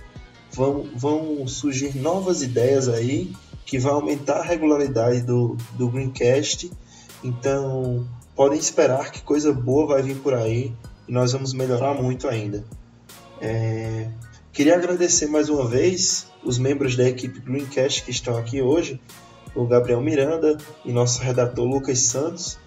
Vão, 0.50 0.88
vão 0.94 1.46
surgir 1.46 1.96
novas 1.96 2.42
ideias 2.42 2.88
aí 2.88 3.32
que 3.66 3.78
vai 3.78 3.92
aumentar 3.92 4.38
a 4.40 4.44
regularidade 4.44 5.22
do, 5.22 5.56
do 5.72 5.88
Greencast. 5.88 6.70
Então, 7.22 8.06
podem 8.34 8.58
esperar 8.58 9.10
que 9.10 9.22
coisa 9.22 9.52
boa 9.52 9.86
vai 9.86 10.02
vir 10.02 10.16
por 10.16 10.34
aí 10.34 10.72
e 11.08 11.12
nós 11.12 11.32
vamos 11.32 11.52
melhorar 11.52 11.94
muito 11.94 12.28
ainda. 12.28 12.64
É... 13.40 14.08
Queria 14.52 14.76
agradecer 14.76 15.26
mais 15.26 15.48
uma 15.48 15.66
vez 15.66 16.28
os 16.44 16.58
membros 16.58 16.94
da 16.96 17.08
equipe 17.08 17.40
Greencast 17.40 18.04
que 18.04 18.10
estão 18.10 18.36
aqui 18.36 18.62
hoje, 18.62 19.00
o 19.54 19.66
Gabriel 19.66 20.00
Miranda 20.00 20.56
e 20.84 20.92
nosso 20.92 21.22
redator 21.22 21.64
Lucas 21.64 21.98
Santos. 22.00 22.58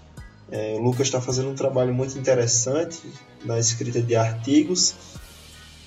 É, 0.50 0.76
o 0.76 0.82
Lucas 0.82 1.08
está 1.08 1.20
fazendo 1.20 1.50
um 1.50 1.56
trabalho 1.56 1.94
muito 1.94 2.18
interessante 2.18 3.02
na 3.44 3.60
escrita 3.60 4.02
de 4.02 4.16
artigos 4.16 4.96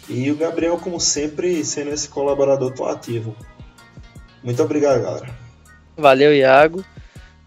e 0.09 0.31
o 0.31 0.36
Gabriel, 0.36 0.77
como 0.77 1.01
sempre, 1.01 1.64
sendo 1.64 1.90
esse 1.90 2.09
colaborador 2.09 2.72
tão 2.72 2.86
ativo. 2.86 3.35
Muito 4.43 4.62
obrigado, 4.62 5.01
galera. 5.02 5.31
Valeu, 5.97 6.35
Iago. 6.35 6.85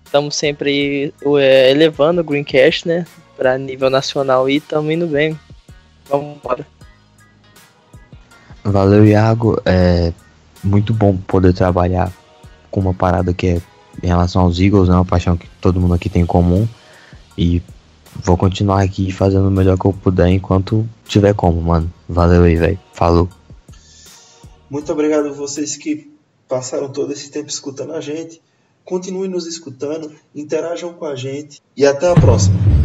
Estamos 0.06 0.36
sempre 0.36 1.14
é, 1.40 1.72
elevando 1.72 2.22
o 2.22 2.24
Greencast, 2.24 2.88
né? 2.88 3.06
Para 3.36 3.58
nível 3.58 3.90
nacional 3.90 4.50
e 4.50 4.58
estamos 4.58 4.92
indo 4.92 5.08
bem. 5.08 5.38
Vamos 6.08 6.38
embora. 6.38 6.66
Valeu, 8.64 9.06
Iago. 9.06 9.62
É 9.66 10.14
muito 10.64 10.94
bom 10.94 11.18
poder 11.18 11.54
trabalhar 11.54 12.14
com 12.74 12.80
uma 12.80 12.94
parada 12.94 13.32
que 13.32 13.48
é 13.48 13.62
em 14.02 14.08
relação 14.08 14.42
aos 14.42 14.60
Eagles, 14.60 14.90
né? 14.90 14.96
Uma 14.96 15.06
paixão 15.06 15.38
que 15.38 15.48
todo 15.62 15.80
mundo 15.80 15.94
aqui 15.94 16.10
tem 16.10 16.24
em 16.24 16.26
comum. 16.26 16.68
E 17.38 17.62
vou 18.16 18.36
continuar 18.36 18.82
aqui 18.82 19.12
fazendo 19.12 19.48
o 19.48 19.52
melhor 19.52 19.78
que 19.78 19.86
eu 19.86 19.94
puder 19.94 20.28
enquanto 20.30 20.90
tiver 21.08 21.36
como, 21.36 21.62
mano. 21.62 21.94
Valeu 22.10 22.44
aí, 22.44 22.56
velho. 22.56 22.80
Falou. 22.92 23.30
Muito 24.70 24.92
obrigado 24.92 25.28
a 25.28 25.32
vocês 25.32 25.78
que 25.78 26.12
passaram 26.50 26.90
todo 26.90 27.14
esse 27.14 27.30
tempo 27.30 27.48
escutando 27.48 27.94
a 27.94 28.02
gente. 28.02 28.42
Continuem 28.84 29.30
nos 29.30 29.46
escutando, 29.46 30.12
interajam 30.36 30.94
com 30.94 31.06
a 31.06 31.16
gente 31.16 31.62
e 31.78 31.86
até 31.86 32.10
a 32.10 32.16
próxima. 32.16 32.83